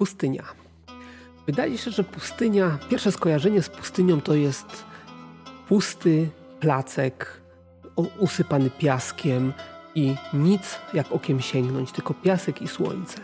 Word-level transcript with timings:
Pustynia. 0.00 0.44
Wydaje 1.46 1.78
się, 1.78 1.90
że 1.90 2.04
pustynia, 2.04 2.78
pierwsze 2.90 3.12
skojarzenie 3.12 3.62
z 3.62 3.68
pustynią 3.68 4.20
to 4.20 4.34
jest 4.34 4.84
pusty 5.68 6.30
placek 6.60 7.40
usypany 8.18 8.70
piaskiem 8.70 9.52
i 9.94 10.14
nic 10.34 10.78
jak 10.94 11.12
okiem 11.12 11.40
sięgnąć, 11.40 11.92
tylko 11.92 12.14
piasek 12.14 12.62
i 12.62 12.68
słońce. 12.68 13.18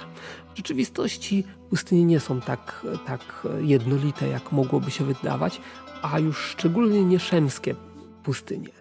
W 0.54 0.56
rzeczywistości 0.56 1.44
pustynie 1.70 2.04
nie 2.04 2.20
są 2.20 2.40
tak, 2.40 2.86
tak 3.06 3.46
jednolite, 3.60 4.28
jak 4.28 4.52
mogłoby 4.52 4.90
się 4.90 5.04
wydawać, 5.04 5.60
a 6.02 6.18
już 6.18 6.38
szczególnie 6.38 7.04
nie 7.04 7.18
szemskie 7.18 7.74
pustynie. 8.22 8.72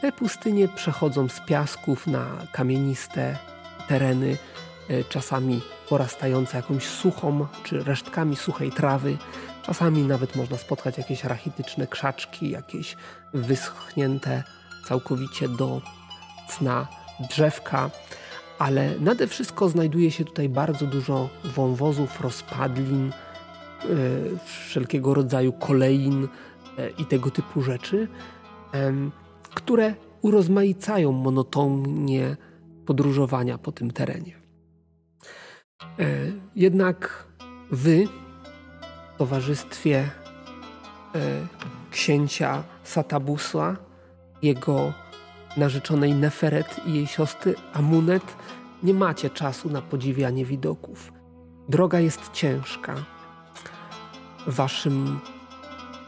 Te 0.00 0.12
pustynie 0.12 0.68
przechodzą 0.68 1.28
z 1.28 1.40
piasków 1.40 2.06
na 2.06 2.26
kamieniste 2.52 3.38
tereny, 3.88 4.36
czasami 5.08 5.60
porastające 5.88 6.56
jakąś 6.56 6.86
suchą 6.86 7.46
czy 7.62 7.84
resztkami 7.84 8.36
suchej 8.36 8.70
trawy. 8.70 9.16
Czasami 9.62 10.02
nawet 10.02 10.36
można 10.36 10.56
spotkać 10.56 10.98
jakieś 10.98 11.24
rachityczne 11.24 11.86
krzaczki, 11.86 12.50
jakieś 12.50 12.96
wyschnięte 13.34 14.42
całkowicie 14.88 15.48
do 15.48 15.80
cna 16.48 16.86
drzewka, 17.30 17.90
ale 18.58 18.98
nade 19.00 19.26
wszystko 19.26 19.68
znajduje 19.68 20.10
się 20.10 20.24
tutaj 20.24 20.48
bardzo 20.48 20.86
dużo 20.86 21.28
wąwozów, 21.44 22.20
rozpadlin, 22.20 23.12
yy, 23.84 24.38
wszelkiego 24.44 25.14
rodzaju 25.14 25.52
kolejn 25.52 26.22
yy, 26.22 26.92
i 26.98 27.04
tego 27.04 27.30
typu 27.30 27.62
rzeczy, 27.62 28.08
które 29.54 29.94
urozmaicają 30.22 31.12
monotonnie 31.12 32.36
podróżowania 32.86 33.58
po 33.58 33.72
tym 33.72 33.90
terenie. 33.90 34.41
E, 35.98 36.06
jednak 36.56 37.26
wy 37.70 38.08
w 39.14 39.18
towarzystwie 39.18 39.98
e, 39.98 41.20
księcia 41.90 42.62
Satabusa, 42.84 43.76
jego 44.42 44.92
narzeczonej 45.56 46.14
Neferet 46.14 46.80
i 46.86 46.94
jej 46.94 47.06
siostry 47.06 47.54
Amunet 47.72 48.36
nie 48.82 48.94
macie 48.94 49.30
czasu 49.30 49.70
na 49.70 49.82
podziwianie 49.82 50.44
widoków. 50.44 51.12
Droga 51.68 52.00
jest 52.00 52.32
ciężka. 52.32 52.94
Waszym 54.46 55.20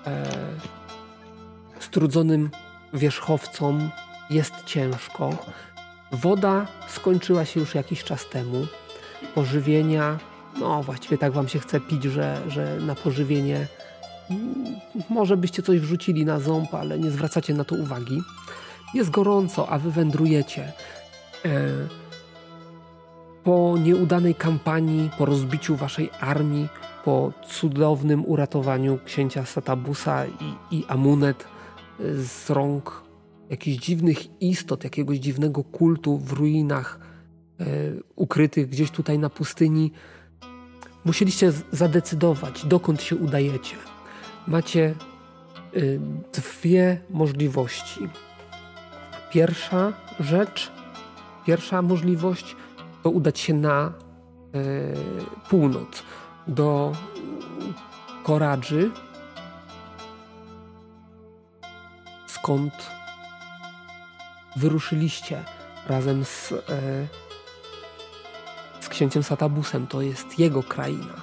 e, 0.06 0.24
strudzonym 1.80 2.50
wierzchowcom 2.94 3.90
jest 4.30 4.64
ciężko. 4.64 5.30
Woda 6.12 6.66
skończyła 6.88 7.44
się 7.44 7.60
już 7.60 7.74
jakiś 7.74 8.04
czas 8.04 8.28
temu 8.28 8.66
pożywienia, 9.34 10.18
no 10.60 10.82
właściwie 10.82 11.18
tak 11.18 11.32
wam 11.32 11.48
się 11.48 11.58
chce 11.58 11.80
pić, 11.80 12.04
że, 12.04 12.40
że 12.48 12.78
na 12.80 12.94
pożywienie 12.94 13.66
mm, 14.30 14.64
może 15.10 15.36
byście 15.36 15.62
coś 15.62 15.80
wrzucili 15.80 16.24
na 16.24 16.40
ząb, 16.40 16.74
ale 16.74 16.98
nie 16.98 17.10
zwracacie 17.10 17.54
na 17.54 17.64
to 17.64 17.74
uwagi. 17.74 18.22
Jest 18.94 19.10
gorąco, 19.10 19.68
a 19.68 19.78
wy 19.78 19.90
wędrujecie. 19.90 20.72
E, 21.44 21.68
po 23.44 23.78
nieudanej 23.84 24.34
kampanii, 24.34 25.10
po 25.18 25.24
rozbiciu 25.24 25.76
waszej 25.76 26.10
armii, 26.20 26.68
po 27.04 27.32
cudownym 27.48 28.26
uratowaniu 28.26 28.98
księcia 29.04 29.44
Satabusa 29.44 30.26
i, 30.26 30.76
i 30.76 30.84
Amunet 30.88 31.44
e, 32.00 32.14
z 32.14 32.50
rąk 32.50 33.02
jakichś 33.50 33.84
dziwnych 33.84 34.42
istot, 34.42 34.84
jakiegoś 34.84 35.18
dziwnego 35.18 35.64
kultu 35.64 36.18
w 36.18 36.32
ruinach 36.32 37.13
ukrytych 38.16 38.68
gdzieś 38.68 38.90
tutaj 38.90 39.18
na 39.18 39.30
pustyni, 39.30 39.92
musieliście 41.04 41.52
zadecydować, 41.72 42.66
dokąd 42.66 43.02
się 43.02 43.16
udajecie. 43.16 43.76
Macie 44.46 44.84
e, 44.84 45.80
dwie 46.32 47.00
możliwości. 47.10 48.08
Pierwsza 49.30 49.92
rzecz, 50.20 50.72
pierwsza 51.46 51.82
możliwość 51.82 52.56
to 53.02 53.10
udać 53.10 53.38
się 53.38 53.54
na 53.54 53.80
e, 53.84 53.92
północ, 55.48 56.02
do 56.46 56.92
Koradży, 58.24 58.90
skąd 62.26 62.90
wyruszyliście 64.56 65.44
razem 65.88 66.24
z 66.24 66.52
księciem 68.88 69.22
Satabusem, 69.22 69.86
to 69.86 70.02
jest 70.02 70.38
jego 70.38 70.62
kraina. 70.62 71.14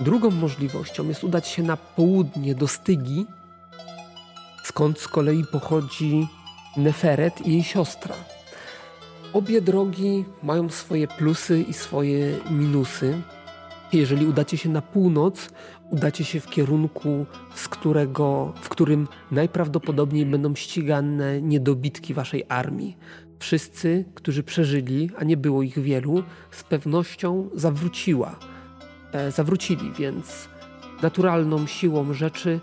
Drugą 0.00 0.30
możliwością 0.30 1.08
jest 1.08 1.24
udać 1.24 1.48
się 1.48 1.62
na 1.62 1.76
południe 1.76 2.54
do 2.54 2.68
Stygi, 2.68 3.26
skąd 4.64 5.00
z 5.00 5.08
kolei 5.08 5.44
pochodzi 5.52 6.28
Neferet 6.76 7.46
i 7.46 7.52
jej 7.52 7.62
siostra. 7.62 8.14
Obie 9.32 9.62
drogi 9.62 10.24
mają 10.42 10.68
swoje 10.68 11.08
plusy 11.08 11.62
i 11.62 11.72
swoje 11.72 12.38
minusy. 12.50 13.22
Jeżeli 13.92 14.26
udacie 14.26 14.56
się 14.56 14.68
na 14.68 14.82
północ, 14.82 15.50
udacie 15.90 16.24
się 16.24 16.40
w 16.40 16.46
kierunku, 16.46 17.26
z 17.54 17.68
którego, 17.68 18.52
w 18.62 18.68
którym 18.68 19.08
najprawdopodobniej 19.30 20.26
będą 20.26 20.54
ścigane 20.54 21.42
niedobitki 21.42 22.14
waszej 22.14 22.44
armii. 22.48 22.96
Wszyscy, 23.38 24.04
którzy 24.14 24.42
przeżyli, 24.42 25.10
a 25.18 25.24
nie 25.24 25.36
było 25.36 25.62
ich 25.62 25.78
wielu, 25.78 26.22
z 26.50 26.62
pewnością 26.62 27.48
zawróciła. 27.54 28.38
E, 29.12 29.30
zawrócili, 29.30 29.92
więc 29.92 30.48
naturalną 31.02 31.66
siłą 31.66 32.14
rzeczy 32.14 32.60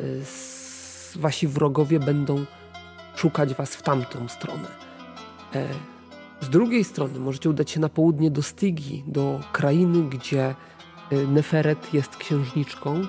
e, 0.00 0.02
wasi 1.16 1.48
wrogowie 1.48 2.00
będą 2.00 2.44
szukać 3.16 3.54
was 3.54 3.76
w 3.76 3.82
tamtą 3.82 4.28
stronę. 4.28 4.68
E, 5.54 5.68
z 6.40 6.48
drugiej 6.48 6.84
strony 6.84 7.18
możecie 7.18 7.50
udać 7.50 7.70
się 7.70 7.80
na 7.80 7.88
południe 7.88 8.30
do 8.30 8.42
Stygi, 8.42 9.04
do 9.06 9.40
krainy, 9.52 10.02
gdzie 10.02 10.54
e, 11.10 11.16
Neferet 11.16 11.94
jest 11.94 12.16
księżniczką 12.16 13.02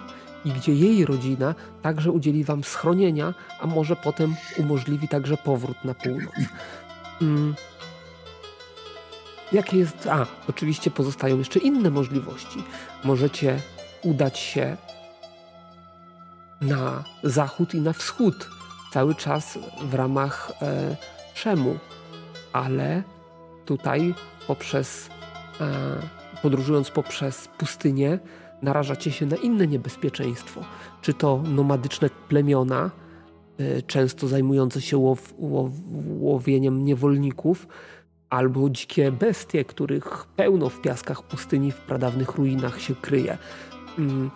i 0.45 0.51
gdzie 0.51 0.73
jej 0.73 1.05
rodzina 1.05 1.55
także 1.81 2.11
udzieli 2.11 2.43
wam 2.43 2.63
schronienia, 2.63 3.33
a 3.59 3.67
może 3.67 3.95
potem 3.95 4.35
umożliwi 4.57 5.07
także 5.07 5.37
powrót 5.37 5.85
na 5.85 5.93
północ. 5.93 6.33
Hmm. 7.19 7.55
Jakie 9.51 9.77
jest. 9.77 10.07
A, 10.07 10.25
oczywiście 10.49 10.91
pozostają 10.91 11.37
jeszcze 11.37 11.59
inne 11.59 11.89
możliwości. 11.89 12.63
Możecie 13.03 13.61
udać 14.03 14.39
się 14.39 14.77
na 16.61 17.03
zachód 17.23 17.73
i 17.73 17.81
na 17.81 17.93
wschód, 17.93 18.49
cały 18.93 19.15
czas 19.15 19.59
w 19.81 19.93
ramach 19.93 20.51
e, 20.61 20.95
ale 22.53 23.03
tutaj 23.65 24.13
poprzez 24.47 25.09
e, 25.61 26.17
podróżując 26.41 26.91
poprzez 26.91 27.47
pustynię, 27.47 28.19
narażacie 28.61 29.11
się 29.11 29.25
na 29.25 29.35
inne 29.35 29.67
niebezpieczeństwo. 29.67 30.61
Czy 31.01 31.13
to 31.13 31.41
nomadyczne 31.43 32.09
plemiona, 32.09 32.91
często 33.87 34.27
zajmujące 34.27 34.81
się 34.81 34.97
łow, 34.97 35.33
łow, 35.37 35.71
łowieniem 36.19 36.85
niewolników, 36.85 37.67
albo 38.29 38.69
dzikie 38.69 39.11
bestie, 39.11 39.65
których 39.65 40.25
pełno 40.35 40.69
w 40.69 40.81
piaskach 40.81 41.23
pustyni, 41.23 41.71
w 41.71 41.77
pradawnych 41.77 42.35
ruinach 42.35 42.81
się 42.81 42.95
kryje. 42.95 43.37
Mm, 43.99 44.31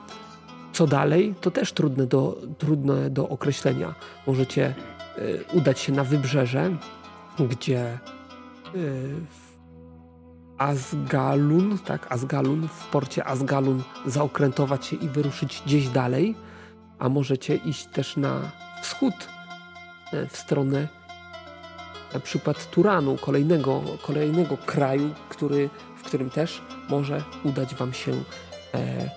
co 0.73 0.87
dalej, 0.87 1.35
to 1.41 1.51
też 1.51 1.73
trudne 1.73 2.07
do, 2.07 2.41
trudne 2.57 3.09
do 3.09 3.29
określenia. 3.29 3.95
Możecie 4.27 4.65
e, 4.65 4.73
udać 5.53 5.79
się 5.79 5.91
na 5.91 6.03
wybrzeże, 6.03 6.77
gdzie 7.49 7.79
e, 7.81 7.99
w 9.29 9.51
Asgalun, 10.57 11.77
tak, 11.77 12.11
Asgalun, 12.11 12.67
w 12.67 12.87
porcie 12.87 13.25
Asgalun 13.25 13.83
zaokrętować 14.05 14.85
się 14.85 14.95
i 14.95 15.09
wyruszyć 15.09 15.61
gdzieś 15.65 15.89
dalej, 15.89 16.35
a 17.01 17.09
możecie 17.09 17.55
iść 17.55 17.85
też 17.85 18.17
na 18.17 18.51
wschód, 18.81 19.13
e, 20.13 20.27
w 20.27 20.37
stronę 20.37 20.87
na 22.13 22.19
przykład 22.19 22.69
Turanu, 22.71 23.17
kolejnego, 23.17 23.81
kolejnego 24.01 24.57
kraju, 24.57 25.13
który, 25.29 25.69
w 25.97 26.03
którym 26.03 26.29
też 26.29 26.61
może 26.89 27.23
udać 27.43 27.75
Wam 27.75 27.93
się, 27.93 28.11
e, 28.73 29.09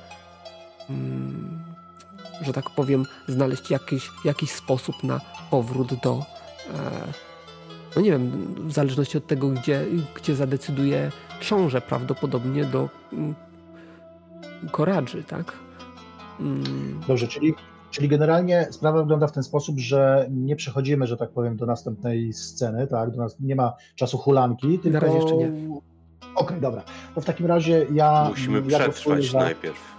mm, 0.90 1.64
że 2.42 2.52
tak 2.52 2.70
powiem, 2.70 3.06
znaleźć 3.28 3.70
jakiś, 3.70 4.10
jakiś 4.25 4.50
sposób 4.50 5.04
na 5.04 5.20
powrót 5.50 5.94
do, 5.94 6.22
e, 6.75 7.12
no 7.96 8.02
nie 8.02 8.10
wiem, 8.10 8.54
w 8.69 8.72
zależności 8.72 9.19
od 9.19 9.26
tego, 9.26 9.48
gdzie, 9.48 9.86
gdzie 10.14 10.34
zadecyduje 10.34 11.10
książę, 11.40 11.81
prawdopodobnie 11.81 12.64
do 12.64 12.88
mm, 13.12 13.34
Koradży, 14.70 15.25
tak? 15.25 15.52
Mm. 16.40 17.00
Dobrze, 17.08 17.28
czyli 17.28 17.54
Czyli 17.94 18.08
generalnie 18.08 18.67
sprawa 18.70 19.00
wygląda 19.00 19.26
w 19.26 19.32
ten 19.32 19.43
sposób, 19.43 19.79
że 19.79 20.26
nie 20.31 20.56
przechodzimy, 20.56 21.06
że 21.06 21.17
tak 21.17 21.31
powiem, 21.31 21.56
do 21.56 21.67
następnej 21.67 22.32
sceny, 22.32 22.87
tak? 22.87 23.11
Do 23.11 23.17
nas 23.17 23.41
nie 23.41 23.56
ma 23.56 23.73
czasu 23.94 24.19
hulanki, 24.19 24.79
tylko. 24.79 25.00
Na 25.00 25.06
razie 25.06 25.19
jeszcze 25.19 25.37
nie. 25.37 25.52
okay, 26.35 26.61
dobra. 26.61 26.82
To 27.14 27.20
w 27.20 27.25
takim 27.25 27.46
razie 27.46 27.87
ja. 27.93 28.26
Musimy 28.29 28.62
ja 28.69 28.79
przetrwać 28.79 29.31
za... 29.31 29.38
najpierw. 29.38 29.94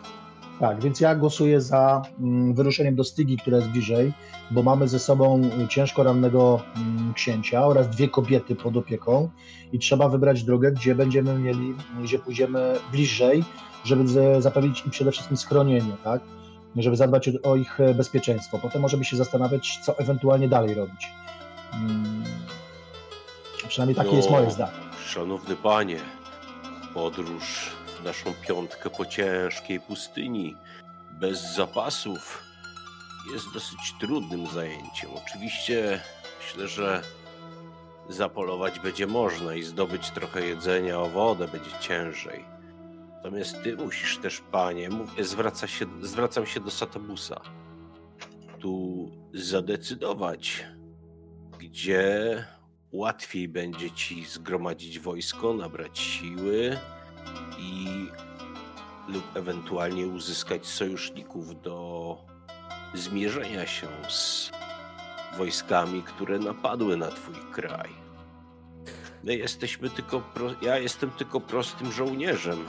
Tak, 0.59 0.81
więc 0.81 0.99
ja 0.99 1.15
głosuję 1.15 1.61
za 1.61 2.01
mm, 2.19 2.53
wyruszeniem 2.53 2.95
do 2.95 3.03
Stygi, 3.03 3.37
która 3.37 3.57
jest 3.57 3.69
bliżej, 3.69 4.13
bo 4.51 4.63
mamy 4.63 4.87
ze 4.87 4.99
sobą 4.99 5.41
ciężko 5.69 6.03
rannego 6.03 6.61
mm, 6.75 7.13
księcia 7.13 7.65
oraz 7.65 7.89
dwie 7.89 8.09
kobiety 8.09 8.55
pod 8.55 8.77
opieką 8.77 9.29
i 9.71 9.79
trzeba 9.79 10.09
wybrać 10.09 10.43
drogę, 10.43 10.71
gdzie 10.71 10.95
będziemy 10.95 11.39
mieli, 11.39 11.75
gdzie 12.03 12.19
pójdziemy 12.19 12.75
bliżej, 12.91 13.43
żeby 13.83 14.03
zapewnić 14.41 14.85
im 14.85 14.91
przede 14.91 15.11
wszystkim 15.11 15.37
schronienie, 15.37 15.91
tak? 16.03 16.21
Żeby 16.75 16.95
zadbać 16.95 17.29
o 17.43 17.55
ich 17.55 17.77
bezpieczeństwo. 17.95 18.59
Potem 18.59 18.81
możemy 18.81 19.05
się 19.05 19.17
zastanawiać, 19.17 19.79
co 19.83 19.97
ewentualnie 19.97 20.49
dalej 20.49 20.73
robić. 20.75 21.11
Hmm. 21.71 22.23
Przynajmniej 23.67 23.95
takie 23.95 24.09
no, 24.09 24.15
jest 24.17 24.29
moje 24.29 24.51
zdanie. 24.51 24.77
Szanowny 25.07 25.55
panie, 25.55 25.99
podróż 26.93 27.71
naszą 28.03 28.33
piątkę 28.47 28.89
po 28.89 29.05
ciężkiej 29.05 29.79
pustyni, 29.79 30.55
bez 31.11 31.55
zapasów, 31.55 32.43
jest 33.33 33.45
dosyć 33.53 33.93
trudnym 33.99 34.47
zajęciem. 34.47 35.09
Oczywiście 35.25 36.01
myślę, 36.39 36.67
że 36.67 37.01
zapolować 38.09 38.79
będzie 38.79 39.07
można 39.07 39.55
i 39.55 39.63
zdobyć 39.63 40.09
trochę 40.09 40.45
jedzenia, 40.45 40.99
o 40.99 41.09
wodę 41.09 41.47
będzie 41.47 41.71
ciężej. 41.79 42.54
Natomiast 43.25 43.63
ty 43.63 43.77
musisz 43.77 44.17
też, 44.17 44.41
panie, 44.51 44.89
zwraca 45.19 45.67
się, 45.67 45.85
zwracam 46.01 46.45
się 46.45 46.59
do 46.59 46.71
Satabusa, 46.71 47.41
tu 48.59 49.11
zadecydować, 49.33 50.65
gdzie 51.59 52.45
łatwiej 52.91 53.47
będzie 53.47 53.91
ci 53.91 54.25
zgromadzić 54.25 54.99
wojsko, 54.99 55.53
nabrać 55.53 55.99
siły, 55.99 56.77
i 57.59 57.87
lub 59.07 59.37
ewentualnie 59.37 60.07
uzyskać 60.07 60.65
sojuszników 60.65 61.61
do 61.61 62.17
zmierzenia 62.93 63.67
się 63.67 63.87
z 64.09 64.51
wojskami, 65.37 66.03
które 66.03 66.39
napadły 66.39 66.97
na 66.97 67.07
twój 67.07 67.35
kraj. 67.51 67.89
My 69.23 69.35
jesteśmy 69.35 69.89
tylko, 69.89 70.23
ja 70.61 70.77
jestem 70.77 71.11
tylko 71.11 71.39
prostym 71.39 71.91
żołnierzem. 71.91 72.65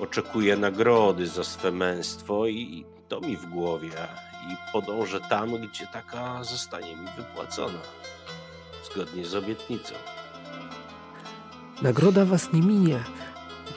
Oczekuję 0.00 0.56
nagrody 0.56 1.26
za 1.26 1.44
swe 1.44 1.70
męstwo 1.70 2.46
i 2.46 2.84
to 3.08 3.20
mi 3.20 3.36
w 3.36 3.46
głowie. 3.46 3.90
I 4.50 4.72
podążę 4.72 5.20
tam, 5.20 5.56
gdzie 5.56 5.86
taka 5.86 6.44
zostanie 6.44 6.96
mi 6.96 7.06
wypłacona. 7.16 7.78
Zgodnie 8.92 9.26
z 9.26 9.34
obietnicą. 9.34 9.94
Nagroda 11.82 12.24
was 12.24 12.52
nie 12.52 12.62
minie 12.62 13.04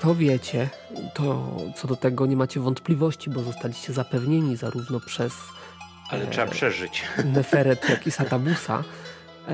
to 0.01 0.15
wiecie, 0.15 0.69
to 1.13 1.55
co 1.75 1.87
do 1.87 1.95
tego 1.95 2.25
nie 2.25 2.35
macie 2.35 2.59
wątpliwości, 2.59 3.29
bo 3.29 3.43
zostaliście 3.43 3.93
zapewnieni 3.93 4.57
zarówno 4.57 4.99
przez. 4.99 5.33
Ale 6.09 6.23
e, 6.23 6.27
trzeba 6.27 6.47
przeżyć. 6.47 7.03
Neferet, 7.35 7.89
jak 7.89 8.07
i 8.07 8.11
Satabusa. 8.11 8.83
E, 9.47 9.53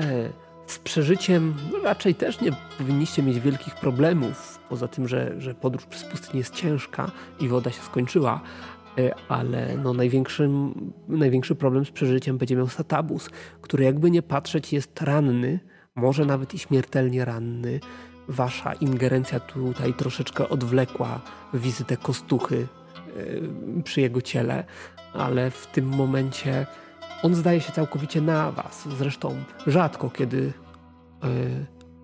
z 0.74 0.78
przeżyciem 0.78 1.54
raczej 1.82 2.14
też 2.14 2.40
nie 2.40 2.52
powinniście 2.78 3.22
mieć 3.22 3.40
wielkich 3.40 3.74
problemów, 3.74 4.58
poza 4.68 4.88
tym, 4.88 5.08
że, 5.08 5.40
że 5.40 5.54
podróż 5.54 5.86
przez 5.86 6.04
pustynię 6.04 6.38
jest 6.38 6.54
ciężka 6.54 7.10
i 7.40 7.48
woda 7.48 7.70
się 7.70 7.82
skończyła, 7.82 8.40
e, 8.98 9.14
ale 9.28 9.76
no 9.76 9.94
największym, 9.94 10.74
największy 11.08 11.54
problem 11.54 11.84
z 11.84 11.90
przeżyciem 11.90 12.38
będzie 12.38 12.56
miał 12.56 12.68
Satabus, 12.68 13.30
który 13.60 13.84
jakby 13.84 14.10
nie 14.10 14.22
patrzeć 14.22 14.72
jest 14.72 15.00
ranny, 15.02 15.60
może 15.94 16.24
nawet 16.24 16.54
i 16.54 16.58
śmiertelnie 16.58 17.24
ranny 17.24 17.80
wasza 18.28 18.72
ingerencja 18.72 19.40
tutaj 19.40 19.94
troszeczkę 19.94 20.48
odwlekła 20.48 21.20
wizytę 21.54 21.96
kostuchy 21.96 22.66
e, 23.76 23.82
przy 23.82 24.00
jego 24.00 24.22
ciele, 24.22 24.64
ale 25.12 25.50
w 25.50 25.66
tym 25.66 25.88
momencie 25.88 26.66
on 27.22 27.34
zdaje 27.34 27.60
się 27.60 27.72
całkowicie 27.72 28.20
na 28.20 28.52
was. 28.52 28.88
Zresztą 28.98 29.34
rzadko 29.66 30.10
kiedy 30.10 30.52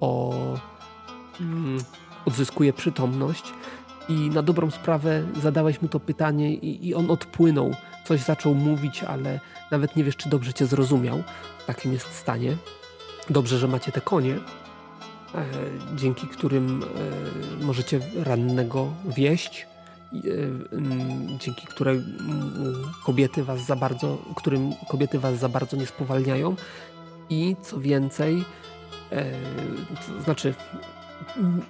o, 0.00 0.34
mm, 1.40 1.78
odzyskuje 2.25 2.72
przytomność 2.72 3.52
i 4.08 4.12
na 4.14 4.43
dobrą 4.43 4.70
sprawę 4.70 5.25
zadałeś 5.43 5.82
mu 5.82 5.88
to 5.88 6.00
pytanie 6.00 6.55
i, 6.55 6.88
i 6.88 6.94
on 6.94 7.11
odpłynął. 7.11 7.75
Coś 8.06 8.20
zaczął 8.20 8.55
mówić, 8.55 9.02
ale 9.02 9.40
nawet 9.70 9.96
nie 9.96 10.05
wiesz, 10.05 10.17
czy 10.17 10.28
dobrze 10.28 10.55
cię 10.55 10.67
zrozumiał. 10.67 11.22
W 11.58 11.67
takim 11.67 11.93
jest 11.93 12.12
stanie. 12.12 12.56
Dobrze, 13.31 13.58
że 13.58 13.69
macie 13.69 13.93
te 13.93 14.00
konie, 14.00 14.37
E, 15.34 15.44
dzięki 15.96 16.26
którym 16.26 16.82
e, 16.82 17.64
możecie 17.64 18.00
rannego 18.17 18.88
wieść, 19.05 19.67
e, 20.14 20.19
dzięki 21.38 21.67
której 21.67 22.00
kobiety 23.05 23.44
was 23.44 23.67
za 23.67 23.76
bardzo, 23.76 24.19
którym 24.37 24.72
kobiety 24.88 25.19
was 25.19 25.38
za 25.38 25.49
bardzo 25.49 25.76
nie 25.76 25.87
spowalniają 25.87 26.56
i 27.31 27.56
co 27.62 27.81
więcej, 27.81 28.44
to 30.07 30.23
znaczy 30.23 30.55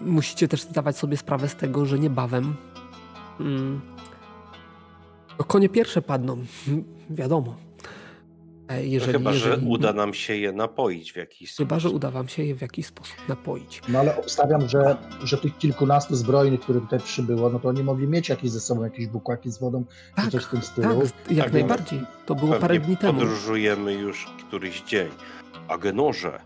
musicie 0.01 0.49
też 0.49 0.63
zdawać 0.63 0.97
sobie 0.97 1.17
sprawę 1.17 1.49
z 1.49 1.57
tego, 1.57 1.87
że 1.87 1.99
niebawem 1.99 2.57
mm, 3.41 3.81
konie 5.47 5.69
pierwsze 5.69 6.03
padną, 6.03 6.45
wiadomo. 7.11 7.55
E, 8.69 8.87
jeżeli, 8.87 9.13
no 9.13 9.19
chyba, 9.19 9.33
jeżeli... 9.33 9.61
że 9.63 9.67
uda 9.67 9.93
nam 9.93 10.15
się 10.15 10.37
je 10.37 10.53
napoić 10.53 11.13
w 11.13 11.17
jakiś 11.17 11.51
sposób. 11.51 11.69
Chyba, 11.69 11.81
że 11.81 11.91
uda 11.91 12.11
wam 12.11 12.29
się 12.29 12.45
je 12.45 12.55
w 12.55 12.61
jakiś 12.61 12.87
sposób 12.87 13.17
napoić. 13.29 13.83
No 13.89 13.99
ale 13.99 14.19
obstawiam, 14.19 14.69
że, 14.69 14.97
że 15.25 15.39
tych 15.39 15.59
kilkunastu 15.59 16.17
zbrojnych, 16.17 16.61
które 16.61 16.81
tutaj 16.81 17.01
przybyło, 17.01 17.51
no 17.51 17.59
to 17.59 17.69
oni 17.69 17.83
mogli 17.83 18.09
mieć 18.09 18.29
jakieś 18.29 18.51
ze 18.51 18.61
sobą 18.61 18.85
jakieś 18.85 19.07
bukłaki 19.07 19.51
z 19.51 19.59
wodą, 19.59 19.85
tak, 20.17 20.25
czy 20.25 20.31
coś 20.31 20.45
w 20.45 20.51
tym 20.51 20.63
stylu. 20.63 21.01
Tak, 21.01 21.31
jak 21.31 21.45
tak, 21.45 21.53
najbardziej. 21.53 22.01
To 22.27 22.35
było 22.35 22.55
parę 22.55 22.81
dni 22.81 22.97
temu. 22.97 23.21
podróżujemy 23.21 23.95
już 23.95 24.27
któryś 24.49 24.83
dzień. 24.83 25.09
Agenorze, 25.69 26.41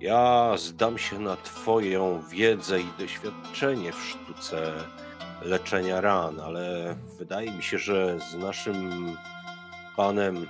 ja 0.00 0.56
zdam 0.56 0.98
się 0.98 1.18
na 1.18 1.36
twoją 1.36 2.22
wiedzę 2.30 2.80
i 2.80 2.86
doświadczenie 2.98 3.92
w 3.92 4.04
sztuce 4.04 4.72
leczenia 5.42 6.00
ran, 6.00 6.40
ale 6.40 6.96
wydaje 7.18 7.50
mi 7.50 7.62
się, 7.62 7.78
że 7.78 8.18
z 8.30 8.34
naszym 8.34 9.16
panem 9.96 10.46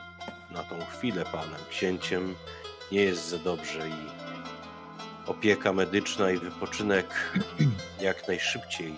na 0.51 0.63
tą 0.63 0.79
chwilę 0.85 1.25
panem 1.25 1.61
księciem 1.71 2.35
nie 2.93 3.03
jest 3.03 3.29
za 3.29 3.39
dobrze 3.39 3.89
i 3.89 3.93
opieka 5.27 5.73
medyczna 5.73 6.31
i 6.31 6.39
wypoczynek 6.39 7.07
jak 8.01 8.29
najszybciej 8.29 8.95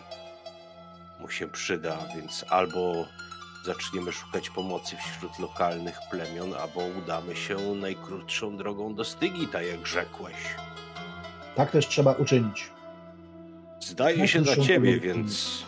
mu 1.20 1.28
się 1.28 1.48
przyda, 1.48 1.98
więc 2.16 2.44
albo 2.48 3.06
zaczniemy 3.64 4.12
szukać 4.12 4.50
pomocy 4.50 4.96
wśród 4.96 5.38
lokalnych 5.38 5.98
plemion, 6.10 6.54
albo 6.54 6.80
udamy 7.04 7.36
się 7.36 7.58
najkrótszą 7.74 8.56
drogą 8.56 8.94
do 8.94 9.04
Stygi, 9.04 9.46
tak 9.46 9.66
jak 9.66 9.86
rzekłeś. 9.86 10.36
Tak 11.56 11.70
też 11.70 11.88
trzeba 11.88 12.12
uczynić. 12.12 12.70
Zdaje 13.80 14.28
się 14.28 14.40
na 14.40 14.56
ciebie, 14.56 15.00
więc. 15.00 15.64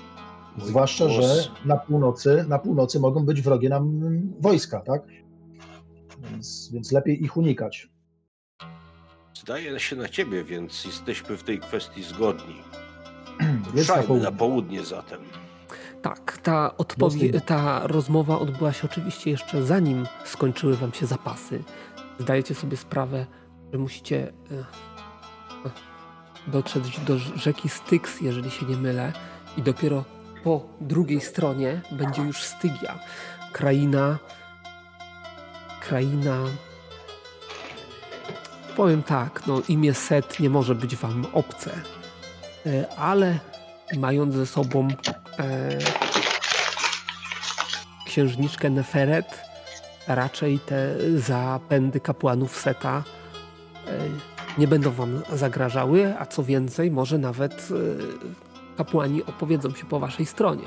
Zwłaszcza, 0.58 1.06
głos... 1.06 1.24
że 1.24 1.50
na 1.64 1.76
północy, 1.76 2.44
na 2.48 2.58
północy 2.58 3.00
mogą 3.00 3.24
być 3.24 3.42
wrogie 3.42 3.68
nam 3.68 4.00
wojska, 4.40 4.80
tak? 4.80 5.02
więc, 6.30 6.70
więc 6.72 6.92
lepiej 6.92 7.24
ich 7.24 7.36
unikać. 7.36 7.88
Zdaje 9.34 9.80
się 9.80 9.96
na 9.96 10.08
ciebie, 10.08 10.44
więc 10.44 10.84
jesteśmy 10.84 11.36
w 11.36 11.42
tej 11.42 11.58
kwestii 11.60 12.02
zgodni. 12.02 12.54
Ruszajmy 13.74 14.20
na 14.20 14.32
południe 14.32 14.84
zatem. 14.84 15.20
Tak, 16.02 16.38
ta, 16.42 16.76
odpowie- 16.76 17.40
ta 17.40 17.86
rozmowa 17.86 18.38
odbyła 18.38 18.72
się 18.72 18.84
oczywiście 18.84 19.30
jeszcze 19.30 19.62
zanim 19.62 20.06
skończyły 20.24 20.76
wam 20.76 20.92
się 20.92 21.06
zapasy. 21.06 21.62
Zdajecie 22.18 22.54
sobie 22.54 22.76
sprawę, 22.76 23.26
że 23.72 23.78
musicie 23.78 24.32
e, 24.50 24.54
e, 24.54 25.70
dotrzeć 26.46 27.00
do 27.00 27.18
rzeki 27.18 27.68
Styx, 27.68 28.20
jeżeli 28.20 28.50
się 28.50 28.66
nie 28.66 28.76
mylę, 28.76 29.12
i 29.56 29.62
dopiero 29.62 30.04
po 30.44 30.66
drugiej 30.80 31.20
stronie 31.20 31.80
będzie 31.90 32.22
już 32.22 32.42
Stygia, 32.42 32.98
kraina 33.52 34.18
kraina. 35.88 36.44
Powiem 38.76 39.02
tak, 39.02 39.46
no 39.46 39.62
imię 39.68 39.94
Set 39.94 40.40
nie 40.40 40.50
może 40.50 40.74
być 40.74 40.96
wam 40.96 41.26
obce, 41.32 41.70
e, 42.66 42.88
ale 42.96 43.38
mając 43.98 44.34
ze 44.34 44.46
sobą 44.46 44.88
e, 45.38 45.78
księżniczkę 48.06 48.70
Neferet, 48.70 49.40
raczej 50.08 50.58
te 50.58 50.96
zapędy 51.16 52.00
kapłanów 52.00 52.56
Seta 52.56 53.02
e, 53.86 53.90
nie 54.58 54.68
będą 54.68 54.90
wam 54.90 55.22
zagrażały, 55.32 56.14
a 56.18 56.26
co 56.26 56.44
więcej, 56.44 56.90
może 56.90 57.18
nawet 57.18 57.68
e, 57.70 58.76
kapłani 58.76 59.24
opowiedzą 59.24 59.74
się 59.74 59.84
po 59.84 60.00
waszej 60.00 60.26
stronie. 60.26 60.64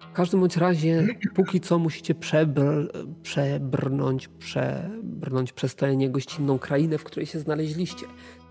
W 0.00 0.14
każdym 0.14 0.40
bądź 0.40 0.56
razie, 0.56 1.06
póki 1.34 1.60
co 1.60 1.78
musicie 1.78 2.14
przebr 2.14 2.92
przebrnąć, 3.22 4.28
przebrnąć 4.28 5.52
przez 5.52 5.74
tę 5.74 5.96
niegościnną 5.96 6.58
krainę, 6.58 6.98
w 6.98 7.04
której 7.04 7.26
się 7.26 7.38
znaleźliście. 7.38 8.06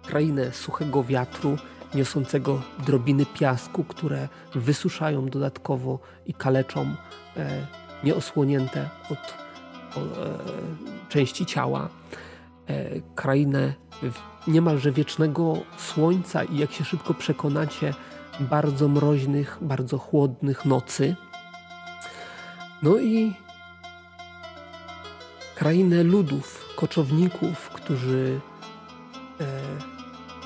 Krainę 0.07 0.51
suchego 0.51 1.03
wiatru, 1.03 1.57
niosącego 1.95 2.61
drobiny 2.85 3.25
piasku, 3.25 3.83
które 3.83 4.27
wysuszają 4.55 5.29
dodatkowo 5.29 5.99
i 6.25 6.33
kaleczą 6.33 6.95
e, 7.37 7.67
nieosłonięte 8.03 8.89
od 9.09 9.33
o, 9.95 9.99
e, 9.99 10.37
części 11.09 11.45
ciała. 11.45 11.89
E, 12.67 13.01
krainę 13.15 13.73
niemalże 14.47 14.91
wiecznego 14.91 15.57
słońca 15.77 16.43
i 16.43 16.57
jak 16.57 16.71
się 16.71 16.83
szybko 16.83 17.13
przekonacie, 17.13 17.93
bardzo 18.39 18.87
mroźnych, 18.87 19.57
bardzo 19.61 19.97
chłodnych 19.97 20.65
nocy. 20.65 21.15
No 22.83 22.97
i 22.97 23.33
krainę 25.55 26.03
ludów, 26.03 26.73
koczowników, 26.75 27.69
którzy 27.69 28.39
e, 29.39 29.45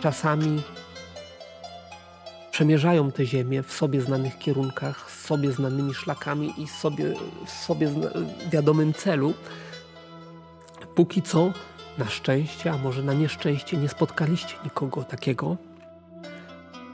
czasami 0.01 0.63
przemierzają 2.55 3.11
tę 3.11 3.25
ziemię 3.25 3.63
w 3.63 3.73
sobie 3.73 4.01
znanych 4.01 4.37
kierunkach, 4.37 5.11
z 5.11 5.25
sobie 5.25 5.51
znanymi 5.51 5.93
szlakami 5.93 6.53
i 6.57 6.67
sobie, 6.67 7.13
w 7.45 7.49
sobie 7.49 7.89
wiadomym 8.51 8.93
celu. 8.93 9.33
Póki 10.95 11.21
co, 11.21 11.53
na 11.97 12.05
szczęście, 12.05 12.71
a 12.71 12.77
może 12.77 13.03
na 13.03 13.13
nieszczęście, 13.13 13.77
nie 13.77 13.89
spotkaliście 13.89 14.55
nikogo 14.63 15.03
takiego, 15.03 15.57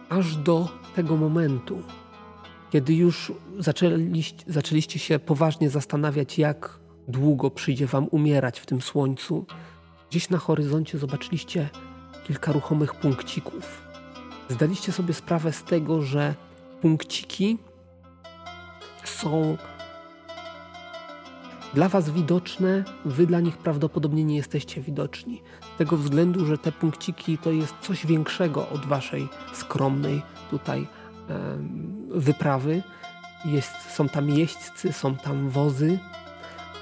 aż 0.10 0.36
do 0.36 0.70
tego 0.96 1.18
momentu, 1.18 1.82
kiedy 2.72 2.94
już 2.94 3.32
zaczęliście, 3.60 4.46
zaczęliście 4.48 5.00
się 5.00 5.20
poważnie 5.20 5.70
zastanawiać, 5.70 6.38
jak 6.38 6.80
długo 7.08 7.52
przyjdzie 7.52 7.88
wam 7.88 8.08
umierać 8.08 8.60
w 8.60 8.66
tym 8.66 8.82
słońcu, 8.82 9.46
gdzieś 10.10 10.30
na 10.30 10.38
horyzoncie 10.38 10.98
zobaczyliście 10.98 11.70
kilka 12.28 12.52
ruchomych 12.52 12.96
punkcików. 12.96 13.91
Zdaliście 14.52 14.92
sobie 14.92 15.14
sprawę 15.14 15.54
z 15.54 15.64
tego, 15.64 16.02
że 16.02 16.36
punkciki 16.82 17.58
są 19.04 19.58
dla 21.74 21.90
Was 21.90 22.10
widoczne, 22.10 22.84
Wy 23.06 23.28
dla 23.28 23.40
nich 23.40 23.58
prawdopodobnie 23.58 24.24
nie 24.24 24.36
jesteście 24.36 24.82
widoczni. 24.82 25.42
Z 25.76 25.78
tego 25.78 25.98
względu, 25.98 26.46
że 26.46 26.58
te 26.58 26.72
punkciki 26.72 27.38
to 27.38 27.52
jest 27.52 27.74
coś 27.82 28.06
większego 28.06 28.70
od 28.70 28.86
Waszej 28.86 29.28
skromnej 29.54 30.22
tutaj 30.50 30.88
wyprawy. 32.10 32.84
Jest, 33.46 33.92
są 33.92 34.10
tam 34.10 34.30
jeźdźcy, 34.30 34.94
są 34.94 35.16
tam 35.16 35.50
wozy, 35.50 36.00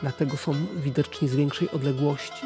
dlatego 0.01 0.38
są 0.38 0.53
widoczni 0.75 1.27
z 1.27 1.35
większej 1.35 1.71
odległości. 1.71 2.45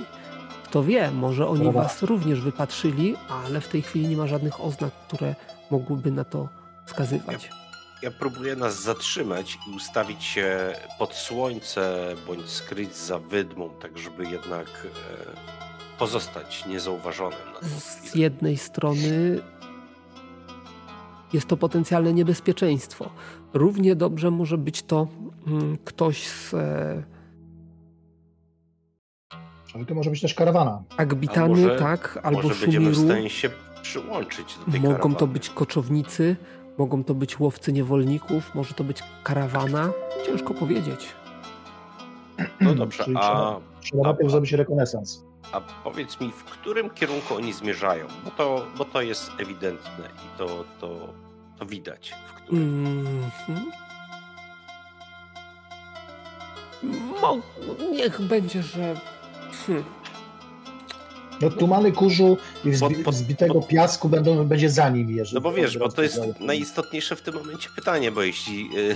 Kto 0.73 0.83
wie, 0.83 1.11
może 1.11 1.47
oni 1.47 1.63
Dobra. 1.63 1.83
was 1.83 2.03
również 2.03 2.41
wypatrzyli, 2.41 3.15
ale 3.29 3.61
w 3.61 3.67
tej 3.67 3.81
chwili 3.81 4.07
nie 4.07 4.17
ma 4.17 4.27
żadnych 4.27 4.61
oznak, 4.61 4.93
które 5.07 5.35
mogłyby 5.71 6.11
na 6.11 6.23
to 6.23 6.49
wskazywać. 6.85 7.49
Ja, 7.51 8.09
ja 8.09 8.11
próbuję 8.19 8.55
nas 8.55 8.81
zatrzymać 8.81 9.57
i 9.67 9.75
ustawić 9.75 10.23
się 10.23 10.75
pod 10.99 11.13
słońce, 11.13 12.15
bądź 12.27 12.49
skryć 12.49 12.95
za 12.95 13.19
wydmą, 13.19 13.69
tak 13.81 13.97
żeby 13.97 14.23
jednak 14.23 14.67
e, 14.67 15.99
pozostać 15.99 16.65
niezauważonym. 16.65 17.39
Z 17.79 18.15
jednej 18.15 18.57
strony 18.57 19.39
jest 21.33 21.47
to 21.47 21.57
potencjalne 21.57 22.13
niebezpieczeństwo. 22.13 23.09
Równie 23.53 23.95
dobrze 23.95 24.31
może 24.31 24.57
być 24.57 24.83
to 24.83 25.07
mm, 25.47 25.77
ktoś 25.85 26.27
z. 26.27 26.53
E... 26.53 27.12
Ale 29.75 29.85
to 29.85 29.95
może 29.95 30.09
być 30.09 30.21
też 30.21 30.33
karawana. 30.33 30.83
Agbitany, 30.97 31.49
może, 31.49 31.79
tak, 31.79 32.19
albo 32.23 32.41
może 32.41 32.55
Szumiru. 32.55 32.61
będziemy 32.61 32.91
w 32.91 32.97
stanie 32.97 33.29
się 33.29 33.49
przyłączyć 33.81 34.57
do 34.65 34.71
tej 34.71 34.81
Mogą 34.81 34.93
karawany. 34.93 35.15
to 35.15 35.27
być 35.27 35.49
koczownicy, 35.49 36.35
mogą 36.77 37.03
to 37.03 37.13
być 37.13 37.39
łowcy 37.39 37.73
niewolników, 37.73 38.55
może 38.55 38.73
to 38.73 38.83
być 38.83 39.03
karawana. 39.23 39.91
Ciężko 40.25 40.53
powiedzieć. 40.53 41.07
No 42.61 42.75
dobrze, 42.75 43.03
Czyli 43.03 43.17
a... 43.19 43.55
Trzeba 43.81 44.03
najpierw 44.03 44.31
zrobić 44.31 44.51
rekonesans. 44.51 45.23
A 45.51 45.61
powiedz 45.61 46.19
mi, 46.19 46.31
w 46.31 46.43
którym 46.43 46.89
kierunku 46.89 47.35
oni 47.35 47.53
zmierzają? 47.53 48.07
Bo 48.25 48.31
to, 48.31 48.65
bo 48.77 48.85
to 48.85 49.01
jest 49.01 49.31
ewidentne 49.39 50.09
i 50.25 50.37
to, 50.37 50.63
to 50.79 51.13
to 51.59 51.65
widać. 51.65 52.13
W 52.27 52.33
którym... 52.33 52.85
Mm 52.85 53.21
-hmm. 53.47 53.61
Mo, 57.21 57.37
niech 57.91 58.21
będzie, 58.21 58.63
że. 58.63 58.95
Hmm. 59.67 59.83
No 61.41 61.49
tumany 61.49 61.91
kurzu 61.91 62.37
i 62.65 62.71
wzbi 62.71 62.95
zbitego 63.09 63.61
piasku 63.61 64.09
będą, 64.09 64.47
będzie 64.47 64.69
za 64.69 64.89
nim 64.89 65.11
jeżeli. 65.11 65.35
No 65.35 65.41
bo 65.41 65.53
wiesz, 65.53 65.77
bo 65.77 65.89
to 65.89 66.03
jest 66.03 66.21
najistotniejsze 66.39 67.15
w 67.15 67.21
tym 67.21 67.33
momencie 67.33 67.69
pytanie, 67.75 68.11
bo 68.11 68.23
jeśli 68.23 68.69
y, 68.77 68.95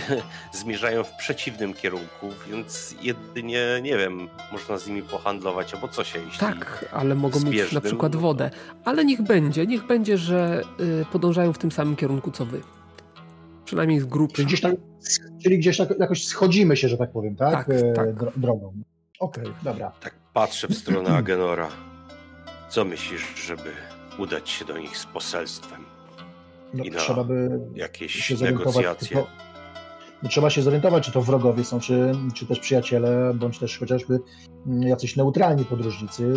zmierzają 0.62 1.04
w 1.04 1.12
przeciwnym 1.12 1.74
kierunku, 1.74 2.30
więc 2.50 2.96
jedynie, 3.02 3.66
nie 3.82 3.98
wiem, 3.98 4.28
można 4.52 4.78
z 4.78 4.88
nimi 4.88 5.02
pohandlować 5.02 5.74
albo 5.74 5.88
co 5.88 6.04
się, 6.04 6.20
jeśli 6.20 6.40
Tak, 6.40 6.86
ale 6.92 7.16
mogą 7.16 7.40
mieć 7.40 7.72
na 7.72 7.82
przykład 7.82 8.14
no 8.14 8.20
wodę. 8.20 8.50
Ale 8.86 9.06
niech 9.06 9.22
będzie, 9.22 9.68
niech 9.68 9.88
będzie, 9.88 10.18
że 10.18 10.62
y, 11.02 11.06
podążają 11.12 11.54
w 11.54 11.58
tym 11.58 11.72
samym 11.72 11.96
kierunku 11.96 12.32
co 12.32 12.46
wy. 12.46 12.62
Przynajmniej 13.66 14.00
z 14.00 14.06
grubsza. 14.06 14.36
Czyli 14.36 14.48
gdzieś, 14.48 14.62
tak, 14.62 14.76
czyli 15.44 15.58
gdzieś 15.58 15.78
tak, 15.78 16.00
jakoś 16.00 16.26
schodzimy 16.26 16.78
się, 16.78 16.90
że 16.90 16.98
tak 16.98 17.12
powiem, 17.12 17.36
tak? 17.36 17.52
Tak, 17.52 17.70
e, 17.70 17.94
tak. 17.94 18.40
drogą. 18.40 18.74
Okej, 19.20 19.44
okay, 19.44 19.56
dobra. 19.64 19.92
Tak 20.00 20.27
patrzę 20.38 20.68
w 20.68 20.78
stronę 20.78 21.10
Agenora. 21.10 21.70
Co 22.70 22.86
myślisz, 22.86 23.46
żeby 23.46 23.72
udać 24.18 24.50
się 24.50 24.66
do 24.66 24.78
nich 24.78 24.98
z 24.98 25.06
poselstwem? 25.06 25.86
No, 26.74 26.84
I 26.84 26.92
trzeba 26.92 27.24
by 27.24 27.60
jakieś 27.76 28.30
negocjacje. 28.42 29.24
No, 30.24 30.30
trzeba 30.30 30.50
się 30.50 30.62
zorientować, 30.62 31.06
czy 31.06 31.12
to 31.12 31.22
wrogowie 31.22 31.64
są, 31.64 31.80
czy, 31.80 32.12
czy 32.34 32.46
też 32.46 32.60
przyjaciele, 32.60 33.34
bądź 33.34 33.60
też 33.60 33.80
chociażby 33.80 34.20
mm, 34.68 34.82
jacyś 34.82 35.16
neutralni 35.16 35.66
podróżnicy, 35.66 36.34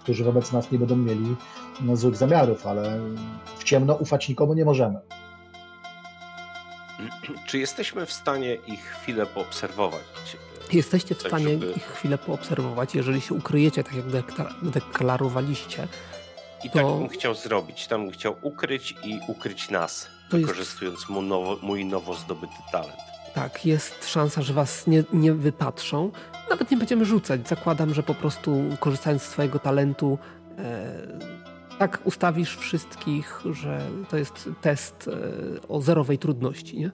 którzy 0.00 0.24
wobec 0.24 0.52
nas 0.52 0.70
nie 0.70 0.78
będą 0.78 0.96
mieli 0.96 1.36
no, 1.80 1.96
złych 1.96 2.16
zamiarów, 2.16 2.66
ale 2.66 3.00
w 3.58 3.64
ciemno 3.64 3.94
ufać 3.94 4.28
nikomu 4.28 4.54
nie 4.54 4.64
możemy. 4.64 5.00
Czy 7.46 7.58
jesteśmy 7.58 8.06
w 8.06 8.12
stanie 8.12 8.54
ich 8.54 8.84
chwilę 8.84 9.26
poobserwować? 9.26 10.36
Jesteście 10.72 11.14
w 11.14 11.18
tak, 11.18 11.28
stanie 11.28 11.48
żeby... 11.48 11.72
ich 11.72 11.82
chwilę 11.82 12.18
poobserwować, 12.18 12.94
jeżeli 12.94 13.20
się 13.20 13.34
ukryjecie, 13.34 13.84
tak 13.84 13.94
jak 13.94 14.06
deklarowaliście. 14.62 15.88
I 16.64 16.70
to... 16.70 16.74
tak 16.74 16.86
bym 16.86 17.08
chciał 17.08 17.34
zrobić. 17.34 17.86
Tam 17.86 18.02
bym 18.04 18.12
chciał 18.12 18.36
ukryć 18.42 18.94
i 19.04 19.20
ukryć 19.28 19.70
nas, 19.70 20.08
to 20.30 20.36
wykorzystując 20.36 20.98
jest... 20.98 21.10
mój, 21.10 21.24
nowo, 21.24 21.58
mój 21.62 21.84
nowo 21.84 22.14
zdobyty 22.14 22.54
talent. 22.72 22.96
Tak, 23.34 23.66
jest 23.66 24.08
szansa, 24.08 24.42
że 24.42 24.54
was 24.54 24.86
nie, 24.86 25.04
nie 25.12 25.32
wypatrzą. 25.32 26.10
Nawet 26.50 26.70
nie 26.70 26.76
będziemy 26.76 27.04
rzucać. 27.04 27.48
Zakładam, 27.48 27.94
że 27.94 28.02
po 28.02 28.14
prostu 28.14 28.64
korzystając 28.80 29.22
z 29.22 29.30
twojego 29.30 29.58
talentu 29.58 30.18
e, 30.58 31.42
tak 31.78 32.00
ustawisz 32.04 32.56
wszystkich, 32.56 33.40
że 33.50 33.80
to 34.08 34.16
jest 34.16 34.48
test 34.60 35.08
e, 35.08 35.68
o 35.68 35.82
zerowej 35.82 36.18
trudności, 36.18 36.78
nie? 36.78 36.90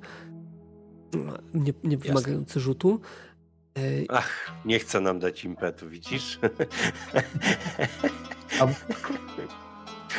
Nie, 1.54 1.72
nie 1.84 1.98
wymagający 1.98 2.60
rzutu. 2.60 3.00
E, 3.78 4.04
Ach, 4.08 4.52
nie 4.64 4.78
chce 4.78 5.00
nam 5.00 5.18
dać 5.18 5.44
impetu, 5.44 5.88
widzisz? 5.88 6.38
A, 8.61 8.66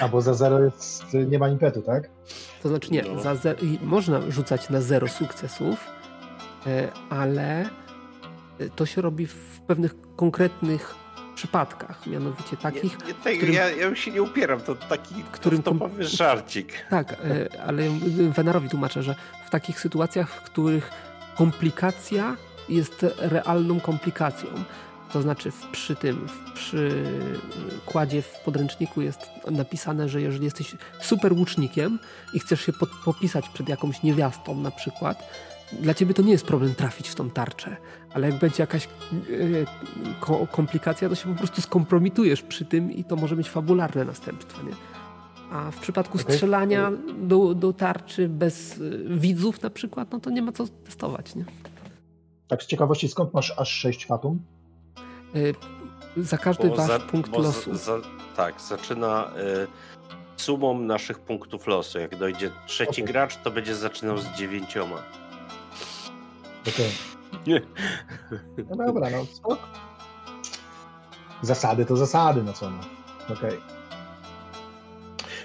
a 0.04 0.08
bo 0.08 0.22
za 0.22 0.34
zero 0.34 0.60
jest, 0.60 1.04
nie 1.14 1.40
ma 1.40 1.50
impetu, 1.50 1.82
tak? 1.82 2.10
To 2.64 2.70
znaczy 2.70 2.92
nie, 2.92 3.02
no. 3.02 3.22
za 3.22 3.36
zero, 3.36 3.60
można 3.82 4.32
rzucać 4.32 4.70
na 4.70 4.82
zero 4.82 5.08
sukcesów, 5.08 5.88
e, 6.68 6.92
ale 7.10 7.70
to 8.76 8.86
się 8.86 9.02
robi 9.02 9.28
w 9.28 9.62
pewnych 9.68 9.96
konkretnych 10.16 10.96
przypadkach, 11.36 12.08
mianowicie 12.08 12.58
takich... 12.58 13.00
Nie, 13.00 13.08
nie, 13.08 13.14
tego, 13.14 13.38
którym, 13.38 13.56
ja, 13.56 13.70
ja 13.70 13.96
się 13.96 14.12
nie 14.12 14.22
upieram, 14.22 14.62
to 14.62 14.76
taki 14.76 15.16
którym 15.32 15.64
topowy 15.64 16.04
żarcik. 16.04 16.86
Tak, 16.90 17.16
ale 17.68 17.84
Wenarowi 18.36 18.70
tłumaczę, 18.70 19.04
że 19.04 19.16
w 19.48 19.50
takich 19.50 19.80
sytuacjach, 19.80 20.32
w 20.32 20.42
których 20.42 20.92
komplikacja 21.36 22.36
jest 22.70 23.06
realną 23.18 23.80
komplikacją, 23.80 24.50
to 25.14 25.22
znaczy 25.22 25.52
przy 25.72 25.96
tym, 25.96 26.28
w 26.28 26.54
przykładzie 26.54 28.22
w 28.22 28.40
podręczniku 28.46 29.02
jest 29.02 29.30
napisane, 29.52 30.10
że 30.10 30.22
jeżeli 30.22 30.46
jesteś 30.46 30.76
super 31.02 31.34
łucznikiem 31.34 32.00
i 32.34 32.40
chcesz 32.40 32.62
się 32.62 32.74
pod, 32.74 32.90
popisać 33.06 33.50
przed 33.50 33.70
jakąś 33.70 34.04
niewiastą 34.04 34.56
na 34.56 34.72
przykład, 34.72 35.30
dla 35.82 35.94
ciebie 35.94 36.14
to 36.14 36.22
nie 36.22 36.32
jest 36.32 36.46
problem 36.46 36.76
trafić 36.76 37.10
w 37.10 37.16
tą 37.16 37.30
tarczę, 37.30 37.78
ale 38.14 38.30
jak 38.30 38.40
będzie 38.40 38.64
jakaś 38.64 38.90
yy, 39.30 39.66
komplikacja, 40.52 41.10
to 41.10 41.16
się 41.16 41.34
po 41.34 41.40
prostu 41.40 41.62
skompromitujesz 41.62 42.42
przy 42.42 42.66
tym 42.66 42.92
i 42.92 43.04
to 43.04 43.16
może 43.16 43.36
mieć 43.36 43.50
fabularne 43.50 44.06
następstwa, 44.06 44.62
nie? 44.62 44.74
A 45.52 45.72
w 45.72 45.80
przypadku 45.80 46.18
okay. 46.18 46.34
strzelania 46.34 46.92
do, 47.22 47.56
do 47.56 47.74
tarczy 47.74 48.30
bez 48.30 48.78
y, 48.78 49.06
widzów 49.10 49.62
na 49.62 49.70
przykład, 49.70 50.12
no 50.12 50.20
to 50.20 50.30
nie 50.30 50.42
ma 50.42 50.52
co 50.52 50.68
testować, 50.68 51.36
nie? 51.36 51.46
Tak 52.50 52.64
z 52.64 52.66
ciekawości, 52.66 53.08
skąd 53.08 53.34
masz 53.34 53.54
aż 53.58 53.72
6 53.72 54.06
fatum? 54.06 54.40
Y, 55.36 55.56
za 56.18 56.38
każdy 56.38 56.68
bo 56.68 56.76
wasz 56.76 56.88
za, 56.88 57.00
punkt 57.00 57.38
losu. 57.38 57.76
Za, 57.76 57.98
tak, 58.36 58.62
zaczyna 58.62 59.32
y, 59.38 60.42
sumą 60.42 60.80
naszych 60.80 61.20
punktów 61.20 61.68
losu. 61.68 62.00
Jak 62.00 62.16
dojdzie 62.16 62.52
trzeci 62.68 63.02
okay. 63.02 63.14
gracz, 63.14 63.38
to 63.38 63.52
będzie 63.52 63.76
zaczynał 63.76 64.18
z 64.18 64.28
dziewięcioma. 64.28 65.04
Okej. 66.62 66.92
Okay. 67.42 67.62
No 68.70 68.86
dobra, 68.86 69.10
no 69.10 69.26
spoko. 69.26 69.58
Zasady 71.42 71.86
to 71.86 71.98
zasady, 71.98 72.44
no 72.44 72.54
co 72.54 72.70
no. 72.70 72.80
Okej. 73.24 73.36
Okay. 73.36 73.60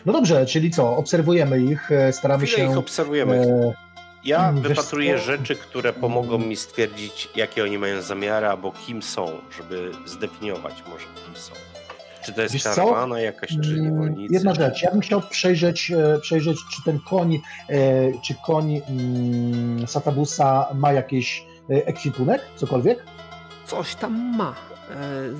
No 0.07 0.13
dobrze, 0.13 0.47
czyli 0.47 0.71
co? 0.71 0.97
Obserwujemy 0.97 1.61
ich, 1.61 1.93
e, 1.93 2.13
staramy 2.13 2.47
Chwilę 2.47 2.67
się. 2.67 2.73
ich 2.73 2.79
obserwujemy. 2.79 3.37
E... 3.37 3.84
Ja 4.25 4.53
wypatruję 4.53 5.19
rzeczy, 5.19 5.57
które 5.57 5.93
pomogą 5.93 6.39
mi 6.39 6.57
stwierdzić, 6.57 7.29
jakie 7.37 7.65
oni 7.65 7.79
mają 7.79 8.03
zamiary, 8.03 8.47
albo 8.47 8.73
kim 8.73 9.03
są, 9.03 9.27
żeby 9.57 9.93
zdefiniować 10.07 10.83
może 10.91 11.05
kim 11.05 11.37
są. 11.37 11.53
Czy 12.25 12.33
to 12.33 12.43
jest 12.43 12.65
karawana 12.65 13.21
jakaś, 13.21 13.51
czy 13.51 13.71
mm, 13.71 13.85
niewolnicy? 13.85 14.35
Jedna 14.35 14.55
rzecz, 14.55 14.83
ja 14.83 14.91
bym 14.91 15.01
chciał 15.01 15.21
przejrzeć, 15.31 15.91
e, 15.91 16.19
przejrzeć 16.21 16.59
czy 16.71 16.83
ten 16.85 17.01
koń, 17.01 17.41
czy 18.23 18.35
koń 18.47 18.81
mm, 18.89 19.87
Satabusa 19.87 20.67
ma 20.75 20.93
jakiś 20.93 21.47
ekwipunek, 21.69 22.43
cokolwiek? 22.57 23.05
Coś 23.67 23.95
tam 23.95 24.37
ma. 24.37 24.55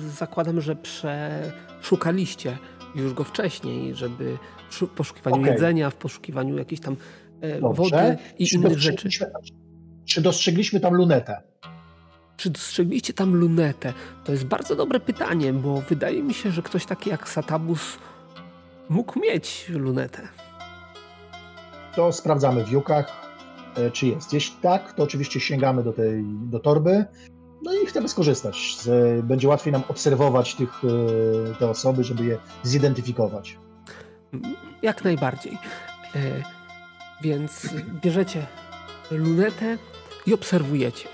Zakładam, 0.09 0.61
że 0.61 0.75
przeszukaliście 0.75 2.57
już 2.95 3.13
go 3.13 3.23
wcześniej, 3.23 3.95
żeby 3.95 4.37
w 4.71 4.87
poszukiwaniu 4.87 5.41
okay. 5.41 5.51
jedzenia, 5.51 5.89
w 5.89 5.95
poszukiwaniu 5.95 6.57
jakiejś 6.57 6.81
tam 6.81 6.95
e, 7.41 7.59
wody 7.59 8.17
i 8.39 8.47
czy 8.47 8.55
innych 8.55 8.79
rzeczy. 8.79 9.09
Czy 10.05 10.21
dostrzegliśmy 10.21 10.79
tam 10.79 10.93
lunetę? 10.93 11.41
Czy 12.37 12.49
dostrzegliście 12.49 13.13
tam 13.13 13.35
lunetę? 13.35 13.93
To 14.23 14.31
jest 14.31 14.45
bardzo 14.45 14.75
dobre 14.75 14.99
pytanie, 14.99 15.53
bo 15.53 15.81
wydaje 15.81 16.23
mi 16.23 16.33
się, 16.33 16.51
że 16.51 16.61
ktoś 16.61 16.85
taki 16.85 17.09
jak 17.09 17.29
Satabus 17.29 17.97
mógł 18.89 19.19
mieć 19.19 19.69
lunetę. 19.69 20.27
To 21.95 22.11
sprawdzamy 22.11 22.63
w 22.63 22.71
jukach, 22.71 23.31
e, 23.75 23.91
czy 23.91 24.07
jest. 24.07 24.33
Jeśli 24.33 24.55
tak, 24.61 24.93
to 24.93 25.03
oczywiście 25.03 25.39
sięgamy 25.39 25.83
do 25.83 25.93
tej 25.93 26.23
do 26.25 26.59
torby 26.59 27.05
no 27.65 27.73
i 27.73 27.85
chcemy 27.85 28.09
skorzystać. 28.09 28.77
Będzie 29.23 29.47
łatwiej 29.47 29.73
nam 29.73 29.83
obserwować 29.87 30.55
tych, 30.55 30.81
e, 30.83 31.55
te 31.55 31.69
osoby, 31.69 32.03
żeby 32.03 32.25
je 32.25 32.37
zidentyfikować. 32.63 33.57
Jak 34.81 35.03
najbardziej. 35.03 35.57
Więc 37.21 37.69
bierzecie 38.01 38.47
lunetę 39.11 39.77
i 40.25 40.33
obserwujecie. 40.33 41.09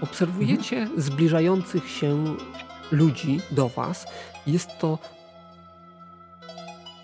Obserwujecie 0.00 0.76
mhm. 0.76 1.00
zbliżających 1.00 1.90
się 1.90 2.36
ludzi 2.92 3.40
do 3.50 3.68
Was. 3.68 4.06
Jest 4.46 4.78
to. 4.78 4.98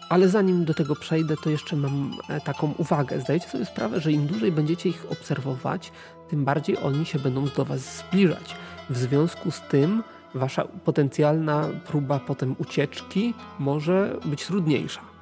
Ale 0.08 0.28
zanim 0.28 0.64
do 0.64 0.74
tego 0.74 0.96
przejdę, 0.96 1.34
to 1.44 1.50
jeszcze 1.50 1.76
mam 1.76 2.12
e, 2.28 2.40
taką 2.40 2.74
uwagę. 2.78 3.20
Zdajecie 3.20 3.48
sobie 3.48 3.64
sprawę, 3.64 4.00
że 4.00 4.12
im 4.12 4.26
dłużej 4.26 4.52
będziecie 4.52 4.88
ich 4.88 5.06
obserwować, 5.12 5.92
tym 6.30 6.44
bardziej 6.44 6.78
oni 6.78 7.06
się 7.06 7.18
będą 7.18 7.46
do 7.46 7.64
Was 7.64 7.98
zbliżać. 7.98 8.56
W 8.90 8.96
związku 8.96 9.50
z 9.50 9.60
tym 9.60 10.02
Wasza 10.34 10.64
potencjalna 10.84 11.68
próba 11.86 12.18
potem 12.18 12.56
ucieczki 12.58 13.34
może 13.58 14.16
być 14.24 14.46
trudniejsza 14.46 15.14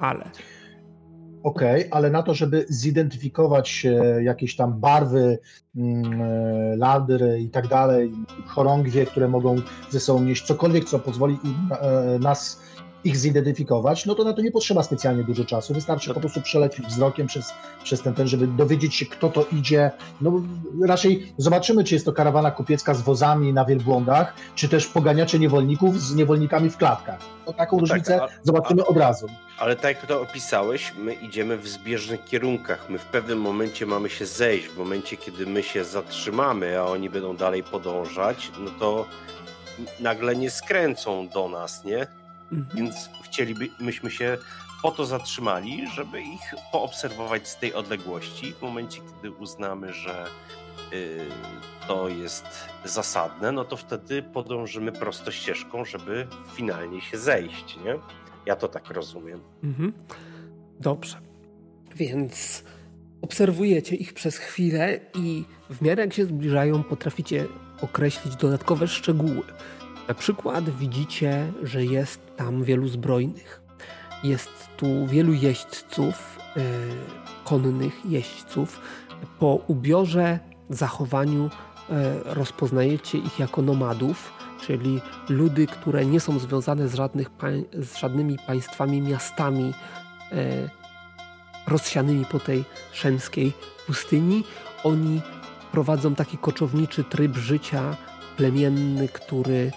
ale. 0.00 0.30
Okej, 1.46 1.80
okay, 1.80 1.90
ale 1.90 2.10
na 2.10 2.22
to, 2.22 2.34
żeby 2.34 2.66
zidentyfikować 2.68 3.86
jakieś 4.22 4.56
tam 4.56 4.80
barwy, 4.80 5.38
mm, 5.76 6.22
e, 6.22 6.76
ladry 6.76 7.40
i 7.40 7.50
tak 7.50 7.68
dalej, 7.68 8.12
chorągwie, 8.46 9.06
które 9.06 9.28
mogą 9.28 9.56
ze 9.90 10.00
sobą 10.00 10.22
nieść 10.22 10.46
cokolwiek, 10.46 10.84
co 10.84 10.98
pozwoli 10.98 11.38
e, 11.70 12.18
nas 12.18 12.60
ich 13.06 13.16
zidentyfikować, 13.16 14.06
no 14.06 14.14
to 14.14 14.24
na 14.24 14.32
to 14.32 14.42
nie 14.42 14.50
potrzeba 14.50 14.82
specjalnie 14.82 15.24
dużo 15.24 15.44
czasu. 15.44 15.74
Wystarczy 15.74 16.14
po 16.14 16.20
prostu 16.20 16.40
przelecieć 16.40 16.86
wzrokiem 16.86 17.26
przez, 17.26 17.52
przez 17.84 18.02
ten, 18.02 18.14
ten, 18.14 18.28
żeby 18.28 18.46
dowiedzieć 18.46 18.94
się, 18.94 19.06
kto 19.06 19.28
to 19.28 19.46
idzie. 19.52 19.90
No 20.20 20.42
raczej 20.86 21.32
zobaczymy, 21.38 21.84
czy 21.84 21.94
jest 21.94 22.06
to 22.06 22.12
karawana 22.12 22.50
kupiecka 22.50 22.94
z 22.94 23.02
wozami 23.02 23.52
na 23.52 23.64
wielbłądach, 23.64 24.34
czy 24.54 24.68
też 24.68 24.86
poganiacze 24.86 25.38
niewolników 25.38 26.00
z 26.00 26.14
niewolnikami 26.14 26.70
w 26.70 26.76
klatkach. 26.76 27.18
No, 27.46 27.52
taką 27.52 27.76
no 27.76 27.80
różnicę 27.80 28.18
tak, 28.18 28.30
a, 28.30 28.34
zobaczymy 28.42 28.82
a, 28.82 28.86
od 28.86 28.96
razu. 28.96 29.26
Ale 29.58 29.76
tak 29.76 29.96
jak 29.96 30.06
to 30.06 30.20
opisałeś, 30.20 30.92
my 30.98 31.14
idziemy 31.14 31.56
w 31.56 31.68
zbieżnych 31.68 32.24
kierunkach. 32.24 32.90
My 32.90 32.98
w 32.98 33.04
pewnym 33.04 33.40
momencie 33.40 33.86
mamy 33.86 34.10
się 34.10 34.26
zejść. 34.26 34.68
W 34.68 34.78
momencie, 34.78 35.16
kiedy 35.16 35.46
my 35.46 35.62
się 35.62 35.84
zatrzymamy, 35.84 36.78
a 36.78 36.84
oni 36.84 37.10
będą 37.10 37.36
dalej 37.36 37.62
podążać, 37.62 38.50
no 38.58 38.70
to 38.78 39.06
nagle 40.00 40.36
nie 40.36 40.50
skręcą 40.50 41.28
do 41.28 41.48
nas, 41.48 41.84
nie? 41.84 42.06
Mhm. 42.52 42.66
Więc 42.74 43.10
chcielibyśmy 43.24 44.10
się 44.10 44.38
po 44.82 44.90
to 44.90 45.06
zatrzymali, 45.06 45.88
żeby 45.88 46.22
ich 46.22 46.54
poobserwować 46.72 47.48
z 47.48 47.58
tej 47.58 47.74
odległości. 47.74 48.52
W 48.52 48.62
momencie, 48.62 49.00
kiedy 49.00 49.30
uznamy, 49.30 49.92
że 49.92 50.26
y, 50.92 51.18
to 51.88 52.08
jest 52.08 52.46
zasadne, 52.84 53.52
no 53.52 53.64
to 53.64 53.76
wtedy 53.76 54.22
podążymy 54.22 54.92
prosto 54.92 55.30
ścieżką, 55.30 55.84
żeby 55.84 56.26
finalnie 56.54 57.00
się 57.00 57.18
zejść, 57.18 57.76
nie? 57.84 57.98
Ja 58.46 58.56
to 58.56 58.68
tak 58.68 58.90
rozumiem. 58.90 59.40
Mhm. 59.64 59.92
Dobrze. 60.80 61.16
Więc 61.94 62.64
obserwujecie 63.22 63.96
ich 63.96 64.14
przez 64.14 64.36
chwilę 64.36 65.00
i 65.14 65.44
w 65.70 65.82
miarę 65.82 66.02
jak 66.02 66.12
się 66.12 66.24
zbliżają, 66.24 66.82
potraficie 66.82 67.46
określić 67.80 68.36
dodatkowe 68.36 68.88
szczegóły. 68.88 69.42
Na 70.08 70.14
przykład 70.14 70.70
widzicie, 70.70 71.52
że 71.62 71.84
jest 71.84 72.25
tam 72.36 72.64
wielu 72.64 72.88
zbrojnych. 72.88 73.62
Jest 74.24 74.68
tu 74.76 75.06
wielu 75.06 75.32
jeźdźców, 75.32 76.38
yy, 76.56 76.62
konnych 77.44 77.94
jeźdźców. 78.04 78.80
Po 79.38 79.54
ubiorze, 79.66 80.38
zachowaniu 80.70 81.42
yy, 81.42 81.94
rozpoznajecie 82.24 83.18
ich 83.18 83.38
jako 83.38 83.62
nomadów, 83.62 84.32
czyli 84.60 85.00
ludy, 85.28 85.66
które 85.66 86.06
nie 86.06 86.20
są 86.20 86.38
związane 86.38 86.88
z, 86.88 86.94
żadnych 86.94 87.30
z 87.72 87.96
żadnymi 87.96 88.36
państwami, 88.46 89.00
miastami 89.00 89.74
yy, 90.32 90.70
rozsianymi 91.66 92.24
po 92.24 92.38
tej 92.38 92.64
szemskiej 92.92 93.52
pustyni. 93.86 94.44
Oni 94.84 95.20
prowadzą 95.72 96.14
taki 96.14 96.38
koczowniczy 96.38 97.04
tryb 97.04 97.36
życia 97.36 97.96
plemienny, 98.36 99.08
który 99.08 99.72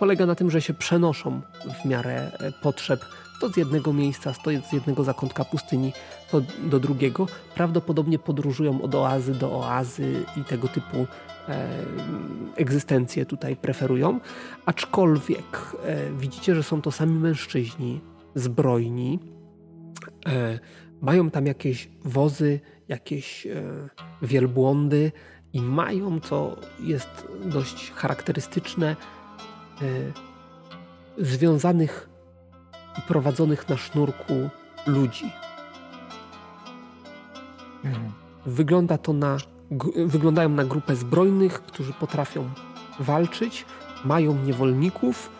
polega 0.00 0.26
na 0.26 0.34
tym, 0.34 0.50
że 0.50 0.60
się 0.60 0.74
przenoszą 0.74 1.40
w 1.82 1.88
miarę 1.88 2.32
e, 2.38 2.52
potrzeb 2.52 3.04
to 3.40 3.48
z 3.48 3.56
jednego 3.56 3.92
miejsca, 3.92 4.32
to 4.32 4.50
z 4.70 4.72
jednego 4.72 5.04
zakątka 5.04 5.44
pustyni 5.44 5.92
to 6.30 6.40
do 6.64 6.80
drugiego. 6.80 7.26
Prawdopodobnie 7.54 8.18
podróżują 8.18 8.82
od 8.82 8.94
oazy 8.94 9.34
do 9.34 9.58
oazy 9.58 10.24
i 10.36 10.44
tego 10.44 10.68
typu 10.68 11.06
e, 11.48 11.68
egzystencje 12.56 13.26
tutaj 13.26 13.56
preferują. 13.56 14.20
Aczkolwiek 14.66 15.76
e, 15.84 16.12
widzicie, 16.12 16.54
że 16.54 16.62
są 16.62 16.82
to 16.82 16.92
sami 16.92 17.14
mężczyźni, 17.14 18.00
zbrojni. 18.34 19.18
E, 20.26 20.58
mają 21.00 21.30
tam 21.30 21.46
jakieś 21.46 21.88
wozy, 22.04 22.60
jakieś 22.88 23.46
e, 23.46 23.62
wielbłądy 24.22 25.12
i 25.52 25.60
mają, 25.60 26.20
co 26.20 26.56
jest 26.80 27.28
dość 27.44 27.90
charakterystyczne, 27.90 28.96
związanych 31.18 32.08
i 32.98 33.02
prowadzonych 33.02 33.68
na 33.68 33.76
sznurku 33.76 34.50
ludzi. 34.86 35.32
Mhm. 37.84 38.12
Wygląda 38.46 38.98
to 38.98 39.12
na, 39.12 39.36
wyglądają 40.06 40.48
na 40.48 40.64
grupę 40.64 40.96
zbrojnych, 40.96 41.62
którzy 41.62 41.92
potrafią 41.92 42.50
walczyć, 43.00 43.66
mają 44.04 44.34
niewolników, 44.34 45.30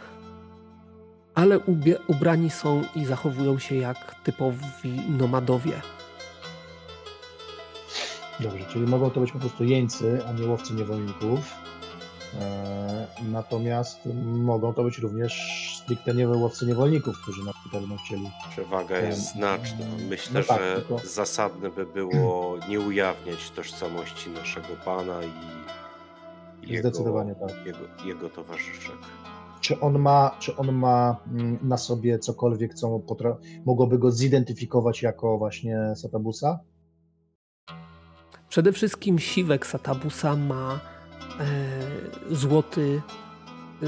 ale 1.34 1.58
ubie, 1.58 1.98
ubrani 2.06 2.50
są 2.50 2.82
i 2.96 3.04
zachowują 3.04 3.58
się 3.58 3.74
jak 3.74 4.14
typowi 4.14 4.90
nomadowie. 5.08 5.80
Dobrze, 8.40 8.64
czyli 8.64 8.86
mogą 8.86 9.10
to 9.10 9.20
być 9.20 9.32
po 9.32 9.38
prostu 9.38 9.64
jeńcy, 9.64 10.20
a 10.28 10.32
nie 10.32 10.46
łowcy 10.46 10.74
niewolników. 10.74 11.40
E, 12.40 13.06
natomiast 13.22 13.98
mogą 14.24 14.74
to 14.74 14.84
być 14.84 14.98
również 14.98 15.32
stricte 15.82 16.14
niewyłowcy 16.14 16.66
niewolników, 16.66 17.22
którzy 17.22 17.44
na 17.44 17.52
pewno 17.72 17.96
chcieli. 17.96 18.30
Przewaga 18.50 18.98
jest 18.98 19.32
znaczna. 19.32 19.86
Myślę, 20.08 20.40
no 20.40 20.46
tak, 20.46 20.62
że 20.62 20.74
tylko... 20.76 20.98
zasadne 20.98 21.70
by 21.70 21.86
było 21.86 22.58
nie 22.68 22.80
ujawniać 22.80 23.50
tożsamości 23.50 24.30
naszego 24.30 24.68
pana 24.84 25.20
i, 25.22 26.70
jego, 26.72 26.88
Zdecydowanie 26.88 27.34
tak. 27.34 27.66
jego, 27.66 27.78
jego 28.04 28.28
towarzyszek. 28.28 28.96
Czy 29.60 29.80
on 29.80 29.98
ma, 29.98 30.36
czy 30.38 30.56
on 30.56 30.72
ma 30.72 31.16
mm, 31.32 31.58
na 31.62 31.76
sobie 31.76 32.18
cokolwiek, 32.18 32.74
co 32.74 32.88
potra- 32.88 33.36
mogłoby 33.64 33.98
go 33.98 34.10
zidentyfikować 34.10 35.02
jako 35.02 35.38
właśnie 35.38 35.78
Satabusa? 35.96 36.60
Przede 38.48 38.72
wszystkim 38.72 39.18
siwek 39.18 39.66
Satabusa 39.66 40.36
ma 40.36 40.74
e, 40.74 40.99
złoty, 42.30 43.02
e, 43.82 43.86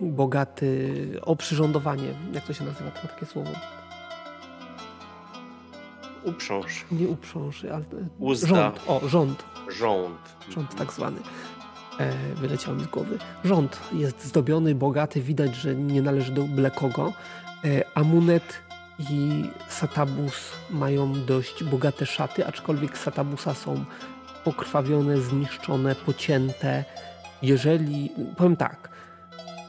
bogaty 0.00 0.94
oprzyrządowanie. 1.22 2.14
Jak 2.32 2.44
to 2.44 2.52
się 2.52 2.64
nazywa? 2.64 2.90
To 2.90 3.08
takie 3.08 3.26
słowo. 3.26 3.50
Uprząż. 6.24 6.84
Nie 6.92 7.08
uprząż, 7.08 7.64
ale 7.64 7.84
Uzda. 8.18 8.46
rząd. 8.48 8.80
O, 8.86 9.08
rząd. 9.08 9.44
Rząd. 9.68 10.18
Rząd 10.54 10.74
tak 10.76 10.92
zwany. 10.92 11.20
E, 12.00 12.12
wyleciał 12.34 12.74
mi 12.74 12.84
z 12.84 12.86
głowy. 12.86 13.18
Rząd 13.44 13.80
jest 13.92 14.24
zdobiony, 14.24 14.74
bogaty, 14.74 15.20
widać, 15.20 15.56
że 15.56 15.74
nie 15.74 16.02
należy 16.02 16.32
do 16.32 16.42
byle 16.42 16.70
kogo. 16.70 17.12
E, 17.64 17.84
Amunet 17.94 18.62
i 19.10 19.44
Satabus 19.68 20.52
mają 20.70 21.24
dość 21.24 21.64
bogate 21.64 22.06
szaty, 22.06 22.46
aczkolwiek 22.46 22.98
Satabusa 22.98 23.54
są 23.54 23.84
pokrwawione, 24.48 25.20
zniszczone, 25.20 25.94
pocięte. 25.94 26.84
Jeżeli, 27.42 28.10
powiem 28.36 28.56
tak, 28.56 28.88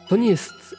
to 0.07 0.15
nie 0.15 0.29
jest 0.29 0.75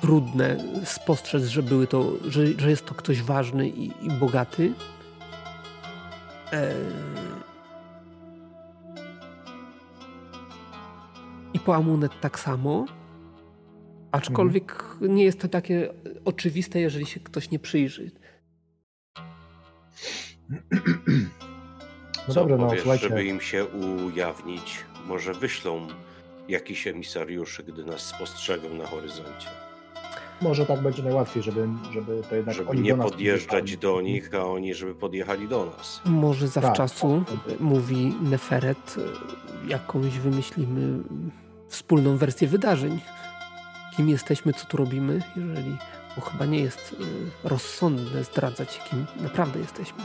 trudne 0.00 0.56
spostrzec, 0.84 1.44
że 1.44 1.62
były 1.62 1.86
to, 1.86 2.12
że, 2.28 2.46
że 2.58 2.70
jest 2.70 2.86
to 2.86 2.94
ktoś 2.94 3.22
ważny 3.22 3.68
i, 3.68 3.86
i 3.86 4.10
bogaty. 4.20 4.72
E, 6.52 6.74
I 11.54 11.60
po 11.60 11.74
amunet 11.76 12.20
tak 12.20 12.38
samo. 12.38 12.86
Aczkolwiek 14.12 14.72
mhm. 14.72 15.14
nie 15.14 15.24
jest 15.24 15.40
to 15.40 15.48
takie 15.48 15.94
oczywiste, 16.24 16.80
jeżeli 16.80 17.06
się 17.06 17.20
ktoś 17.20 17.50
nie 17.50 17.58
przyjrzy. 17.58 18.10
No 22.28 22.34
Co 22.34 22.40
dobra, 22.40 22.56
no, 22.56 22.70
słuchajcie. 22.76 23.08
żeby 23.08 23.24
im 23.24 23.40
się 23.40 23.64
ujawnić, 24.06 24.84
może 25.06 25.34
wyślą 25.34 25.86
jakiś 26.48 26.86
emisariuszy, 26.86 27.62
gdy 27.62 27.84
nas 27.84 28.00
spostrzegą 28.00 28.74
na 28.74 28.86
horyzoncie. 28.86 29.48
Może 30.42 30.66
tak 30.66 30.82
będzie 30.82 31.02
najłatwiej, 31.02 31.42
żeby, 31.42 31.68
żeby 31.92 32.22
to 32.30 32.34
jednak 32.36 32.54
Żeby 32.54 32.76
nie 32.76 32.94
podjeżdżać 32.94 33.76
do 33.76 34.00
nich, 34.00 34.34
a 34.34 34.44
oni 34.44 34.74
żeby 34.74 34.94
podjechali 34.94 35.48
do 35.48 35.66
nas. 35.66 36.00
Może 36.04 36.48
zawczasu, 36.48 37.24
tak. 37.26 37.60
mówi 37.60 38.14
Neferet, 38.22 38.96
jakąś 39.66 40.18
wymyślimy 40.18 41.02
wspólną 41.68 42.16
wersję 42.16 42.48
wydarzeń. 42.48 43.00
Kim 43.96 44.08
jesteśmy, 44.08 44.52
co 44.52 44.66
tu 44.66 44.76
robimy, 44.76 45.22
jeżeli, 45.36 45.76
bo 46.16 46.22
chyba 46.22 46.46
nie 46.46 46.60
jest 46.60 46.92
y, 46.92 47.48
rozsądne 47.48 48.24
zdradzać, 48.24 48.80
kim 48.90 49.06
naprawdę 49.20 49.60
jesteśmy. 49.60 50.04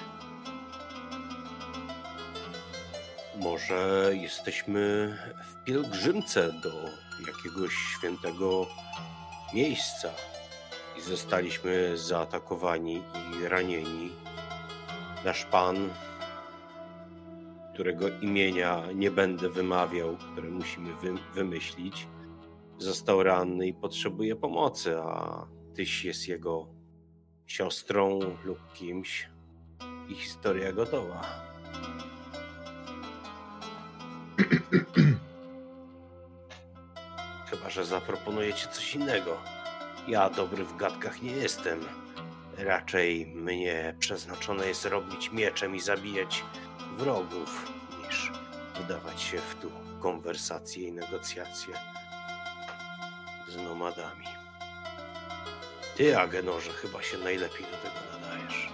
Może 3.42 4.12
jesteśmy 4.14 5.18
w 5.44 5.64
pielgrzymce 5.64 6.52
do 6.52 6.72
jakiegoś 7.28 7.74
świętego 7.74 8.68
miejsca 9.54 10.10
i 10.98 11.02
zostaliśmy 11.02 11.98
zaatakowani 11.98 13.04
i 13.42 13.48
ranieni. 13.48 14.12
Nasz 15.26 15.46
Pan, 15.46 15.90
którego 17.74 18.10
imienia 18.10 18.84
nie 18.96 19.12
będę 19.12 19.50
wymawiał, 19.50 20.18
które 20.18 20.50
musimy 20.50 20.96
wy 20.96 21.14
wymyślić, 21.34 22.08
został 22.78 23.24
ranny 23.24 23.68
i 23.68 23.74
potrzebuje 23.74 24.36
pomocy, 24.36 24.98
a 24.98 25.46
tyś 25.76 26.06
jest 26.06 26.28
jego 26.28 26.68
siostrą 27.46 28.20
lub 28.44 28.74
kimś 28.74 29.30
i 30.10 30.16
historia 30.16 30.72
gotowa. 30.72 31.22
Chyba, 37.50 37.70
że 37.70 37.86
zaproponujecie 37.86 38.68
coś 38.68 38.96
innego. 38.96 39.42
Ja 40.08 40.30
dobry 40.30 40.64
w 40.64 40.78
gadkach 40.78 41.22
nie 41.22 41.32
jestem. 41.32 41.80
Raczej 42.58 43.26
mnie 43.26 43.96
przeznaczone 44.00 44.68
jest 44.68 44.86
robić 44.86 45.32
mieczem 45.32 45.76
i 45.76 45.80
zabijać 45.80 46.44
wrogów, 46.98 47.72
niż 48.04 48.32
wdawać 48.80 49.22
się 49.22 49.38
w 49.38 49.56
tu 49.56 49.72
konwersacje 50.00 50.88
i 50.88 50.92
negocjacje 50.92 51.74
z 53.48 53.58
nomadami. 53.58 54.26
Ty, 55.98 56.20
Agenorze, 56.20 56.72
chyba 56.72 57.04
się 57.04 57.18
najlepiej 57.18 57.66
do 57.72 57.78
tego 57.78 57.96
nadajesz. 58.12 58.70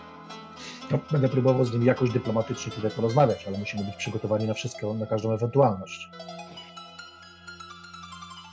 No, 0.92 1.00
będę 1.12 1.30
próbował 1.30 1.66
z 1.66 1.74
nim 1.74 1.84
jakoś 1.84 2.10
dyplomatycznie 2.10 2.72
tutaj 2.72 2.92
porozmawiać, 2.92 3.48
ale 3.48 3.58
musimy 3.58 3.84
być 3.84 3.96
przygotowani 3.96 4.48
na 4.48 4.54
wszystko, 4.54 4.94
na 4.94 5.06
każdą 5.06 5.32
ewentualność. 5.32 6.10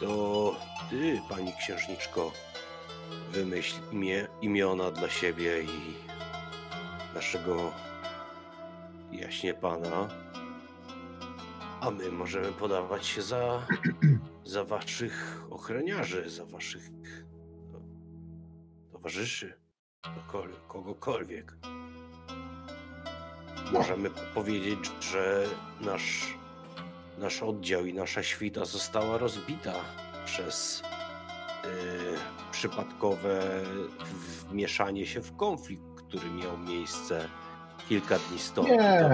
To 0.01 0.55
ty, 0.91 1.21
pani 1.29 1.53
księżniczko, 1.53 2.33
wymyśl 3.33 3.77
imię, 3.93 4.27
imiona 4.43 4.91
dla 4.91 5.09
siebie 5.09 5.63
i 5.63 5.95
naszego 7.15 7.73
jaśnie 9.13 9.55
pana, 9.55 10.09
a 11.81 11.91
my 11.91 12.13
możemy 12.13 12.53
podawać 12.53 13.07
się 13.07 13.23
za, 13.23 13.67
za 14.45 14.65
waszych 14.65 15.43
ochroniarzy, 15.51 16.31
za 16.31 16.47
waszych 16.47 16.91
towarzyszy, 18.93 19.61
kogokolwiek. 20.69 21.57
Możemy 23.73 24.11
powiedzieć, 24.35 24.91
że 25.01 25.45
nasz, 25.81 26.35
nasz 27.19 27.43
oddział 27.43 27.87
i 27.87 27.95
nasza 27.95 28.23
świta 28.23 28.65
została 28.65 29.19
rozbita 29.19 29.75
przez 30.25 30.83
yy, 31.65 31.71
przypadkowe 32.53 33.41
wmieszanie 34.51 35.07
się 35.07 35.21
w 35.21 35.37
konflikt, 35.37 35.83
który 35.97 36.31
miał 36.31 36.59
miejsce 36.59 37.29
kilka 37.89 38.19
dni 38.19 38.39
stąd. 38.39 38.69
Nie, 38.69 39.11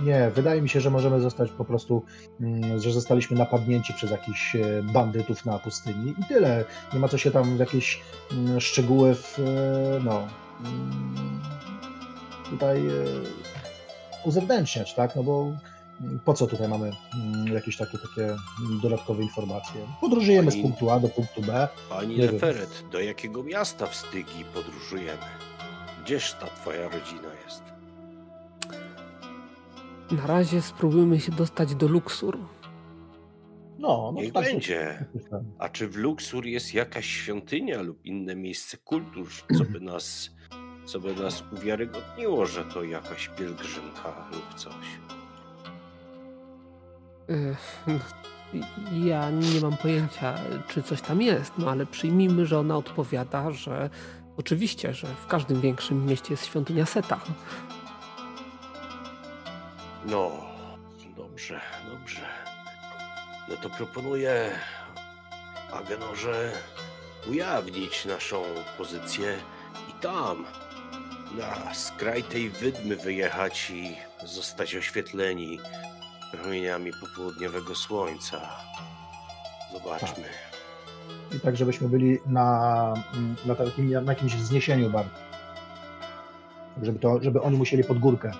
nie, 0.00 0.30
wydaje 0.30 0.62
mi 0.62 0.68
się, 0.68 0.80
że 0.80 0.90
możemy 0.90 1.20
zostać 1.20 1.50
po 1.50 1.64
prostu, 1.64 2.02
mm, 2.40 2.80
że 2.80 2.92
zostaliśmy 2.92 3.36
napadnięci 3.36 3.94
przez 3.94 4.10
jakichś 4.10 4.56
e, 4.56 4.82
bandytów 4.82 5.44
na 5.44 5.58
pustyni 5.58 6.14
i 6.18 6.24
tyle. 6.28 6.64
Nie 6.92 6.98
ma 6.98 7.08
co 7.08 7.18
się 7.18 7.30
tam 7.30 7.56
w 7.56 7.60
jakieś 7.60 8.02
mm, 8.32 8.60
szczegóły 8.60 9.14
w, 9.14 9.38
e, 9.38 9.42
no, 10.04 10.28
mm, 10.60 11.40
tutaj 12.50 12.86
e, 12.86 12.92
uzewnętrzniać, 14.24 14.94
tak? 14.94 15.16
No 15.16 15.22
bo 15.22 15.52
po 16.24 16.34
co 16.34 16.46
tutaj 16.46 16.68
mamy 16.68 16.90
jakieś 17.52 17.76
takie, 17.76 17.98
takie 17.98 18.36
dodatkowe 18.82 19.22
informacje? 19.22 19.80
Podróżujemy 20.00 20.50
Pani, 20.50 20.60
z 20.60 20.62
punktu 20.62 20.90
A 20.90 21.00
do 21.00 21.08
punktu 21.08 21.42
B. 21.42 21.68
Pani 21.88 22.18
Neferet, 22.18 22.84
do 22.92 23.00
jakiego 23.00 23.42
miasta 23.42 23.86
w 23.86 23.94
Stygi 23.96 24.44
podróżujemy? 24.54 25.22
Gdzież 26.04 26.32
ta 26.32 26.46
twoja 26.46 26.88
rodzina 26.88 27.28
jest? 27.44 27.62
Na 30.10 30.26
razie 30.26 30.62
spróbujmy 30.62 31.20
się 31.20 31.32
dostać 31.32 31.74
do 31.74 31.88
Luxur. 31.88 32.38
No, 33.78 34.12
no 34.14 34.22
Niech 34.22 34.32
tak 34.32 34.44
będzie. 34.44 35.04
A 35.58 35.68
czy 35.68 35.88
w 35.88 35.96
Luxur 35.96 36.46
jest 36.46 36.74
jakaś 36.74 37.06
świątynia 37.06 37.82
lub 37.82 38.04
inne 38.04 38.36
miejsce 38.36 38.76
kultur, 38.76 39.28
co 39.58 39.64
by 39.64 39.80
nas, 39.80 40.30
co 40.84 41.00
by 41.00 41.14
nas 41.14 41.42
uwiarygodniło, 41.52 42.46
że 42.46 42.64
to 42.64 42.84
jakaś 42.84 43.28
pielgrzymka 43.28 44.28
lub 44.32 44.54
coś? 44.54 44.86
No, 47.86 47.98
ja 48.92 49.30
nie 49.30 49.60
mam 49.60 49.76
pojęcia, 49.76 50.34
czy 50.68 50.82
coś 50.82 51.00
tam 51.00 51.22
jest, 51.22 51.52
no 51.58 51.70
ale 51.70 51.86
przyjmijmy, 51.86 52.46
że 52.46 52.58
ona 52.58 52.76
odpowiada, 52.76 53.50
że 53.50 53.90
Oczywiście, 54.36 54.94
że 54.94 55.06
w 55.06 55.26
każdym 55.26 55.60
większym 55.60 56.06
mieście 56.06 56.26
jest 56.30 56.46
świątynia 56.46 56.86
Seta. 56.86 57.20
No, 60.06 60.30
dobrze, 61.16 61.60
dobrze. 61.90 62.20
No 63.48 63.56
to 63.56 63.70
proponuję 63.70 64.50
Agenorze 65.72 66.52
ujawnić 67.30 68.04
naszą 68.04 68.42
pozycję 68.78 69.38
i 69.90 69.92
tam, 69.92 70.46
na 71.38 71.74
skraj 71.74 72.22
tej 72.22 72.50
wydmy 72.50 72.96
wyjechać 72.96 73.70
i 73.70 73.96
zostać 74.26 74.76
oświetleni 74.76 75.58
promieniami 76.32 76.90
popołudniowego 77.00 77.74
słońca. 77.74 78.40
Zobaczmy. 79.72 80.24
Tak 80.24 80.54
i 81.34 81.40
tak, 81.40 81.56
żebyśmy 81.56 81.88
byli 81.88 82.18
na, 82.26 82.94
na, 83.46 83.54
takim, 83.54 83.90
na 83.90 84.12
jakimś 84.12 84.34
wzniesieniu 84.34 84.90
bardzo. 84.90 85.10
Tak, 86.74 86.84
żeby, 86.84 86.98
to, 86.98 87.22
żeby 87.22 87.40
oni 87.42 87.56
musieli 87.56 87.84
pod 87.84 87.98
górkę 87.98 88.32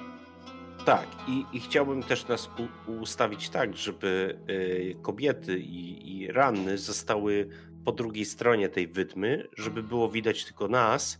Tak, 0.84 1.06
i, 1.28 1.44
i 1.52 1.60
chciałbym 1.60 2.02
też 2.02 2.28
nas 2.28 2.50
u, 2.86 2.92
ustawić 2.92 3.48
tak, 3.48 3.76
żeby 3.76 4.38
y, 4.50 4.96
kobiety 5.02 5.58
i, 5.58 6.16
i 6.18 6.32
ranny 6.32 6.78
zostały 6.78 7.48
po 7.84 7.92
drugiej 7.92 8.24
stronie 8.24 8.68
tej 8.68 8.88
wydmy, 8.88 9.48
żeby 9.56 9.82
było 9.82 10.08
widać 10.08 10.44
tylko 10.44 10.68
nas, 10.68 11.18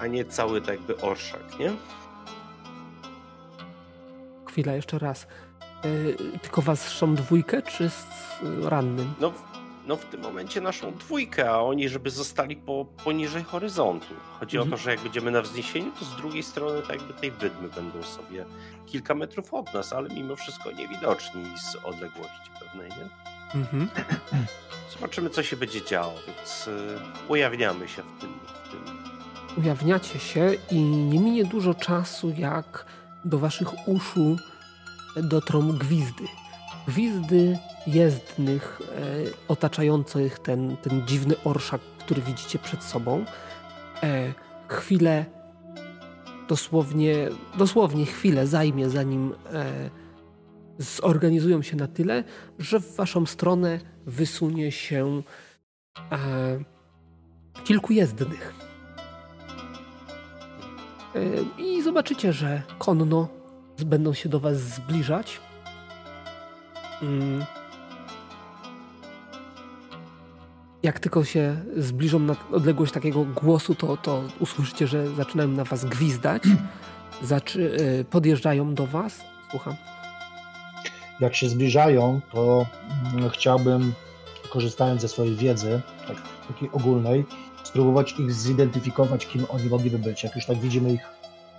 a 0.00 0.06
nie 0.06 0.24
cały 0.24 0.60
tak 0.60 0.70
jakby 0.70 1.00
orszak, 1.00 1.58
nie? 1.58 1.72
Chwila, 4.48 4.72
jeszcze 4.72 4.98
raz. 4.98 5.26
Y, 5.84 6.16
tylko 6.42 6.62
was 6.62 6.88
są 6.88 7.14
dwójkę, 7.14 7.62
czy 7.62 7.90
z 7.90 8.06
rannym? 8.62 9.14
No, 9.20 9.32
no 9.86 9.96
w 9.96 10.04
tym 10.04 10.20
momencie 10.20 10.60
naszą 10.60 10.94
dwójkę, 10.94 11.50
a 11.50 11.60
oni 11.60 11.88
żeby 11.88 12.10
zostali 12.10 12.56
po, 12.56 12.86
poniżej 13.04 13.44
horyzontu. 13.44 14.14
Chodzi 14.40 14.56
mhm. 14.56 14.68
o 14.68 14.70
to, 14.70 14.76
mhm. 14.76 14.82
że 14.82 14.90
jak 14.90 15.00
będziemy 15.00 15.30
na 15.30 15.42
wzniesieniu, 15.42 15.92
to 15.98 16.04
z 16.04 16.16
drugiej 16.16 16.42
strony 16.42 16.82
tak 16.82 16.90
jakby 16.90 17.14
tej 17.14 17.30
wydmy 17.30 17.68
będą 17.68 18.02
sobie 18.02 18.44
kilka 18.86 19.14
metrów 19.14 19.54
od 19.54 19.74
nas, 19.74 19.92
ale 19.92 20.08
mimo 20.08 20.36
wszystko 20.36 20.72
niewidoczni 20.72 21.44
z 21.58 21.76
odległości 21.76 22.50
pewnej, 22.60 22.90
nie? 22.90 23.08
Mhm. 23.60 23.88
Zobaczymy, 24.92 25.30
co 25.30 25.42
się 25.42 25.56
będzie 25.56 25.84
działo, 25.84 26.14
więc 26.26 26.68
y, 26.68 26.98
ujawniamy 27.28 27.88
się 27.88 28.02
w 28.02 28.20
tym, 28.20 28.38
w 28.64 28.70
tym. 28.70 28.97
Ujawniacie 29.56 30.18
się 30.18 30.50
i 30.70 30.80
nie 30.80 31.20
minie 31.20 31.44
dużo 31.44 31.74
czasu, 31.74 32.32
jak 32.36 32.86
do 33.24 33.38
waszych 33.38 33.88
uszu 33.88 34.36
dotrą 35.16 35.72
gwizdy. 35.72 36.24
Gwizdy 36.86 37.58
jezdnych 37.86 38.80
e, 38.82 39.48
otaczających 39.48 40.38
ten, 40.38 40.76
ten 40.76 41.06
dziwny 41.06 41.34
orszak, 41.44 41.80
który 41.98 42.22
widzicie 42.22 42.58
przed 42.58 42.84
sobą. 42.84 43.24
E, 44.02 44.32
chwilę, 44.68 45.24
dosłownie, 46.48 47.14
dosłownie 47.58 48.06
chwilę 48.06 48.46
zajmie, 48.46 48.90
zanim 48.90 49.34
e, 49.52 49.90
zorganizują 50.78 51.62
się 51.62 51.76
na 51.76 51.88
tyle, 51.88 52.24
że 52.58 52.80
w 52.80 52.96
waszą 52.96 53.26
stronę 53.26 53.80
wysunie 54.06 54.72
się 54.72 55.22
e, 56.12 56.58
kilku 57.64 57.92
jezdnych. 57.92 58.67
E, 61.14 61.20
I 61.62 61.82
zobaczycie, 61.82 62.32
że 62.32 62.62
konno 62.78 63.28
będą 63.86 64.14
się 64.14 64.28
do 64.28 64.40
was 64.40 64.56
zbliżać. 64.56 65.40
Mm. 67.02 67.44
Jak 70.82 71.00
tylko 71.00 71.24
się 71.24 71.56
zbliżą 71.76 72.18
na 72.18 72.36
odległość 72.52 72.92
takiego 72.92 73.24
głosu, 73.24 73.74
to, 73.74 73.96
to 73.96 74.22
usłyszycie, 74.40 74.86
że 74.86 75.14
zaczynają 75.14 75.48
na 75.48 75.64
was 75.64 75.84
gwizdać. 75.84 76.42
Zaczy, 77.22 77.76
e, 78.00 78.04
podjeżdżają 78.04 78.74
do 78.74 78.86
was. 78.86 79.20
Słucham 79.50 79.74
jak 81.20 81.34
się 81.34 81.48
zbliżają, 81.48 82.20
to 82.32 82.66
mm, 83.14 83.30
chciałbym, 83.30 83.92
korzystając 84.50 85.00
ze 85.00 85.08
swojej 85.08 85.36
wiedzy, 85.36 85.80
tak, 86.08 86.16
takiej 86.48 86.70
ogólnej, 86.72 87.24
spróbować 87.68 88.14
ich 88.18 88.32
zidentyfikować, 88.32 89.26
kim 89.26 89.46
oni 89.48 89.68
mogliby 89.68 89.98
być. 89.98 90.24
Jak 90.24 90.36
już 90.36 90.46
tak 90.46 90.58
widzimy 90.58 90.92
ich 90.92 91.00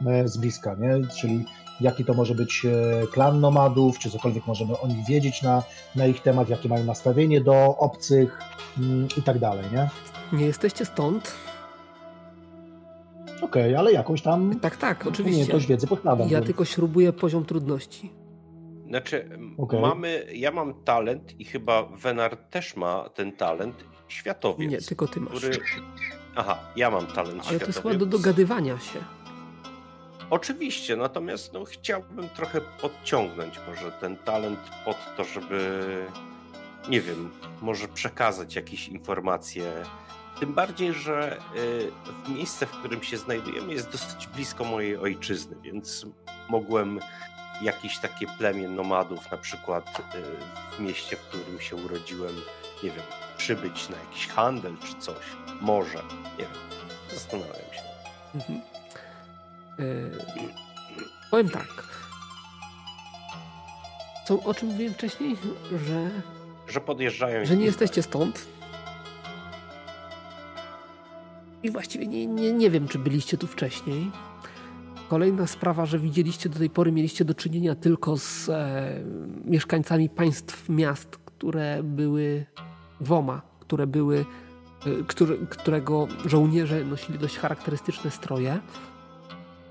e, 0.05 0.27
z 0.27 0.37
bliska, 0.37 0.75
nie? 0.79 1.07
czyli 1.07 1.45
jaki 1.81 2.05
to 2.05 2.13
może 2.13 2.35
być 2.35 2.65
e, 2.65 3.07
klan 3.07 3.39
nomadów, 3.39 3.99
czy 3.99 4.09
cokolwiek 4.09 4.47
możemy 4.47 4.79
o 4.79 4.87
nich 4.87 5.07
wiedzieć 5.07 5.41
na, 5.41 5.63
na 5.95 6.05
ich 6.05 6.21
temat, 6.21 6.49
jakie 6.49 6.69
mają 6.69 6.85
nastawienie 6.85 7.41
do 7.41 7.77
obcych 7.77 8.39
mm, 8.77 9.07
i 9.17 9.21
tak 9.21 9.39
dalej, 9.39 9.65
nie? 9.71 9.89
Nie 10.39 10.45
jesteście 10.45 10.85
stąd. 10.85 11.35
Okej, 13.41 13.63
okay, 13.63 13.79
ale 13.79 13.91
jakąś 13.91 14.21
tam 14.21 14.59
tak, 14.59 14.77
tak, 14.77 15.07
oczywiście. 15.07 15.53
Nie, 15.53 15.59
wiedzy 15.59 15.87
podkładam. 15.87 16.29
Ja 16.29 16.41
tylko 16.41 16.65
śrubuję 16.65 17.13
poziom 17.13 17.45
trudności. 17.45 18.11
Znaczy, 18.87 19.29
okay. 19.57 19.81
mamy, 19.81 20.25
ja 20.33 20.51
mam 20.51 20.83
talent 20.83 21.39
i 21.39 21.45
chyba 21.45 21.83
Wenar 21.83 22.37
też 22.37 22.75
ma 22.75 23.09
ten 23.09 23.31
talent, 23.31 23.85
światowiec. 24.09 24.71
Nie, 24.71 24.81
tylko 24.81 25.07
ty 25.07 25.19
masz. 25.19 25.35
Który... 25.35 25.59
Aha, 26.35 26.59
ja 26.75 26.91
mam 26.91 27.07
talent 27.07 27.33
Ale 27.33 27.43
światowiec. 27.43 27.59
to 27.59 27.65
jest 27.65 27.81
chyba 27.81 27.93
do 27.93 28.05
dogadywania 28.05 28.79
się. 28.79 28.99
Oczywiście, 30.29 30.95
natomiast 30.95 31.53
no, 31.53 31.65
chciałbym 31.65 32.29
trochę 32.29 32.61
podciągnąć 32.61 33.59
może 33.67 33.91
ten 33.91 34.17
talent 34.17 34.59
pod 34.85 34.97
to, 35.17 35.23
żeby 35.23 36.05
nie 36.89 37.01
wiem, 37.01 37.31
może 37.61 37.87
przekazać 37.87 38.55
jakieś 38.55 38.87
informacje. 38.87 39.71
Tym 40.39 40.53
bardziej, 40.53 40.93
że 40.93 41.37
y, 42.27 42.31
miejsce, 42.31 42.65
w 42.65 42.71
którym 42.71 43.03
się 43.03 43.17
znajdujemy, 43.17 43.73
jest 43.73 43.91
dosyć 43.91 44.27
blisko 44.27 44.63
mojej 44.63 44.97
ojczyzny, 44.97 45.55
więc 45.61 46.05
mogłem 46.49 46.99
jakieś 47.61 47.97
takie 47.97 48.27
plemię 48.37 48.67
nomadów, 48.67 49.31
na 49.31 49.37
przykład 49.37 49.99
y, 49.99 50.75
w 50.75 50.79
mieście, 50.79 51.15
w 51.15 51.19
którym 51.21 51.59
się 51.59 51.75
urodziłem, 51.75 52.35
nie 52.83 52.91
wiem, 52.91 53.03
przybyć 53.37 53.89
na 53.89 53.97
jakiś 53.97 54.27
handel 54.27 54.75
czy 54.83 54.95
coś. 54.99 55.25
Może, 55.61 55.97
nie 56.37 56.43
wiem. 56.43 56.47
Zastanawiam 57.13 57.53
się. 57.53 57.81
Mhm. 58.35 58.61
Yy, 59.79 60.11
powiem 61.31 61.49
tak. 61.49 61.83
Co, 64.27 64.43
o 64.43 64.53
czym 64.53 64.69
mówiłem 64.69 64.93
wcześniej? 64.93 65.37
Że. 65.87 66.09
Że 66.67 66.81
podjeżdżają. 66.81 67.45
Że 67.45 67.57
nie 67.57 67.65
jesteście 67.65 68.03
stąd. 68.03 68.47
I 71.63 71.71
właściwie 71.71 72.07
nie, 72.07 72.27
nie, 72.27 72.53
nie 72.53 72.69
wiem, 72.69 72.87
czy 72.87 72.99
byliście 72.99 73.37
tu 73.37 73.47
wcześniej. 73.47 74.11
Kolejna 75.09 75.47
sprawa, 75.47 75.85
że 75.85 75.99
widzieliście 75.99 76.49
do 76.49 76.59
tej 76.59 76.69
pory, 76.69 76.91
mieliście 76.91 77.25
do 77.25 77.33
czynienia 77.33 77.75
tylko 77.75 78.17
z 78.17 78.49
e, 78.49 79.03
mieszkańcami 79.45 80.09
państw 80.09 80.69
miast, 80.69 81.19
które 81.39 81.83
były 81.83 82.45
dwoma, 83.01 83.41
które 83.59 83.87
były, 83.87 84.25
który, 85.07 85.37
którego 85.37 86.07
żołnierze 86.25 86.83
nosili 86.83 87.19
dość 87.19 87.37
charakterystyczne 87.37 88.11
stroje. 88.11 88.59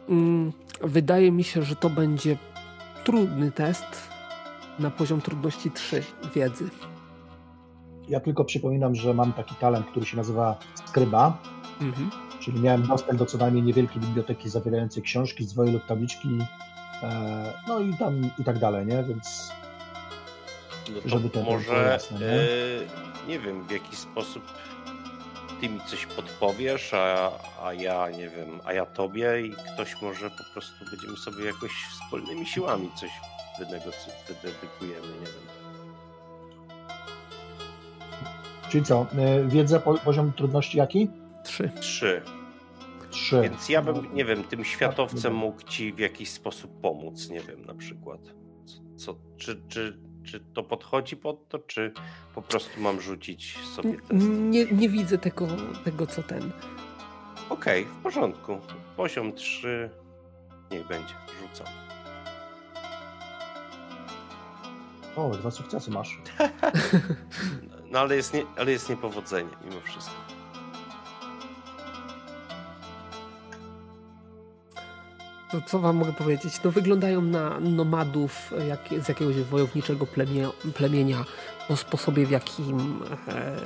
Mm, 0.09 0.53
wydaje 0.83 1.33
mi 1.33 1.45
się, 1.45 1.63
że 1.63 1.77
to 1.77 1.91
będzie 1.91 2.37
trudny 3.05 3.53
test 3.53 4.09
na 4.79 4.91
poziom 4.91 5.21
trudności 5.21 5.71
3 5.71 6.05
wiedzy. 6.35 6.69
Ja 8.09 8.21
tylko 8.21 8.45
przypominam, 8.45 8.95
że 8.95 9.15
mam 9.15 9.33
taki 9.33 9.55
talent, 9.55 9.87
który 9.87 10.07
się 10.07 10.17
nazywa 10.17 10.59
skryba. 10.87 11.43
Mhm 11.81 12.11
czyli 12.41 12.61
miałem 12.61 12.87
dostęp 12.87 13.19
do 13.19 13.27
co 13.27 13.39
najmniej 13.39 13.63
niewielkiej 13.63 14.03
biblioteki 14.03 14.49
zawierającej 14.49 15.03
książki, 15.03 15.45
zdwoje 15.45 15.73
lub 15.73 15.87
tabliczki, 15.87 16.29
e, 17.03 17.53
no 17.69 17.81
i 17.81 17.95
tam 17.95 18.31
i 18.39 18.45
tak 18.45 18.59
dalej, 18.59 18.87
nie? 18.87 19.03
Więc 19.03 19.53
no 20.91 21.01
żeby 21.05 21.31
to 21.31 21.43
może, 21.43 21.71
było 21.71 21.79
jasne, 21.79 22.21
nie? 22.21 22.27
E, 22.27 22.47
nie 23.29 23.39
wiem, 23.39 23.67
w 23.67 23.71
jaki 23.71 23.97
sposób 23.97 24.43
ty 25.61 25.69
mi 25.69 25.81
coś 25.87 26.07
podpowiesz, 26.07 26.95
a, 26.95 27.31
a 27.63 27.73
ja 27.73 28.11
nie 28.11 28.29
wiem, 28.29 28.61
a 28.65 28.73
ja 28.73 28.87
tobie 28.87 29.43
i 29.47 29.51
ktoś 29.75 30.03
może 30.03 30.31
po 30.31 30.45
prostu 30.53 30.85
będziemy 30.91 31.17
sobie 31.17 31.45
jakoś 31.45 31.71
wspólnymi 31.71 32.47
siłami 32.47 32.91
coś 32.97 33.11
wydedykujemy, 33.59 35.09
nie 35.21 35.27
wiem. 35.27 35.59
Czyli 38.69 38.85
co, 38.85 39.07
e, 39.19 39.45
wiedza, 39.49 39.81
poziom 39.81 40.33
trudności 40.33 40.79
jaki? 40.79 41.11
Trzy. 41.45 41.71
Trzy. 41.81 42.23
Trzy. 43.11 43.41
Więc 43.43 43.69
ja 43.69 43.83
bym, 43.83 44.15
nie 44.15 44.25
wiem, 44.25 44.45
tym 44.45 44.65
światowcem 44.65 45.35
mógł 45.35 45.63
ci 45.63 45.93
w 45.93 45.99
jakiś 45.99 46.31
sposób 46.31 46.81
pomóc, 46.81 47.31
nie 47.31 47.41
wiem, 47.41 47.65
na 47.65 47.75
przykład. 47.75 48.21
Co, 48.65 48.83
co, 48.97 49.19
czy, 49.37 49.63
czy, 49.69 49.99
czy 50.31 50.41
to 50.41 50.63
podchodzi 50.63 51.17
pod 51.17 51.49
to, 51.49 51.59
czy 51.59 51.93
po 52.35 52.43
prostu 52.43 52.81
mam 52.81 53.01
rzucić 53.01 53.59
sobie 53.59 53.93
test? 53.93 54.29
Nie, 54.29 54.65
nie 54.65 54.89
widzę 54.89 55.19
tego, 55.19 55.47
tego, 55.85 56.07
co 56.07 56.23
ten. 56.23 56.53
Okej, 57.51 57.83
okay, 57.83 57.95
w 57.95 58.03
porządku. 58.03 58.61
Poziom 58.97 59.33
3. 59.33 59.91
Niech 60.71 60.87
będzie, 60.87 61.15
rzucam. 61.41 61.67
O, 65.17 65.31
dwa 65.31 65.51
sukcesy 65.51 65.91
masz. 65.91 66.19
no 67.93 67.99
ale 67.99 68.17
jest, 68.17 68.35
nie, 68.35 68.45
ale 68.57 68.73
jest 68.73 68.89
niepowodzenie 68.89 69.51
mimo 69.65 69.81
wszystko. 69.81 70.28
Co 75.67 75.79
wam 75.79 75.97
mogę 75.97 76.13
powiedzieć? 76.13 76.61
No 76.65 76.71
wyglądają 76.71 77.23
na 77.23 77.61
nomadów 77.61 78.53
jak, 78.69 79.05
z 79.05 79.09
jakiegoś 79.09 79.37
wojowniczego 79.37 80.07
plemienia, 80.07 80.51
plemienia 80.75 81.25
o 81.69 81.77
sposobie 81.77 82.27
w 82.27 82.31
jakim 82.31 83.03
e, 83.29 83.57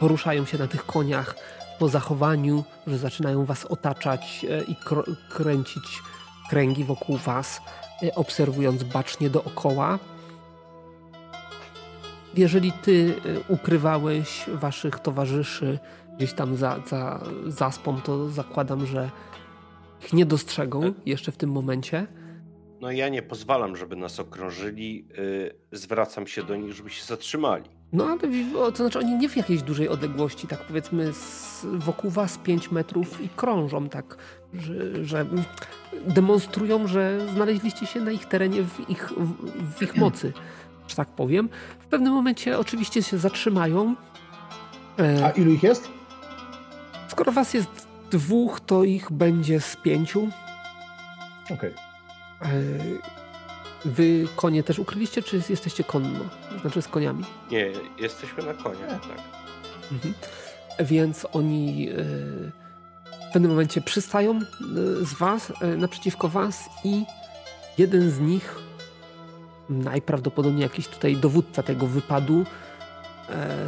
poruszają 0.00 0.44
się 0.44 0.58
na 0.58 0.66
tych 0.66 0.86
koniach, 0.86 1.34
po 1.78 1.88
zachowaniu, 1.88 2.64
że 2.86 2.98
zaczynają 2.98 3.44
was 3.44 3.64
otaczać 3.64 4.46
e, 4.50 4.62
i 4.64 4.76
kr 4.76 5.04
kręcić 5.30 6.02
kręgi 6.50 6.84
wokół 6.84 7.16
was, 7.16 7.60
e, 8.02 8.14
obserwując 8.14 8.82
bacznie 8.82 9.30
dookoła. 9.30 9.98
Jeżeli 12.34 12.72
ty 12.72 13.14
e, 13.48 13.52
ukrywałeś 13.52 14.44
waszych 14.48 14.98
towarzyszy 14.98 15.78
gdzieś 16.16 16.32
tam 16.32 16.56
za, 16.56 16.78
za 16.86 17.20
zaspą, 17.46 18.00
to 18.00 18.28
zakładam, 18.28 18.86
że 18.86 19.10
ich 20.04 20.12
nie 20.12 20.26
dostrzegą 20.26 20.94
jeszcze 21.06 21.32
w 21.32 21.36
tym 21.36 21.50
momencie. 21.50 22.06
No 22.80 22.90
ja 22.90 23.08
nie 23.08 23.22
pozwalam, 23.22 23.76
żeby 23.76 23.96
nas 23.96 24.20
okrążyli. 24.20 25.08
Yy, 25.72 25.78
zwracam 25.78 26.26
się 26.26 26.42
do 26.42 26.56
nich, 26.56 26.72
żeby 26.72 26.90
się 26.90 27.04
zatrzymali. 27.04 27.64
No 27.92 28.06
ale 28.06 28.18
to 28.72 28.76
znaczy 28.76 28.98
oni 28.98 29.18
nie 29.18 29.28
w 29.28 29.36
jakiejś 29.36 29.62
dużej 29.62 29.88
odległości, 29.88 30.46
tak 30.46 30.66
powiedzmy 30.66 31.12
z, 31.12 31.66
wokół 31.72 32.10
was 32.10 32.38
5 32.38 32.70
metrów 32.70 33.20
i 33.20 33.28
krążą 33.28 33.88
tak, 33.88 34.16
że, 34.54 35.04
że, 35.04 35.26
demonstrują, 36.06 36.86
że 36.86 37.26
znaleźliście 37.34 37.86
się 37.86 38.00
na 38.00 38.10
ich 38.10 38.26
terenie 38.26 38.62
w 38.62 38.90
ich, 38.90 39.12
w, 39.16 39.74
w 39.78 39.82
ich 39.82 39.96
mocy, 39.96 40.32
że 40.88 40.96
tak 40.96 41.08
powiem. 41.08 41.48
W 41.80 41.86
pewnym 41.86 42.12
momencie 42.12 42.58
oczywiście 42.58 43.02
się 43.02 43.18
zatrzymają. 43.18 43.94
A 45.24 45.30
ilu 45.30 45.52
ich 45.52 45.62
jest? 45.62 45.88
Skoro 47.08 47.32
was 47.32 47.54
jest 47.54 47.91
dwóch, 48.12 48.60
to 48.60 48.84
ich 48.84 49.12
będzie 49.12 49.60
z 49.60 49.76
pięciu. 49.76 50.28
Okej. 51.44 51.74
Okay. 52.40 52.98
Wy 53.84 54.28
konie 54.36 54.62
też 54.62 54.78
ukryliście, 54.78 55.22
czy 55.22 55.42
jesteście 55.48 55.84
konno? 55.84 56.20
Znaczy 56.60 56.82
z 56.82 56.88
koniami? 56.88 57.24
Nie, 57.50 57.72
jesteśmy 57.98 58.44
na 58.44 58.54
koniach, 58.54 59.00
tak. 59.00 59.18
Mhm. 59.92 60.14
Więc 60.80 61.26
oni 61.32 61.88
e, 61.88 61.94
w 63.28 63.32
pewnym 63.32 63.50
momencie 63.50 63.80
przystają 63.80 64.36
e, 64.36 64.42
z 65.04 65.14
was, 65.14 65.52
e, 65.60 65.66
naprzeciwko 65.76 66.28
was 66.28 66.70
i 66.84 67.04
jeden 67.78 68.10
z 68.10 68.20
nich, 68.20 68.58
najprawdopodobniej 69.70 70.62
jakiś 70.62 70.88
tutaj 70.88 71.16
dowódca 71.16 71.62
tego 71.62 71.86
wypadu, 71.86 72.44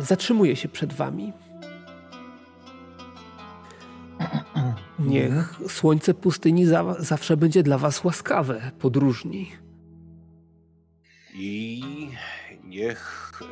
zatrzymuje 0.00 0.56
się 0.56 0.68
przed 0.68 0.92
wami. 0.92 1.32
Niech 4.98 5.60
słońce 5.68 6.14
pustyni 6.14 6.66
za, 6.66 6.94
zawsze 6.98 7.36
będzie 7.36 7.62
dla 7.62 7.78
was 7.78 8.04
łaskawe, 8.04 8.70
podróżni. 8.78 9.52
I 11.34 11.82
niech 12.64 13.32
e, 13.42 13.46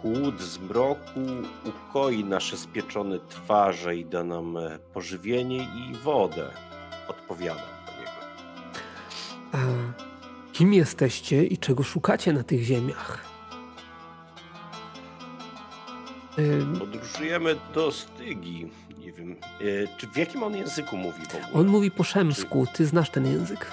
chłód 0.00 0.42
zmroku 0.42 1.20
ukoi 1.64 2.24
nasze 2.24 2.56
spieczone 2.56 3.18
twarze 3.28 3.96
i 3.96 4.04
da 4.04 4.24
nam 4.24 4.56
e, 4.56 4.78
pożywienie 4.78 5.56
i 5.56 5.94
wodę. 6.04 6.50
Odpowiadam 7.08 7.66
do 7.86 7.92
niego. 7.92 8.12
A 9.52 9.58
kim 10.52 10.74
jesteście 10.74 11.44
i 11.44 11.58
czego 11.58 11.82
szukacie 11.82 12.32
na 12.32 12.42
tych 12.42 12.62
ziemiach? 12.62 13.24
Podróżujemy 16.78 17.56
do 17.74 17.92
Stygi. 17.92 18.70
Nie 19.04 19.12
wiem, 19.12 19.36
e, 19.60 19.64
czy 19.96 20.06
w 20.06 20.16
jakim 20.16 20.42
on 20.42 20.56
języku 20.56 20.96
mówi 20.96 21.22
w 21.26 21.34
ogóle? 21.34 21.60
On 21.60 21.66
mówi 21.66 21.90
po 21.90 22.04
szemsku. 22.04 22.66
Ty 22.72 22.86
znasz 22.86 23.10
ten 23.10 23.26
język. 23.26 23.66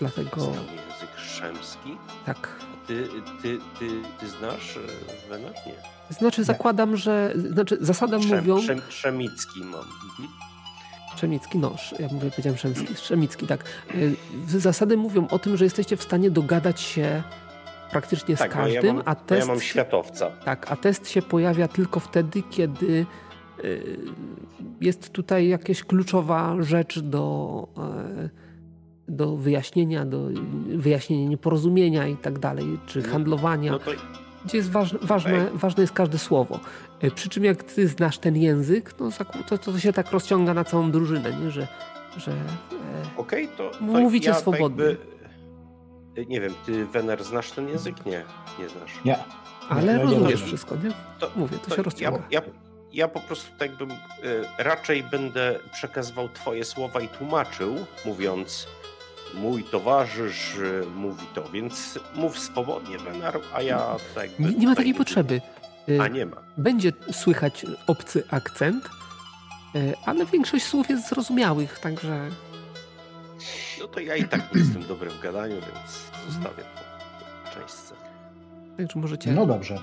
Dlatego... 0.00 0.40
Znam 0.40 0.54
język 0.54 1.18
szemski? 1.18 1.96
Tak. 2.26 2.48
Ty, 2.86 3.08
ty, 3.42 3.58
ty, 3.78 3.88
ty 4.20 4.28
znasz 4.28 4.76
e, 4.76 5.28
Wenat? 5.30 5.66
Nie. 5.66 5.72
Znaczy 6.10 6.44
zakładam, 6.44 6.96
że... 6.96 7.34
Znaczy 7.52 7.78
zasada 7.80 8.20
Szem, 8.20 8.38
mówią... 8.38 8.60
Szem, 8.62 8.80
szemicki 8.88 9.60
mam. 9.60 9.84
Mhm. 10.10 10.28
Szemicki, 11.16 11.58
no, 11.58 11.76
ja 11.98 12.08
mówię, 12.12 12.30
powiedziałem 12.30 12.58
szemski, 12.58 12.96
szemicki, 12.96 13.46
tak. 13.46 13.64
E, 14.54 14.58
zasady 14.58 14.96
mówią 14.96 15.28
o 15.28 15.38
tym, 15.38 15.56
że 15.56 15.64
jesteście 15.64 15.96
w 15.96 16.02
stanie 16.02 16.30
dogadać 16.30 16.80
się 16.80 17.22
praktycznie 17.90 18.36
tak, 18.36 18.50
z 18.50 18.54
każdym, 18.54 18.86
ja 18.86 18.92
mam, 18.92 19.02
a 19.06 19.14
test. 19.14 19.40
Ja 19.40 19.54
mam 19.54 19.60
światowca. 19.60 20.30
Tak, 20.44 20.72
a 20.72 20.76
test 20.76 21.08
się 21.08 21.22
pojawia 21.22 21.68
tylko 21.68 22.00
wtedy, 22.00 22.42
kiedy 22.50 23.06
jest 24.80 25.10
tutaj 25.10 25.48
jakaś 25.48 25.84
kluczowa 25.84 26.56
rzecz 26.60 26.98
do, 26.98 27.68
e, 27.78 28.28
do 29.08 29.36
wyjaśnienia, 29.36 30.04
do 30.04 30.28
wyjaśnienia 30.76 31.28
nieporozumienia 31.28 32.08
i 32.08 32.16
tak 32.16 32.38
dalej, 32.38 32.78
czy 32.86 33.02
no, 33.02 33.08
handlowania. 33.08 33.72
No 33.72 33.78
to... 33.78 33.90
Gdzie 34.44 34.56
jest 34.56 34.70
ważne, 34.70 34.98
ważne, 35.02 35.50
ważne 35.54 35.82
jest 35.82 35.92
każde 35.92 36.18
słowo. 36.18 36.60
E, 37.00 37.10
przy 37.10 37.28
czym 37.28 37.44
jak 37.44 37.62
ty 37.62 37.88
znasz 37.88 38.18
ten 38.18 38.36
język, 38.36 38.94
no 39.00 39.08
to, 39.48 39.58
to 39.58 39.78
się 39.78 39.92
tak 39.92 40.12
rozciąga 40.12 40.54
na 40.54 40.64
całą 40.64 40.90
drużynę, 40.90 41.40
nie? 41.40 41.50
że, 41.50 41.68
że 42.16 42.32
e, 42.32 42.36
okay, 43.16 43.48
to, 43.56 43.70
to 43.70 43.84
mówicie 43.84 44.28
ja 44.28 44.34
swobodnie. 44.34 44.84
Tak 46.16 46.28
nie 46.28 46.40
wiem, 46.40 46.54
ty 46.66 46.86
Wener 46.86 47.24
znasz 47.24 47.50
ten 47.50 47.68
język? 47.68 48.06
Nie, 48.06 48.24
nie 48.58 48.68
znasz. 48.68 49.04
Nie. 49.04 49.18
Ale 49.68 49.94
nie, 49.94 50.02
rozumiesz 50.02 50.40
nie 50.40 50.46
wszystko, 50.46 50.76
nie? 50.76 50.90
To, 51.18 51.30
Mówię, 51.36 51.58
to, 51.58 51.70
to 51.70 51.76
się 51.76 51.82
rozciąga. 51.82 52.18
Ja, 52.30 52.40
ja, 52.40 52.52
ja, 52.92 53.08
po 53.08 53.20
prostu 53.20 53.50
tak 53.58 53.76
bym 53.76 53.90
y, 53.90 53.96
raczej 54.58 55.02
będę 55.02 55.58
przekazywał 55.72 56.28
twoje 56.28 56.64
słowa 56.64 57.00
i 57.00 57.08
tłumaczył, 57.08 57.86
mówiąc 58.04 58.66
mój 59.34 59.64
towarzysz 59.64 60.54
y, 60.56 60.86
mówi 60.96 61.26
to, 61.34 61.48
więc 61.48 61.98
mów 62.14 62.38
swobodnie, 62.38 62.98
Wener, 62.98 63.40
a 63.54 63.62
ja 63.62 63.96
tak. 64.14 64.38
Nie, 64.38 64.50
nie 64.50 64.66
ma 64.66 64.74
takiej 64.74 64.94
potrzeby. 64.94 65.40
Y, 65.88 66.00
a 66.02 66.08
nie 66.08 66.26
ma. 66.26 66.36
Będzie 66.56 66.92
słychać 67.12 67.66
obcy 67.86 68.24
akcent, 68.30 68.88
ale 70.06 70.26
większość 70.26 70.64
słów 70.64 70.90
jest 70.90 71.08
zrozumiałych, 71.08 71.78
także 71.78 72.30
no 73.80 73.88
to 73.88 74.00
ja 74.00 74.16
i 74.16 74.24
tak 74.24 74.54
nie 74.54 74.60
jestem 74.60 74.82
dobry 74.82 75.10
w 75.10 75.20
gadaniu, 75.20 75.54
więc 75.54 76.10
zostawię 76.28 76.62
to 76.62 77.60
część 77.60 77.74
sceny. 77.74 78.00
Także 78.76 78.98
możecie... 78.98 79.32
No 79.32 79.46
dobrze. 79.46 79.78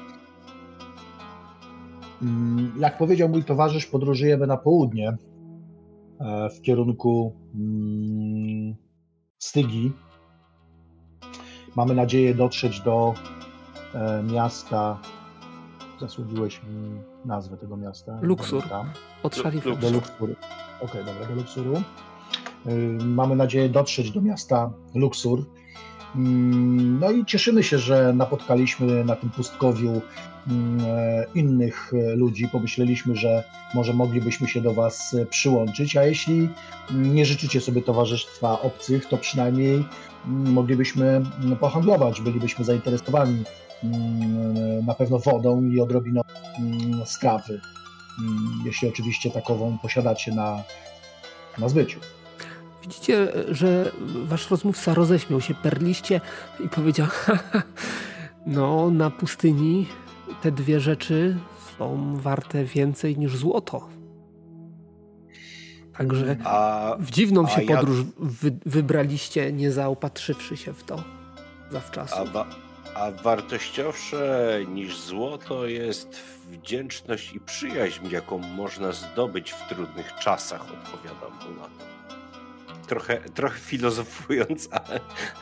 Mm, 2.25 2.71
jak 2.79 2.97
powiedział 2.97 3.29
mój 3.29 3.43
towarzysz, 3.43 3.85
podróżujemy 3.85 4.47
na 4.47 4.57
południe 4.57 5.17
e, 6.19 6.49
w 6.49 6.61
kierunku 6.61 7.35
mm, 7.55 8.75
Stygi. 9.39 9.91
Mamy 11.75 11.95
nadzieję 11.95 12.35
dotrzeć 12.35 12.81
do 12.81 13.13
e, 13.93 14.23
miasta. 14.23 14.99
Zasługiłeś 16.01 16.61
mi 16.63 17.01
nazwę 17.25 17.57
tego 17.57 17.77
miasta. 17.77 18.19
Luxur. 18.21 18.63
Od 19.23 19.35
Szarifa. 19.35 19.75
Do 19.75 19.89
Luxuru. 19.89 20.33
Okej, 20.81 21.01
okay, 21.01 21.03
dobra, 21.03 21.27
do 21.27 21.35
Luxuru. 21.35 21.75
Y, 22.67 23.05
mamy 23.05 23.35
nadzieję 23.35 23.69
dotrzeć 23.69 24.11
do 24.11 24.21
miasta 24.21 24.73
Luxur. 24.95 25.45
Mm, 26.15 26.99
no 26.99 27.11
i 27.11 27.25
cieszymy 27.25 27.63
się, 27.63 27.79
że 27.79 28.13
napotkaliśmy 28.13 29.05
na 29.05 29.15
tym 29.15 29.29
pustkowiu 29.29 30.01
mm, 30.47 30.85
e, 30.87 31.25
innych 31.35 31.91
e, 31.93 32.15
ludzi. 32.15 32.47
Pomyśleliśmy, 32.51 33.15
że 33.15 33.43
może 33.73 33.93
moglibyśmy 33.93 34.47
się 34.47 34.61
do 34.61 34.73
Was 34.73 35.15
przyłączyć, 35.29 35.97
a 35.97 36.03
jeśli 36.03 36.49
nie 36.91 37.25
życzycie 37.25 37.61
sobie 37.61 37.81
towarzystwa 37.81 38.61
obcych, 38.61 39.05
to 39.05 39.17
przynajmniej 39.17 39.75
mm, 39.75 40.53
moglibyśmy 40.53 41.21
pohandlować, 41.59 42.21
bylibyśmy 42.21 42.65
zainteresowani 42.65 43.43
na 44.85 44.93
pewno 44.93 45.19
wodą 45.19 45.63
i 45.63 45.81
odrobiną 45.81 46.21
strawy, 47.05 47.61
jeśli 48.65 48.87
oczywiście 48.87 49.31
takową 49.31 49.77
posiadacie 49.77 50.31
na, 50.31 50.63
na 51.57 51.69
zbyciu. 51.69 51.99
Widzicie, 52.85 53.27
że 53.51 53.91
wasz 54.25 54.51
rozmówca 54.51 54.93
roześmiał 54.93 55.41
się 55.41 55.53
perliście 55.53 56.21
i 56.65 56.69
powiedział: 56.69 57.07
No, 58.45 58.91
na 58.91 59.09
pustyni 59.09 59.87
te 60.41 60.51
dwie 60.51 60.79
rzeczy 60.79 61.37
są 61.77 62.15
warte 62.15 62.65
więcej 62.65 63.17
niż 63.17 63.37
złoto. 63.37 63.89
Także 65.97 66.37
a, 66.43 66.95
w 66.99 67.11
dziwną 67.11 67.47
się 67.47 67.61
podróż 67.61 68.03
wy, 68.19 68.51
wybraliście, 68.65 69.53
nie 69.53 69.71
zaopatrzywszy 69.71 70.57
się 70.57 70.73
w 70.73 70.83
to 70.83 71.03
zawczasu. 71.71 72.15
A, 72.15 72.25
wa, 72.25 72.45
a 72.95 73.11
wartościowsze 73.11 74.59
niż 74.67 74.99
złoto 74.99 75.67
jest 75.67 76.15
wdzięczność 76.51 77.33
i 77.33 77.39
przyjaźń, 77.39 78.09
jaką 78.09 78.37
można 78.37 78.91
zdobyć 78.91 79.51
w 79.51 79.67
trudnych 79.69 80.13
czasach, 80.15 80.61
odpowiadam 80.61 81.31
mu 81.31 81.61
na 81.61 81.63
to. 81.63 81.94
Trochę, 82.87 83.17
trochę 83.17 83.59
filozofując, 83.59 84.69
ale, 84.87 84.99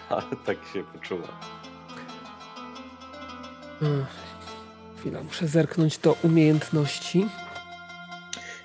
ale 0.09 0.35
tak 0.45 0.57
się 0.73 0.83
poczuła. 0.83 1.27
Chwila, 4.99 5.23
muszę 5.23 5.47
zerknąć 5.47 5.97
do 5.97 6.15
umiejętności. 6.23 7.27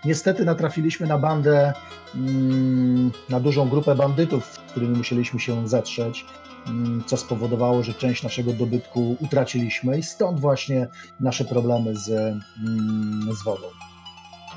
Niestety 0.05 0.45
natrafiliśmy 0.45 1.07
na 1.07 1.19
bandę, 1.19 1.73
mm, 2.15 3.11
na 3.29 3.41
dużą 3.41 3.69
grupę 3.69 3.95
bandytów, 3.95 4.45
z 4.45 4.59
którymi 4.59 4.99
musieliśmy 4.99 5.41
się 5.41 5.69
zetrzeć, 5.69 6.27
mm, 6.67 7.05
co 7.07 7.17
spowodowało, 7.17 7.83
że 7.83 7.95
część 7.95 8.23
naszego 8.23 8.53
dobytku 8.53 9.17
utraciliśmy 9.21 9.99
i 9.99 10.03
stąd 10.03 10.41
właśnie 10.41 10.87
nasze 11.21 11.45
problemy 11.45 11.97
z, 11.97 12.09
mm, 12.09 13.29
z 13.35 13.45
wodą. 13.45 13.67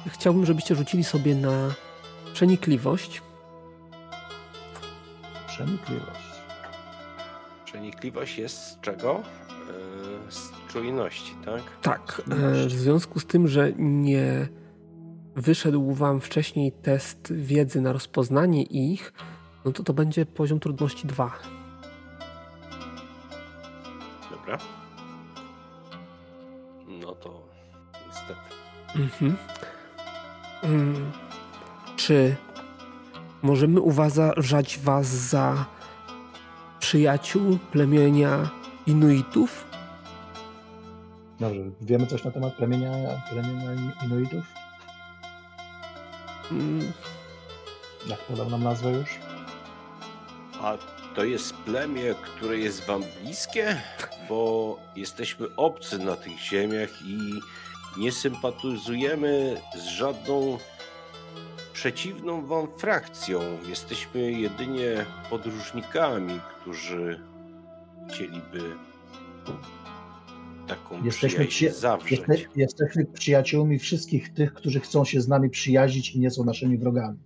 Chciałbym, 0.08 0.46
żebyście 0.46 0.76
rzucili 0.76 1.04
sobie 1.04 1.36
na 1.36 1.74
przenikliwość. 2.34 3.22
Przenikliwość. 5.66 6.42
Przenikliwość 7.66 8.38
jest 8.38 8.58
z 8.58 8.80
czego? 8.80 9.24
E, 10.28 10.32
z 10.32 10.52
czujności, 10.68 11.36
tak? 11.46 11.62
Tak. 11.82 12.22
E, 12.32 12.68
w 12.68 12.72
związku 12.72 13.20
z 13.20 13.26
tym, 13.26 13.48
że 13.48 13.72
nie 13.78 14.48
wyszedł 15.36 15.94
wam 15.94 16.22
wcześniej 16.22 16.72
test 16.72 17.34
wiedzy 17.34 17.82
na 17.82 17.94
rozpoznanie 17.94 18.64
ich, 18.64 19.14
no 19.66 19.72
to 19.72 19.84
to 19.84 19.94
będzie 19.94 20.26
poziom 20.26 20.60
trudności 20.60 21.08
2. 21.08 21.32
Dobra. 24.32 24.58
No 26.88 27.12
to 27.16 27.48
niestety. 28.08 28.40
Mhm. 28.96 29.38
Mm. 30.64 31.12
Czy 31.96 32.36
możemy 33.42 33.82
uważać 33.82 34.80
was 34.80 35.08
za 35.08 35.66
przyjaciół 36.80 37.58
plemienia 37.72 38.50
Inuitów? 38.88 39.66
Dobrze, 41.40 41.62
wiemy 41.82 42.08
coś 42.08 42.24
na 42.24 42.32
temat 42.32 42.54
plemienia, 42.54 42.92
plemienia 43.30 43.94
Inuitów? 44.06 44.44
Mm. 46.52 46.92
Jak 48.08 48.20
podał 48.20 48.50
nam 48.50 48.64
nazwę 48.64 48.92
już? 48.92 49.10
A 50.62 50.78
to 51.16 51.24
jest 51.24 51.54
plemię, 51.54 52.16
które 52.22 52.58
jest 52.58 52.86
wam 52.86 53.04
bliskie? 53.22 53.82
Bo 54.30 54.78
jesteśmy 54.96 55.48
obcy 55.56 56.00
na 56.00 56.16
tych 56.16 56.40
ziemiach 56.40 56.90
i 57.06 57.40
nie 57.98 58.12
sympatyzujemy 58.12 59.62
z 59.76 59.84
żadną 59.84 60.58
przeciwną 61.74 62.46
wam 62.46 62.68
frakcją. 62.78 63.40
Jesteśmy 63.70 64.32
jedynie 64.32 65.06
podróżnikami, 65.30 66.40
którzy 66.62 67.20
chcieliby 68.10 68.62
taką 70.68 71.04
jesteśmy 71.04 71.46
przyjaźń 71.46 71.78
zawrzeć. 71.78 72.12
Jeste, 72.12 72.36
jesteśmy 72.56 73.06
przyjaciółmi 73.06 73.80
wszystkich 73.80 74.34
tych, 74.34 74.54
którzy 74.54 74.80
chcą 74.80 75.06
się 75.06 75.22
z 75.22 75.28
nami 75.28 75.50
przyjaźnić 75.50 76.16
i 76.16 76.20
nie 76.20 76.32
są 76.32 76.44
naszymi 76.44 76.78
wrogami. 76.78 77.18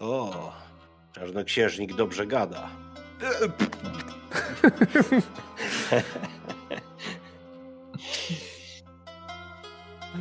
O, 0.00 0.52
czarnoksiężnik 1.12 1.96
dobrze 1.96 2.26
gada. 2.26 2.68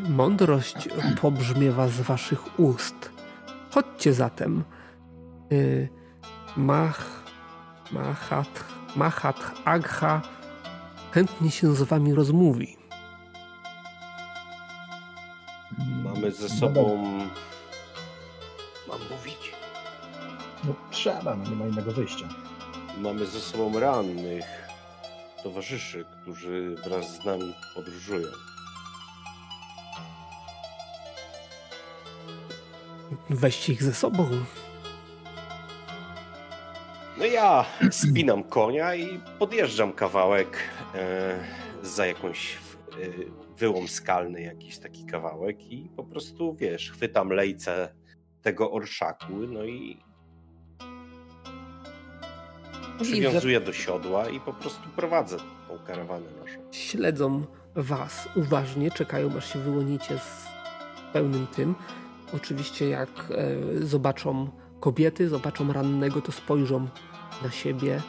Mądrość 0.09 0.89
pobrzmiewa 1.21 1.87
z 1.87 2.01
waszych 2.01 2.59
ust. 2.59 3.12
Chodźcie 3.73 4.13
zatem. 4.13 4.63
Y, 5.51 5.89
Mach, 6.57 7.23
Mahat, 7.91 8.63
Mahat 8.95 9.51
Agha 9.65 10.21
chętnie 11.11 11.51
się 11.51 11.75
z 11.75 11.83
wami 11.83 12.13
rozmówi. 12.13 12.77
Mamy 16.03 16.31
ze 16.31 16.49
sobą. 16.49 16.97
Mam 18.87 18.99
mówić? 19.11 19.53
No 20.63 20.73
trzeba, 20.91 21.35
no 21.35 21.49
nie 21.49 21.55
ma 21.55 21.65
innego 21.67 21.91
wyjścia. 21.91 22.29
Mamy 22.97 23.25
ze 23.25 23.39
sobą 23.39 23.79
rannych 23.79 24.45
towarzyszy, 25.43 26.05
którzy 26.21 26.75
wraz 26.85 27.15
z 27.15 27.25
nami 27.25 27.53
podróżują. 27.75 28.27
Weźcie 33.29 33.73
ich 33.73 33.83
ze 33.83 33.93
sobą. 33.93 34.29
No 37.17 37.25
ja 37.25 37.65
spinam 37.91 38.43
konia 38.43 38.95
i 38.95 39.19
podjeżdżam 39.39 39.93
kawałek 39.93 40.57
e, 40.95 41.39
za 41.83 42.05
jakąś 42.05 42.53
e, 42.55 42.57
wyłom 43.57 43.87
skalny, 43.87 44.41
jakiś 44.41 44.77
taki 44.77 45.05
kawałek 45.05 45.71
i 45.71 45.89
po 45.95 46.03
prostu, 46.03 46.55
wiesz, 46.55 46.91
chwytam 46.91 47.29
lejce 47.29 47.93
tego 48.41 48.71
orszaku, 48.71 49.33
no 49.33 49.65
i 49.65 49.97
przywiązuję 53.01 53.61
do 53.61 53.73
siodła 53.73 54.29
i 54.29 54.39
po 54.39 54.53
prostu 54.53 54.89
prowadzę 54.95 55.37
tą 55.37 55.79
karawanę 55.87 56.25
naszą. 56.41 56.59
Śledzą 56.71 57.45
was 57.75 58.29
uważnie, 58.35 58.91
czekają 58.91 59.37
aż 59.37 59.53
się 59.53 59.59
wyłonicie 59.59 60.19
z 60.19 60.47
pełnym 61.13 61.47
tym. 61.47 61.75
Oczywiście 62.33 62.89
jak 62.89 63.09
e, 63.09 63.85
zobaczą 63.85 64.47
kobiety, 64.79 65.29
zobaczą 65.29 65.73
rannego, 65.73 66.21
to 66.21 66.31
spojrzą 66.31 66.87
na 67.43 67.51
siebie. 67.51 68.01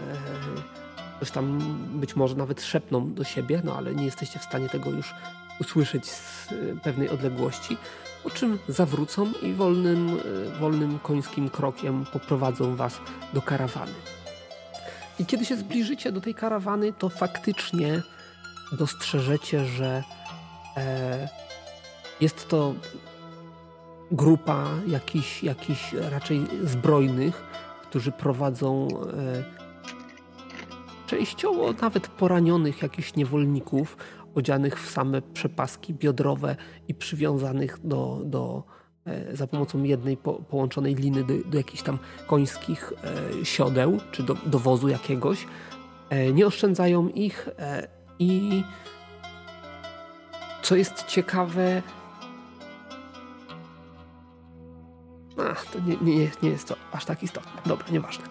E, 0.00 1.20
coś 1.20 1.30
tam 1.30 1.58
być 2.00 2.16
może 2.16 2.34
nawet 2.34 2.62
szepną 2.62 3.14
do 3.14 3.24
siebie, 3.24 3.62
no 3.64 3.76
ale 3.76 3.94
nie 3.94 4.04
jesteście 4.04 4.38
w 4.38 4.44
stanie 4.44 4.68
tego 4.68 4.90
już 4.90 5.14
usłyszeć 5.60 6.06
z 6.06 6.52
e, 6.52 6.54
pewnej 6.84 7.08
odległości. 7.08 7.76
Po 8.22 8.30
czym 8.30 8.58
zawrócą 8.68 9.32
i 9.42 9.52
wolnym, 9.52 10.20
wolnym 10.60 10.98
końskim 10.98 11.50
krokiem 11.50 12.04
poprowadzą 12.12 12.76
was 12.76 13.00
do 13.34 13.42
karawany. 13.42 13.92
I 15.18 15.26
kiedy 15.26 15.44
się 15.44 15.56
zbliżycie 15.56 16.12
do 16.12 16.20
tej 16.20 16.34
karawany, 16.34 16.92
to 16.92 17.08
faktycznie 17.08 18.02
dostrzeżecie, 18.72 19.64
że 19.64 20.02
e, 20.76 21.28
jest 22.20 22.48
to 22.48 22.74
grupa 24.10 24.68
jakichś, 24.86 25.42
jakichś 25.42 25.92
raczej 25.92 26.40
zbrojnych, 26.64 27.42
którzy 27.82 28.12
prowadzą 28.12 28.88
e, 28.88 29.44
częściowo 31.06 31.72
nawet 31.82 32.08
poranionych 32.08 32.82
jakichś 32.82 33.14
niewolników, 33.14 33.96
odzianych 34.34 34.80
w 34.82 34.90
same 34.90 35.22
przepaski 35.22 35.94
biodrowe 35.94 36.56
i 36.88 36.94
przywiązanych 36.94 37.78
do, 37.84 38.20
do 38.24 38.62
e, 39.06 39.36
za 39.36 39.46
pomocą 39.46 39.82
jednej 39.82 40.16
po, 40.16 40.32
połączonej 40.34 40.94
liny 40.94 41.24
do, 41.24 41.34
do 41.50 41.58
jakichś 41.58 41.82
tam 41.82 41.98
końskich 42.26 42.92
e, 43.40 43.44
siodeł, 43.44 43.98
czy 44.12 44.22
do, 44.22 44.34
do 44.34 44.58
wozu 44.58 44.88
jakiegoś. 44.88 45.46
E, 46.10 46.32
nie 46.32 46.46
oszczędzają 46.46 47.08
ich 47.08 47.48
e, 47.58 47.88
i 48.18 48.62
co 50.62 50.76
jest 50.76 51.04
ciekawe, 51.04 51.82
Ach, 55.50 55.66
to 55.66 55.78
nie, 55.80 55.96
nie, 55.96 56.30
nie 56.42 56.50
jest 56.50 56.68
to 56.68 56.76
aż 56.92 57.04
tak 57.04 57.22
istotne. 57.22 57.62
Dobra, 57.66 57.86
nieważne. 57.90 58.24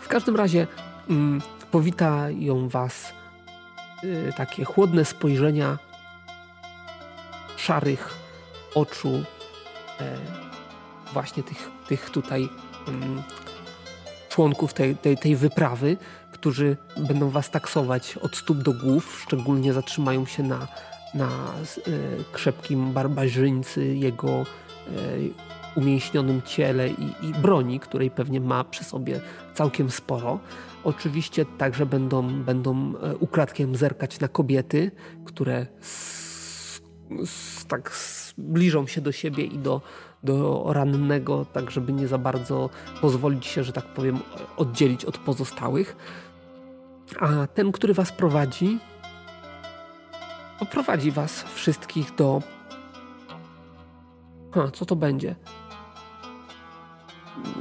W 0.00 0.08
każdym 0.08 0.36
razie 0.36 0.66
mm, 1.10 1.40
powitają 1.70 2.68
Was 2.68 3.12
y, 4.04 4.32
takie 4.36 4.64
chłodne 4.64 5.04
spojrzenia 5.04 5.78
szarych 7.56 8.14
oczu 8.74 9.08
y, 9.14 9.24
właśnie 11.12 11.42
tych, 11.42 11.70
tych 11.88 12.10
tutaj 12.10 12.44
y, 12.44 12.48
członków 14.28 14.74
tej, 14.74 14.96
tej, 14.96 15.18
tej 15.18 15.36
wyprawy, 15.36 15.96
którzy 16.32 16.76
będą 16.96 17.30
Was 17.30 17.50
taksować 17.50 18.16
od 18.16 18.36
stóp 18.36 18.58
do 18.58 18.72
głów, 18.72 19.22
szczególnie 19.22 19.72
zatrzymają 19.72 20.26
się 20.26 20.42
na, 20.42 20.68
na 21.14 21.28
y, 21.88 22.24
krzepkim 22.32 22.92
barbarzyńcy, 22.92 23.94
jego 23.94 24.42
y, 24.88 25.30
umięśnionym 25.76 26.42
ciele 26.42 26.88
i, 26.88 27.14
i, 27.22 27.32
broni, 27.42 27.80
której 27.80 28.10
pewnie 28.10 28.40
ma 28.40 28.64
przy 28.64 28.84
sobie 28.84 29.20
całkiem 29.54 29.90
sporo. 29.90 30.40
Oczywiście 30.84 31.44
także 31.58 31.86
będą, 31.86 32.42
będą 32.42 32.92
e, 32.96 33.16
ukradkiem 33.16 33.76
zerkać 33.76 34.20
na 34.20 34.28
kobiety, 34.28 34.90
które 35.24 35.66
s, 35.80 36.82
s, 37.22 37.64
tak 37.68 37.92
zbliżą 38.38 38.86
się 38.86 39.00
do 39.00 39.12
siebie 39.12 39.44
i 39.44 39.58
do, 39.58 39.80
do 40.22 40.64
rannego, 40.68 41.44
tak 41.44 41.70
żeby 41.70 41.92
nie 41.92 42.08
za 42.08 42.18
bardzo 42.18 42.70
pozwolić 43.00 43.46
się, 43.46 43.64
że 43.64 43.72
tak 43.72 43.84
powiem, 43.84 44.18
oddzielić 44.56 45.04
od 45.04 45.18
pozostałych. 45.18 45.96
A 47.20 47.46
ten, 47.46 47.72
który 47.72 47.94
was 47.94 48.12
prowadzi, 48.12 48.78
poprowadzi 50.58 51.10
was 51.10 51.42
wszystkich 51.42 52.14
do. 52.14 52.42
Ha, 54.54 54.70
co 54.72 54.86
to 54.86 54.96
będzie? 54.96 55.36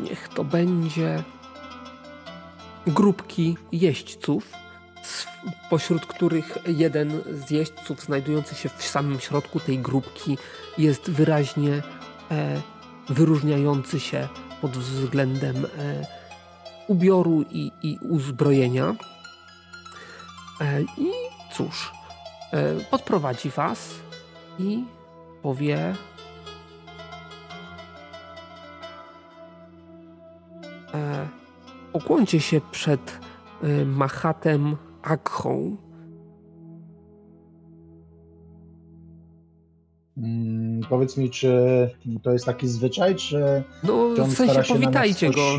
Niech 0.03 0.28
to 0.28 0.43
będzie 0.43 1.23
grupki 2.88 3.57
jeźdźców, 3.71 4.51
pośród 5.69 6.05
których 6.05 6.57
jeden 6.67 7.21
z 7.45 7.51
jeźdźców 7.51 8.01
znajdujący 8.01 8.55
się 8.55 8.69
w 8.69 8.84
samym 8.84 9.19
środku 9.19 9.59
tej 9.59 9.80
grupki 9.80 10.38
jest 10.78 11.09
wyraźnie 11.09 11.84
e, 12.32 12.61
wyróżniający 13.09 13.99
się 13.99 14.28
pod 14.61 14.71
względem 14.71 15.65
e, 15.65 16.05
ubioru 16.88 17.45
i, 17.51 17.71
i 17.84 17.97
uzbrojenia. 18.01 18.95
E, 20.61 20.82
I 20.82 21.11
cóż, 21.53 21.91
e, 22.53 22.76
podprowadzi 22.91 23.49
was 23.49 23.89
i 24.59 24.84
powie 25.41 25.95
e, 30.96 31.28
ukłoncie 31.93 32.39
się 32.39 32.62
przed 32.72 33.20
e, 33.64 33.86
Mahatem 33.86 34.76
Akhą. 35.02 35.78
Mm, 40.18 40.82
powiedz 40.89 41.18
mi, 41.18 41.30
czy 41.30 41.50
to 42.24 42.32
jest 42.32 42.46
taki 42.46 42.68
zwyczaj, 42.68 43.16
czy. 43.16 43.64
No, 43.84 44.14
czy 44.16 44.24
w 44.24 44.34
sensie 44.34 44.64
powitajcie 44.74 45.28
coś... 45.28 45.36
go. 45.36 45.58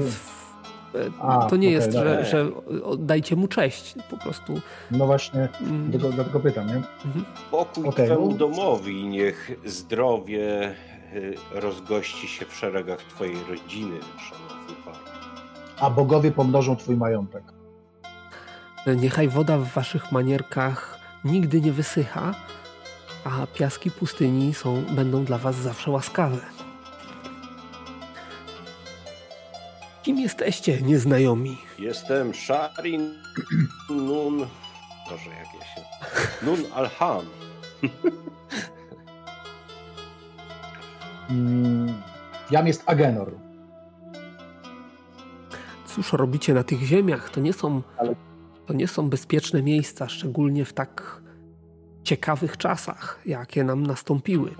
A, 1.21 1.47
to 1.51 1.57
nie 1.57 1.69
okay, 1.69 1.75
jest, 1.75 1.93
że, 1.93 2.25
że 2.25 2.51
dajcie 2.99 3.37
mu 3.37 3.49
cześć, 3.49 3.95
po 4.11 4.17
prostu. 4.17 4.61
No 4.91 5.07
właśnie, 5.07 5.49
mm. 5.61 5.91
dlatego, 5.91 6.13
dlatego 6.13 6.41
pytam, 6.41 6.67
nie? 6.67 6.75
Mhm. 6.75 7.25
Pokój 7.51 7.89
okay, 7.89 8.07
twemu 8.07 8.33
domowi, 8.33 9.05
niech 9.05 9.51
zdrowie 9.65 10.75
y, 11.15 11.35
rozgości 11.55 12.29
się 12.29 12.47
w 12.47 12.55
szeregach 12.55 12.99
twojej 13.03 13.37
rodziny, 13.49 13.99
szanowny. 14.19 14.66
A 15.81 15.91
bogowie 15.91 16.33
pomnożą 16.33 16.77
twój 16.77 16.97
majątek. 16.97 17.43
Niechaj 18.97 19.29
woda 19.29 19.59
w 19.59 19.65
waszych 19.65 20.13
manierkach 20.13 20.99
nigdy 21.25 21.61
nie 21.61 21.73
wysycha, 21.73 22.35
a 23.25 23.47
piaski 23.47 23.91
pustyni 23.91 24.55
są, 24.55 24.83
będą 24.91 25.25
dla 25.25 25.39
was 25.39 25.57
zawsze 25.57 25.91
łaskawe. 25.91 26.39
Kim 30.03 30.19
jesteście, 30.19 30.83
nieznajomi? 30.83 31.59
Jestem 31.79 32.35
Sharin 32.35 33.15
Nun... 33.91 34.47
Proszę, 35.09 35.31
jakieś... 35.31 35.69
Nun 36.43 36.73
Alham. 36.75 37.27
mm, 41.31 42.03
jam 42.51 42.67
jest 42.67 42.83
Agenor. 42.87 43.46
Cóż 45.97 46.13
robicie 46.13 46.55
na 46.55 46.65
tych 46.65 46.83
ziemiach? 46.83 47.31
To 47.31 47.41
nie 47.41 47.53
są, 47.53 47.83
to 48.67 48.73
nie 48.73 48.89
są 48.89 49.11
bezpieczne 49.11 49.63
miejsca, 49.63 50.09
szczególnie 50.09 50.65
w 50.65 50.73
tak 50.73 51.23
ciekawych 52.03 52.57
czasach, 52.57 53.21
jakie 53.27 53.65
nam 53.65 53.87
nastąpiły. 53.87 54.51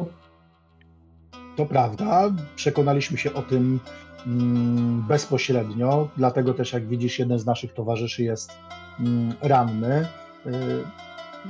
To 1.57 1.67
prawda, 1.67 2.33
przekonaliśmy 2.55 3.19
się 3.19 3.35
o 3.35 3.43
tym 3.43 3.81
mm, 4.27 5.03
bezpośrednio, 5.09 6.09
dlatego 6.17 6.55
też, 6.55 6.73
jak 6.73 6.89
widzisz, 6.89 7.19
jeden 7.19 7.39
z 7.39 7.47
naszych 7.47 7.73
towarzyszy 7.73 8.23
jest 8.23 8.53
mm, 9.01 9.35
ranny. 9.43 10.09
Y, 10.47 10.51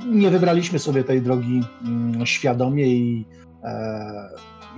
nie 0.05 0.29
wybraliśmy 0.29 0.79
sobie 0.79 1.03
tej 1.03 1.21
drogi 1.21 1.63
mm, 1.85 2.25
świadomie 2.25 2.87
i 2.87 3.25
e, 3.63 4.29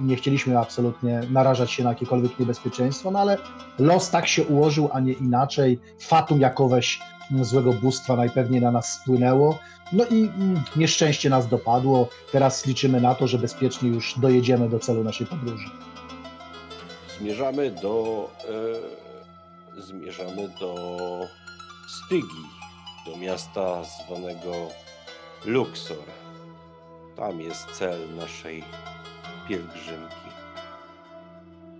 nie 0.02 0.16
chcieliśmy 0.16 0.60
absolutnie 0.60 1.22
narażać 1.32 1.72
się 1.72 1.84
na 1.84 1.89
jakiekolwiek 1.89 2.39
niebezpieczeństwo, 2.39 3.12
no 3.12 3.20
ale 3.20 3.38
los 3.80 4.10
tak 4.10 4.28
się 4.28 4.43
ułożył, 4.43 4.89
a 4.93 5.00
nie 5.00 5.14
inaczej. 5.14 5.80
Fatum 6.00 6.39
jakoweś 6.39 7.00
złego 7.41 7.74
bóstwa 7.74 8.16
najpewniej 8.16 8.62
na 8.62 8.72
nas 8.72 8.93
spłynęło. 8.93 9.60
No 9.93 10.06
i 10.06 10.24
mm, 10.24 10.64
nieszczęście 10.76 11.30
nas 11.30 11.47
dopadło. 11.47 12.10
Teraz 12.32 12.66
liczymy 12.66 13.02
na 13.02 13.16
to, 13.16 13.28
że 13.28 13.38
bezpiecznie 13.38 13.89
już 13.89 14.20
dojedziemy 14.20 14.70
do 14.70 14.80
celu 14.80 15.04
naszej 15.04 15.28
podróży. 15.28 15.70
Zmierzamy 17.20 17.72
do. 17.72 18.30
E, 19.76 19.82
zmierzamy 19.82 20.50
do 20.60 20.76
Stygi, 21.88 22.43
do 23.06 23.18
miasta 23.18 23.84
zwanego 23.84 24.52
Luxor. 25.45 25.97
Tam 27.16 27.41
jest 27.41 27.72
cel 27.72 28.16
naszej 28.16 28.64
pielgrzymki. 29.50 30.30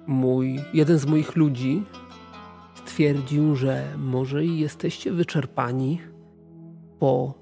Mój, 0.08 0.60
jeden 0.74 1.00
z 1.00 1.06
moich 1.06 1.36
ludzi 1.36 1.84
stwierdził, 2.76 3.56
że 3.56 3.84
może 3.98 4.46
jesteście 4.46 5.12
wyczerpani 5.12 6.02
po 7.00 7.34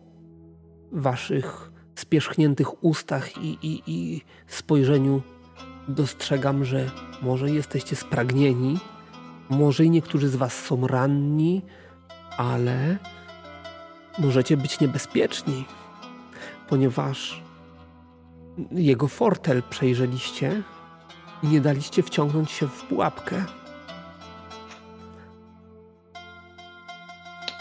waszych 0.92 1.72
spierzchniętych 1.96 2.84
ustach 2.84 3.38
i, 3.38 3.58
i, 3.62 3.84
i 3.88 4.22
spojrzeniu 4.48 5.22
dostrzegam, 5.88 6.66
że 6.66 6.92
może 7.22 7.52
jesteście 7.52 7.96
spragnieni, 7.96 8.80
może 9.50 9.86
i 9.86 9.90
niektórzy 9.90 10.30
z 10.30 10.36
was 10.36 10.66
są 10.66 10.88
ranni, 10.88 11.62
ale 12.38 12.98
możecie 14.20 14.58
być 14.58 14.80
niebezpieczni, 14.80 15.66
ponieważ 16.70 17.47
jego 18.72 19.08
fortel 19.08 19.64
przejrzeliście 19.70 20.64
i 21.44 21.48
nie 21.48 21.62
daliście 21.62 22.04
wciągnąć 22.04 22.52
się 22.52 22.68
w 22.68 22.84
pułapkę. 22.84 23.46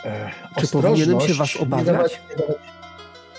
E, 0.04 0.30
Czy 0.60 0.68
powinienem 0.68 1.20
się 1.20 1.34
was 1.34 1.56
obawiać? 1.56 1.86
Nie, 1.86 1.92
dawać, 1.92 2.20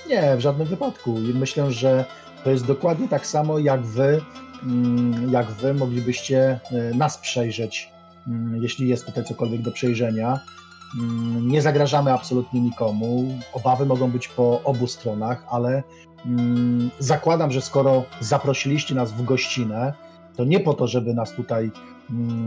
nie, 0.09 0.37
w 0.37 0.39
żadnym 0.39 0.67
wypadku. 0.67 1.19
I 1.21 1.33
myślę, 1.33 1.71
że 1.71 2.05
to 2.43 2.51
jest 2.51 2.65
dokładnie 2.65 3.07
tak 3.07 3.27
samo, 3.27 3.59
jak 3.59 3.81
wy, 3.81 4.21
mm, 4.63 5.31
jak 5.31 5.51
wy 5.51 5.73
moglibyście 5.73 6.59
e, 6.71 6.93
nas 6.95 7.17
przejrzeć, 7.17 7.91
mm, 8.27 8.63
jeśli 8.63 8.87
jest 8.87 9.05
tutaj 9.05 9.25
cokolwiek 9.25 9.61
do 9.61 9.71
przejrzenia. 9.71 10.39
Mm, 10.99 11.47
nie 11.47 11.61
zagrażamy 11.61 12.13
absolutnie 12.13 12.61
nikomu. 12.61 13.39
Obawy 13.53 13.85
mogą 13.85 14.11
być 14.11 14.27
po 14.27 14.61
obu 14.63 14.87
stronach, 14.87 15.45
ale 15.49 15.83
zakładam, 16.99 17.51
że 17.51 17.61
skoro 17.61 18.03
zaprosiliście 18.19 18.95
nas 18.95 19.11
w 19.11 19.23
gościnę, 19.23 19.93
to 20.35 20.45
nie 20.45 20.59
po 20.59 20.73
to, 20.73 20.87
żeby 20.87 21.13
nas 21.13 21.33
tutaj 21.35 21.71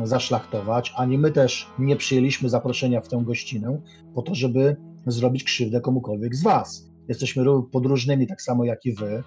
zaszlachtować, 0.04 0.92
ani 0.96 1.18
my 1.18 1.30
też 1.30 1.66
nie 1.78 1.96
przyjęliśmy 1.96 2.48
zaproszenia 2.48 3.00
w 3.00 3.08
tę 3.08 3.22
gościnę 3.24 3.80
po 4.14 4.22
to, 4.22 4.34
żeby 4.34 4.76
zrobić 5.06 5.44
krzywdę 5.44 5.80
komukolwiek 5.80 6.36
z 6.36 6.42
Was 6.42 6.90
jesteśmy 7.10 7.44
podróżnymi, 7.72 8.26
tak 8.26 8.42
samo 8.42 8.64
jak 8.64 8.86
i 8.86 8.92
wy. 8.92 9.22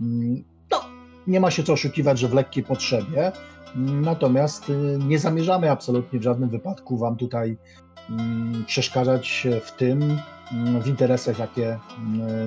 Mm, 0.00 0.44
no, 0.70 0.80
nie 1.26 1.40
ma 1.40 1.50
się 1.50 1.62
co 1.62 1.72
oszukiwać, 1.72 2.18
że 2.18 2.28
w 2.28 2.34
lekkiej 2.34 2.64
potrzebie, 2.64 3.32
natomiast 3.76 4.70
y, 4.70 4.98
nie 5.06 5.18
zamierzamy 5.18 5.70
absolutnie 5.70 6.18
w 6.18 6.22
żadnym 6.22 6.50
wypadku 6.50 6.98
Wam 6.98 7.16
tutaj 7.16 7.56
mm, 8.10 8.64
przeszkadzać 8.66 9.46
w 9.64 9.72
tym, 9.72 10.02
mm, 10.02 10.18
w 10.80 10.86
interesach, 10.86 11.38
jakie 11.38 11.78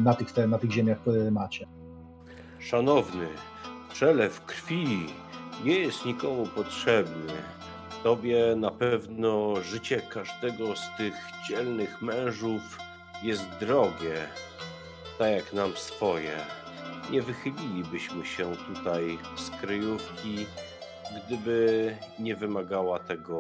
na 0.02 0.14
tych, 0.14 0.48
na 0.48 0.58
tych 0.58 0.72
ziemiach 0.72 0.98
macie. 1.32 1.68
Szanowny, 2.60 3.28
przelew 3.94 4.46
krwi 4.46 5.06
nie 5.64 5.80
jest 5.80 6.06
nikomu 6.06 6.48
potrzebny. 6.48 7.34
Tobie 8.04 8.56
na 8.56 8.72
pewno 8.72 9.62
życie 9.62 10.02
każdego 10.02 10.76
z 10.76 10.98
tych 10.98 11.14
dzielnych 11.50 12.02
mężów 12.02 12.78
jest 13.24 13.46
drogie 13.60 14.28
tak 15.18 15.32
jak 15.32 15.54
nam 15.54 15.78
swoje. 15.78 16.38
Nie 17.12 17.22
wychylilibyśmy 17.22 18.26
się 18.26 18.56
tutaj 18.56 19.20
z 19.36 19.50
kryjówki, 19.50 20.46
gdyby 21.28 21.98
nie 22.20 22.36
wymagała 22.36 23.00
tego 23.00 23.40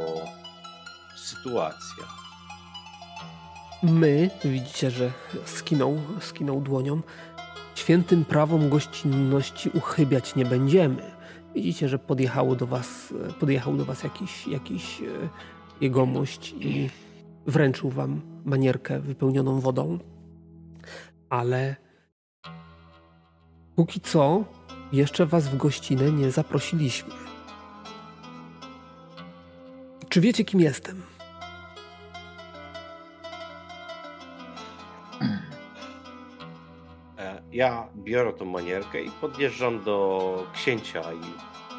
sytuacja. 1.15 2.26
My, 3.83 4.29
widzicie, 4.45 4.91
że 4.91 5.11
skinął, 5.45 5.97
skinął 6.19 6.61
dłonią, 6.61 7.01
świętym 7.75 8.25
prawom 8.25 8.69
gościnności 8.69 9.69
uchybiać 9.69 10.35
nie 10.35 10.45
będziemy. 10.45 11.11
Widzicie, 11.55 11.89
że 11.89 11.99
podjechało 11.99 12.55
do 12.55 12.67
was, 12.67 13.13
podjechał 13.39 13.77
do 13.77 13.85
was 13.85 14.03
jakiś, 14.03 14.47
jakiś 14.47 15.01
e, 15.01 15.05
jegomość 15.81 16.55
i 16.59 16.89
wręczył 17.45 17.89
wam 17.89 18.21
manierkę 18.45 18.99
wypełnioną 18.99 19.59
wodą 19.59 19.99
ale 21.29 21.75
póki 23.75 24.01
co 24.01 24.43
jeszcze 24.91 25.25
was 25.25 25.47
w 25.47 25.57
gościnę 25.57 26.11
nie 26.11 26.31
zaprosiliśmy. 26.31 27.13
Czy 30.09 30.21
wiecie, 30.21 30.45
kim 30.45 30.59
jestem? 30.59 31.01
Ja 37.57 37.87
biorę 37.95 38.33
tą 38.33 38.45
manierkę 38.45 39.01
i 39.01 39.11
podjeżdżam 39.11 39.83
do 39.83 40.47
księcia 40.53 41.01
i 41.13 41.21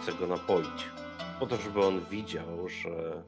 chcę 0.02 0.12
go 0.12 0.26
napoić. 0.26 0.84
Po 1.40 1.46
to, 1.46 1.56
żeby 1.56 1.86
on 1.86 2.00
widział, 2.10 2.68
że 2.68 3.22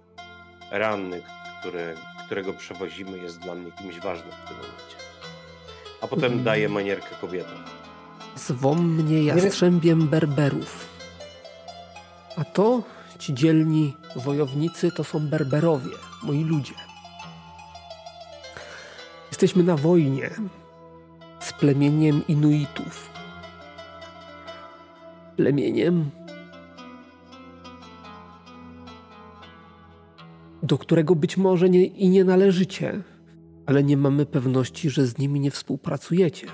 ranny, 0.71 1.23
który, 1.61 1.95
którego 2.27 2.53
przewozimy, 2.53 3.19
jest 3.19 3.39
dla 3.39 3.55
mnie 3.55 3.73
kimś 3.73 4.01
ważnym 4.01 4.33
w 4.33 4.49
tym 4.49 4.57
momencie 4.57 5.11
a 6.01 6.07
potem 6.07 6.25
mhm. 6.25 6.45
daje 6.45 6.69
manierkę 6.69 7.15
kobietom. 7.21 7.59
Zwą 8.37 8.75
mnie 8.75 9.25
jastrzębiem 9.25 10.09
berberów. 10.09 10.89
A 12.37 12.45
to 12.45 12.83
ci 13.19 13.35
dzielni 13.35 13.97
wojownicy 14.17 14.91
to 14.93 15.05
są 15.05 15.21
berberowie, 15.21 15.91
moi 16.23 16.45
ludzie. 16.45 16.75
Jesteśmy 19.31 19.63
na 19.63 19.77
wojnie 19.77 20.31
plemieniem 21.61 22.23
Inuitów. 22.29 23.11
Plemieniem, 25.37 26.11
do 30.63 30.79
którego 30.79 31.17
być 31.17 31.37
może 31.37 31.71
nie, 31.71 31.85
i 31.85 32.09
nie 32.09 32.25
należycie, 32.25 33.03
ale 33.67 33.85
nie 33.85 33.97
mamy 33.97 34.27
pewności, 34.27 34.91
że 34.91 35.07
z 35.07 35.19
nimi 35.19 35.41
nie 35.41 35.51
współpracujecie. 35.51 36.47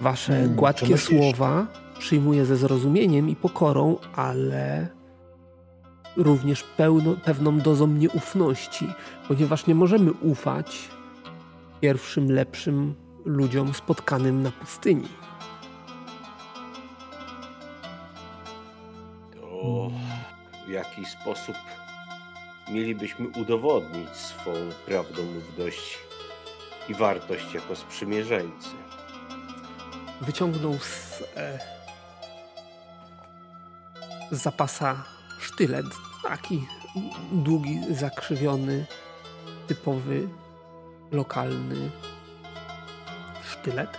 Wasze 0.00 0.32
hmm, 0.32 0.54
gładkie 0.54 0.98
słowa 0.98 1.66
przyjmuję 1.98 2.44
ze 2.44 2.56
zrozumieniem 2.56 3.28
i 3.28 3.36
pokorą, 3.36 3.96
ale 4.14 4.88
również 6.16 6.64
pełno, 6.76 7.16
pewną 7.24 7.58
dozą 7.58 7.86
nieufności, 7.86 8.86
ponieważ 9.28 9.66
nie 9.66 9.74
możemy 9.74 10.12
ufać 10.12 10.88
pierwszym 11.82 12.32
lepszym 12.32 12.94
ludziom 13.24 13.74
spotkanym 13.74 14.42
na 14.42 14.50
pustyni. 14.50 15.08
To 19.32 19.90
w 20.66 20.70
jaki 20.70 21.06
sposób 21.06 21.56
mielibyśmy 22.70 23.28
udowodnić 23.28 24.08
swą 24.16 24.52
prawdomówność 24.86 25.98
i 26.88 26.94
wartość 26.94 27.54
jako 27.54 27.76
sprzymierzeńcy? 27.76 28.70
Wyciągnął 30.20 30.78
z, 30.78 31.22
e, 31.36 31.58
z 34.30 34.42
zapasa 34.42 35.04
sztylet, 35.40 35.86
taki 36.22 36.66
długi, 37.32 37.94
zakrzywiony, 37.94 38.86
typowy, 39.66 40.28
lokalny 41.12 41.90
sztylet. 43.42 43.98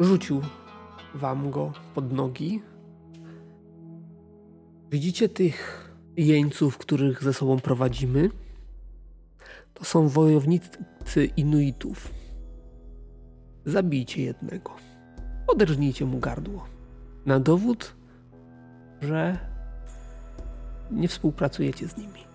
Rzucił 0.00 0.42
wam 1.14 1.50
go 1.50 1.72
pod 1.94 2.12
nogi. 2.12 2.62
Widzicie 4.90 5.28
tych 5.28 5.90
jeńców, 6.16 6.78
których 6.78 7.22
ze 7.22 7.32
sobą 7.32 7.60
prowadzimy? 7.60 8.30
To 9.74 9.84
są 9.84 10.08
wojownicy 10.08 11.24
Inuitów. 11.36 12.10
Zabijcie 13.64 14.22
jednego. 14.22 14.76
Oderżnijcie 15.46 16.04
mu 16.04 16.18
gardło. 16.18 16.66
Na 17.26 17.40
dowód, 17.40 17.94
że 19.00 19.38
nie 20.90 21.08
współpracujecie 21.08 21.88
z 21.88 21.96
nimi. 21.96 22.25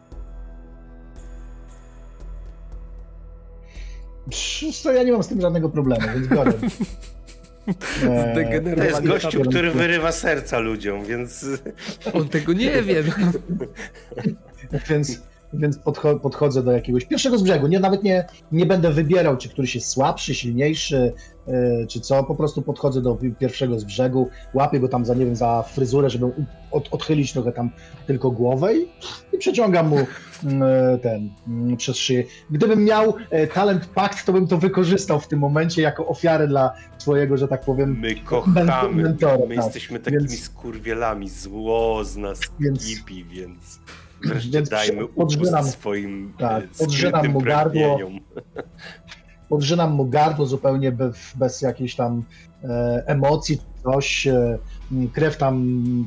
Co 4.81 4.91
ja 4.91 5.03
nie 5.03 5.11
mam 5.11 5.23
z 5.23 5.27
tym 5.27 5.41
żadnego 5.41 5.69
problemu, 5.69 6.07
więc 6.13 6.27
biorę. 6.27 6.53
Eee, 8.03 8.75
to 8.75 8.83
jest 8.83 9.07
gościu, 9.07 9.41
który 9.41 9.71
wyrywa 9.71 10.11
serca 10.11 10.59
ludziom, 10.59 11.05
więc. 11.05 11.45
On 12.13 12.29
tego 12.29 12.53
nie 12.53 12.81
wie. 12.81 13.03
więc 14.89 15.21
więc 15.53 15.77
podcho 15.77 16.19
podchodzę 16.19 16.63
do 16.63 16.71
jakiegoś 16.71 17.05
pierwszego 17.05 17.37
z 17.37 17.43
brzegu. 17.43 17.67
Nie, 17.67 17.79
nawet 17.79 18.03
nie, 18.03 18.25
nie 18.51 18.65
będę 18.65 18.91
wybierał, 18.91 19.37
czy 19.37 19.49
któryś 19.49 19.75
jest 19.75 19.87
słabszy, 19.87 20.35
silniejszy, 20.35 21.13
czy 21.89 21.99
co. 21.99 22.23
Po 22.23 22.35
prostu 22.35 22.61
podchodzę 22.61 23.01
do 23.01 23.17
pierwszego 23.39 23.79
z 23.79 23.83
brzegu, 23.83 24.29
łapię 24.53 24.79
go 24.79 24.87
tam 24.87 25.05
za, 25.05 25.13
nie 25.13 25.25
wiem, 25.25 25.35
za 25.35 25.63
fryzurę, 25.63 26.09
żeby 26.09 26.31
od, 26.71 26.93
odchylić 26.93 27.33
trochę 27.33 27.51
tam 27.51 27.69
tylko 28.07 28.31
głowę 28.31 28.75
i, 28.75 28.87
i 29.33 29.37
przeciągam 29.37 29.87
mu 29.87 29.97
yy, 29.97 30.05
ten 31.01 31.29
yy, 31.69 31.77
przez 31.77 31.97
szyję. 31.97 32.23
Gdybym 32.49 32.83
miał 32.83 33.13
e, 33.29 33.47
talent 33.47 33.85
pakt, 33.85 34.25
to 34.25 34.33
bym 34.33 34.47
to 34.47 34.57
wykorzystał 34.57 35.19
w 35.19 35.27
tym 35.27 35.39
momencie 35.39 35.81
jako 35.81 36.07
ofiarę 36.07 36.47
dla 36.47 36.73
twojego, 36.97 37.37
że 37.37 37.47
tak 37.47 37.65
powiem, 37.65 37.99
My 37.99 38.15
kochamy, 38.15 39.03
mentora, 39.03 39.45
my 39.47 39.55
tak. 39.55 39.65
jesteśmy 39.65 39.99
takimi 39.99 40.27
więc, 40.27 40.43
skurwielami, 40.43 41.29
zło 41.29 42.03
z 42.03 42.17
nas 42.17 42.39
więc, 42.59 42.85
kipi, 42.85 43.23
więc... 43.23 43.79
Wreszcie 44.23 44.51
Więc 44.51 44.69
dajmy 44.69 45.07
podrzynam, 45.07 45.65
swoim 45.65 46.33
tak, 46.39 46.63
podrzynam 46.67 47.27
mu 47.27 47.41
gardło. 47.41 47.99
Podrzynam 49.51 49.91
mu 49.91 50.05
gardło 50.05 50.45
zupełnie 50.45 50.91
bez, 50.91 51.33
bez 51.35 51.61
jakiejś 51.61 51.95
tam 51.95 52.23
e, 52.63 53.03
emocji, 53.05 53.61
coś. 53.83 54.27
E, 54.27 54.57
krew 55.13 55.37
tam 55.37 55.63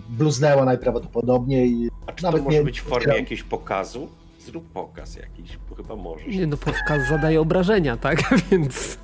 bluznęła 0.08 0.64
najprawdopodobniej. 0.64 1.88
A 2.06 2.12
czy 2.12 2.24
Nawet 2.24 2.40
to 2.40 2.44
może 2.44 2.58
nie, 2.58 2.64
być 2.64 2.80
w 2.80 2.84
formie 2.84 3.14
jakiegoś 3.14 3.42
pokazu? 3.42 4.08
Zrób 4.40 4.68
pokaz 4.68 5.16
jakiś, 5.16 5.58
bo 5.70 5.76
chyba 5.76 5.96
możesz. 5.96 6.26
Nie 6.26 6.46
no, 6.46 6.56
pokaz 6.56 7.08
zadaje 7.08 7.40
obrażenia, 7.40 7.96
tak? 7.96 8.22
Więc... 8.50 8.98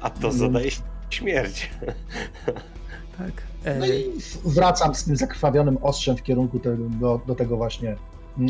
A 0.00 0.10
to 0.10 0.32
zadaje 0.32 0.70
śmierć. 1.10 1.70
Tak. 3.18 3.32
No 3.78 3.86
i 3.86 4.12
wracam 4.44 4.94
z 4.94 5.04
tym 5.04 5.16
zakrwawionym 5.16 5.78
ostrzem 5.82 6.16
w 6.16 6.22
kierunku 6.22 6.58
tego, 6.58 6.84
do, 6.88 7.20
do 7.26 7.34
tego 7.34 7.56
właśnie 7.56 7.96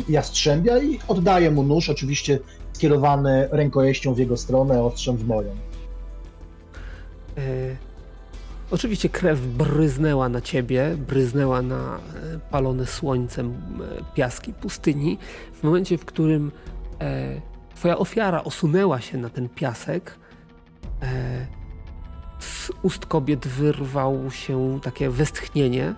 jastrzębia 0.09 0.77
i 0.77 0.99
oddaję 1.07 1.51
mu 1.51 1.63
nóż, 1.63 1.89
oczywiście 1.89 2.39
skierowany 2.79 3.47
rękojeścią 3.51 4.13
w 4.13 4.17
jego 4.17 4.37
stronę, 4.37 4.83
ostrzem 4.83 5.17
w 5.17 5.27
moją. 5.27 5.49
E, 7.37 7.41
oczywiście 8.71 9.09
krew 9.09 9.39
bryznęła 9.41 10.29
na 10.29 10.41
ciebie, 10.41 10.95
bryznęła 11.07 11.61
na 11.61 11.97
e, 11.97 11.99
palone 12.51 12.85
słońcem 12.85 13.47
e, 13.51 14.13
piaski 14.15 14.53
pustyni. 14.53 15.17
W 15.53 15.63
momencie, 15.63 15.97
w 15.97 16.05
którym 16.05 16.51
e, 17.01 17.41
twoja 17.75 17.97
ofiara 17.97 18.43
osunęła 18.43 19.01
się 19.01 19.17
na 19.17 19.29
ten 19.29 19.49
piasek, 19.49 20.15
e, 21.01 21.47
z 22.39 22.71
ust 22.81 23.05
kobiet 23.05 23.47
wyrwał 23.47 24.31
się 24.31 24.79
takie 24.83 25.09
westchnienie, 25.09 25.95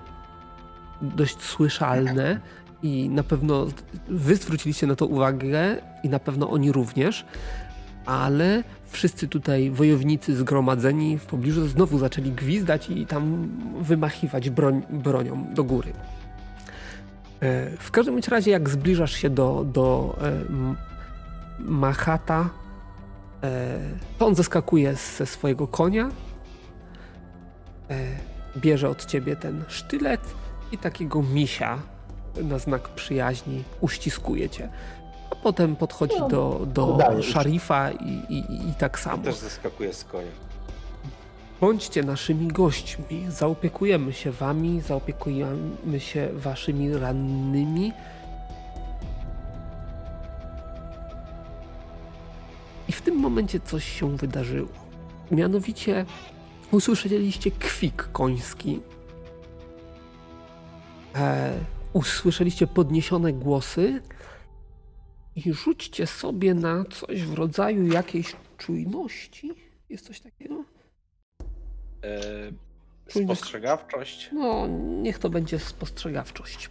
dość 1.02 1.42
słyszalne 1.42 2.40
i 2.84 3.10
na 3.10 3.24
pewno 3.24 3.68
wy 4.08 4.36
zwróciliście 4.36 4.88
na 4.88 4.96
to 4.96 5.06
uwagę 5.06 5.78
i 6.04 6.10
na 6.10 6.20
pewno 6.20 6.50
oni 6.50 6.72
również, 6.72 7.26
ale 8.06 8.64
wszyscy 8.88 9.28
tutaj 9.28 9.72
wojownicy 9.72 10.36
zgromadzeni 10.36 11.18
w 11.18 11.26
pobliżu 11.26 11.68
znowu 11.68 12.00
zaczęli 12.00 12.32
gwizdać 12.32 12.90
i 12.90 13.06
tam 13.06 13.50
wymachiwać 13.82 14.50
broń, 14.50 14.82
bronią 14.90 15.54
do 15.54 15.64
góry. 15.64 15.94
E, 17.42 17.78
w 17.78 17.92
każdym 17.92 18.20
razie, 18.30 18.52
jak 18.52 18.70
zbliżasz 18.70 19.14
się 19.14 19.30
do, 19.30 19.66
do 19.74 20.18
e, 20.22 20.42
Mahata, 21.60 22.50
e, 23.44 23.80
to 24.18 24.28
on 24.28 24.36
zeskakuje 24.36 24.96
ze 24.96 25.26
swojego 25.26 25.68
konia 25.68 26.10
bierze 28.58 28.90
od 28.90 29.06
ciebie 29.06 29.36
ten 29.36 29.64
sztylet 29.68 30.22
i 30.72 30.78
takiego 30.78 31.24
misia 31.24 31.78
na 32.44 32.60
znak 32.60 32.90
przyjaźni 32.90 33.64
uściskuje 33.82 34.50
cię. 34.50 34.70
A 35.32 35.36
potem 35.36 35.76
podchodzi 35.76 36.20
no, 36.20 36.30
do, 36.30 36.68
do 36.74 37.22
szarifa 37.22 37.92
i, 37.92 38.10
i, 38.30 38.70
i 38.70 38.74
tak 38.78 39.00
samo. 39.00 39.24
Też 39.24 39.36
zeskakuje 39.36 39.94
z 39.94 40.04
konia. 40.04 40.32
Bądźcie 41.62 42.04
naszymi 42.04 42.48
gośćmi, 42.48 43.26
zaopiekujemy 43.30 44.14
się 44.14 44.32
wami, 44.32 44.82
zaopiekujemy 44.82 46.00
się 46.00 46.30
waszymi 46.34 46.94
rannymi. 46.98 47.94
I 52.88 52.92
w 52.92 53.02
tym 53.02 53.16
momencie 53.16 53.60
coś 53.60 54.00
się 54.00 54.18
wydarzyło. 54.18 54.70
Mianowicie 55.32 56.06
Usłyszeliście 56.72 57.52
kwik 57.52 58.10
koński. 58.12 58.80
E, 61.16 61.54
usłyszeliście 61.94 62.68
podniesione 62.68 63.34
głosy. 63.34 64.02
I 65.36 65.54
rzućcie 65.54 66.08
sobie 66.08 66.54
na 66.54 66.86
coś 66.86 67.24
w 67.24 67.34
rodzaju 67.34 67.88
jakiejś 67.88 68.36
czujności. 68.58 69.52
Jest 69.90 70.08
coś 70.08 70.20
takiego? 70.20 70.64
E, 72.04 73.22
spostrzegawczość? 73.24 74.30
No, 74.34 74.68
niech 75.02 75.20
to 75.20 75.30
będzie 75.30 75.60
spostrzegawczość. 75.60 76.70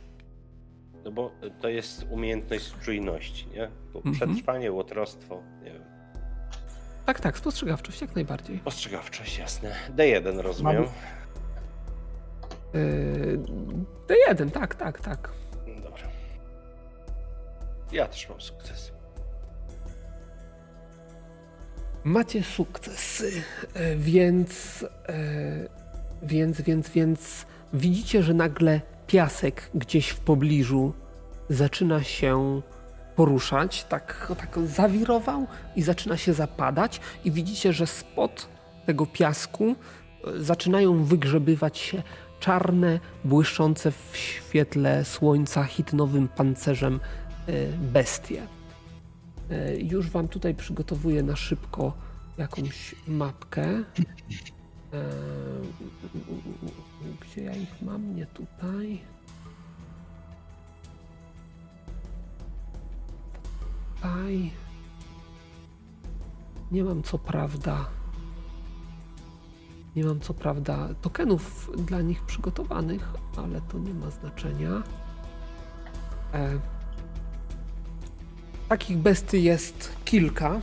No 1.04 1.12
bo 1.12 1.32
to 1.60 1.68
jest 1.68 2.06
umiejętność 2.10 2.72
czujności, 2.84 3.46
nie? 3.54 3.70
Bo 3.92 3.98
mhm. 3.98 4.14
przetrwanie, 4.14 4.72
łotrostwo, 4.72 5.42
nie 5.64 5.72
wiem. 5.72 5.82
Tak, 7.06 7.20
tak, 7.20 7.38
spostrzegawczość 7.38 8.00
jak 8.00 8.14
najbardziej. 8.14 8.58
Spostrzegawczość, 8.58 9.38
jasne. 9.38 9.74
D1 9.96 10.40
rozumiem. 10.40 10.82
Yy, 10.82 10.88
D1, 14.08 14.50
tak, 14.50 14.74
tak, 14.74 15.00
tak. 15.00 15.30
Dobra. 15.82 16.08
Ja 17.92 18.08
też 18.08 18.28
mam 18.28 18.40
sukces. 18.40 18.92
Macie 22.04 22.42
sukces, 22.42 23.24
e, 23.74 23.96
więc, 23.96 24.84
e, 25.08 25.68
więc, 26.22 26.60
więc, 26.60 26.88
więc 26.88 27.46
widzicie, 27.72 28.22
że 28.22 28.34
nagle 28.34 28.80
piasek 29.06 29.70
gdzieś 29.74 30.08
w 30.08 30.20
pobliżu 30.20 30.92
zaczyna 31.48 32.02
się 32.02 32.62
poruszać, 33.16 33.84
tak, 33.84 34.32
tak 34.38 34.58
zawirował 34.66 35.46
i 35.76 35.82
zaczyna 35.82 36.16
się 36.16 36.32
zapadać 36.32 37.00
i 37.24 37.30
widzicie, 37.30 37.72
że 37.72 37.86
spod 37.86 38.48
tego 38.86 39.06
piasku 39.06 39.64
e, 40.24 40.40
zaczynają 40.40 41.04
wygrzebywać 41.04 41.78
się 41.78 42.02
czarne, 42.40 43.00
błyszczące 43.24 43.92
w 43.92 44.10
świetle 44.16 45.04
słońca 45.04 45.64
hitnowym 45.64 46.28
pancerzem 46.28 47.00
e, 47.46 47.52
bestie. 47.72 48.46
E, 49.50 49.76
już 49.76 50.10
wam 50.10 50.28
tutaj 50.28 50.54
przygotowuję 50.54 51.22
na 51.22 51.36
szybko 51.36 51.92
jakąś 52.38 52.94
mapkę. 53.08 53.64
E, 53.64 53.84
gdzie 57.20 57.42
ja 57.42 57.52
ich 57.52 57.82
mam? 57.82 58.16
Nie 58.16 58.26
tutaj. 58.26 59.00
Tutaj. 63.94 64.50
Nie 66.72 66.84
mam 66.84 67.02
co 67.02 67.18
prawda. 67.18 67.99
Nie 69.96 70.04
mam 70.04 70.20
co 70.20 70.34
prawda 70.34 70.88
tokenów 71.02 71.70
dla 71.86 72.02
nich 72.02 72.22
przygotowanych, 72.22 73.08
ale 73.36 73.60
to 73.60 73.78
nie 73.78 73.94
ma 73.94 74.10
znaczenia. 74.10 74.82
E, 76.34 76.58
takich 78.68 78.98
bestii 78.98 79.42
jest 79.42 79.92
kilka. 80.04 80.60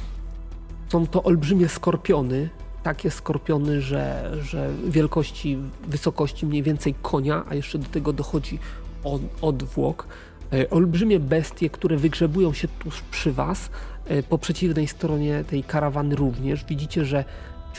Są 0.90 1.08
to 1.08 1.24
olbrzymie 1.24 1.70
skorpiony. 1.70 2.50
Takie 2.84 3.12
skorpiony, 3.12 3.82
że, 3.82 4.34
że 4.42 4.70
wielkości, 4.88 5.58
wysokości 5.88 6.46
mniej 6.46 6.64
więcej 6.64 6.96
konia, 7.02 7.44
a 7.50 7.56
jeszcze 7.56 7.80
do 7.80 7.88
tego 7.88 8.14
dochodzi 8.14 8.60
od, 9.04 9.22
odwłok. 9.42 10.08
E, 10.54 10.70
olbrzymie 10.70 11.20
bestie, 11.20 11.70
które 11.70 11.98
wygrzebują 11.98 12.54
się 12.54 12.68
tuż 12.68 13.02
przy 13.02 13.32
Was. 13.32 13.70
E, 14.06 14.24
po 14.24 14.38
przeciwnej 14.38 14.88
stronie 14.88 15.44
tej 15.44 15.64
karawany 15.64 16.16
również. 16.16 16.66
Widzicie, 16.66 17.06
że 17.06 17.26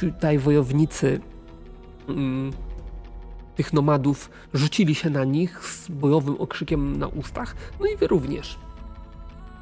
tutaj 0.01 0.39
wojownicy 0.39 1.21
mm, 2.09 2.53
tych 3.57 3.73
nomadów 3.73 4.31
rzucili 4.55 4.95
się 4.95 5.11
na 5.11 5.25
nich 5.25 5.65
z 5.65 5.89
bojowym 5.89 6.41
okrzykiem 6.41 6.99
na 6.99 7.07
ustach. 7.07 7.57
No 7.81 7.87
i 7.87 7.97
Wy 7.97 8.07
również. 8.07 8.59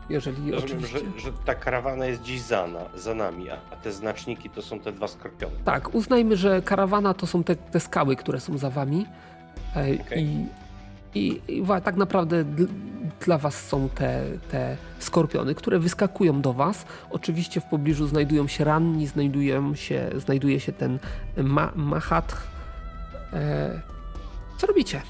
Jeżeli 0.09 0.53
Rozumiem, 0.53 0.79
oczywiście... 0.79 0.99
że, 0.99 1.21
że 1.21 1.33
ta 1.45 1.55
karawana 1.55 2.07
jest 2.07 2.23
dziś 2.23 2.41
za, 2.41 2.67
na, 2.67 2.99
za 2.99 3.15
nami, 3.15 3.51
a, 3.51 3.57
te 3.57 3.93
znaczniki 3.93 4.51
to 4.51 4.63
są 4.63 4.81
te 4.81 4.93
dwa 4.93 5.09
skorpiony. 5.09 5.57
Tak, 5.65 5.95
uznajmy, 5.95 6.37
że 6.37 6.63
karawana 6.63 7.15
to 7.15 7.27
są 7.27 7.45
te, 7.45 7.57
te 7.57 7.81
skały, 7.81 8.17
które 8.17 8.41
są 8.41 8.59
za 8.59 8.71
Wami. 8.71 9.07
E, 9.77 9.99
Okej. 10.07 10.25
I, 10.25 10.47
i, 11.17 11.41
i 11.49 11.65
tak 11.85 11.97
naprawdę 11.97 12.45
dl- 12.45 12.69
dla 13.21 13.39
Was 13.39 13.67
są 13.67 13.89
te, 13.89 14.25
te 14.51 14.77
skorpiony, 14.99 15.55
które 15.55 15.79
wyskakują 15.79 16.41
do 16.41 16.53
Was. 16.53 16.87
Oczywiście 17.11 17.61
w 17.61 17.65
pobliżu 17.65 18.07
znajdują 18.07 18.49
się 18.49 18.65
ranni, 18.65 19.07
znajdują 19.07 19.75
się, 19.75 20.11
znajduje 20.17 20.61
się 20.61 20.73
ten 20.73 20.99
ma, 21.37 21.73
mahat. 21.75 22.37
E, 23.33 23.81
co 24.59 24.67
robicie? 24.67 25.03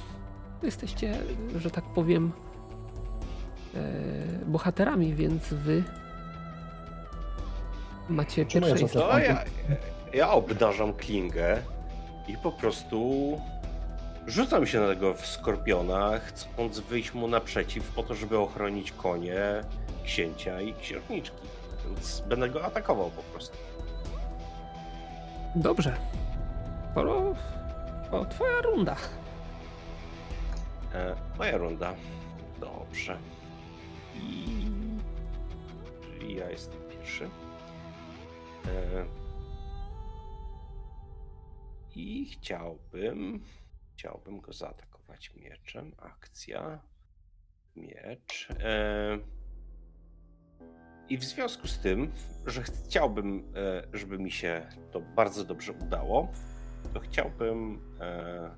Jesteście, 0.62 1.18
że 1.56 1.70
tak 1.70 1.84
powiem, 1.84 2.32
e, 3.74 3.78
bohaterami, 4.46 5.14
więc 5.14 5.54
Wy 5.54 5.82
macie 8.08 8.46
pierwszeństwo. 8.46 9.08
No 9.12 9.18
ja, 9.18 9.44
ja 10.14 10.30
obdarzam 10.30 10.92
klingę 10.92 11.62
i 12.28 12.36
po 12.42 12.52
prostu 12.52 13.40
rzucam 14.26 14.66
się 14.66 14.80
na 14.80 14.88
tego 14.88 15.14
skorpiona, 15.22 16.18
chcąc 16.18 16.80
wyjść 16.80 17.14
mu 17.14 17.28
naprzeciw 17.28 17.90
po 17.90 18.02
to, 18.02 18.14
żeby 18.14 18.38
ochronić 18.38 18.92
konie, 18.92 19.40
księcia 20.04 20.60
i 20.60 20.74
księżniczki. 20.74 21.36
Więc 21.86 22.22
będę 22.28 22.48
go 22.48 22.64
atakował 22.64 23.10
po 23.10 23.22
prostu. 23.22 23.56
Dobrze. 25.54 25.96
Poro... 26.94 27.34
O, 28.10 28.24
twoja 28.24 28.60
runda. 28.60 28.96
E, 30.94 31.16
moja 31.38 31.56
runda. 31.56 31.94
Dobrze. 32.60 33.18
I... 34.14 34.46
Czyli 36.02 36.36
ja 36.36 36.50
jestem 36.50 36.80
pierwszy. 36.90 37.24
E, 37.24 39.04
I 41.96 42.26
chciałbym... 42.26 43.40
Chciałbym 43.96 44.40
go 44.40 44.52
zaatakować 44.52 45.34
mieczem. 45.34 45.92
Akcja. 45.98 46.80
Miecz. 47.76 48.48
E, 48.60 49.18
I 51.08 51.18
w 51.18 51.24
związku 51.24 51.68
z 51.68 51.78
tym, 51.78 52.12
że 52.46 52.62
chciałbym, 52.62 53.52
e, 53.56 53.82
żeby 53.98 54.18
mi 54.18 54.30
się 54.30 54.66
to 54.92 55.00
bardzo 55.00 55.44
dobrze 55.44 55.72
udało, 55.72 56.28
to 56.94 57.00
chciałbym 57.00 57.80
e, 58.00 58.50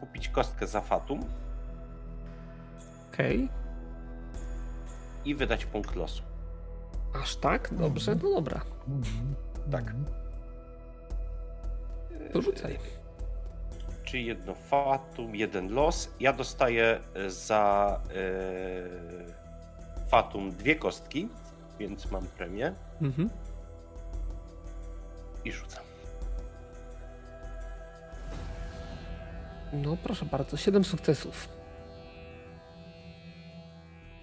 kupić 0.00 0.28
kostkę 0.28 0.66
za 0.66 0.80
Fatum 0.80 1.20
Okej. 3.08 3.48
i 5.24 5.34
wydać 5.34 5.66
punkt 5.66 5.96
losu. 5.96 6.22
Aż 7.22 7.36
tak? 7.36 7.74
Dobrze, 7.74 8.14
no 8.14 8.34
dobra. 8.34 8.60
Mhm. 8.88 9.34
Tak. 9.70 9.94
To 12.32 12.42
rzucaj. 12.42 12.78
Czyli 14.06 14.26
jedno 14.26 14.54
Fatum, 14.54 15.34
jeden 15.36 15.72
los. 15.74 16.10
Ja 16.20 16.32
dostaję 16.32 17.00
e, 17.14 17.30
za 17.30 18.00
e, 18.10 18.14
Fatum 20.08 20.50
dwie 20.52 20.76
kostki, 20.76 21.28
więc 21.78 22.10
mam 22.10 22.26
premię 22.26 22.74
Mhm. 23.02 23.30
i 25.44 25.52
rzucam. 25.52 25.84
No 29.72 29.96
proszę 30.02 30.24
bardzo, 30.24 30.56
siedem 30.56 30.84
sukcesów. 30.84 31.48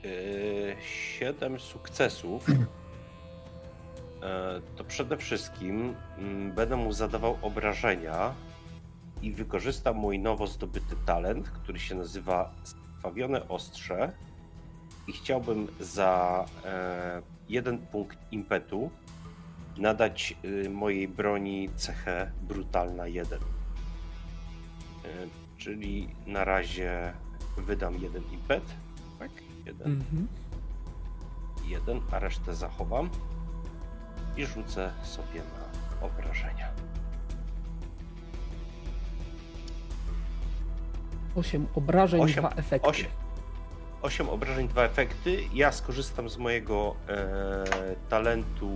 E, 0.05 0.81
Siedem 0.81 1.59
sukcesów. 1.59 2.49
E, 2.49 2.53
To 4.77 4.83
przede 4.83 5.17
wszystkim 5.17 5.95
mm, 6.17 6.51
będę 6.51 6.75
mu 6.75 6.93
zadawał 6.93 7.37
obrażenia 7.41 8.33
i 9.23 9.31
wykorzystam 9.31 9.95
mój 9.95 10.19
nowo 10.19 10.47
zdobyty 10.47 10.95
talent, 11.05 11.49
który 11.49 11.79
się 11.79 11.95
nazywa 11.95 12.53
Skrwawione 12.63 13.47
Ostrze. 13.47 14.11
I 15.07 15.11
chciałbym 15.13 15.67
za 15.79 16.45
e, 16.65 17.21
jeden 17.49 17.77
punkt 17.77 18.17
impetu 18.31 18.89
nadać 19.77 20.35
y, 20.45 20.69
mojej 20.69 21.07
broni 21.07 21.69
cechę 21.75 22.31
Brutalna 22.41 23.07
1. 23.07 23.39
E, 23.39 23.43
Czyli 25.57 26.07
na 26.27 26.43
razie 26.43 27.13
wydam 27.57 27.97
jeden 27.99 28.23
impet. 28.31 28.63
Tak? 29.19 29.31
Jeden 29.65 29.91
Mhm. 29.91 30.27
jeden, 31.67 32.01
a 32.11 32.19
resztę 32.19 32.55
zachowam 32.55 33.09
i 34.37 34.45
rzucę 34.45 34.91
sobie 35.03 35.39
na 35.41 36.07
obrażenia. 36.07 36.67
Osiem 41.35 41.67
obrażeń, 41.75 42.21
Osiem- 42.21 42.39
dwa 42.43 42.49
efekty. 42.49 42.87
Osiem, 42.89 43.07
osiem 44.01 44.29
obrażeń, 44.29 44.67
dwa 44.67 44.83
efekty. 44.83 45.37
Ja 45.53 45.71
skorzystam 45.71 46.29
z 46.29 46.37
mojego 46.37 46.95
e, 47.09 47.63
talentu 48.09 48.71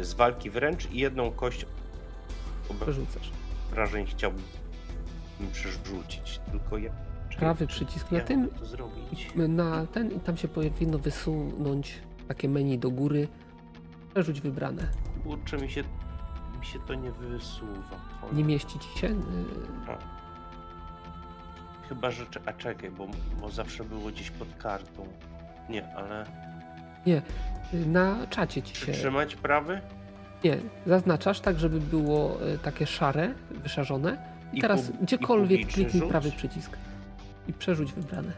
e, 0.00 0.04
z 0.04 0.14
walki 0.14 0.50
wręcz 0.50 0.90
i 0.90 0.98
jedną 0.98 1.30
kość 1.30 1.66
Przerzucasz. 2.80 3.30
obrażeń 3.70 4.06
chciałbym 4.06 4.42
przerzucić. 5.52 6.40
Tylko 6.50 6.78
ja. 6.78 6.92
Prawy 7.38 7.66
przycisk 7.66 8.10
na 8.10 8.20
tym, 8.20 8.48
to 8.48 8.64
zrobić? 8.66 9.28
na 9.34 9.86
ten 9.86 10.10
i 10.12 10.20
tam 10.20 10.36
się 10.36 10.48
powinno 10.48 10.98
wysunąć 10.98 11.94
takie 12.28 12.48
menu 12.48 12.78
do 12.78 12.90
góry. 12.90 13.28
Przerzuć 14.14 14.40
wybrane. 14.40 14.88
Kurczę, 15.24 15.56
mi 15.58 15.70
się, 15.70 15.84
mi 16.60 16.66
się 16.66 16.78
to 16.78 16.94
nie 16.94 17.10
wysuwa. 17.10 17.96
Nie 18.32 18.44
mieści 18.44 18.78
ci 18.78 18.98
się? 18.98 19.06
y, 19.06 19.12
Chyba, 21.94 22.10
że. 22.10 22.24
A 22.46 22.52
czekaj, 22.52 22.90
bo, 22.90 23.06
bo 23.40 23.50
zawsze 23.50 23.84
było 23.84 24.10
gdzieś 24.10 24.30
pod 24.30 24.48
kartą. 24.58 25.06
Nie, 25.68 25.94
ale. 25.96 26.26
Nie, 27.06 27.22
na 27.86 28.26
czacie 28.30 28.62
ci 28.62 28.74
się... 28.76 28.82
Przytrzymać 28.82 29.36
prawy? 29.36 29.80
Nie, 30.44 30.56
zaznaczasz 30.86 31.40
tak, 31.40 31.58
żeby 31.58 31.80
było 31.80 32.46
y, 32.54 32.58
takie 32.58 32.86
szare, 32.86 33.34
wyszarzone. 33.50 34.32
I 34.52 34.58
I 34.58 34.60
teraz 34.60 34.90
i 34.90 34.92
gdziekolwiek 35.02 35.66
kliknij 35.66 36.02
prawy 36.02 36.32
przycisk 36.32 36.76
i 37.48 37.52
przerzuć 37.52 37.92
wybrane. 37.92 38.32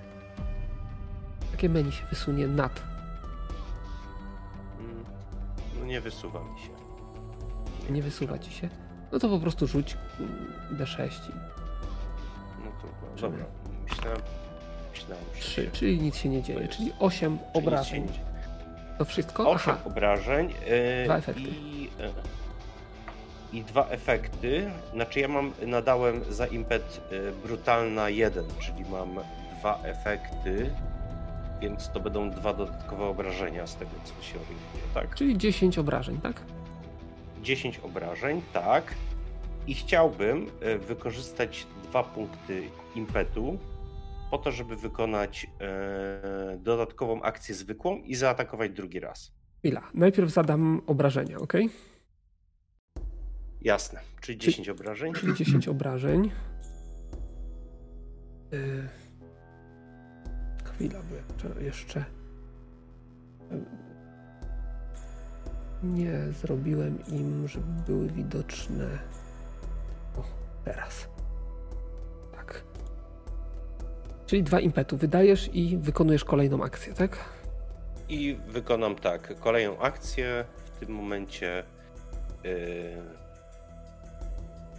Takie 1.53 1.69
menu 1.69 1.93
się 1.93 2.05
wysunie 2.11 2.47
nad. 2.47 2.83
Mm, 4.81 5.05
No 5.81 5.85
nie 5.87 6.01
wysuwa 6.01 6.41
mi 6.41 6.59
się. 6.61 6.71
Nie 7.93 8.03
wysuwa 8.03 8.39
ci 8.39 8.53
się. 8.53 8.69
No 9.13 9.19
to 9.19 9.29
po 9.29 9.39
prostu 9.39 9.67
rzuć 9.67 9.97
mm, 10.21 10.53
D6 10.73 11.07
i 11.09 11.33
No 12.65 12.71
to 12.83 13.04
dobra. 13.21 13.45
Myślałem, 13.91 14.21
myślałem 14.93 15.25
że 15.35 15.41
3, 15.41 15.51
się- 15.65 15.71
czyli 15.71 16.01
nic 16.01 16.17
się 16.17 16.29
nie 16.29 16.43
dzieje. 16.43 16.61
jest- 16.61 16.73
Czyli 16.73 16.93
8 16.99 17.33
że 17.33 17.45
nic 17.45 17.53
się 17.55 17.59
obrażeń. 17.59 18.09
To 18.99 19.05
wszystko? 19.05 19.51
Osiem 19.51 19.75
Aha, 19.75 19.83
obrażeń 19.85 20.49
yy, 20.49 21.05
Dwa 21.05 21.17
efekty. 21.17 21.41
I, 21.41 21.83
yy, 21.83 21.89
i 23.53 23.63
dwa 23.65 23.89
efekty. 23.89 24.71
Znaczy 24.93 25.21
ja 25.21 25.29
mam, 25.29 25.53
nadałem 25.67 26.25
za 26.33 26.47
impet 26.47 27.01
yy, 27.11 27.33
brutalna 27.45 28.09
1, 28.09 28.45
czyli 28.61 28.85
mam 28.91 29.19
dwa 29.61 29.79
efekty, 29.83 30.71
więc 31.61 31.91
to 31.93 32.01
będą 32.01 32.31
dwa 32.31 32.55
dodatkowe 32.55 33.05
obrażenia 33.05 33.67
z 33.67 33.77
tego, 33.77 33.91
co 34.05 34.23
się 34.23 34.35
orientuję, 34.35 34.83
tak? 34.95 35.15
Czyli 35.15 35.39
10 35.39 35.79
obrażeń, 35.79 36.19
tak? 36.21 36.41
10 37.43 37.79
obrażeń, 37.79 38.43
tak. 38.53 38.95
I 39.67 39.75
chciałbym 39.75 40.51
e, 40.63 40.79
wykorzystać 40.79 41.67
dwa 41.85 42.03
punkty 42.05 42.63
impetu 42.97 43.59
po 44.31 44.39
to, 44.39 44.53
żeby 44.53 44.77
wykonać 44.77 45.47
e, 45.61 46.59
dodatkową 46.59 47.23
akcję 47.23 47.55
zwykłą 47.55 47.97
i 47.97 48.15
zaatakować 48.15 48.73
drugi 48.73 49.01
raz. 49.01 49.35
Chwila. 49.59 49.91
Najpierw 49.95 50.31
zadam 50.31 50.83
obrażenia, 50.87 51.39
ok? 51.39 51.53
Jasne. 53.61 54.01
Czyli 54.21 54.39
10 54.39 54.69
obrażeń. 54.69 55.13
Czyli 55.13 55.35
10 55.35 55.69
obrażeń. 55.69 56.31
Yy... 58.53 58.89
Chwila, 60.65 61.01
bo 61.11 61.15
jeszcze, 61.17 61.65
jeszcze. 61.65 62.05
Nie 65.83 66.33
zrobiłem 66.33 66.99
im, 67.07 67.49
żeby 67.49 67.83
były 67.87 68.09
widoczne. 68.09 68.99
O, 70.17 70.25
teraz. 70.65 71.14
Czyli 74.27 74.43
dwa 74.43 74.61
impetu 74.61 74.97
wydajesz 74.97 75.51
i 75.53 75.77
wykonujesz 75.77 76.25
kolejną 76.25 76.65
akcję, 76.65 76.95
tak? 76.95 77.19
I 78.09 78.37
wykonam 78.49 78.97
tak. 78.97 79.41
Kolejną 79.41 79.79
akcję 79.79 80.45
w 80.65 80.71
tym 80.71 80.91
momencie. 80.91 81.65
Yy... 82.45 82.51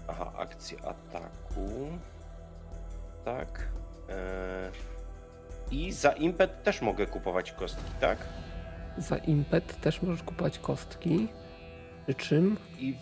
Aha, 0.07 0.33
akcję 0.37 0.77
ataku. 0.77 1.87
Tak. 3.25 3.67
Yy... 4.07 4.15
I 5.71 5.91
za 5.91 6.11
impet 6.11 6.63
też 6.63 6.81
mogę 6.81 7.05
kupować 7.05 7.51
kostki, 7.51 7.91
tak? 7.99 8.17
Za 8.97 9.17
impet 9.17 9.81
też 9.81 10.01
możesz 10.01 10.23
kupować 10.23 10.59
kostki. 10.59 11.27
Przy 12.07 12.13
czym. 12.13 12.57
I. 12.79 12.95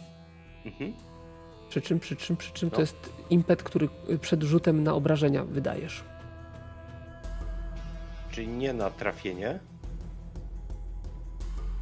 Mhm. 0.66 0.94
Przy 1.70 1.82
czym, 1.82 2.00
przy 2.00 2.16
czym, 2.16 2.38
przy 2.38 2.54
czym 2.54 2.70
no. 2.70 2.76
to 2.76 2.82
jest 2.82 3.10
impet, 3.30 3.64
który 3.64 3.90
przed 4.22 4.44
rzutem 4.44 4.84
na 4.84 4.94
obrażenia 4.94 5.44
wydajesz. 5.44 6.04
Czyli 8.34 8.48
nie 8.48 8.74
na 8.74 8.90
trafienie? 8.90 9.60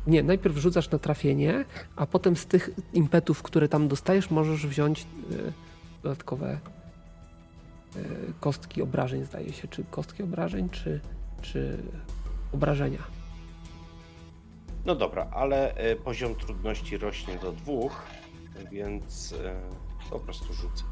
Nie, 0.08 0.24
najpierw 0.24 0.58
rzucasz 0.58 0.90
na 0.90 1.00
trafienie, 1.00 1.66
a 1.96 2.06
potem 2.06 2.36
z 2.36 2.46
tych 2.46 2.70
impetów, 2.94 3.44
które 3.44 3.70
tam 3.70 3.88
dostajesz, 3.88 4.32
możesz 4.32 4.68
wziąć 4.68 5.02
y, 5.32 5.54
dodatkowe 6.04 6.60
y, 7.96 8.00
kostki 8.40 8.82
obrażeń, 8.82 9.26
zdaje 9.26 9.54
się. 9.54 9.68
Czy 9.68 9.84
kostki 9.84 10.24
obrażeń, 10.24 10.70
czy, 10.70 11.00
czy 11.42 11.78
obrażenia. 12.54 13.04
No 14.86 14.96
dobra, 14.96 15.28
ale 15.34 15.92
y, 15.92 15.96
poziom 15.96 16.36
trudności 16.36 16.98
rośnie 16.98 17.36
do 17.36 17.52
dwóch, 17.52 18.02
więc 18.72 19.36
po 20.10 20.20
prostu 20.20 20.54
rzucę. 20.54 20.84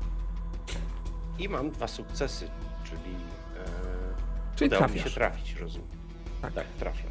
I 1.39 1.49
mam 1.49 1.71
dwa 1.71 1.87
sukcesy, 1.87 2.47
czyli, 2.83 3.15
czyli 4.59 4.67
udało 4.67 4.79
trafiasz. 4.79 5.05
mi 5.05 5.09
się 5.09 5.15
trafić, 5.15 5.55
rozumiem. 5.55 5.87
Tak, 6.41 6.53
tak 6.53 6.67
trafiam 6.67 7.09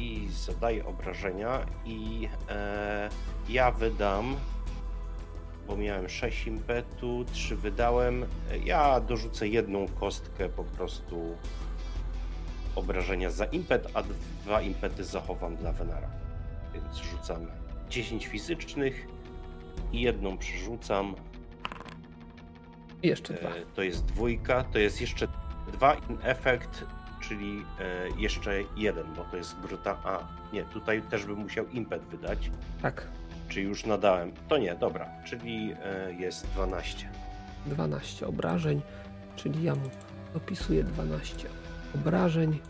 i 0.00 0.28
zadaję 0.30 0.86
obrażenia 0.86 1.66
i 1.84 2.28
e, 2.48 3.08
ja 3.48 3.70
wydam, 3.70 4.36
bo 5.66 5.76
miałem 5.76 6.08
6 6.08 6.46
impetu, 6.46 7.24
3 7.32 7.56
wydałem, 7.56 8.26
ja 8.64 9.00
dorzucę 9.00 9.48
jedną 9.48 9.88
kostkę 9.88 10.48
po 10.48 10.64
prostu 10.64 11.36
obrażenia 12.74 13.30
za 13.30 13.44
impet, 13.44 13.88
a 13.94 14.02
dwa 14.44 14.62
impety 14.62 15.04
zachowam 15.04 15.56
dla 15.56 15.72
Venara. 15.72 16.10
Więc 16.74 16.96
rzucam 16.96 17.46
10 17.90 18.26
fizycznych 18.26 19.06
i 19.92 20.00
jedną 20.00 20.38
przerzucam. 20.38 21.14
Jeszcze 23.02 23.34
dwa. 23.34 23.48
E, 23.48 23.62
to 23.74 23.82
jest 23.82 24.04
dwójka, 24.04 24.64
to 24.64 24.78
jest 24.78 25.00
jeszcze 25.00 25.28
dwa 25.70 25.96
efekt 26.22 26.84
czyli 27.20 27.64
e, 27.80 28.20
jeszcze 28.20 28.52
jeden, 28.76 29.14
bo 29.16 29.24
to 29.24 29.36
jest 29.36 29.56
bruta. 29.56 29.96
A, 30.04 30.18
nie, 30.52 30.64
tutaj 30.64 31.02
też 31.02 31.26
bym 31.26 31.38
musiał 31.38 31.68
impet 31.68 32.02
wydać. 32.02 32.50
Tak. 32.82 33.06
Czy 33.48 33.60
już 33.60 33.86
nadałem? 33.86 34.32
To 34.48 34.58
nie, 34.58 34.74
dobra, 34.74 35.06
czyli 35.24 35.74
e, 35.84 36.12
jest 36.12 36.46
12. 36.46 37.08
12 37.66 38.26
obrażeń, 38.26 38.82
czyli 39.36 39.62
ja 39.62 39.74
mu 39.74 39.90
dopisuję 40.34 40.84
12 40.84 41.48
obrażeń. 41.94 42.60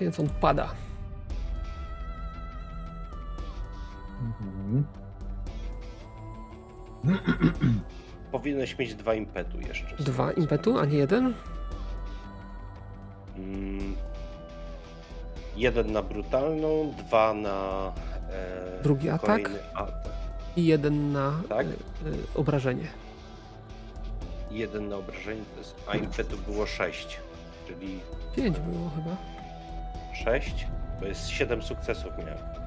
Więc 0.00 0.20
on 0.20 0.28
pada. 0.40 0.70
Mhm. 4.20 5.05
Powinieneś 8.32 8.78
mieć 8.78 8.94
dwa 8.94 9.14
impetu 9.14 9.60
jeszcze. 9.60 9.96
Dwa 9.96 10.32
impetu, 10.32 10.78
a 10.78 10.84
nie 10.84 10.98
jeden? 10.98 11.34
Mm, 13.36 13.96
jeden 15.56 15.92
na 15.92 16.02
brutalną, 16.02 16.94
dwa 16.98 17.34
na. 17.34 17.92
E, 18.30 18.82
Drugi 18.82 19.10
atak. 19.10 19.50
atak. 19.74 19.94
I 20.56 20.66
jeden 20.66 21.12
na 21.12 21.32
tak? 21.48 21.66
e, 21.66 21.70
e, 21.70 21.74
obrażenie. 22.34 22.86
Jeden 24.50 24.88
na 24.88 24.96
obrażenie, 24.96 25.42
jest, 25.58 25.74
a 25.88 25.96
impetu 25.96 26.36
było 26.38 26.66
sześć, 26.66 27.20
czyli. 27.66 28.00
Pięć 28.36 28.58
było 28.58 28.90
chyba. 28.96 29.16
Sześć? 30.14 30.66
Bo 31.00 31.06
jest 31.06 31.28
siedem 31.28 31.62
sukcesów 31.62 32.12
miałem. 32.18 32.65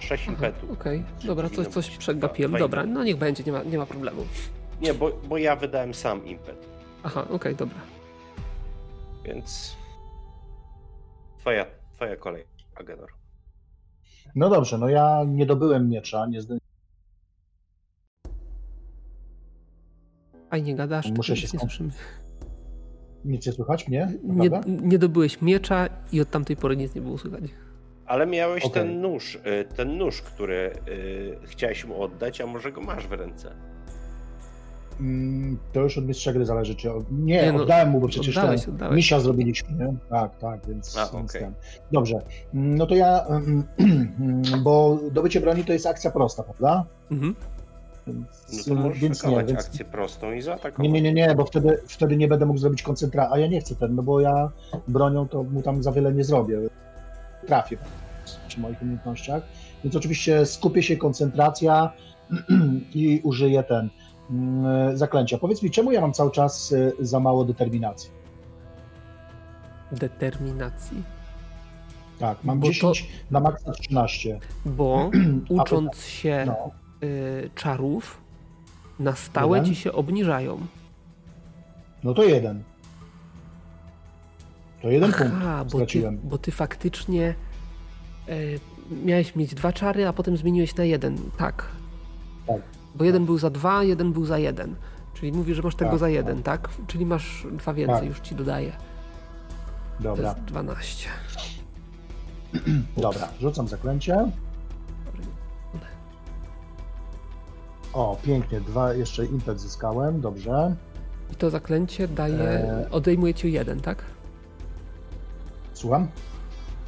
6 0.00 0.26
impetu. 0.26 0.72
Okej, 0.72 1.04
okay. 1.18 1.26
dobra, 1.26 1.50
coś, 1.50 1.66
coś 1.66 1.96
przegapiłem. 1.96 2.52
Dobra, 2.52 2.86
no 2.86 3.04
niech 3.04 3.16
będzie, 3.16 3.44
nie 3.44 3.52
ma, 3.52 3.62
nie 3.62 3.78
ma 3.78 3.86
problemu. 3.86 4.22
Nie, 4.80 4.94
bo, 4.94 5.10
bo 5.28 5.38
ja 5.38 5.56
wydałem 5.56 5.94
sam 5.94 6.26
impet. 6.26 6.66
Aha, 7.02 7.20
okej, 7.22 7.36
okay, 7.36 7.54
dobra. 7.54 7.78
Więc 9.24 9.76
twoja, 11.38 11.66
twoja 11.94 12.16
kolej, 12.16 12.44
Agenor. 12.74 13.12
No 14.34 14.50
dobrze, 14.50 14.78
no 14.78 14.88
ja 14.88 15.24
nie 15.26 15.46
dobyłem 15.46 15.88
miecza, 15.88 16.26
nie 16.26 16.40
zdążyłem. 16.40 16.66
nie 20.62 20.74
gadasz, 20.74 21.10
Muszę 21.10 21.36
się 21.36 21.48
nie 21.52 21.60
słyszymy. 21.60 21.90
Nic 23.24 23.46
nie 23.46 23.52
słychać 23.52 23.88
mnie? 23.88 24.12
Nie, 24.22 24.50
nie 24.66 24.98
dobyłeś 24.98 25.42
miecza 25.42 25.88
i 26.12 26.20
od 26.20 26.30
tamtej 26.30 26.56
pory 26.56 26.76
nic 26.76 26.94
nie 26.94 27.00
było 27.00 27.18
słychać. 27.18 27.42
Ale 28.06 28.26
miałeś 28.26 28.64
okay. 28.64 28.82
ten 28.82 29.00
nóż, 29.00 29.34
y, 29.34 29.74
ten 29.76 29.98
nóż, 29.98 30.22
który 30.22 30.72
y, 30.88 31.38
chciałeś 31.44 31.84
mu 31.84 32.02
oddać, 32.02 32.40
a 32.40 32.46
może 32.46 32.72
go 32.72 32.80
masz 32.80 33.06
w 33.06 33.12
ręce? 33.12 33.52
Mm, 35.00 35.58
to 35.72 35.80
już 35.80 35.98
od 35.98 36.06
mistrza 36.06 36.32
gry 36.32 36.46
zależy, 36.46 36.74
czy... 36.74 36.88
Nie, 37.10 37.42
nie 37.42 37.52
no, 37.52 37.62
oddałem 37.62 37.90
mu, 37.90 38.00
bo 38.00 38.08
przecież 38.08 38.38
oddałeś, 38.38 38.64
ten 38.64 38.74
oddałeś. 38.74 38.96
misia 38.96 39.20
zrobiliśmy, 39.20 39.76
nie? 39.78 39.94
Tak, 40.10 40.38
tak, 40.38 40.66
więc... 40.68 40.96
A, 40.98 41.10
okay. 41.10 41.52
Dobrze, 41.92 42.22
mm, 42.54 42.78
no 42.78 42.86
to 42.86 42.94
ja... 42.94 43.26
Bo 44.64 44.98
dobycie 45.12 45.40
broni 45.40 45.64
to 45.64 45.72
jest 45.72 45.86
akcja 45.86 46.10
prosta, 46.10 46.42
prawda? 46.42 46.84
Mhm. 47.10 47.34
Więc, 48.06 48.66
no 48.66 48.74
to 48.74 48.82
możesz 48.82 48.98
więc 48.98 49.24
nie, 49.24 49.44
więc... 49.44 49.66
akcję 49.66 49.84
prostą 49.84 50.32
i 50.32 50.42
zaatakować. 50.42 50.78
Nie, 50.78 50.88
nie, 50.88 51.02
nie, 51.02 51.12
nie, 51.12 51.34
bo 51.34 51.44
wtedy, 51.44 51.80
wtedy 51.86 52.16
nie 52.16 52.28
będę 52.28 52.46
mógł 52.46 52.58
zrobić 52.58 52.82
koncentra, 52.82 53.28
a 53.32 53.38
ja 53.38 53.46
nie 53.46 53.60
chcę 53.60 53.74
ten, 53.74 53.94
no 53.94 54.02
bo 54.02 54.20
ja 54.20 54.50
bronią 54.88 55.28
to 55.28 55.42
mu 55.42 55.62
tam 55.62 55.82
za 55.82 55.92
wiele 55.92 56.12
nie 56.12 56.24
zrobię 56.24 56.60
trafię 57.46 57.78
przy 58.48 58.60
moich 58.60 58.82
umiejętnościach. 58.82 59.42
Więc 59.84 59.96
oczywiście 59.96 60.46
skupię 60.46 60.82
się, 60.82 60.96
koncentracja 60.96 61.92
i 62.94 63.20
użyję 63.24 63.62
ten 63.62 63.90
mm, 64.30 64.96
zaklęcia. 64.96 65.38
Powiedz 65.38 65.62
mi, 65.62 65.70
czemu 65.70 65.92
ja 65.92 66.00
mam 66.00 66.12
cały 66.12 66.30
czas 66.30 66.72
y, 66.72 66.92
za 67.00 67.20
mało 67.20 67.44
determinacji? 67.44 68.10
Determinacji? 69.92 71.02
Tak, 72.18 72.44
mam 72.44 72.60
bo 72.60 72.66
10 72.66 73.02
to... 73.02 73.08
na 73.30 73.40
maksa 73.40 73.72
13. 73.72 74.38
Bo 74.66 75.10
ucząc 75.60 76.00
się 76.00 76.44
no. 76.46 76.70
y, 77.02 77.50
czarów, 77.54 78.20
na 78.98 79.12
stałe 79.12 79.58
jeden? 79.58 79.74
ci 79.74 79.80
się 79.80 79.92
obniżają. 79.92 80.58
No 82.04 82.14
to 82.14 82.22
jeden. 82.22 82.62
To 84.82 84.90
jeden 84.90 85.14
Aha, 85.14 85.64
punkt 85.70 85.72
bo 85.72 85.86
ty, 85.86 86.18
bo 86.24 86.38
ty 86.38 86.52
faktycznie 86.52 87.34
e, 88.28 88.34
miałeś 89.04 89.36
mieć 89.36 89.54
dwa 89.54 89.72
czary, 89.72 90.06
a 90.06 90.12
potem 90.12 90.36
zmieniłeś 90.36 90.76
na 90.76 90.84
jeden. 90.84 91.18
Tak. 91.36 91.66
Tak. 92.46 92.60
Bo 92.94 93.04
jeden 93.04 93.26
był 93.26 93.38
za 93.38 93.50
dwa, 93.50 93.82
jeden 93.82 94.12
był 94.12 94.24
za 94.24 94.38
jeden. 94.38 94.74
Czyli 95.14 95.32
mówisz, 95.32 95.56
że 95.56 95.62
masz 95.62 95.74
tego 95.74 95.90
tak, 95.90 96.00
za 96.00 96.08
jeden, 96.08 96.42
tak. 96.42 96.68
tak? 96.68 96.86
Czyli 96.86 97.06
masz 97.06 97.46
dwa 97.52 97.74
więcej, 97.74 97.98
tak. 97.98 98.08
już 98.08 98.20
ci 98.20 98.34
dodaję. 98.34 98.72
Dobra. 100.00 100.34
To 100.34 100.38
jest 100.38 100.48
12. 100.48 101.08
Dobra, 102.96 103.28
rzucam 103.40 103.68
zaklęcie. 103.68 104.30
O, 107.92 108.16
pięknie, 108.22 108.60
dwa 108.60 108.94
jeszcze 108.94 109.26
impet 109.26 109.60
zyskałem, 109.60 110.20
dobrze. 110.20 110.76
I 111.32 111.34
to 111.34 111.50
zaklęcie 111.50 112.08
daje, 112.08 112.42
e... 112.42 112.90
odejmuje 112.90 113.34
ci 113.34 113.52
jeden, 113.52 113.80
tak? 113.80 114.04
Słucham? 115.76 116.08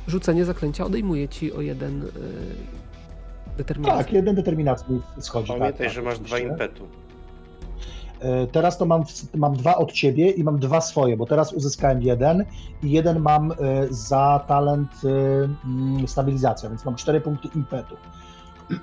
Rzucenie 0.06 0.44
zaklęcia 0.44 0.84
odejmuje 0.84 1.28
ci 1.28 1.52
o 1.52 1.60
jeden 1.60 2.00
yy, 2.00 2.10
determinacji. 3.56 4.04
Tak, 4.04 4.12
jeden 4.12 4.34
determinacji 4.34 5.00
schodzi. 5.18 5.48
Pamiętaj, 5.48 5.86
tak, 5.86 5.90
że 5.90 6.02
masz 6.02 6.18
dwa 6.18 6.38
impetu. 6.38 6.88
E, 8.20 8.46
teraz 8.46 8.78
to 8.78 8.86
mam, 8.86 9.02
mam 9.34 9.56
dwa 9.56 9.76
od 9.76 9.92
ciebie 9.92 10.30
i 10.30 10.44
mam 10.44 10.58
dwa 10.58 10.80
swoje, 10.80 11.16
bo 11.16 11.26
teraz 11.26 11.52
uzyskałem 11.52 12.02
jeden 12.02 12.44
i 12.82 12.90
jeden 12.90 13.20
mam 13.20 13.52
e, 13.52 13.54
za 13.90 14.44
talent 14.46 14.90
e, 15.04 15.08
mm, 15.64 16.08
stabilizacja, 16.08 16.68
więc 16.68 16.84
mam 16.84 16.94
cztery 16.94 17.20
punkty 17.20 17.48
impetu. 17.54 17.96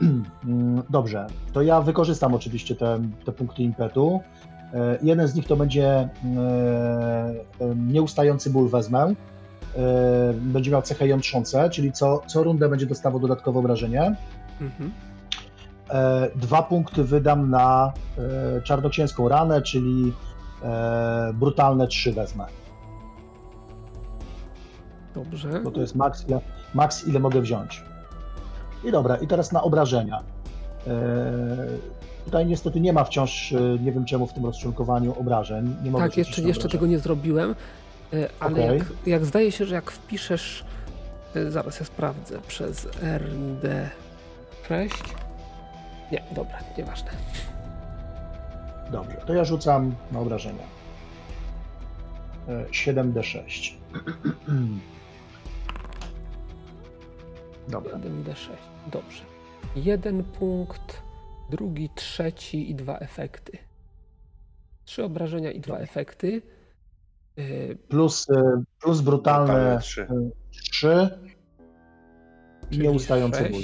Mm, 0.46 0.84
dobrze, 0.90 1.28
to 1.54 1.62
ja 1.62 1.82
wykorzystam 1.82 2.34
oczywiście 2.34 2.76
te, 2.76 3.00
te 3.26 3.32
punkty 3.32 3.64
impetu. 3.64 4.20
Jeden 5.02 5.28
z 5.28 5.36
nich 5.36 5.48
to 5.48 5.56
będzie 5.56 6.10
nieustający 7.76 8.50
ból 8.50 8.70
wezmę. 8.70 9.14
Będzie 10.34 10.72
miał 10.72 10.82
cechę 10.82 11.08
jątrzące, 11.08 11.70
czyli 11.70 11.92
co, 11.92 12.22
co 12.28 12.44
rundę 12.44 12.70
będzie 12.70 12.86
dostawał 12.86 13.20
dodatkowe 13.20 13.60
obrażenie. 13.60 14.16
Mhm. 14.62 14.92
E, 15.90 16.30
dwa 16.36 16.64
punkty 16.64 17.04
wydam 17.04 17.50
na 17.50 17.94
e, 18.58 18.62
czarnoksięską 18.62 19.30
ranę, 19.30 19.62
czyli 19.62 20.14
e, 20.64 21.34
brutalne 21.34 21.88
trzy 21.88 22.14
wezmę. 22.14 22.46
Dobrze. 25.16 25.62
Bo 25.64 25.72
to 25.72 25.82
jest 25.82 25.96
maks 25.96 26.28
ile, 26.28 26.42
maks, 26.74 27.08
ile 27.08 27.20
mogę 27.20 27.42
wziąć. 27.42 27.84
I 28.84 28.92
dobra, 28.92 29.16
i 29.16 29.28
teraz 29.28 29.52
na 29.52 29.64
obrażenia. 29.64 30.20
Tutaj 32.26 32.46
niestety 32.46 32.80
nie 32.80 32.94
ma 32.94 33.04
wciąż, 33.04 33.54
nie 33.80 33.92
wiem 33.92 34.06
czemu 34.06 34.28
w 34.28 34.34
tym 34.34 34.46
rozczłonkowaniu 34.46 35.20
obrażeń. 35.20 35.76
Nie 35.84 35.92
mogę 35.92 36.04
tak, 36.04 36.18
jeszcze, 36.18 36.42
jeszcze 36.42 36.70
tego 36.70 36.86
nie 36.86 37.00
zrobiłem, 37.00 37.56
ale 38.40 38.64
okay. 38.64 38.78
jak, 38.78 38.88
jak 39.06 39.26
zdaje 39.26 39.52
się, 39.52 39.66
że 39.66 39.76
jak 39.76 39.92
wpiszesz, 39.92 40.66
zaraz 41.50 41.80
ja 41.80 41.86
sprawdzę, 41.86 42.40
przez 42.48 42.88
RD6, 42.88 43.90
nie, 46.12 46.24
dobra, 46.32 46.60
nieważne. 46.78 47.12
Dobrze, 48.92 49.18
to 49.28 49.34
ja 49.34 49.46
rzucam 49.46 49.96
na 50.12 50.20
obrażenia. 50.20 50.64
7d6. 52.72 53.74
Dobra. 57.68 57.98
1d6. 57.98 58.50
Dobrze. 58.92 59.24
Jeden 59.76 60.24
punkt, 60.24 61.02
drugi, 61.50 61.90
trzeci 61.96 62.72
i 62.72 62.76
dwa 62.76 62.98
efekty. 62.98 63.58
Trzy 64.86 65.04
obrażenia 65.04 65.52
i 65.52 65.60
dwa 65.60 65.78
efekty. 65.78 66.42
Y, 67.40 67.78
plus, 67.88 68.30
y, 68.30 68.34
plus 68.80 69.02
brutalne 69.02 69.80
3. 69.82 70.08
3 70.72 71.10
i 72.72 72.80
nieustający 72.80 73.50
ból. 73.50 73.62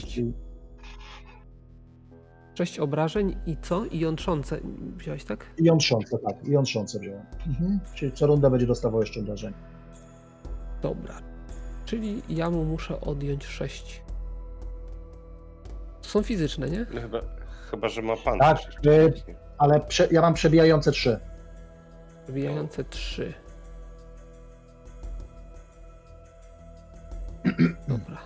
6 2.58 2.80
obrażeń 2.80 3.38
i 3.46 3.58
co? 3.62 3.86
I 3.86 4.00
jątrzące 4.00 4.60
wziąłeś, 4.98 5.24
tak? 5.24 5.46
I 5.58 5.64
jątrzące, 5.64 6.18
tak. 6.18 6.48
I 6.48 6.52
jątrzące 6.52 7.00
wziąłem. 7.00 7.26
Mhm. 7.48 7.80
Czyli 7.96 8.12
co 8.12 8.28
runda 8.28 8.50
będzie 8.50 8.68
dostawał 8.68 9.02
jeszcze 9.02 9.20
obrażeń. 9.20 9.54
Dobra. 10.82 11.22
Czyli 11.86 12.22
ja 12.30 12.50
mu 12.50 12.66
muszę 12.66 13.02
odjąć 13.02 13.46
6. 13.46 14.04
To 16.02 16.10
są 16.10 16.24
fizyczne, 16.24 16.70
nie? 16.70 16.86
No 16.94 17.02
chyba, 17.02 17.22
chyba, 17.72 17.90
że 17.90 18.02
ma 18.02 18.18
pan. 18.18 18.40
Tak, 18.40 18.58
y, 18.86 19.14
ale 19.58 19.80
prze, 19.80 20.08
ja 20.12 20.22
mam 20.22 20.34
przebijające 20.34 20.92
3. 20.92 21.20
Przebijające 22.24 22.84
3. 22.84 23.34
Dobra. 27.88 28.18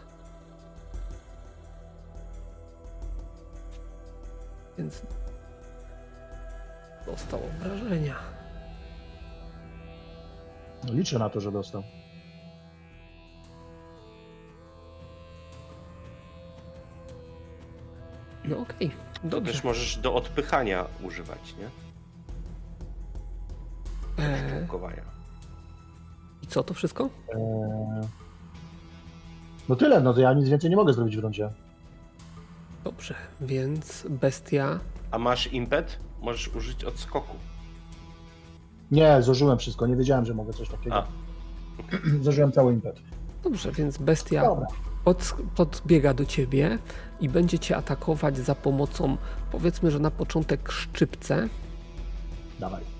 Więc 4.77 5.01
dostał 7.05 7.39
obrażenia. 7.43 8.15
No 10.83 10.93
liczę 10.93 11.19
na 11.19 11.29
to, 11.29 11.39
że 11.39 11.51
dostał. 11.51 11.83
No 18.45 18.57
okej, 18.57 18.87
okay. 18.87 19.29
dobrze. 19.29 19.53
Też 19.53 19.63
możesz 19.63 19.97
do 19.97 20.15
odpychania 20.15 20.85
używać, 21.03 21.55
nie? 21.59 21.69
Eee... 24.25 24.67
I 26.41 26.47
co 26.47 26.63
to 26.63 26.73
wszystko? 26.73 27.09
Eee... 27.35 28.24
No 29.69 29.75
tyle, 29.75 30.01
no 30.01 30.13
to 30.13 30.19
ja 30.19 30.33
nic 30.33 30.49
więcej 30.49 30.69
nie 30.69 30.75
mogę 30.75 30.93
zrobić 30.93 31.17
w 31.17 31.19
rundzie. 31.19 31.49
Dobrze, 32.83 33.15
więc 33.41 34.05
bestia. 34.09 34.79
A 35.11 35.17
masz 35.19 35.53
impet? 35.53 35.99
Możesz 36.21 36.47
użyć 36.47 36.83
odskoku. 36.83 37.37
Nie, 38.91 39.21
zużyłem 39.21 39.57
wszystko. 39.57 39.87
Nie 39.87 39.95
wiedziałem, 39.95 40.25
że 40.25 40.33
mogę 40.33 40.53
coś 40.53 40.69
takiego. 40.69 40.95
A. 40.95 41.05
Zużyłem 42.21 42.51
cały 42.51 42.73
impet. 42.73 42.99
Dobrze, 43.43 43.71
więc 43.71 43.97
bestia 43.97 44.43
pod, 45.03 45.35
podbiega 45.55 46.13
do 46.13 46.25
ciebie 46.25 46.77
i 47.19 47.29
będzie 47.29 47.59
cię 47.59 47.77
atakować 47.77 48.37
za 48.37 48.55
pomocą, 48.55 49.17
powiedzmy, 49.51 49.91
że 49.91 49.99
na 49.99 50.11
początek 50.11 50.71
szczypce. 50.71 51.49
Dawaj. 52.59 52.94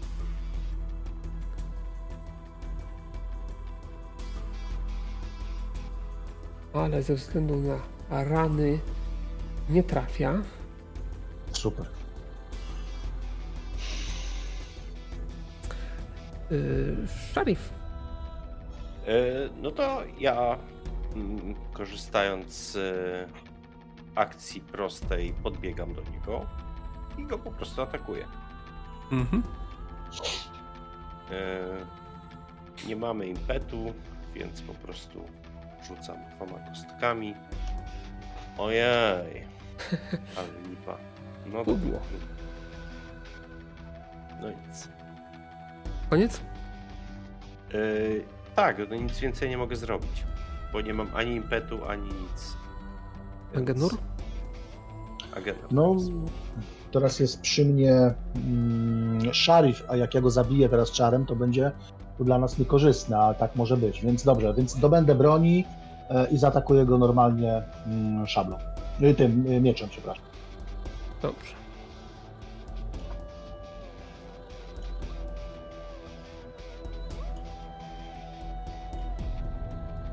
Ale 6.76 7.04
ze 7.04 7.16
względu 7.16 7.56
na 8.10 8.24
rany 8.24 8.80
nie 9.70 9.84
trafia. 9.84 10.42
Super. 11.52 11.86
Yy, 16.52 17.08
Szarif. 17.34 17.74
Yy, 19.08 19.50
no 19.62 19.72
to 19.72 20.02
ja, 20.20 20.58
mm, 21.16 21.56
korzystając 21.74 22.54
z 22.54 22.76
y, 22.76 23.28
akcji 24.16 24.62
prostej, 24.62 25.34
podbiegam 25.44 25.94
do 25.94 26.02
niego 26.02 26.46
i 27.18 27.24
go 27.24 27.40
po 27.40 27.52
prostu 27.52 27.82
atakuję. 27.82 28.26
Mhm. 29.12 29.44
Yy, 31.32 32.88
nie 32.88 32.96
mamy 32.96 33.28
impetu, 33.28 33.94
więc 34.34 34.62
po 34.62 34.74
prostu 34.74 35.26
rzucam 35.88 36.18
dwoma 36.36 36.60
kostkami. 36.70 37.36
Ojej. 38.58 39.46
Ale 40.38 40.70
lipa. 40.70 40.98
No 41.46 41.64
Pudło. 41.66 42.00
No 44.42 44.50
nic. 44.50 44.90
Koniec? 46.10 46.42
Yy, 47.74 48.24
tak, 48.56 48.78
no 48.90 48.96
nic 48.96 49.20
więcej 49.20 49.50
nie 49.50 49.58
mogę 49.58 49.76
zrobić. 49.76 50.24
Bo 50.74 50.82
nie 50.82 50.94
mam 50.94 51.08
ani 51.16 51.36
impetu, 51.36 51.86
ani 51.86 52.08
nic. 52.08 52.58
Więc... 53.54 53.70
Agenur? 53.70 53.98
Agenur. 55.38 55.68
No, 55.72 55.96
teraz 56.92 57.20
jest 57.20 57.42
przy 57.42 57.66
mnie 57.66 58.14
mm, 58.36 59.34
szarif, 59.34 59.84
a 59.88 59.96
jak 59.96 60.14
ja 60.14 60.22
go 60.22 60.30
zabiję 60.30 60.70
teraz 60.70 60.92
czarem, 60.92 61.26
to 61.26 61.36
będzie 61.36 61.72
to 62.18 62.24
dla 62.24 62.38
nas 62.38 62.58
niekorzystne, 62.58 63.18
a 63.18 63.34
tak 63.34 63.56
może 63.56 63.78
być. 63.78 64.02
Więc 64.02 64.24
dobrze, 64.24 64.54
więc 64.54 64.80
dobędę 64.80 65.16
broni 65.16 65.66
e, 66.10 66.28
i 66.32 66.38
zaatakuję 66.38 66.86
go 66.86 66.98
normalnie 66.98 67.62
mm, 67.88 68.28
szablą. 68.28 68.58
Y, 69.02 69.14
tym 69.14 69.48
y, 69.48 69.62
mieczem, 69.62 69.90
przepraszam. 69.90 70.24
Dobrze. 71.22 71.54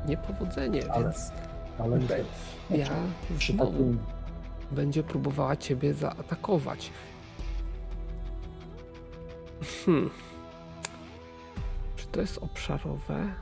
Niepowodzenie, 0.06 0.82
ale, 0.92 1.04
więc 1.04 1.32
ale 1.78 1.98
ja 2.70 2.86
znowu 3.52 3.94
będzie 4.70 5.02
próbowała 5.02 5.56
ciebie 5.56 5.94
zaatakować. 5.94 6.90
Hmm. 9.84 10.10
To 12.12 12.20
jest 12.20 12.38
obszarowe? 12.38 13.34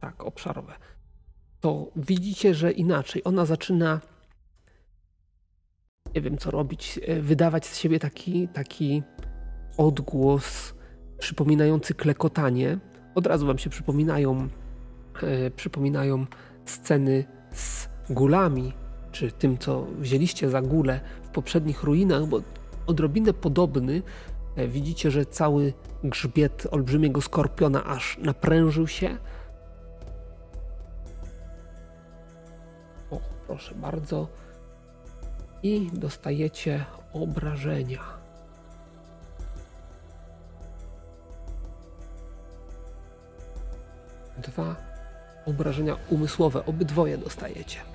Tak, 0.00 0.24
obszarowe 0.24 0.74
to 1.64 1.90
widzicie, 1.96 2.54
że 2.54 2.72
inaczej. 2.72 3.22
Ona 3.24 3.46
zaczyna, 3.46 4.00
nie 6.14 6.20
wiem 6.20 6.38
co 6.38 6.50
robić, 6.50 7.00
e, 7.06 7.20
wydawać 7.20 7.66
z 7.66 7.78
siebie 7.78 7.98
taki, 7.98 8.48
taki 8.48 9.02
odgłos 9.76 10.74
przypominający 11.18 11.94
klekotanie. 11.94 12.78
Od 13.14 13.26
razu 13.26 13.46
wam 13.46 13.58
się 13.58 13.70
przypominają, 13.70 14.48
e, 15.22 15.50
przypominają 15.50 16.26
sceny 16.64 17.24
z 17.52 17.88
gulami, 18.10 18.72
czy 19.12 19.32
tym, 19.32 19.58
co 19.58 19.86
wzięliście 19.98 20.50
za 20.50 20.62
gulę 20.62 21.00
w 21.22 21.28
poprzednich 21.28 21.82
ruinach, 21.82 22.26
bo 22.26 22.40
odrobinę 22.86 23.32
podobny. 23.32 24.02
E, 24.56 24.68
widzicie, 24.68 25.10
że 25.10 25.26
cały 25.26 25.72
grzbiet 26.04 26.66
olbrzymiego 26.70 27.20
skorpiona 27.20 27.84
aż 27.84 28.18
naprężył 28.18 28.88
się. 28.88 29.16
O, 33.10 33.20
proszę 33.46 33.74
bardzo. 33.74 34.28
I 35.62 35.90
dostajecie 35.92 36.84
obrażenia. 37.12 38.00
Dwa 44.38 44.76
obrażenia 45.46 45.96
umysłowe, 46.10 46.66
obydwoje 46.66 47.18
dostajecie. 47.18 47.93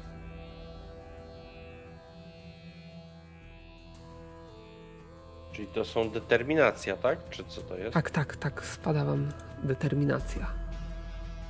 Czyli 5.59 5.71
to 5.71 5.85
są 5.85 6.09
determinacja, 6.09 6.97
tak? 6.97 7.29
Czy 7.29 7.43
co 7.47 7.61
to 7.61 7.77
jest? 7.77 7.93
Tak, 7.93 8.11
tak, 8.11 8.35
tak, 8.35 8.65
spada 8.65 9.05
wam 9.05 9.29
determinacja. 9.63 10.47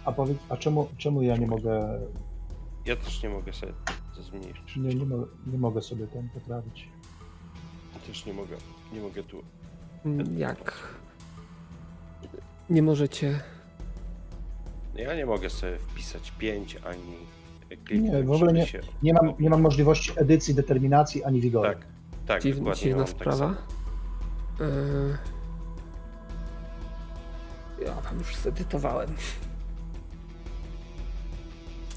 A 0.05 0.11
powiedz, 0.11 0.37
a 0.49 0.57
czemu, 0.57 0.89
czemu 0.97 1.21
ja 1.21 1.37
nie 1.37 1.47
mogę, 1.47 1.99
Ja 2.85 2.95
też 2.95 3.23
nie 3.23 3.29
mogę 3.29 3.53
sobie 3.53 3.73
to 4.15 4.23
zmniejszyć. 4.23 4.75
nie, 4.75 4.95
nie, 4.95 5.05
mo- 5.05 5.27
nie 5.47 5.57
mogę 5.57 5.81
sobie 5.81 6.07
ten 6.07 6.29
poprawić? 6.29 6.87
Ja 7.93 7.99
też 8.07 8.25
nie 8.25 8.33
mogę. 8.33 8.55
Nie 8.93 8.99
mogę 9.01 9.23
tu. 9.23 9.43
Mm, 10.05 10.39
Jak 10.39 10.73
nie 12.69 12.81
możecie. 12.81 13.39
Ja 14.95 15.15
nie 15.15 15.25
mogę 15.25 15.49
sobie 15.49 15.77
wpisać 15.77 16.31
5 16.31 16.77
ani 16.85 17.15
kliknąć, 17.85 18.13
Nie, 18.13 18.23
w 18.23 18.31
ogóle 18.31 18.53
nie- 18.53 18.65
Się... 18.67 18.81
Nie 19.03 19.13
mam, 19.13 19.33
nie 19.39 19.49
mam 19.49 19.61
możliwości 19.61 20.11
edycji, 20.15 20.55
determinacji 20.55 21.23
ani 21.23 21.41
wigoru. 21.41 21.69
Tak, 21.69 21.85
tak, 22.27 22.43
dziwna 22.43 22.73
tak 22.99 23.09
sprawa. 23.09 23.45
Yy... 23.47 23.78
Ja 27.85 27.93
wam 28.01 28.19
już 28.19 28.35
zedytowałem. 28.35 29.15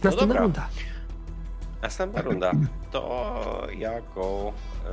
Następna 0.02 0.26
dobra. 0.26 0.42
runda. 0.42 0.68
Następna 1.82 2.22
runda. 2.22 2.52
To 2.90 3.66
ja 3.78 4.00
go 4.00 4.52
e, 4.84 4.90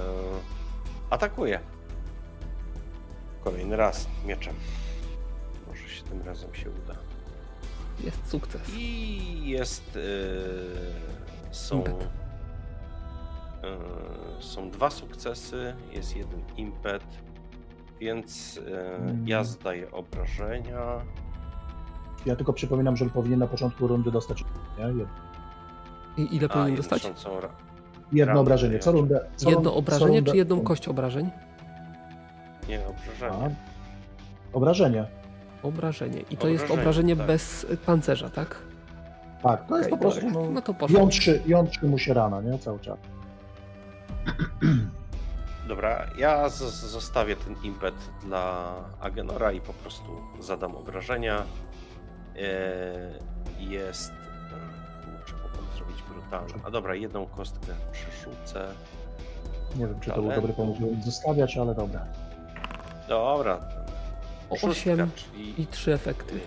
atakuję. 1.09 1.59
Kolejny 3.43 3.75
raz 3.75 4.07
mieczem. 4.25 4.55
Może 5.67 5.89
się 5.89 6.03
tym 6.03 6.21
razem 6.21 6.55
się 6.55 6.69
uda. 6.69 6.95
Jest 7.99 8.29
sukces. 8.29 8.61
I 8.77 9.49
jest. 9.49 9.97
e, 11.49 11.53
są. 11.53 11.83
E, 11.83 11.99
są 14.39 14.71
dwa 14.71 14.89
sukcesy, 14.89 15.75
jest 15.91 16.15
jeden 16.15 16.41
impet, 16.57 17.03
więc 17.99 18.59
e, 18.71 18.99
ja 19.25 19.43
zdaję 19.43 19.91
obrażenia. 19.91 20.79
Ja 22.25 22.35
tylko 22.35 22.53
przypominam, 22.53 22.97
że 22.97 23.05
powinien 23.05 23.39
na 23.39 23.47
początku 23.47 23.87
rundy 23.87 24.11
dostać 24.11 24.43
nie? 24.79 24.85
Jedno, 24.85 25.05
I 26.17 26.35
ile 26.35 26.45
A, 26.45 26.49
powinien 26.53 26.75
dostać? 26.75 27.03
ra- 27.41 27.49
jedno 28.11 28.39
obrażenie. 28.39 28.79
Co 28.79 28.91
rundę? 28.91 29.25
Co 29.35 29.49
Jedno 29.49 29.75
obrażenie, 29.75 30.11
co 30.11 30.15
rundę- 30.17 30.31
czy 30.31 30.37
jedną 30.37 30.61
kość 30.61 30.87
obrażeń? 30.87 31.29
Nie, 32.69 32.79
A, 32.85 32.89
obrażenia. 32.89 33.49
obrażenie. 34.53 35.05
Obrażenie. 35.63 36.21
I 36.31 36.37
to 36.37 36.47
jest 36.47 36.63
Obrażenie, 36.63 36.81
obrażenie 36.81 37.15
tak. 37.15 37.27
bez 37.27 37.65
pancerza, 37.85 38.29
tak? 38.29 38.55
Tak, 39.43 39.67
to 39.67 39.77
jest 39.77 39.89
Okej, 39.93 39.99
po 39.99 40.11
prostu. 40.11 40.29
No, 40.31 40.49
No 40.49 40.61
to 40.61 40.75
jątrzy, 40.89 41.41
jątrzy 41.47 41.85
mu 41.87 41.97
się 41.97 42.13
rana, 42.13 42.41
nie? 42.41 42.59
Cały 42.59 42.79
czas. 42.79 42.97
Dobra, 45.69 46.07
ja 46.17 46.49
zostawię 46.49 47.35
ten 47.35 47.55
impet 47.63 47.95
dla 48.23 48.73
Agenora 48.99 49.51
i 49.51 49.61
po 49.61 49.73
prostu 49.73 50.21
zadam 50.39 50.75
obrażenia. 50.75 51.43
Eee, 52.35 53.69
Jest. 53.71 54.11
Kurczę, 55.17 55.33
mogłem 55.43 55.65
zrobić 55.77 56.03
brutalne. 56.03 56.53
A 56.63 56.71
dobra, 56.71 56.95
jedną 56.95 57.25
kostkę 57.25 57.73
przerzucę. 57.91 58.67
Nie 59.75 59.87
wiem, 59.87 59.99
czy 59.99 60.09
to 60.09 60.15
był 60.15 60.23
Talentu. 60.23 60.41
dobry 60.47 60.53
pomysł, 60.53 60.79
żeby 60.79 61.03
zostawiać, 61.03 61.57
ale 61.57 61.75
dobra. 61.75 62.05
Dobra. 63.07 63.59
Szóstka, 64.49 64.67
osiem 64.67 65.11
czyli. 65.15 65.61
I 65.61 65.67
trzy 65.67 65.93
efekty. 65.93 66.35
e, 66.35 66.39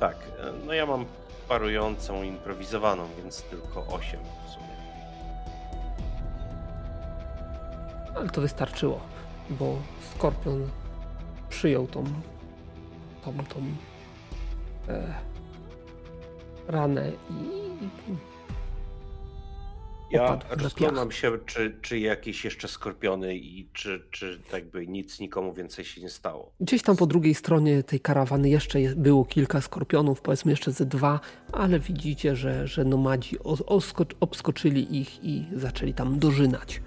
Tak, 0.00 0.16
e, 0.40 0.52
no 0.66 0.72
ja 0.72 0.86
mam 0.86 1.04
parującą, 1.48 2.22
improwizowaną, 2.22 3.02
więc 3.22 3.42
tylko 3.42 3.86
8 3.86 4.20
w 4.46 4.50
sumie. 4.50 4.67
Ale 8.18 8.30
to 8.30 8.40
wystarczyło, 8.40 9.00
bo 9.50 9.78
Skorpion 10.14 10.70
przyjął 11.48 11.86
tą, 11.86 12.04
tą, 13.24 13.32
tą 13.44 13.62
e, 14.88 15.14
ranę 16.68 17.12
i 17.30 17.68
Ja 20.10 20.38
rozglądam 20.50 21.12
się, 21.12 21.38
czy, 21.46 21.78
czy 21.82 21.98
jakieś 21.98 22.44
jeszcze 22.44 22.68
skorpiony 22.68 23.36
i 23.36 23.68
czy, 23.72 24.06
czy 24.10 24.40
tak 24.50 24.70
by 24.70 24.86
nic 24.86 25.20
nikomu 25.20 25.52
więcej 25.52 25.84
się 25.84 26.00
nie 26.00 26.10
stało. 26.10 26.52
gdzieś 26.60 26.82
tam 26.82 26.96
po 26.96 27.06
drugiej 27.06 27.34
stronie 27.34 27.82
tej 27.82 28.00
karawany 28.00 28.48
jeszcze 28.48 28.78
było 28.96 29.24
kilka 29.24 29.60
skorpionów, 29.60 30.20
powiedzmy 30.20 30.52
jeszcze 30.52 30.72
ze 30.72 30.86
dwa, 30.86 31.20
ale 31.52 31.80
widzicie, 31.80 32.36
że, 32.36 32.66
że 32.66 32.84
nomadzi 32.84 33.36
obskoczyli 34.20 35.00
ich 35.00 35.24
i 35.24 35.46
zaczęli 35.52 35.94
tam 35.94 36.18
dożynać. 36.18 36.80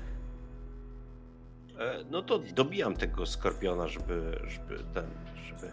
E, 1.81 2.03
No 2.11 2.21
to 2.21 2.39
dobijam 2.39 2.95
tego 2.95 3.25
skorpiona, 3.25 3.87
żeby, 3.87 4.39
żeby 4.47 4.83
ten, 4.93 5.05
żeby 5.47 5.67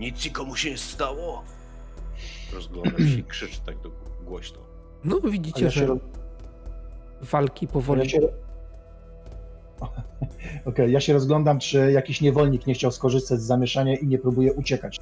nic 0.00 0.24
nikomu 0.24 0.56
się 0.56 0.70
nie 0.70 0.78
stało. 0.78 1.42
Rozglądam 2.54 2.98
się 2.98 3.18
i 3.18 3.24
krzyczę 3.24 3.60
tak 3.66 3.78
do, 3.80 3.90
głośno. 4.24 4.58
No 5.04 5.20
widzicie, 5.20 5.64
ja 5.64 5.70
że 5.70 5.86
ro- 5.86 5.98
walki 7.20 7.66
ja 7.66 7.72
powoli... 7.72 8.10
się... 8.10 8.20
Okej, 10.64 10.92
ja 10.92 11.00
się 11.00 11.12
rozglądam, 11.12 11.58
czy 11.58 11.92
jakiś 11.92 12.20
niewolnik 12.20 12.66
nie 12.66 12.74
chciał 12.74 12.92
skorzystać 12.92 13.40
z 13.40 13.44
zamieszania 13.44 13.96
i 13.96 14.06
nie 14.06 14.18
próbuje 14.18 14.52
uciekać. 14.52 15.00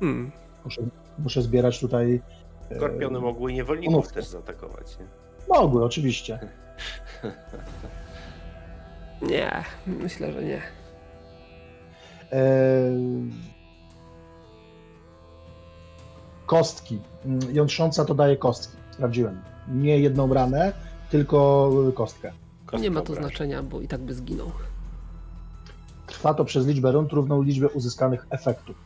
Hmm. 0.00 0.30
Muszę, 0.64 0.82
muszę 1.18 1.42
zbierać 1.42 1.80
tutaj. 1.80 2.20
e, 2.70 2.76
Skorpiony 2.76 3.20
mogły 3.20 3.52
niewolników 3.52 3.94
umówmy. 3.94 4.12
też 4.14 4.24
zaatakować, 4.26 4.98
nie? 4.98 5.06
Mogły, 5.48 5.84
oczywiście. 5.84 6.38
Nie, 9.22 9.64
myślę, 9.86 10.32
że 10.32 10.42
nie. 10.44 10.62
Kostki. 16.46 16.98
Mm, 17.24 17.54
Jątrząca 17.54 18.04
to 18.04 18.14
daje 18.14 18.36
kostki. 18.36 18.76
Sprawdziłem. 18.90 19.40
Nie 19.68 19.98
jedną 19.98 20.34
ranę, 20.34 20.72
tylko 21.10 21.70
kostkę. 21.94 22.32
Kostka 22.66 22.82
nie 22.82 22.90
ma 22.90 23.00
to 23.00 23.12
obrażeń. 23.12 23.22
znaczenia, 23.30 23.62
bo 23.62 23.80
i 23.80 23.88
tak 23.88 24.00
by 24.00 24.14
zginął. 24.14 24.52
Trwa 26.06 26.34
to 26.34 26.44
przez 26.44 26.66
liczbę 26.66 26.92
rund 26.92 27.12
równą 27.12 27.42
liczbie 27.42 27.68
uzyskanych 27.68 28.26
efektów. 28.30 28.76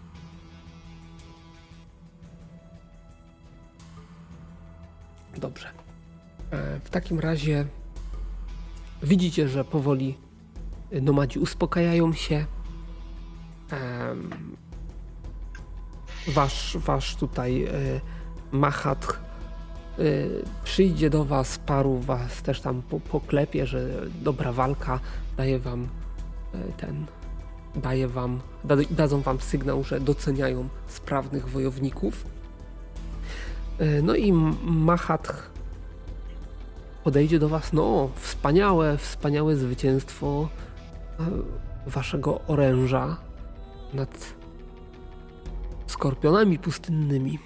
Dobrze. 5.38 5.68
E, 6.50 6.80
W 6.84 6.90
takim 6.90 7.20
razie 7.20 7.66
widzicie, 9.02 9.48
że 9.48 9.64
powoli 9.64 10.18
nomadzi 11.02 11.38
uspokajają 11.38 12.12
się. 12.12 12.46
Wasz, 16.28 16.76
wasz 16.80 17.16
tutaj 17.16 17.64
e, 17.64 17.70
Mahat 18.52 19.06
e, 19.98 20.02
przyjdzie 20.64 21.10
do 21.10 21.24
was, 21.24 21.58
paru 21.58 21.98
was 21.98 22.42
też 22.42 22.60
tam 22.60 22.82
po- 22.82 23.00
poklepie, 23.00 23.66
że 23.66 24.06
dobra 24.22 24.52
walka, 24.52 25.00
daje 25.36 25.58
wam 25.58 25.88
e, 26.54 26.58
ten, 26.76 27.06
daje 27.74 28.08
wam, 28.08 28.40
da, 28.64 28.76
dadzą 28.90 29.20
wam 29.20 29.40
sygnał, 29.40 29.84
że 29.84 30.00
doceniają 30.00 30.68
sprawnych 30.86 31.48
wojowników. 31.48 32.26
No 34.02 34.14
i 34.14 34.32
Mahat 34.62 35.51
podejdzie 37.04 37.38
do 37.38 37.48
was, 37.48 37.72
no 37.72 38.08
wspaniałe, 38.14 38.98
wspaniałe 38.98 39.56
zwycięstwo 39.56 40.48
e, 41.20 41.24
waszego 41.90 42.40
oręża 42.46 43.16
nad 43.94 44.34
skorpionami 45.86 46.58
pustynnymi. 46.58 47.38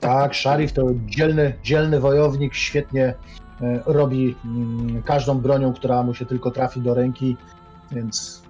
Tak, 0.00 0.36
Sharif 0.36 0.72
to 0.72 0.86
dzielny, 1.06 1.54
dzielny 1.62 2.00
wojownik, 2.00 2.54
świetnie 2.54 3.04
e, 3.04 3.14
robi 3.86 4.34
mm, 4.44 5.02
każdą 5.02 5.38
bronią, 5.38 5.72
która 5.72 6.02
mu 6.02 6.14
się 6.14 6.26
tylko 6.26 6.50
trafi 6.50 6.80
do 6.80 6.94
ręki, 6.94 7.36
więc 7.92 8.42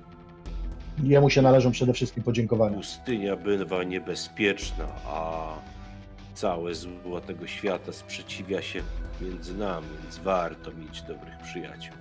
jemu 1.03 1.31
się 1.31 1.43
należą 1.43 1.71
przede 1.71 1.93
wszystkim 1.93 2.23
podziękowania. 2.23 2.77
Pustynia 2.77 3.37
bywa 3.37 3.85
niebezpieczna, 3.85 4.85
a 5.07 5.43
całe 6.35 6.75
zło 6.75 7.21
tego 7.27 7.47
świata 7.47 7.93
sprzeciwia 7.93 8.63
się 8.63 8.83
między 9.23 9.55
nami, 9.59 9.87
więc 10.03 10.19
warto 10.19 10.73
mieć 10.73 11.03
dobrych 11.03 11.39
przyjaciół. 11.43 11.95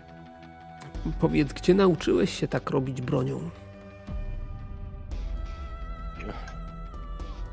Powiedz, 1.19 1.53
gdzie 1.53 1.73
nauczyłeś 1.73 2.39
się 2.39 2.48
tak 2.48 2.69
robić 2.69 3.02
bronią? 3.02 3.49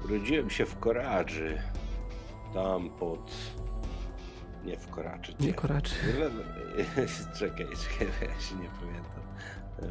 Urodziłem 0.05 0.51
się 0.51 0.67
w 0.67 0.79
Koradży. 0.79 1.63
Tam 2.55 2.91
pod. 2.91 3.33
Nie 4.65 4.77
w 4.77 4.89
Koradży. 4.89 5.33
Nie 5.41 5.55
Koradży. 5.55 5.95
czekaj, 7.39 7.67
czekaj, 7.67 8.09
ja 8.23 8.41
się 8.41 8.55
nie 8.55 8.69
pamiętam. 8.81 9.23
Eee, 9.83 9.89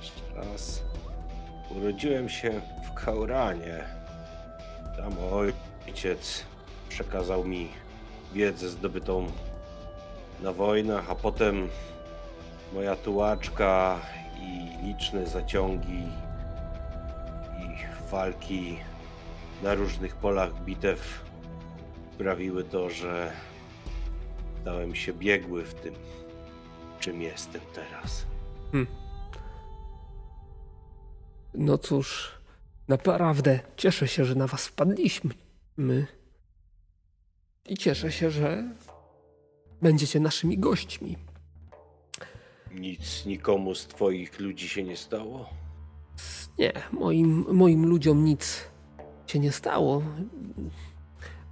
jeszcze 0.00 0.34
raz. 0.34 0.82
Urodziłem 1.70 2.28
się 2.28 2.60
w 2.90 3.04
Kauranie. 3.04 3.84
Tam 4.96 5.12
ojciec 5.18 6.44
przekazał 6.88 7.44
mi 7.44 7.68
wiedzę 8.34 8.68
zdobytą 8.68 9.26
na 10.42 10.52
wojnach, 10.52 11.10
a 11.10 11.14
potem 11.14 11.68
moja 12.72 12.96
tułaczka 12.96 14.00
i 14.40 14.86
liczne 14.86 15.26
zaciągi 15.26 16.02
i 17.58 18.10
walki 18.10 18.78
na 19.62 19.74
różnych 19.74 20.16
polach 20.16 20.64
bitew 20.64 21.24
sprawiły 22.14 22.64
to, 22.64 22.90
że 22.90 23.32
stałem 24.62 24.94
się 24.94 25.12
biegły 25.12 25.64
w 25.64 25.74
tym, 25.74 25.94
czym 27.00 27.22
jestem 27.22 27.60
teraz. 27.74 28.26
Hmm. 28.72 28.86
No 31.54 31.78
cóż, 31.78 32.32
naprawdę 32.88 33.60
cieszę 33.76 34.08
się, 34.08 34.24
że 34.24 34.34
na 34.34 34.46
was 34.46 34.66
wpadliśmy. 34.66 35.34
My. 35.76 36.06
I 37.68 37.76
cieszę 37.76 38.12
się, 38.12 38.30
że 38.30 38.64
będziecie 39.82 40.20
naszymi 40.20 40.58
gośćmi. 40.58 41.16
Nic 42.74 43.26
nikomu 43.26 43.74
z 43.74 43.86
twoich 43.86 44.40
ludzi 44.40 44.68
się 44.68 44.82
nie 44.82 44.96
stało? 44.96 45.50
Nie, 46.58 46.72
moim, 46.92 47.46
moim 47.52 47.86
ludziom 47.86 48.24
nic 48.24 48.64
się 49.26 49.38
nie 49.38 49.52
stało. 49.52 50.02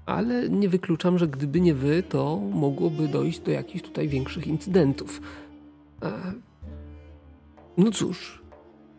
Ale 0.07 0.49
nie 0.49 0.69
wykluczam, 0.69 1.19
że 1.19 1.29
gdyby 1.29 1.61
nie 1.61 1.75
wy, 1.75 2.03
to 2.03 2.37
mogłoby 2.37 3.09
dojść 3.09 3.41
do 3.41 3.51
jakichś 3.51 3.85
tutaj 3.85 4.09
większych 4.09 4.47
incydentów. 4.47 5.21
No 7.77 7.91
cóż, 7.91 8.43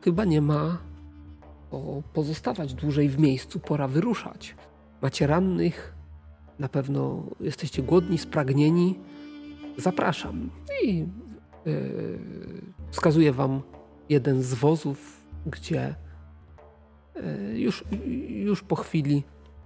chyba 0.02 0.26
nie 0.26 0.42
ma 0.42 0.78
pozostawać 2.14 2.74
dłużej 2.74 3.10
w 3.10 3.20
miejscu, 3.20 3.60
pora 3.60 3.88
wyruszać. 3.88 4.56
Macie 5.02 5.28
rannych, 5.28 5.95
na 6.60 6.70
pewno 6.70 7.24
jesteście 7.40 7.84
głodni, 7.84 8.18
spragnieni. 8.18 9.00
Zapraszam. 9.78 10.50
I 10.84 11.06
yy, 11.66 12.20
wskazuję 12.92 13.32
wam 13.34 13.62
jeden 14.10 14.44
z 14.44 14.54
wozów, 14.54 15.24
gdzie 15.46 15.96
yy, 17.16 17.60
już, 17.60 17.84
już 18.30 18.64
po 18.64 18.76
chwili 18.76 19.24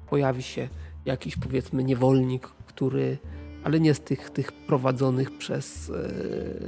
pojawi 0.09 0.43
się 0.43 0.69
jakiś 1.05 1.35
powiedzmy 1.35 1.83
niewolnik, 1.83 2.47
który, 2.47 3.17
ale 3.63 3.79
nie 3.79 3.93
z 3.93 3.99
tych, 3.99 4.29
tych 4.29 4.51
prowadzonych 4.51 5.37
przez 5.37 5.91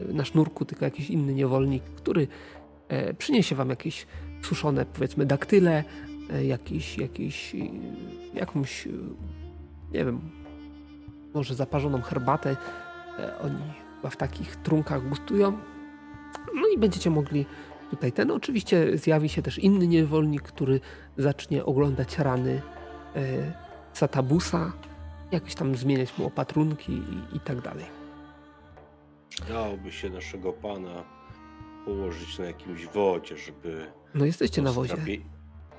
yy, 0.08 0.14
na 0.14 0.26
sznurku, 0.26 0.66
tylko 0.66 0.86
jakiś 0.86 1.10
inny 1.10 1.34
niewolnik, 1.34 1.84
który 1.84 2.28
przyniesie 3.18 3.56
wam 3.56 3.70
jakieś 3.70 4.08
suszone 4.42 4.86
powiedzmy 4.86 5.26
daktyle, 5.26 5.84
jakiś, 6.44 6.98
jakiś, 6.98 7.56
jakąś 8.34 8.88
nie 9.94 10.06
wiem, 10.06 10.22
może 11.34 11.56
zaparzoną 11.56 12.02
herbatę. 12.02 12.56
E, 13.20 13.38
oni 13.40 13.64
chyba 13.96 14.10
w 14.10 14.18
takich 14.18 14.56
trunkach 14.56 15.10
gustują. 15.10 15.58
No 16.56 16.68
i 16.76 16.78
będziecie 16.78 17.10
mogli 17.10 17.46
tutaj 17.90 18.12
ten. 18.12 18.32
Oczywiście 18.32 18.98
zjawi 18.98 19.30
się 19.30 19.42
też 19.42 19.60
inny 19.60 19.88
niewolnik, 19.88 20.42
który 20.42 20.80
zacznie 21.18 21.66
oglądać 21.66 22.20
rany 22.20 22.62
e, 23.16 23.22
Satabusa, 23.94 24.72
jakieś 25.32 25.56
tam 25.56 25.76
zmieniać 25.76 26.18
mu 26.18 26.26
opatrunki 26.28 26.92
i, 26.92 27.36
i 27.36 27.40
tak 27.40 27.62
dalej. 27.62 27.86
Dałoby 29.50 29.92
się 29.92 30.10
naszego 30.10 30.54
pana 30.54 31.04
położyć 31.86 32.40
na 32.40 32.46
jakimś 32.46 32.86
wodzie, 32.86 33.38
żeby. 33.38 33.86
No 34.14 34.26
jesteście 34.26 34.62
na 34.62 34.72
wodzie 34.72 34.96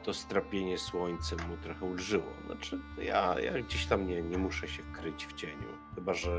to 0.03 0.15
strapienie 0.15 0.79
słońcem 0.79 1.39
mu 1.49 1.57
trochę 1.57 1.87
ulżyło. 1.87 2.27
Znaczy, 2.47 2.79
ja, 2.99 3.41
ja 3.41 3.62
gdzieś 3.62 3.87
tam 3.87 4.07
nie, 4.07 4.23
nie 4.23 4.39
muszę 4.39 4.69
się 4.69 4.83
kryć 4.83 5.27
w 5.27 5.33
cieniu. 5.33 5.69
Chyba, 5.95 6.15
że, 6.15 6.39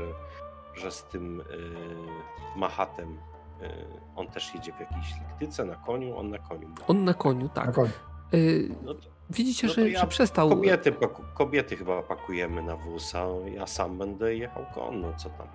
że 0.74 0.90
z 0.90 1.04
tym 1.04 1.36
yy, 1.36 2.60
machatem 2.60 3.18
yy, 3.60 3.68
on 4.16 4.26
też 4.26 4.54
jedzie 4.54 4.72
w 4.72 4.80
jakiejś 4.80 5.14
liktyce, 5.20 5.64
na 5.64 5.76
koniu, 5.76 6.16
on 6.16 6.30
na 6.30 6.38
koniu. 6.38 6.68
On 6.88 7.04
na 7.04 7.14
koniu, 7.14 7.48
tak. 7.48 7.66
Na 7.66 7.72
koniu. 7.72 7.92
Yy, 8.32 8.68
no 8.82 8.94
to, 8.94 9.14
Widzicie, 9.30 9.66
no 9.66 9.72
że, 9.72 9.90
ja, 9.90 10.00
że 10.00 10.06
przestał. 10.06 10.48
Kobiety, 10.48 10.94
kobiety 11.34 11.76
chyba 11.76 12.02
pakujemy 12.02 12.62
na 12.62 12.76
wóz, 12.76 13.14
a 13.14 13.26
ja 13.50 13.66
sam 13.66 13.98
będę 13.98 14.34
jechał 14.34 14.66
konno, 14.74 15.12
co 15.16 15.30
tam. 15.30 15.46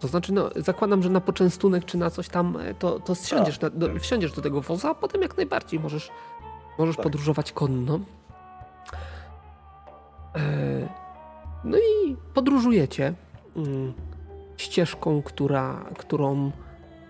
To 0.00 0.08
znaczy, 0.08 0.32
no, 0.32 0.50
zakładam, 0.56 1.02
że 1.02 1.10
na 1.10 1.20
poczęstunek 1.20 1.84
czy 1.84 1.98
na 1.98 2.10
coś 2.10 2.28
tam 2.28 2.56
e, 2.56 2.74
to, 2.74 3.00
to 3.00 3.14
zsiądziesz, 3.14 3.58
tak, 3.58 3.76
do, 3.76 3.88
tak. 3.88 4.00
wsiądziesz 4.00 4.32
do 4.32 4.42
tego 4.42 4.60
wozu, 4.60 4.88
a 4.88 4.94
potem 4.94 5.22
jak 5.22 5.36
najbardziej 5.36 5.80
możesz 5.80 6.10
Możesz 6.78 6.96
tak. 6.96 7.02
podróżować 7.02 7.52
konno. 7.52 8.00
E, 10.36 10.88
no 11.64 11.78
i 11.78 12.16
podróżujecie 12.34 13.14
mm, 13.56 13.92
ścieżką, 14.56 15.22
która, 15.22 15.84
którą, 15.98 16.50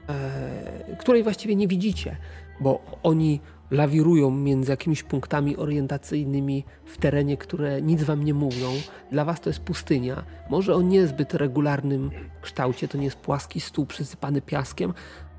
e, 0.08 0.96
której 0.96 1.22
właściwie 1.22 1.56
nie 1.56 1.68
widzicie, 1.68 2.16
bo 2.60 2.80
oni 3.02 3.40
lawirują 3.70 4.30
między 4.30 4.70
jakimiś 4.70 5.02
punktami 5.02 5.56
orientacyjnymi 5.56 6.64
w 6.84 6.98
terenie, 6.98 7.36
które 7.36 7.82
nic 7.82 8.02
wam 8.02 8.24
nie 8.24 8.34
mówią. 8.34 8.68
Dla 9.12 9.24
was 9.24 9.40
to 9.40 9.50
jest 9.50 9.60
pustynia. 9.60 10.24
Może 10.50 10.74
o 10.74 10.82
niezbyt 10.82 11.34
regularnym 11.34 12.10
kształcie, 12.42 12.88
to 12.88 12.98
nie 12.98 13.04
jest 13.04 13.16
płaski 13.16 13.60
stół 13.60 13.86
przysypany 13.86 14.42
piaskiem, 14.42 14.94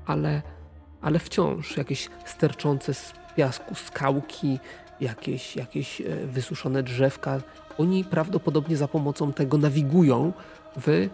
ale, 0.06 0.42
ale 1.00 1.18
wciąż 1.18 1.76
jakieś 1.76 2.08
sterczące 2.24 2.94
piasku 3.36 3.74
skałki, 3.74 4.58
jakieś, 5.00 5.56
jakieś 5.56 6.00
e, 6.00 6.04
wysuszone 6.26 6.82
drzewka. 6.82 7.40
Oni 7.78 8.04
prawdopodobnie 8.04 8.76
za 8.76 8.88
pomocą 8.88 9.32
tego 9.32 9.58
nawigują. 9.58 10.32
Wy, 10.76 11.10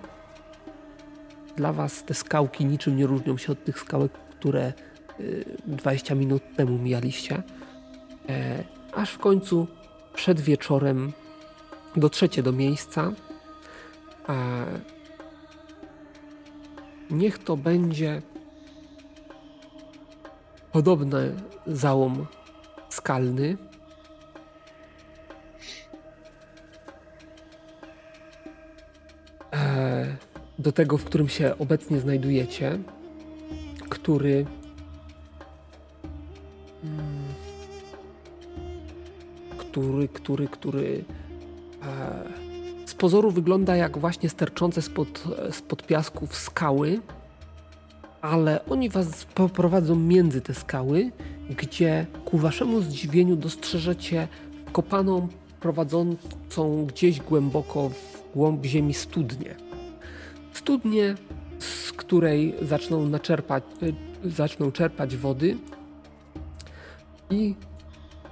dla 1.56 1.72
was 1.72 2.04
te 2.04 2.14
skałki 2.14 2.64
niczym 2.64 2.96
nie 2.96 3.06
różnią 3.06 3.36
się 3.36 3.52
od 3.52 3.64
tych 3.64 3.78
skałek, 3.78 4.12
które 4.12 4.72
20 5.66 6.14
e, 6.14 6.16
minut 6.16 6.42
temu 6.56 6.78
mijaliście. 6.78 7.42
E, 8.28 8.64
aż 8.92 9.10
w 9.10 9.18
końcu 9.18 9.66
przed 10.14 10.40
wieczorem 10.40 11.12
dotrzecie 11.96 12.42
do 12.42 12.52
miejsca. 12.52 13.12
Niech 17.10 17.38
to 17.38 17.56
będzie 17.56 18.22
podobny 20.72 21.34
załom 21.66 22.26
skalny. 22.88 23.56
E, 29.52 30.16
do 30.58 30.72
tego, 30.72 30.98
w 30.98 31.04
którym 31.04 31.28
się 31.28 31.58
obecnie 31.58 32.00
znajdujecie, 32.00 32.78
który 33.88 34.46
mm, 36.84 37.22
który, 39.58 40.08
który, 40.08 40.48
który 40.48 41.04
e, 41.82 42.86
z 42.86 42.94
pozoru 42.94 43.30
wygląda 43.30 43.76
jak 43.76 43.98
właśnie 43.98 44.28
sterczące 44.28 44.82
spod, 44.82 45.24
spod 45.50 45.86
piasków 45.86 46.36
skały, 46.36 47.00
ale 48.22 48.64
oni 48.64 48.88
was 48.88 49.24
poprowadzą 49.24 49.96
między 49.96 50.40
te 50.40 50.54
skały, 50.54 51.10
gdzie 51.50 52.06
ku 52.24 52.38
waszemu 52.38 52.80
zdziwieniu 52.80 53.36
dostrzeżecie 53.36 54.28
kopaną, 54.72 55.28
prowadzącą 55.60 56.86
gdzieś 56.86 57.20
głęboko 57.20 57.88
w 57.88 58.22
głąb 58.34 58.64
ziemi 58.64 58.94
studnię. 58.94 59.54
Studnię, 60.52 61.14
z 61.58 61.92
której 61.92 62.54
zaczną 62.62 63.06
naczerpać, 63.06 63.64
y, 63.82 64.30
zaczną 64.30 64.72
czerpać 64.72 65.16
wody 65.16 65.56
i 67.30 67.54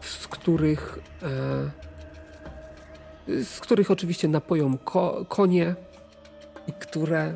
z 0.00 0.28
których, 0.28 0.98
e, 3.28 3.44
z 3.44 3.60
których 3.60 3.90
oczywiście 3.90 4.28
napoją 4.28 4.78
ko, 4.78 5.24
konie 5.28 5.74
które 6.78 7.20
e, 7.20 7.34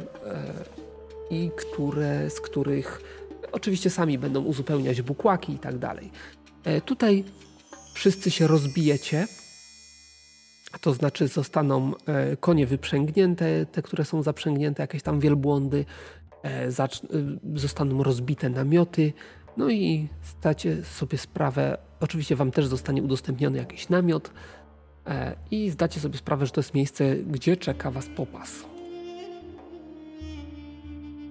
i 1.35 1.51
które, 1.56 2.31
z 2.31 2.40
których 2.40 3.01
oczywiście 3.52 3.90
sami 3.90 4.19
będą 4.19 4.43
uzupełniać 4.43 5.02
bukłaki 5.02 5.52
i 5.52 5.59
tak 5.59 5.78
dalej. 5.78 6.11
E, 6.65 6.81
tutaj 6.81 7.24
wszyscy 7.94 8.31
się 8.31 8.47
rozbijecie 8.47 9.27
To 10.81 10.94
znaczy 10.94 11.28
zostaną 11.28 11.93
e, 12.06 12.36
konie 12.36 12.66
wyprzęgnięte, 12.66 13.66
te, 13.66 13.82
które 13.82 14.05
są 14.05 14.23
zaprzęgnięte, 14.23 14.82
jakieś 14.82 15.02
tam 15.02 15.20
wielbłądy, 15.20 15.85
e, 16.43 16.70
zostaną 17.55 18.02
rozbite 18.02 18.51
namioty, 18.51 19.12
no 19.56 19.70
i 19.70 20.09
zdacie 20.24 20.85
sobie 20.85 21.19
sprawę, 21.19 21.78
oczywiście 22.01 22.36
wam 22.36 22.51
też 22.51 22.66
zostanie 22.66 23.02
udostępniony 23.02 23.59
jakiś 23.59 23.89
namiot 23.89 24.31
i 25.51 25.70
zdacie 25.70 26.01
sobie 26.01 26.19
sprawę, 26.19 26.47
że 26.47 26.52
to 26.52 26.61
jest 26.61 26.74
miejsce, 26.74 27.16
gdzie 27.16 27.56
czeka 27.56 27.90
was 27.90 28.06
popas. 28.16 28.73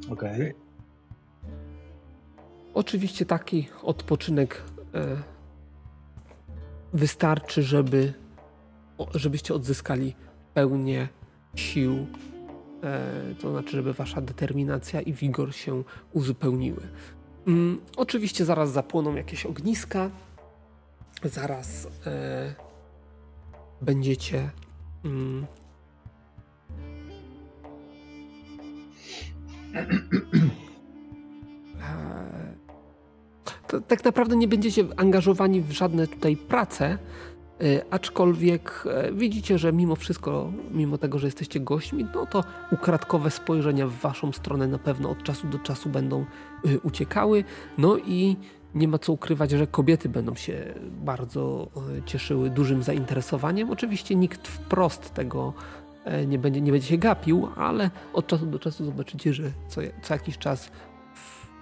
Okej. 0.10 0.52
Okay. 0.52 0.54
Oczywiście 2.74 3.26
taki 3.26 3.68
odpoczynek 3.84 4.64
wystarczy, 6.94 7.64
żeby, 7.64 8.14
żebyście 9.16 9.54
odzyskali 9.54 10.16
pełnię 10.54 11.08
sił, 11.56 12.08
e, 12.84 13.12
to 13.42 13.52
znaczy, 13.52 13.72
żeby 13.72 13.94
wasza 13.94 14.22
determinacja 14.22 15.02
i 15.02 15.14
wigor 15.14 15.56
się 15.56 15.84
uzupełniły. 16.12 16.82
Mm, 17.48 17.82
oczywiście 17.98 18.46
zaraz 18.46 18.72
zapłoną 18.72 19.16
jakieś 19.16 19.46
ogniska, 19.46 20.10
zaraz 21.24 21.88
e, 22.06 22.56
będziecie 23.82 24.50
mm, 25.06 25.46
tak 33.88 34.06
naprawdę 34.06 34.36
nie 34.36 34.48
będziecie 34.48 34.86
angażowani 34.98 35.62
w 35.62 35.72
żadne 35.72 36.08
tutaj 36.08 36.38
prace, 36.38 36.98
y, 37.62 37.82
aczkolwiek 37.90 38.84
e, 38.88 39.12
widzicie, 39.12 39.58
że 39.58 39.74
mimo 39.74 39.96
wszystko, 39.96 40.52
mimo 40.72 40.98
tego, 40.98 41.20
że 41.20 41.28
jesteście 41.28 41.60
gośćmi, 41.60 42.06
no 42.16 42.26
to 42.26 42.44
ukradkowe 42.72 43.32
spojrzenia 43.32 43.88
w 43.88 43.94
waszą 43.94 44.32
stronę 44.32 44.68
na 44.68 44.80
pewno 44.80 45.10
od 45.10 45.24
czasu 45.24 45.48
do 45.48 45.60
czasu 45.60 45.90
będą 45.90 46.26
y, 46.66 46.80
uciekały. 46.80 47.44
No 47.78 47.98
i 47.98 48.36
nie 48.76 48.88
ma 48.88 49.00
co 49.00 49.14
ukrywać, 49.14 49.52
że 49.52 49.68
kobiety 49.68 50.10
będą 50.10 50.36
się 50.36 50.74
bardzo 51.06 51.68
cieszyły 52.06 52.50
dużym 52.50 52.84
zainteresowaniem. 52.84 53.70
Oczywiście 53.70 54.16
nikt 54.16 54.48
wprost 54.48 55.14
tego 55.14 55.54
nie 56.28 56.40
będzie, 56.40 56.62
nie 56.62 56.72
będzie 56.72 56.88
się 56.88 56.98
gapił, 56.98 57.50
ale 57.56 57.92
od 58.14 58.28
czasu 58.28 58.46
do 58.46 58.60
czasu 58.60 58.86
zobaczycie, 58.86 59.34
że 59.34 59.52
co, 59.68 59.82
co 60.02 60.14
jakiś 60.14 60.38
czas 60.38 60.72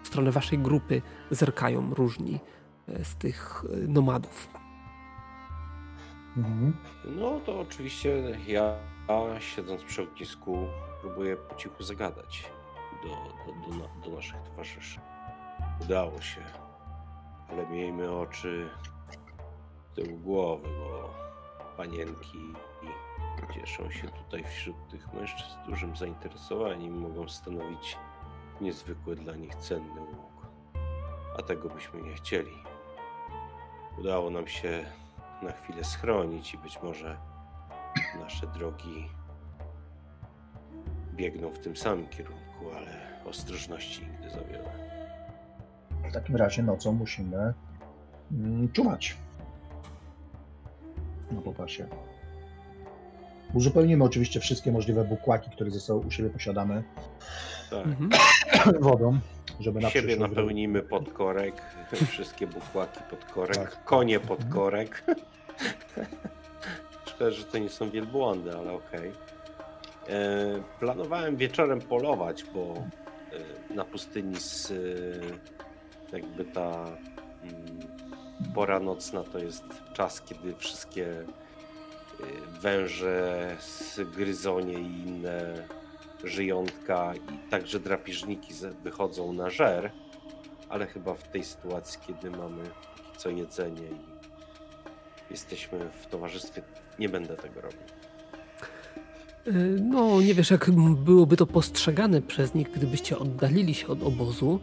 w 0.04 0.08
stronę 0.08 0.32
waszej 0.32 0.60
grupy 0.60 1.02
zerkają 1.32 1.94
różni 1.94 2.40
e, 2.88 3.06
z 3.06 3.16
tych 3.16 3.64
e, 3.74 3.88
nomadów. 3.88 4.50
Mhm. 6.38 6.78
No 7.06 7.40
to 7.40 7.60
oczywiście 7.60 8.38
ja 8.48 8.76
siedząc 9.40 9.84
przy 9.84 10.02
ognisku 10.02 10.68
próbuję 11.02 11.36
po 11.36 11.56
cichu 11.56 11.84
zagadać 11.84 12.52
do, 13.04 13.10
do, 13.10 13.78
do, 13.78 14.10
do 14.10 14.16
naszych 14.16 14.42
towarzyszy. 14.42 15.00
Udało 15.82 16.22
się, 16.22 16.42
ale 17.50 17.70
miejmy 17.70 18.12
oczy 18.12 18.70
tyłu 19.96 20.18
głowy, 20.18 20.68
bo 20.68 21.14
panienki 21.78 22.54
cieszą 23.54 23.92
się 23.92 24.08
tutaj 24.08 24.44
wśród 24.44 24.88
tych 24.88 25.14
mężczyzn 25.14 25.56
dużym 25.68 25.96
zainteresowaniem 25.96 27.00
mogą 27.00 27.28
stanowić 27.28 27.98
niezwykły 28.62 29.16
dla 29.16 29.36
nich 29.36 29.56
cenny 29.56 30.02
łuk. 30.02 30.48
A 31.40 31.42
tego 31.42 31.70
byśmy 31.70 32.02
nie 32.02 32.14
chcieli. 32.14 32.52
Udało 34.00 34.30
nam 34.30 34.48
się 34.48 34.86
na 35.42 35.52
chwilę 35.52 35.84
schronić 35.84 36.54
i 36.54 36.58
być 36.58 36.82
może 36.84 37.18
nasze 38.20 38.48
drogi 38.48 39.10
biegną 41.14 41.50
w 41.50 41.60
tym 41.60 41.76
samym 41.76 42.08
kierunku, 42.08 42.72
ale 42.78 43.22
ostrożności 43.26 44.08
nigdy 44.08 44.30
za 44.30 44.42
wiele. 44.42 44.72
W 46.10 46.14
takim 46.14 46.36
razie 46.36 46.64
nocą 46.64 46.92
musimy 46.92 47.54
mm, 48.32 48.72
czuwać. 48.72 49.18
No 51.32 51.42
popatrzcie. 51.42 51.88
Uzupełnimy 53.54 54.04
oczywiście 54.04 54.40
wszystkie 54.40 54.72
możliwe 54.72 55.04
bukłaki, 55.04 55.50
które 55.50 55.72
ze 55.72 55.80
sobą 55.80 56.08
u 56.08 56.12
siebie 56.12 56.30
posiadamy. 56.30 56.84
Tak. 57.70 57.86
Mhm. 57.86 58.10
Wodą, 58.90 59.20
żeby 59.60 59.80
na 59.80 59.90
Siebie 59.90 60.16
napełnimy 60.16 60.82
pod 60.82 61.14
korek, 61.14 61.62
wszystkie 62.12 62.48
bukłaki 62.48 63.00
pod 63.10 63.26
korek, 63.26 63.58
tak. 63.58 63.84
konie 63.84 64.20
pod 64.20 64.40
mhm. 64.40 64.54
korek. 64.54 65.04
Szkoda, 67.06 67.32
że 67.32 67.44
to 67.44 67.58
nie 67.58 67.70
są 67.70 67.90
wielbłądy, 67.90 68.58
ale 68.58 68.72
okej. 68.72 69.10
Okay. 69.10 69.42
E, 70.10 70.64
planowałem 70.80 71.36
wieczorem 71.36 71.82
polować, 71.82 72.46
bo 72.54 72.74
e, 73.70 73.74
na 73.74 73.86
pustyni 73.86 74.36
z, 74.36 74.72
e, 74.72 76.18
jakby 76.18 76.46
ta 76.46 76.86
mm, 77.44 77.80
pora 78.56 78.80
nocna 78.80 79.24
to 79.24 79.40
jest 79.40 79.64
czas, 79.94 80.22
kiedy 80.22 80.56
wszystkie 80.56 81.06
węże, 82.62 83.58
gryzonie 84.16 84.74
i 84.74 85.08
inne 85.08 85.68
żyjątka 86.24 87.14
i 87.16 87.50
także 87.50 87.80
drapieżniki 87.80 88.54
wychodzą 88.84 89.34
na 89.34 89.50
żer, 89.50 89.92
ale 90.70 90.88
chyba 90.88 91.14
w 91.14 91.32
tej 91.32 91.44
sytuacji, 91.44 92.00
kiedy 92.08 92.32
mamy 92.32 92.64
co 93.18 93.30
jedzenie 93.30 93.88
i 93.88 94.22
jesteśmy 95.32 95.80
w 96.02 96.08
towarzystwie, 96.08 96.62
nie 97.00 97.10
będę 97.10 97.38
tego 97.38 97.62
robił. 97.62 97.80
E, 99.48 99.52
no, 99.82 100.22
nie 100.22 100.34
wiesz, 100.34 100.52
jak 100.52 100.72
byłoby 100.96 101.38
to 101.38 101.46
postrzegane 101.46 102.22
przez 102.22 102.54
nich, 102.54 102.72
gdybyście 102.72 103.20
oddalili 103.20 103.74
się 103.74 103.88
od 103.88 104.04
obozu. 104.04 104.60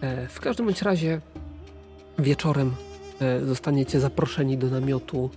E, 0.00 0.28
w 0.28 0.40
każdym 0.40 0.66
bądź 0.66 0.82
razie 0.82 1.20
wieczorem 2.18 2.74
e, 3.20 3.44
zostaniecie 3.44 4.00
zaproszeni 4.00 4.58
do 4.58 4.66
namiotu 4.66 5.30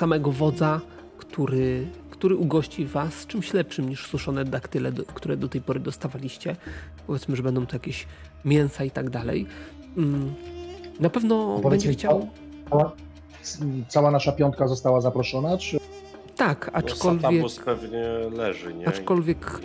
samego 0.00 0.32
wodza, 0.32 0.80
który, 1.18 1.86
który 2.10 2.36
ugości 2.36 2.86
was 2.86 3.26
czymś 3.26 3.52
lepszym 3.52 3.88
niż 3.88 4.06
suszone 4.06 4.44
daktyle, 4.44 4.92
do, 4.92 5.04
które 5.04 5.36
do 5.36 5.48
tej 5.48 5.60
pory 5.60 5.80
dostawaliście. 5.80 6.56
Powiedzmy, 7.06 7.36
że 7.36 7.42
będą 7.42 7.66
to 7.66 7.76
jakieś 7.76 8.06
mięsa 8.44 8.84
i 8.84 8.90
tak 8.90 9.10
dalej. 9.10 9.46
Mm, 9.96 10.34
na 11.00 11.10
pewno 11.10 11.58
będzie 11.58 11.92
chciał... 11.92 12.28
Cała, 12.70 12.92
cała 13.88 14.10
nasza 14.10 14.32
piątka 14.32 14.68
została 14.68 15.00
zaproszona, 15.00 15.58
czy... 15.58 15.78
Tak, 16.36 16.70
aczkolwiek... 16.72 17.42
No, 17.42 17.64
pewnie 17.64 18.04
leży, 18.32 18.74
nie? 18.74 18.88
Aczkolwiek 18.88 19.60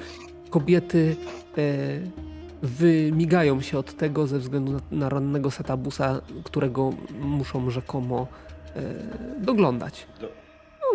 kobiety 0.50 1.16
e, 1.58 1.62
wymigają 2.62 3.62
się 3.62 3.78
od 3.78 3.98
tego 3.98 4.28
ze 4.28 4.40
względu 4.40 4.72
na, 4.72 4.80
na 4.92 5.10
rannego 5.10 5.52
setabusa, 5.52 6.22
którego 6.44 6.90
muszą 7.22 7.70
rzekomo 7.70 8.28
doglądać. 9.40 10.08
Do 10.22 10.46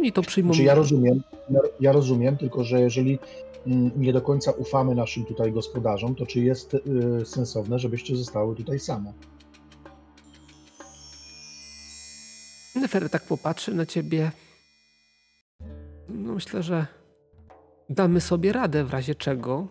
oni 0.01 0.13
to 0.13 0.23
przyjmą. 0.23 0.53
Znaczy 0.53 0.65
ja 0.65 0.75
rozumiem, 0.75 1.23
ja, 1.51 1.61
ja 1.81 1.93
rozumiem, 1.93 2.37
tylko 2.37 2.65
że 2.65 2.81
jeżeli 2.81 3.19
mm, 3.67 3.91
nie 3.97 4.13
do 4.13 4.23
końca 4.23 4.51
ufamy 4.51 4.95
naszym 4.95 5.25
tutaj 5.25 5.53
gospodarzom, 5.53 6.15
to 6.15 6.27
czy 6.27 6.41
jest 6.41 6.75
y, 6.75 7.27
sensowne, 7.27 7.79
żebyście 7.79 8.17
zostały 8.17 8.57
tutaj 8.57 8.79
same? 8.79 9.13
Nefer 12.75 13.11
tak 13.11 13.23
popatrzy 13.23 13.75
na 13.75 13.87
ciebie. 13.87 14.33
No 16.09 16.35
myślę, 16.35 16.63
że 16.63 16.87
damy 17.91 18.21
sobie 18.21 18.53
radę 18.53 18.85
w 18.85 18.91
razie 18.91 19.15
czego. 19.15 19.67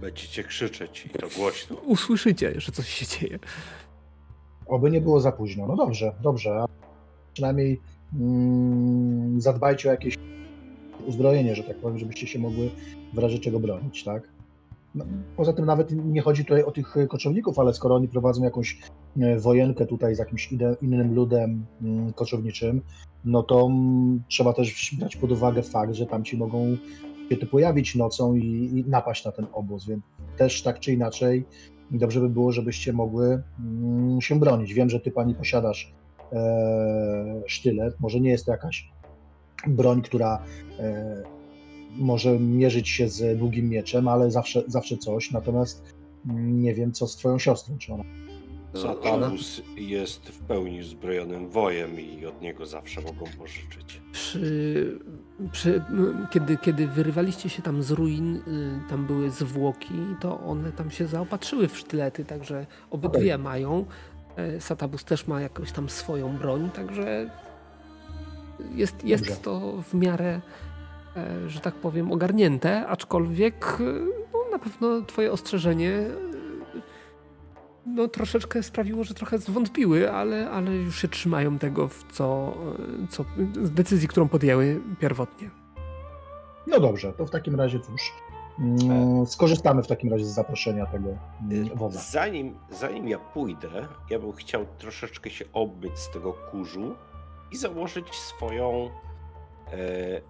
Będziecie 0.00 0.44
krzyczeć 0.44 1.06
i 1.06 1.10
to 1.10 1.28
głośno. 1.36 1.76
Usłyszycie, 1.76 2.52
że 2.56 2.72
coś 2.72 2.88
się 2.88 3.06
dzieje. 3.06 3.38
Oby 4.66 4.90
nie 4.90 5.00
było 5.00 5.20
za 5.20 5.32
późno. 5.32 5.66
No 5.66 5.76
dobrze, 5.76 6.14
dobrze. 6.22 6.64
Przynajmniej 7.32 7.80
Mm, 8.20 9.40
zadbajcie 9.40 9.88
o 9.88 9.92
jakieś 9.92 10.18
uzbrojenie, 11.06 11.54
że 11.54 11.62
tak 11.62 11.76
powiem, 11.76 11.98
żebyście 11.98 12.26
się 12.26 12.38
mogły 12.38 12.70
w 13.14 13.18
razie 13.18 13.38
czego 13.38 13.60
bronić, 13.60 14.04
tak? 14.04 14.28
No, 14.94 15.04
poza 15.36 15.52
tym 15.52 15.66
nawet 15.66 15.90
nie 15.92 16.20
chodzi 16.20 16.44
tutaj 16.44 16.62
o 16.62 16.70
tych 16.72 16.94
koczowników, 17.08 17.58
ale 17.58 17.74
skoro 17.74 17.94
oni 17.94 18.08
prowadzą 18.08 18.44
jakąś 18.44 18.80
e, 19.20 19.38
wojenkę 19.38 19.86
tutaj 19.86 20.14
z 20.14 20.18
jakimś 20.18 20.52
innym 20.82 21.14
ludem 21.14 21.66
mm, 21.82 22.12
koczowniczym, 22.12 22.80
no 23.24 23.42
to 23.42 23.66
mm, 23.66 24.22
trzeba 24.28 24.52
też 24.52 24.94
brać 24.98 25.16
pod 25.16 25.32
uwagę 25.32 25.62
fakt, 25.62 25.94
że 25.94 26.06
tam 26.06 26.24
ci 26.24 26.36
mogą 26.36 26.76
się 27.30 27.36
tu 27.36 27.46
pojawić 27.46 27.94
nocą 27.94 28.34
i, 28.34 28.44
i 28.74 28.84
napaść 28.90 29.24
na 29.24 29.32
ten 29.32 29.46
obóz, 29.52 29.86
więc 29.86 30.02
też 30.36 30.62
tak 30.62 30.80
czy 30.80 30.92
inaczej 30.92 31.44
dobrze 31.90 32.20
by 32.20 32.28
było, 32.28 32.52
żebyście 32.52 32.92
mogły 32.92 33.42
się 34.20 34.38
bronić. 34.38 34.74
Wiem, 34.74 34.90
że 34.90 35.00
ty 35.00 35.10
pani 35.10 35.34
posiadasz 35.34 35.94
sztylet. 37.46 38.00
Może 38.00 38.20
nie 38.20 38.30
jest 38.30 38.46
to 38.46 38.52
jakaś 38.52 38.90
broń, 39.66 40.02
która 40.02 40.42
e, 40.78 41.22
może 41.96 42.38
mierzyć 42.38 42.88
się 42.88 43.08
z 43.08 43.38
długim 43.38 43.68
mieczem, 43.68 44.08
ale 44.08 44.30
zawsze, 44.30 44.62
zawsze 44.66 44.96
coś. 44.96 45.30
Natomiast 45.30 45.94
nie 46.36 46.74
wiem, 46.74 46.92
co 46.92 47.06
z 47.06 47.16
twoją 47.16 47.38
siostrą, 47.38 47.78
czy 47.78 47.92
ona 47.92 48.04
Satabus 48.74 49.62
jest 49.76 50.28
w 50.28 50.40
pełni 50.40 50.82
zbrojonym 50.82 51.48
wojem 51.48 52.00
i 52.00 52.26
od 52.26 52.42
niego 52.42 52.66
zawsze 52.66 53.00
mogą 53.00 53.26
pożyczyć. 53.38 54.00
Przy, 54.12 54.98
przy, 55.52 55.82
kiedy, 56.30 56.56
kiedy 56.56 56.86
wyrywaliście 56.86 57.48
się 57.48 57.62
tam 57.62 57.82
z 57.82 57.90
ruin, 57.90 58.36
y, 58.36 58.40
tam 58.90 59.06
były 59.06 59.30
zwłoki, 59.30 59.94
to 60.20 60.40
one 60.40 60.72
tam 60.72 60.90
się 60.90 61.06
zaopatrzyły 61.06 61.68
w 61.68 61.78
sztylety, 61.78 62.24
także 62.24 62.66
obydwie 62.90 63.34
okay. 63.34 63.44
mają. 63.44 63.84
E, 64.36 64.60
Satabus 64.60 65.04
też 65.04 65.26
ma 65.26 65.40
jakąś 65.40 65.72
tam 65.72 65.88
swoją 65.88 66.36
broń, 66.36 66.70
także 66.70 67.30
jest, 68.70 69.04
jest 69.04 69.42
to 69.42 69.82
w 69.82 69.94
miarę, 69.94 70.40
e, 71.16 71.48
że 71.48 71.60
tak 71.60 71.74
powiem, 71.74 72.12
ogarnięte, 72.12 72.86
aczkolwiek 72.86 73.78
no, 74.32 74.38
na 74.52 74.58
pewno 74.58 75.02
twoje 75.02 75.32
ostrzeżenie 75.32 76.06
no, 77.86 78.08
troszeczkę 78.08 78.62
sprawiło, 78.62 79.04
że 79.04 79.14
trochę 79.14 79.38
zwątpiły, 79.38 80.12
ale, 80.12 80.50
ale 80.50 80.76
już 80.76 81.00
się 81.00 81.08
trzymają 81.08 81.58
tego, 81.58 81.88
w 81.88 82.12
co, 82.12 82.56
co, 83.10 83.24
z 83.62 83.70
decyzji, 83.70 84.08
którą 84.08 84.28
podjęły 84.28 84.80
pierwotnie. 85.00 85.50
No 86.66 86.80
dobrze, 86.80 87.12
to 87.12 87.26
w 87.26 87.30
takim 87.30 87.54
razie 87.54 87.80
cóż, 87.80 88.12
skorzystamy 89.26 89.82
w 89.82 89.86
takim 89.86 90.10
razie 90.10 90.24
z 90.24 90.28
zaproszenia 90.28 90.86
tego 90.86 91.08
mm, 91.50 91.68
wodza. 91.74 92.00
Zanim, 92.00 92.58
zanim 92.70 93.08
ja 93.08 93.18
pójdę, 93.18 93.88
ja 94.10 94.18
bym 94.18 94.32
chciał 94.32 94.66
troszeczkę 94.78 95.30
się 95.30 95.44
obyć 95.52 95.98
z 95.98 96.10
tego 96.10 96.32
kurzu 96.32 96.94
i 97.52 97.56
założyć 97.56 98.14
swoją 98.14 98.70
e, 98.72 99.70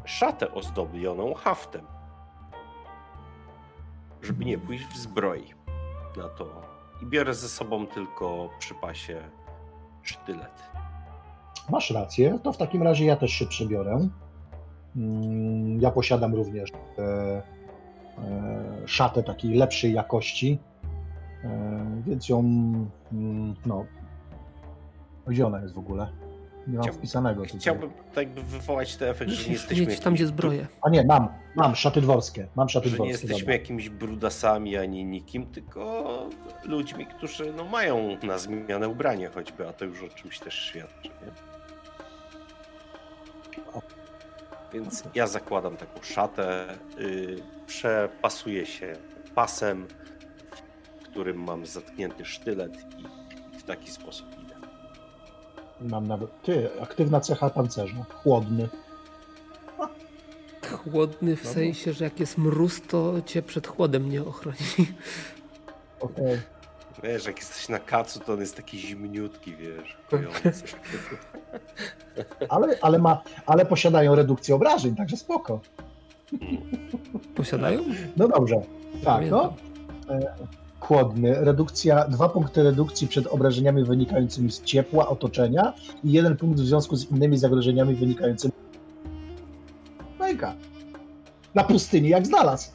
szatę 0.05 0.55
ozdobioną 0.55 1.35
haftem. 1.35 1.87
Żeby 4.23 4.45
nie 4.45 4.59
pójść 4.59 4.85
w 4.85 4.97
zbroi 4.97 5.55
na 6.17 6.29
to 6.29 6.63
i 7.03 7.07
biorę 7.07 7.35
ze 7.35 7.49
sobą 7.49 7.87
tylko 7.87 8.49
przy 8.59 8.75
pasie 8.75 9.23
sztylet. 10.03 10.63
Masz 11.71 11.91
rację, 11.91 12.39
to 12.43 12.53
w 12.53 12.57
takim 12.57 12.83
razie 12.83 13.05
ja 13.05 13.17
też 13.17 13.31
się 13.31 13.47
przebiorę. 13.47 14.09
Mm, 14.97 15.81
ja 15.81 15.91
posiadam 15.91 16.35
również 16.35 16.73
e, 16.99 17.03
e, 17.03 17.43
szatę 18.87 19.23
takiej 19.23 19.55
lepszej 19.55 19.93
jakości, 19.93 20.59
e, 21.45 22.03
więc 22.07 22.29
ją, 22.29 22.39
mm, 23.13 23.55
no, 23.67 23.87
gdzie 25.27 25.47
ona 25.47 25.63
jest 25.63 25.75
w 25.75 25.79
ogóle? 25.79 26.09
Nie 26.67 26.79
mam 26.79 26.93
wpisanego. 26.93 27.43
Chciałbym 27.45 27.91
tak 28.15 28.31
wywołać 28.35 28.97
ten 28.97 29.09
efekt, 29.09 29.31
że 29.31 29.47
nie 29.47 29.53
jesteśmy... 29.53 29.87
Mieć 29.87 30.01
tam, 30.01 30.15
gdzie 30.15 30.27
zbroję. 30.27 30.67
A 30.83 30.91
nie, 30.91 31.05
mam, 31.05 31.29
mam 31.57 31.75
szaty 31.75 32.01
dworskie. 32.01 32.47
Mam 32.57 32.69
szaty 32.69 32.89
że 32.89 32.95
dworskie. 32.95 33.07
nie 33.07 33.13
jesteśmy 33.13 33.39
dobra. 33.39 33.53
jakimiś 33.53 33.89
brudasami 33.89 34.77
ani 34.77 35.05
nikim, 35.05 35.47
tylko 35.47 36.05
ludźmi, 36.65 37.07
którzy 37.07 37.53
no, 37.57 37.65
mają 37.65 38.17
na 38.23 38.39
zmianę 38.39 38.89
ubranie 38.89 39.29
choćby, 39.29 39.69
a 39.69 39.73
to 39.73 39.85
już 39.85 40.03
o 40.03 40.09
czymś 40.09 40.39
też 40.39 40.55
świadczy, 40.55 41.09
nie? 41.09 41.33
Więc 44.73 45.05
ja 45.15 45.27
zakładam 45.27 45.77
taką 45.77 46.03
szatę, 46.03 46.67
yy, 46.99 47.43
przepasuję 47.67 48.67
się 48.67 48.97
pasem, 49.35 49.87
w 51.01 51.05
którym 51.05 51.43
mam 51.43 51.67
zatknięty 51.67 52.25
sztylet 52.25 52.73
i 53.55 53.59
w 53.59 53.63
taki 53.63 53.91
sposób 53.91 54.27
Mam 55.81 56.09
nawet. 56.09 56.43
Ty, 56.43 56.71
aktywna 56.81 57.21
cecha 57.21 57.51
pancerza. 57.51 58.05
Chłodny. 58.23 58.69
Chłodny 60.73 61.37
w 61.37 61.47
sensie, 61.47 61.93
że 61.93 62.05
jak 62.05 62.21
jest 62.21 62.39
mróz, 62.39 62.81
to 62.89 63.23
cię 63.27 63.43
przed 63.43 63.67
chłodem 63.67 64.11
nie 64.11 64.23
ochroni. 64.23 64.59
Okej. 66.01 66.25
Okay. 66.25 66.41
Wiesz, 67.03 67.27
jak 67.27 67.39
jesteś 67.39 67.69
na 67.69 67.79
kacu, 67.79 68.21
to 68.21 68.33
on 68.33 68.41
jest 68.41 68.57
taki 68.57 68.79
zimniutki, 68.79 69.57
wiesz, 69.57 69.97
kojący. 70.11 70.65
ale, 72.49 72.79
ale, 72.83 72.99
ma, 72.99 73.23
ale 73.47 73.67
posiadają 73.67 74.15
redukcję 74.15 74.55
obrażeń, 74.55 74.97
także 74.97 75.17
spoko. 75.17 75.61
Posiadają? 77.35 77.81
No 78.17 78.29
dobrze. 78.29 78.57
Tak, 79.05 79.31
no 79.31 79.55
chłodny, 80.83 81.35
redukcja, 81.45 82.09
dwa 82.09 82.29
punkty 82.29 82.63
redukcji 82.63 83.09
przed 83.09 83.27
obrażeniami 83.27 83.85
wynikającymi 83.85 84.51
z 84.51 84.63
ciepła 84.63 85.09
otoczenia 85.09 85.73
i 86.05 86.13
jeden 86.13 86.37
punkt 86.37 86.61
w 86.61 86.67
związku 86.67 86.97
z 86.97 87.11
innymi 87.11 87.39
zagrożeniami 87.39 87.95
wynikającymi. 87.95 88.53
Mega. 90.21 90.55
Na 91.55 91.65
pustyni 91.65 92.09
jak 92.09 92.27
znalazł. 92.27 92.71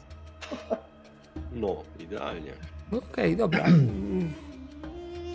No, 1.52 1.76
idealnie. 2.00 2.52
No, 2.92 2.98
okej, 2.98 3.34
okay, 3.34 3.36
dobra. 3.36 3.64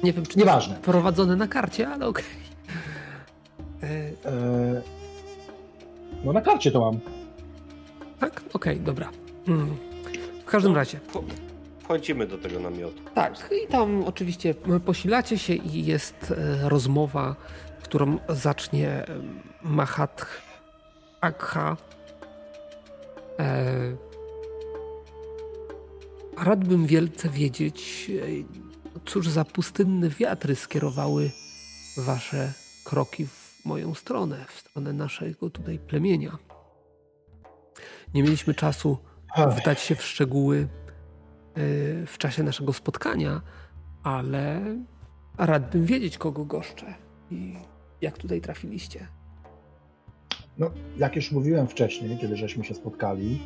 Nie 0.03 0.13
wiem, 0.13 0.25
czy 0.25 0.39
Nieważne. 0.39 0.75
prowadzone 0.75 1.35
na 1.35 1.47
karcie, 1.47 1.87
ale 1.87 2.07
okej. 2.07 2.25
Okay. 3.77 3.89
E... 4.25 4.81
No 6.25 6.33
na 6.33 6.41
karcie 6.41 6.71
to 6.71 6.79
mam. 6.79 6.99
Tak? 8.23 8.41
Okej, 8.53 8.73
okay, 8.73 8.85
dobra. 8.85 9.09
Hmm. 9.45 9.77
W 10.41 10.45
każdym 10.45 10.71
no, 10.71 10.77
razie 10.77 10.99
wchodzimy 11.83 12.27
do 12.27 12.37
tego 12.37 12.59
namiotu. 12.59 13.01
Tak, 13.15 13.49
i 13.65 13.67
tam 13.67 14.03
oczywiście 14.03 14.55
posilacie 14.85 15.37
się 15.37 15.53
i 15.53 15.85
jest 15.85 16.33
e, 16.37 16.69
rozmowa, 16.69 17.35
którą 17.83 18.17
zacznie 18.29 18.89
e, 18.89 19.05
Mahat 19.63 20.25
Akha. 21.21 21.77
E, 23.39 23.95
radbym 26.37 26.85
wielce 26.85 27.29
wiedzieć, 27.29 28.11
cóż 29.05 29.29
za 29.29 29.45
pustynne 29.45 30.09
wiatry 30.09 30.55
skierowały 30.55 31.31
wasze 31.97 32.53
kroki 32.83 33.27
w 33.27 33.65
moją 33.65 33.93
stronę, 33.93 34.45
w 34.47 34.59
stronę 34.59 34.93
naszego 34.93 35.49
tutaj 35.49 35.79
plemienia. 35.79 36.37
Nie 38.13 38.23
mieliśmy 38.23 38.53
czasu 38.53 38.97
wdać 39.57 39.79
się 39.79 39.95
w 39.95 40.03
szczegóły 40.03 40.67
Y, 41.57 42.03
w 42.07 42.17
czasie 42.17 42.43
naszego 42.43 42.73
spotkania, 42.73 43.41
ale 44.03 44.61
radbym 45.37 45.85
wiedzieć, 45.85 46.17
kogo 46.17 46.45
goszczę 46.45 46.93
i 47.31 47.53
jak 48.01 48.17
tutaj 48.17 48.41
trafiliście. 48.41 49.07
No, 50.57 50.71
jak 50.97 51.15
już 51.15 51.31
mówiłem 51.31 51.67
wcześniej, 51.67 52.17
kiedy 52.17 52.37
żeśmy 52.37 52.63
się 52.63 52.73
spotkali, 52.73 53.39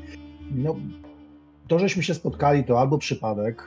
no, 0.51 0.75
to, 1.67 1.79
żeśmy 1.79 2.03
się 2.03 2.13
spotkali, 2.13 2.63
to 2.63 2.79
albo 2.79 2.97
przypadek, 2.97 3.63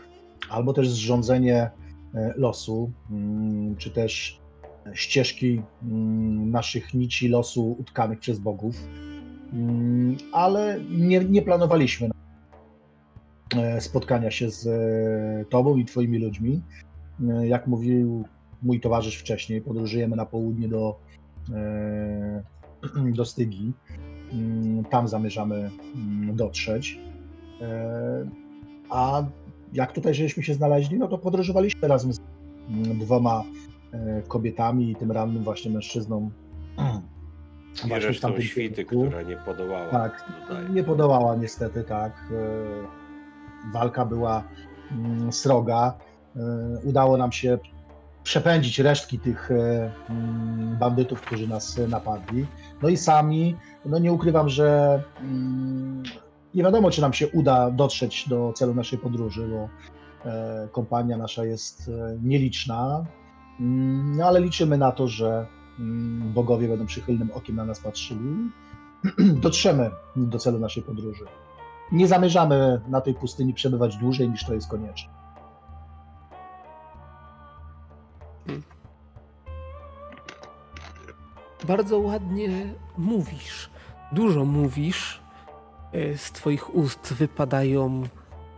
albo 0.50 0.72
też 0.72 0.90
zrządzenie 0.90 1.70
e, 2.14 2.34
losu, 2.36 2.90
mm, 3.10 3.76
czy 3.76 3.90
też 3.90 4.40
ścieżki 4.94 5.62
mm, 5.82 6.50
naszych 6.50 6.94
nici 6.94 7.28
losu 7.28 7.76
utkanych 7.78 8.18
przez 8.18 8.38
bogów, 8.38 8.76
ale 10.32 10.80
nie, 10.90 11.24
nie 11.24 11.42
planowaliśmy 11.42 12.10
E, 13.56 13.80
spotkania 13.80 14.30
się 14.30 14.50
z 14.50 14.66
e, 14.66 15.44
Tobą 15.44 15.76
i 15.76 15.84
Twoimi 15.84 16.18
ludźmi. 16.18 16.62
E, 17.28 17.46
jak 17.46 17.66
mówił 17.66 18.24
mój 18.62 18.80
towarzysz 18.80 19.16
wcześniej, 19.16 19.60
podróżujemy 19.60 20.16
na 20.16 20.26
południe 20.26 20.68
do, 20.68 20.98
do 23.16 23.24
Stygi. 23.24 23.72
Mm, 24.32 24.84
tam 24.84 25.08
zamierzamy 25.08 25.70
mm, 25.94 26.36
dotrzeć. 26.36 26.98
A 28.90 29.24
jak 29.72 29.92
tutaj 29.92 30.14
żeśmy 30.14 30.42
się 30.42 30.54
znaleźli, 30.54 30.98
no 30.98 31.08
to 31.08 31.18
podróżowaliśmy 31.18 31.88
razem 31.88 32.12
z 32.12 32.20
mm, 32.68 32.98
dwoma 32.98 33.44
kobietami 34.28 34.90
i 34.90 34.96
tym 34.96 35.12
rannym 35.12 35.44
właśnie 35.44 35.70
mężczyzną. 35.70 36.30
I 37.86 37.88
resztą 37.88 38.40
świty, 38.40 38.84
która 38.84 39.22
nie 39.22 39.36
podołała. 39.36 39.90
Tak, 39.90 40.24
nie 40.74 40.84
podołała 40.84 41.36
niestety, 41.36 41.84
tak 41.84 42.12
walka 43.72 44.04
była 44.04 44.44
mm, 44.92 45.32
sroga. 45.32 45.94
E, 46.36 46.40
udało 46.84 47.16
nam 47.16 47.32
się 47.32 47.58
przepędzić 48.22 48.78
resztki 48.78 49.18
tych 49.18 49.50
e, 49.50 49.92
mm, 50.10 50.76
bandytów, 50.78 51.20
którzy 51.20 51.48
nas 51.48 51.80
napadli. 51.88 52.46
No 52.82 52.88
i 52.88 52.96
sami, 52.96 53.56
no 53.84 53.98
nie 53.98 54.12
ukrywam, 54.12 54.48
że 54.48 55.02
mm, 55.20 56.02
nie 56.54 56.62
wiadomo, 56.62 56.90
czy 56.90 57.00
nam 57.00 57.12
się 57.12 57.28
uda 57.28 57.70
dotrzeć 57.70 58.28
do 58.28 58.52
celu 58.52 58.74
naszej 58.74 58.98
podróży, 58.98 59.48
bo 59.48 59.68
e, 60.30 60.68
kompania 60.72 61.16
nasza 61.16 61.44
jest 61.44 61.90
nieliczna, 62.22 63.04
no 64.16 64.24
ale 64.24 64.40
liczymy 64.40 64.78
na 64.78 64.92
to, 64.92 65.08
że 65.08 65.46
bogowie 66.34 66.68
będą 66.68 66.86
przychylnym 66.86 67.30
okiem 67.34 67.56
na 67.56 67.64
nas 67.64 67.80
patrzyli. 67.80 68.50
Dotrzemy 69.42 69.90
do 70.16 70.38
celu 70.38 70.58
naszej 70.58 70.82
podróży 70.82 71.24
nie 71.92 72.08
zamierzamy 72.08 72.80
na 72.88 73.00
tej 73.00 73.14
pustyni 73.14 73.54
przebywać 73.54 73.96
dłużej 73.96 74.30
niż 74.30 74.44
to 74.44 74.54
jest 74.54 74.68
konieczne. 74.68 75.12
Hmm. 78.46 78.62
Bardzo 81.68 81.98
ładnie 81.98 82.74
mówisz. 82.98 83.70
Dużo 84.12 84.44
mówisz. 84.44 85.20
E, 85.92 86.18
z 86.18 86.32
Twoich 86.32 86.74
ust 86.74 87.12
wypadają 87.12 88.02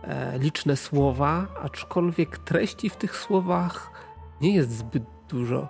e, 0.03 0.39
liczne 0.39 0.77
słowa, 0.77 1.47
aczkolwiek 1.63 2.37
treści 2.37 2.89
w 2.89 2.95
tych 2.95 3.17
słowach 3.17 3.91
nie 4.41 4.55
jest 4.55 4.71
zbyt 4.71 5.03
dużo. 5.29 5.67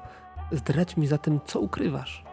Zdradź 0.52 0.98
mi 0.98 1.08
zatem, 1.08 1.40
co 1.46 1.60
ukrywasz. 1.60 2.24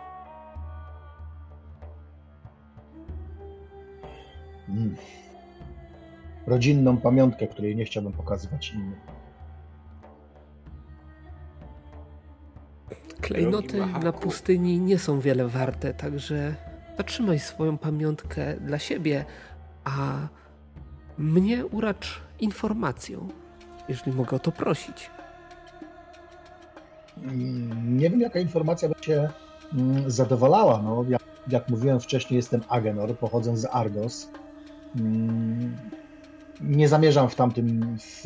Hmm. 4.66 4.96
Rodzinną 6.46 6.96
pamiątkę, 6.96 7.46
której 7.46 7.76
nie 7.76 7.84
chciałbym 7.84 8.12
pokazywać 8.12 8.70
innym. 8.70 9.00
Klejnoty 13.20 13.86
na 13.86 14.12
pustyni 14.12 14.80
nie 14.80 14.98
są 14.98 15.20
wiele 15.20 15.48
warte, 15.48 15.94
także 15.94 16.54
zatrzymaj 16.96 17.38
swoją 17.38 17.78
pamiątkę 17.78 18.56
dla 18.56 18.78
siebie, 18.78 19.24
a 19.84 20.28
mnie 21.18 21.66
uracz 21.66 22.20
informacją, 22.40 23.28
jeżeli 23.88 24.12
mogę 24.12 24.36
o 24.36 24.38
to 24.38 24.52
prosić. 24.52 25.10
Mm, 27.24 27.98
nie 27.98 28.10
wiem, 28.10 28.20
jaka 28.20 28.40
informacja 28.40 28.88
by 28.88 28.94
Cię 29.00 29.28
mm, 29.74 30.10
zadowalała. 30.10 30.82
No, 30.82 31.04
jak, 31.08 31.22
jak 31.48 31.68
mówiłem 31.68 32.00
wcześniej, 32.00 32.36
jestem 32.36 32.60
Agenor, 32.68 33.18
pochodzę 33.18 33.56
z 33.56 33.66
Argos. 33.70 34.28
Mm, 34.96 35.76
nie 36.60 36.88
zamierzam 36.88 37.28
w 37.28 37.34
tamtym 37.34 37.96
w, 37.98 38.24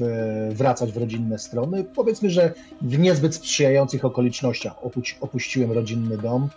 wracać 0.54 0.92
w 0.92 0.96
rodzinne 0.96 1.38
strony. 1.38 1.84
Powiedzmy, 1.94 2.30
że 2.30 2.54
w 2.82 2.98
niezbyt 2.98 3.34
sprzyjających 3.34 4.04
okolicznościach 4.04 4.84
opuś, 4.84 5.18
opuściłem 5.20 5.72
rodzinny 5.72 6.18
dom, 6.18 6.48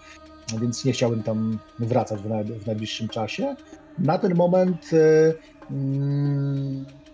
więc 0.61 0.85
nie 0.85 0.91
chciałbym 0.91 1.23
tam 1.23 1.59
wracać 1.79 2.19
w, 2.21 2.63
w 2.63 2.67
najbliższym 2.67 3.07
czasie. 3.07 3.55
Na 3.97 4.17
ten 4.17 4.35
moment, 4.35 4.89
e, 4.93 5.33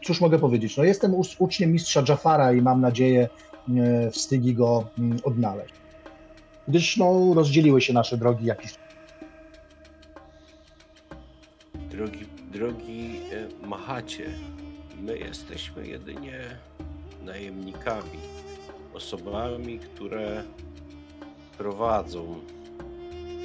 cóż 0.05 0.21
mogę 0.21 0.39
powiedzieć? 0.39 0.77
No, 0.77 0.83
jestem 0.83 1.15
uczniem 1.39 1.71
mistrza 1.71 2.03
Jafara 2.09 2.53
i 2.53 2.61
mam 2.61 2.81
nadzieję 2.81 3.29
e, 3.69 4.11
w 4.11 4.17
Stygi 4.17 4.53
go 4.53 4.89
odnaleźć. 5.23 5.73
Gdyż 6.67 6.97
no, 6.97 7.33
rozdzieliły 7.33 7.81
się 7.81 7.93
nasze 7.93 8.17
drogi 8.17 8.45
jakiś 8.45 8.73
Drogi, 11.73 12.25
drogi 12.51 13.19
e, 13.31 13.67
Machacie, 13.67 14.29
my 15.01 15.17
jesteśmy 15.17 15.87
jedynie 15.87 16.39
najemnikami, 17.21 18.19
osobami, 18.93 19.79
które 19.79 20.43
prowadzą 21.57 22.35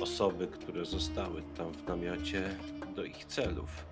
osoby, 0.02 0.46
które 0.46 0.84
zostały 0.84 1.42
tam 1.56 1.72
w 1.72 1.86
namiocie 1.88 2.48
do 2.96 3.04
ich 3.04 3.24
celów. 3.24 3.84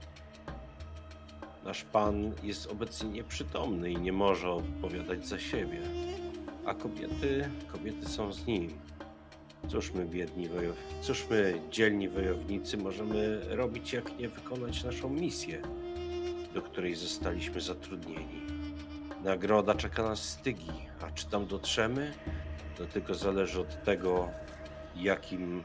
Nasz 1.67 1.85
pan 1.85 2.33
jest 2.43 2.67
obecnie 2.67 3.09
nieprzytomny 3.09 3.91
i 3.91 3.97
nie 3.97 4.13
może 4.13 4.51
odpowiadać 4.51 5.27
za 5.27 5.39
siebie, 5.39 5.81
a 6.67 6.75
kobiety, 6.75 7.49
kobiety 7.73 8.09
są 8.09 8.33
z 8.33 8.47
nim. 8.47 8.79
Cóż 9.69 9.93
my, 9.93 10.05
biedni 10.05 10.49
wojow... 10.49 10.77
Cóż 11.01 11.27
my, 11.31 11.61
dzielni 11.71 12.09
wojownicy, 12.09 12.77
możemy 12.77 13.41
robić, 13.49 13.93
jak 13.93 14.19
nie 14.19 14.29
wykonać 14.29 14.85
naszą 14.85 15.09
misję, 15.09 15.63
do 16.55 16.63
której 16.63 16.95
zostaliśmy 16.95 17.61
zatrudnieni. 17.61 18.41
Nagroda 19.25 19.75
czeka 19.75 20.03
nas 20.03 20.23
stygi, 20.23 20.73
a 21.01 21.11
czy 21.11 21.27
tam 21.27 21.47
dotrzemy? 21.47 22.13
To 22.79 22.85
tylko 22.85 23.15
zależy 23.15 23.61
od 23.61 23.85
tego, 23.85 24.29
jakim 24.97 25.65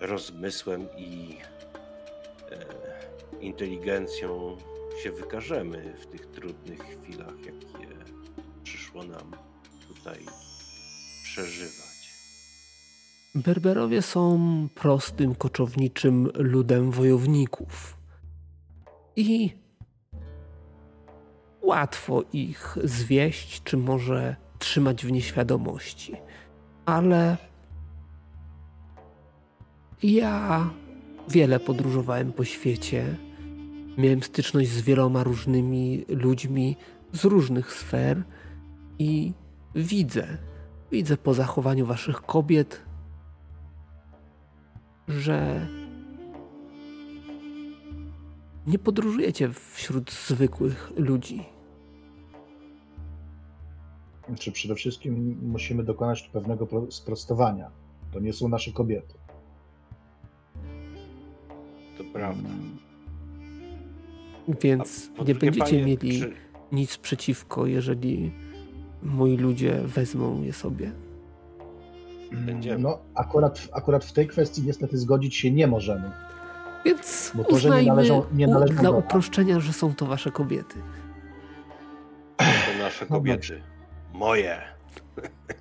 rozmysłem 0.00 0.88
i 0.96 1.36
e, 2.50 3.40
inteligencją 3.40 4.56
się 5.02 5.12
wykażemy 5.12 5.94
w 6.00 6.06
tych 6.06 6.26
trudnych 6.26 6.80
chwilach, 6.80 7.38
jakie 7.46 7.84
przyszło 8.62 9.04
nam 9.04 9.30
tutaj 9.88 10.18
przeżywać. 11.22 12.14
Berberowie 13.34 14.02
są 14.02 14.38
prostym, 14.74 15.34
koczowniczym 15.34 16.30
ludem 16.34 16.90
wojowników. 16.90 17.96
I 19.16 19.50
łatwo 21.62 22.22
ich 22.32 22.78
zwieść, 22.84 23.62
czy 23.62 23.76
może 23.76 24.36
trzymać 24.58 25.06
w 25.06 25.12
nieświadomości. 25.12 26.16
Ale 26.86 27.36
ja 30.02 30.70
wiele 31.28 31.60
podróżowałem 31.60 32.32
po 32.32 32.44
świecie. 32.44 33.16
Miałem 33.98 34.22
styczność 34.22 34.70
z 34.70 34.80
wieloma 34.80 35.24
różnymi 35.24 36.04
ludźmi 36.08 36.76
z 37.12 37.24
różnych 37.24 37.72
sfer 37.72 38.22
i 38.98 39.32
widzę, 39.74 40.38
widzę 40.92 41.16
po 41.16 41.34
zachowaniu 41.34 41.86
waszych 41.86 42.22
kobiet, 42.22 42.82
że 45.08 45.66
nie 48.66 48.78
podróżujecie 48.78 49.50
wśród 49.52 50.12
zwykłych 50.12 50.92
ludzi. 50.96 51.44
Czy 54.38 54.52
przede 54.52 54.74
wszystkim 54.74 55.38
musimy 55.42 55.84
dokonać 55.84 56.22
pewnego 56.22 56.68
sprostowania. 56.90 57.70
To 58.12 58.20
nie 58.20 58.32
są 58.32 58.48
nasze 58.48 58.72
kobiety. 58.72 59.14
To 61.98 62.04
prawda. 62.12 62.48
Więc 64.48 65.10
nie 65.26 65.34
będziecie 65.34 65.64
panie, 65.64 65.84
mieli 65.84 66.20
czy... 66.20 66.32
nic 66.72 66.96
przeciwko, 66.96 67.66
jeżeli 67.66 68.32
moi 69.02 69.36
ludzie 69.36 69.80
wezmą 69.84 70.42
je 70.42 70.52
sobie. 70.52 70.92
Będziemy. 72.32 72.78
No, 72.78 72.98
akurat, 73.14 73.68
akurat 73.72 74.04
w 74.04 74.12
tej 74.12 74.28
kwestii 74.28 74.62
niestety 74.62 74.98
zgodzić 74.98 75.36
się 75.36 75.50
nie 75.50 75.66
możemy. 75.66 76.10
Więc 76.84 77.32
Bo 77.34 77.44
to, 77.44 77.58
że 77.58 77.82
nie 77.82 77.88
należą, 77.88 78.24
nie 78.34 78.46
należą 78.46 78.74
dla 78.74 78.90
uproszczenia, 78.90 79.60
że 79.60 79.72
są 79.72 79.94
to 79.94 80.06
wasze 80.06 80.30
kobiety. 80.30 80.74
To 82.36 82.44
nasze 82.78 83.06
kobiety. 83.06 83.62
Moje. 84.12 84.60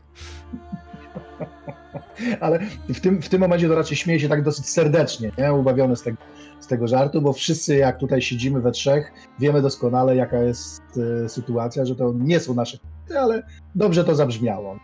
Ale 2.40 2.60
w 2.90 3.00
tym, 3.00 3.22
w 3.22 3.30
tym 3.30 3.42
momencie 3.42 3.68
to 3.68 3.76
raczej 3.76 3.98
śmieję 3.98 4.20
się 4.20 4.30
tak 4.30 4.44
dosyć 4.44 4.70
serdecznie, 4.70 5.32
nie? 5.38 5.54
ubawiony 5.54 5.96
z 5.96 6.04
tego, 6.04 6.18
z 6.64 6.68
tego 6.68 6.88
żartu, 6.88 7.22
bo 7.22 7.34
wszyscy 7.34 7.76
jak 7.76 7.98
tutaj 7.98 8.22
siedzimy 8.22 8.62
we 8.62 8.72
trzech, 8.72 9.12
wiemy 9.40 9.62
doskonale 9.62 10.16
jaka 10.16 10.38
jest 10.38 10.82
e, 11.26 11.30
sytuacja, 11.30 11.86
że 11.86 11.96
to 11.96 12.14
nie 12.16 12.40
są 12.40 12.54
nasze 12.54 12.78
ale 13.20 13.44
dobrze 13.76 14.04
to 14.04 14.16
zabrzmiało. 14.16 14.78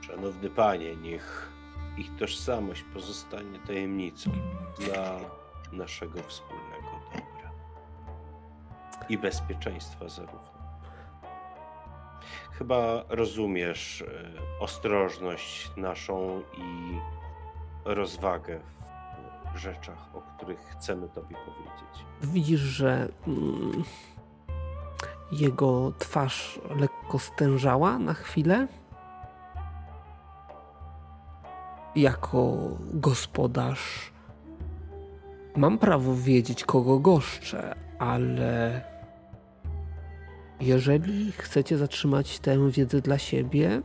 Szanowny 0.00 0.50
panie, 0.50 0.96
niech 0.96 1.52
ich 1.98 2.16
tożsamość 2.16 2.84
pozostanie 2.94 3.58
tajemnicą 3.66 4.30
dla 4.78 5.20
naszego 5.72 6.22
wspólnego 6.22 7.00
dobra 7.14 7.50
i 9.08 9.18
bezpieczeństwa 9.18 10.08
zarówno. 10.08 10.50
Chyba 12.52 13.04
rozumiesz 13.08 14.02
e, 14.02 14.60
ostrożność 14.60 15.70
naszą 15.76 16.42
i 16.58 16.98
rozwagę 17.84 18.60
w 18.78 18.79
rzeczach, 19.56 20.14
o 20.14 20.20
których 20.20 20.60
chcemy 20.60 21.08
Tobie 21.08 21.36
powiedzieć. 21.36 22.06
Widzisz, 22.22 22.60
że 22.60 23.08
mm, 23.26 23.84
jego 25.32 25.92
twarz 25.98 26.60
lekko 26.76 27.18
stężała 27.18 27.98
na 27.98 28.14
chwilę 28.14 28.68
jako 31.96 32.56
gospodarz 32.92 34.12
mam 35.56 35.78
prawo 35.78 36.14
wiedzieć, 36.14 36.64
kogo 36.64 36.98
goszczę, 36.98 37.74
ale 37.98 38.82
jeżeli 40.60 41.32
chcecie 41.32 41.78
zatrzymać 41.78 42.38
tę 42.38 42.70
wiedzę 42.70 43.00
dla 43.00 43.18
siebie, 43.18 43.82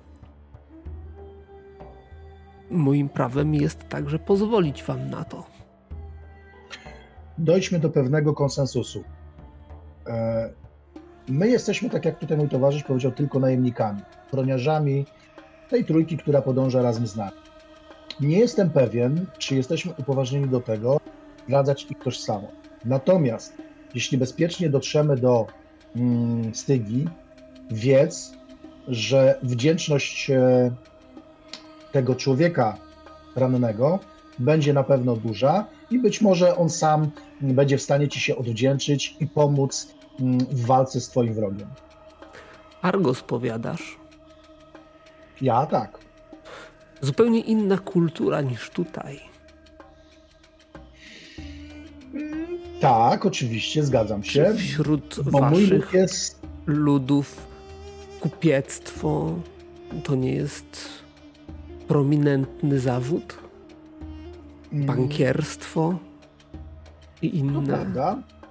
moim 2.72 3.10
prawem 3.10 3.56
jest 3.56 3.90
także 3.90 4.20
pozwolić 4.20 4.84
wam 4.84 5.10
na 5.10 5.24
to. 5.24 5.55
Dojdźmy 7.38 7.80
do 7.80 7.90
pewnego 7.90 8.34
konsensusu. 8.34 9.04
E, 10.08 10.50
my 11.28 11.48
jesteśmy, 11.48 11.90
tak 11.90 12.06
jak 12.06 12.20
tutaj 12.20 12.38
mój 12.38 12.50
towarzysz 12.50 12.84
powiedział, 12.84 13.12
tylko 13.12 13.40
najemnikami, 13.40 14.02
chroniarzami 14.32 15.06
tej 15.70 15.86
trójki, 15.86 16.18
która 16.18 16.42
podąża 16.42 16.82
razem 16.82 17.08
z 17.08 17.16
nami. 17.16 17.38
Nie 18.20 18.40
jestem 18.40 18.70
pewien, 18.70 19.26
czy 19.38 19.56
jesteśmy 19.56 19.94
upoważnieni 19.98 20.50
do 20.50 20.60
tego, 20.60 21.00
zdradzać 21.48 21.88
ich 21.92 22.00
tożsamość. 22.00 22.54
Natomiast 22.86 23.54
jeśli 23.96 24.18
bezpiecznie 24.18 24.70
dotrzemy 24.70 25.18
do 25.18 25.48
mm, 25.96 26.56
Stygi, 26.56 27.08
wiedz, 27.72 28.34
że 28.88 29.40
wdzięczność 29.44 30.30
e, 30.30 30.72
tego 31.92 32.16
człowieka 32.16 32.78
rannego 33.36 34.00
będzie 34.40 34.74
na 34.74 34.84
pewno 34.84 35.16
duża 35.16 35.66
i 35.92 36.00
być 36.00 36.22
może 36.22 36.58
on 36.58 36.70
sam 36.70 37.12
będzie 37.42 37.78
w 37.78 37.82
stanie 37.82 38.08
ci 38.08 38.20
się 38.20 38.36
odwdzięczyć 38.36 39.16
i 39.20 39.28
pomóc 39.28 39.94
mm, 40.20 40.38
w 40.38 40.66
walce 40.66 41.02
z 41.02 41.10
twoim 41.10 41.34
wrogiem. 41.34 41.68
Argos 42.82 43.22
powiadasz? 43.22 43.98
Ja 45.42 45.66
tak. 45.66 46.00
Zupełnie 47.02 47.40
inna 47.40 47.78
kultura 47.78 48.42
niż 48.42 48.70
tutaj. 48.70 49.20
Tak, 52.82 53.26
oczywiście, 53.26 53.84
zgadzam 53.84 54.24
się. 54.24 54.54
Wśród 54.58 55.20
bo 55.32 55.40
waszych 55.40 55.94
jest 55.94 56.40
ludów 56.66 57.48
kupiectwo 58.20 59.36
to 60.04 60.16
nie 60.16 60.32
jest 60.32 60.90
prominentny 61.88 62.80
zawód? 62.80 63.45
Mm, 64.76 64.88
Bankierstwo 64.88 65.96
i 67.22 67.38
inne 67.38 67.86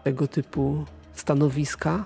tego 0.05 0.29
typu 0.29 0.85
stanowiska? 1.15 2.05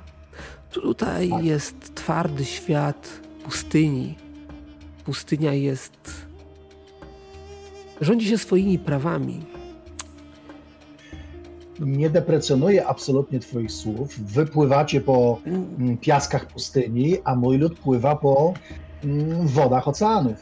Tutaj 0.70 1.28
Tak. 1.28 1.44
jest 1.44 1.94
twardy 1.94 2.44
świat 2.44 3.20
pustyni. 3.44 4.14
Pustynia 5.04 5.52
jest. 5.52 6.26
rządzi 8.00 8.26
się 8.28 8.38
swoimi 8.38 8.78
prawami. 8.78 9.40
Nie 11.80 12.10
deprecjonuję 12.10 12.86
absolutnie 12.86 13.40
Twoich 13.40 13.72
słów. 13.72 14.20
Wypływacie 14.20 15.00
po 15.00 15.40
mm, 15.46 15.98
piaskach 15.98 16.46
pustyni, 16.46 17.16
a 17.24 17.34
mój 17.34 17.58
lud 17.58 17.78
pływa 17.78 18.16
po 18.16 18.54
mm, 19.04 19.46
wodach 19.46 19.88
oceanów. 19.88 20.36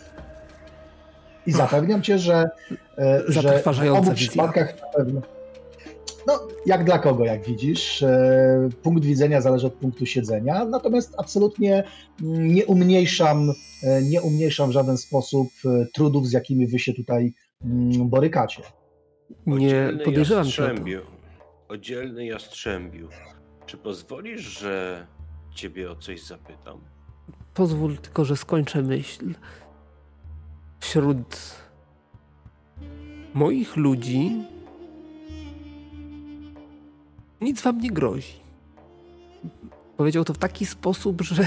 I 1.46 1.52
zapewniam 1.52 2.02
Cię, 2.02 2.18
że, 2.18 2.48
e, 2.98 3.22
że 3.26 3.62
w 3.62 3.66
obu 3.92 4.10
wizja. 4.10 4.14
przypadkach 4.14 4.80
na 4.80 4.86
pewno. 4.86 5.22
No, 6.26 6.48
jak 6.66 6.84
dla 6.84 6.98
kogo, 6.98 7.24
jak 7.24 7.44
widzisz. 7.44 8.02
E, 8.02 8.68
Punkt 8.82 9.04
widzenia 9.04 9.40
zależy 9.40 9.66
od 9.66 9.74
punktu 9.74 10.06
siedzenia, 10.06 10.64
natomiast 10.64 11.14
absolutnie 11.18 11.84
nie 12.20 12.66
umniejszam, 12.66 13.52
e, 13.82 14.02
nie 14.02 14.22
umniejszam 14.22 14.68
w 14.68 14.72
żaden 14.72 14.98
sposób 14.98 15.48
trudów, 15.94 16.28
z 16.28 16.32
jakimi 16.32 16.66
Wy 16.66 16.78
się 16.78 16.94
tutaj 16.94 17.34
mm, 17.64 18.08
borykacie. 18.08 18.62
Nie 19.46 19.92
podejrzewam 20.04 20.44
cię 20.44 20.62
o. 20.64 21.02
Oddzielny 21.68 22.26
jastrzębiu. 22.26 23.08
Czy 23.66 23.76
pozwolisz, 23.76 24.40
że 24.40 25.06
ciebie 25.54 25.90
o 25.90 25.96
coś 25.96 26.22
zapytam? 26.22 26.80
Pozwól 27.54 27.98
tylko, 27.98 28.24
że 28.24 28.36
skończę 28.36 28.82
myśl. 28.82 29.34
Wśród 30.80 31.56
moich 33.34 33.76
ludzi 33.76 34.44
nic 37.40 37.62
wam 37.62 37.78
nie 37.78 37.90
grozi. 37.90 38.32
Powiedział 39.96 40.24
to 40.24 40.34
w 40.34 40.38
taki 40.38 40.66
sposób, 40.66 41.22
że 41.22 41.44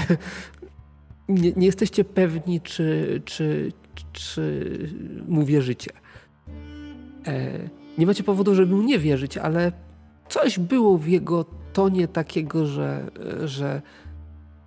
nie, 1.28 1.52
nie 1.52 1.66
jesteście 1.66 2.04
pewni, 2.04 2.60
czy, 2.60 3.22
czy, 3.24 3.72
czy 4.12 4.88
mu 5.28 5.44
wierzycie. 5.44 5.90
E, 7.26 7.58
nie 7.98 8.06
macie 8.06 8.22
powodu, 8.22 8.54
żeby 8.54 8.76
mu 8.76 8.82
nie 8.82 8.98
wierzyć, 8.98 9.38
ale 9.38 9.72
coś 10.28 10.58
było 10.58 10.98
w 10.98 11.06
jego 11.06 11.44
tonie 11.72 12.08
takiego, 12.08 12.66
że, 12.66 13.10
że 13.44 13.82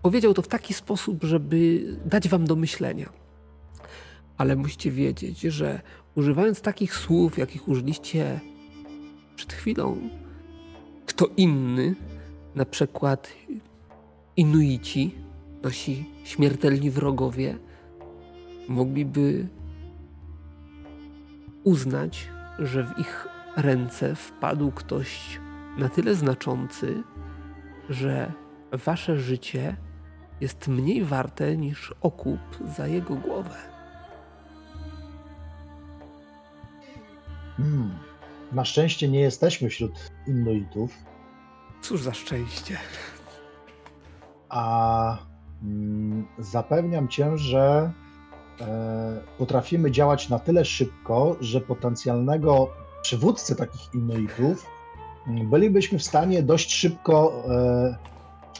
powiedział 0.01 0.33
to 0.33 0.41
w 0.41 0.47
taki 0.47 0.73
sposób, 0.73 1.23
żeby 1.23 1.83
dać 2.05 2.29
wam 2.29 2.45
do 2.45 2.55
myślenia. 2.55 3.22
Ale 4.37 4.55
musicie 4.55 4.91
wiedzieć, 4.91 5.41
że 5.41 5.81
używając 6.15 6.61
takich 6.61 6.95
słów, 6.95 7.37
jakich 7.37 7.67
użyliście 7.67 8.39
przed 9.35 9.53
chwilą, 9.53 9.97
kto 11.05 11.27
inny, 11.37 11.95
na 12.55 12.65
przykład 12.65 13.33
Inuici, 14.37 15.15
nasi 15.63 16.05
śmiertelni 16.23 16.91
wrogowie, 16.91 17.57
mogliby 18.67 19.47
uznać, 21.63 22.29
że 22.59 22.83
w 22.83 22.99
ich 22.99 23.27
ręce 23.57 24.15
wpadł 24.15 24.71
ktoś 24.71 25.39
na 25.77 25.89
tyle 25.89 26.15
znaczący, 26.15 27.03
że 27.89 28.31
wasze 28.71 29.17
życie 29.17 29.75
jest 30.41 30.67
mniej 30.67 31.03
warte 31.03 31.57
niż 31.57 31.93
okup 32.01 32.39
za 32.77 32.87
jego 32.87 33.15
głowę. 33.15 33.72
Hmm. 37.57 37.91
Na 38.51 38.65
szczęście 38.65 39.09
nie 39.09 39.19
jesteśmy 39.19 39.69
wśród 39.69 40.11
Inuitów, 40.27 40.91
Cóż 41.81 42.01
za 42.01 42.13
szczęście. 42.13 42.77
a 44.49 45.17
mm, 45.63 46.27
zapewniam 46.39 47.07
cię, 47.07 47.37
że 47.37 47.91
e, 48.61 49.21
potrafimy 49.37 49.91
działać 49.91 50.29
na 50.29 50.39
tyle 50.39 50.65
szybko, 50.65 51.35
że 51.39 51.61
potencjalnego 51.61 52.69
przywódcę 53.01 53.55
takich 53.55 53.93
Inuitów 53.93 54.65
mm, 55.27 55.49
bylibyśmy 55.49 55.99
w 55.99 56.03
stanie 56.03 56.43
dość 56.43 56.73
szybko, 56.73 57.43
e, 57.49 57.97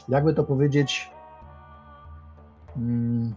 jakby 0.08 0.34
to 0.34 0.44
powiedzieć, 0.44 1.10
mm, 2.76 3.34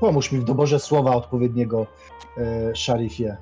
pomóż 0.00 0.32
mi 0.32 0.40
w 0.40 0.44
doborze 0.44 0.80
słowa 0.80 1.16
odpowiedniego, 1.16 1.86
e, 2.38 2.76
szarifie. 2.76 3.36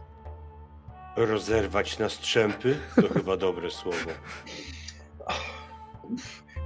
Rozerwać 1.16 1.98
na 1.98 2.08
strzępy? 2.08 2.76
To 2.96 3.08
chyba 3.14 3.36
dobre 3.36 3.70
słowo. 3.70 4.10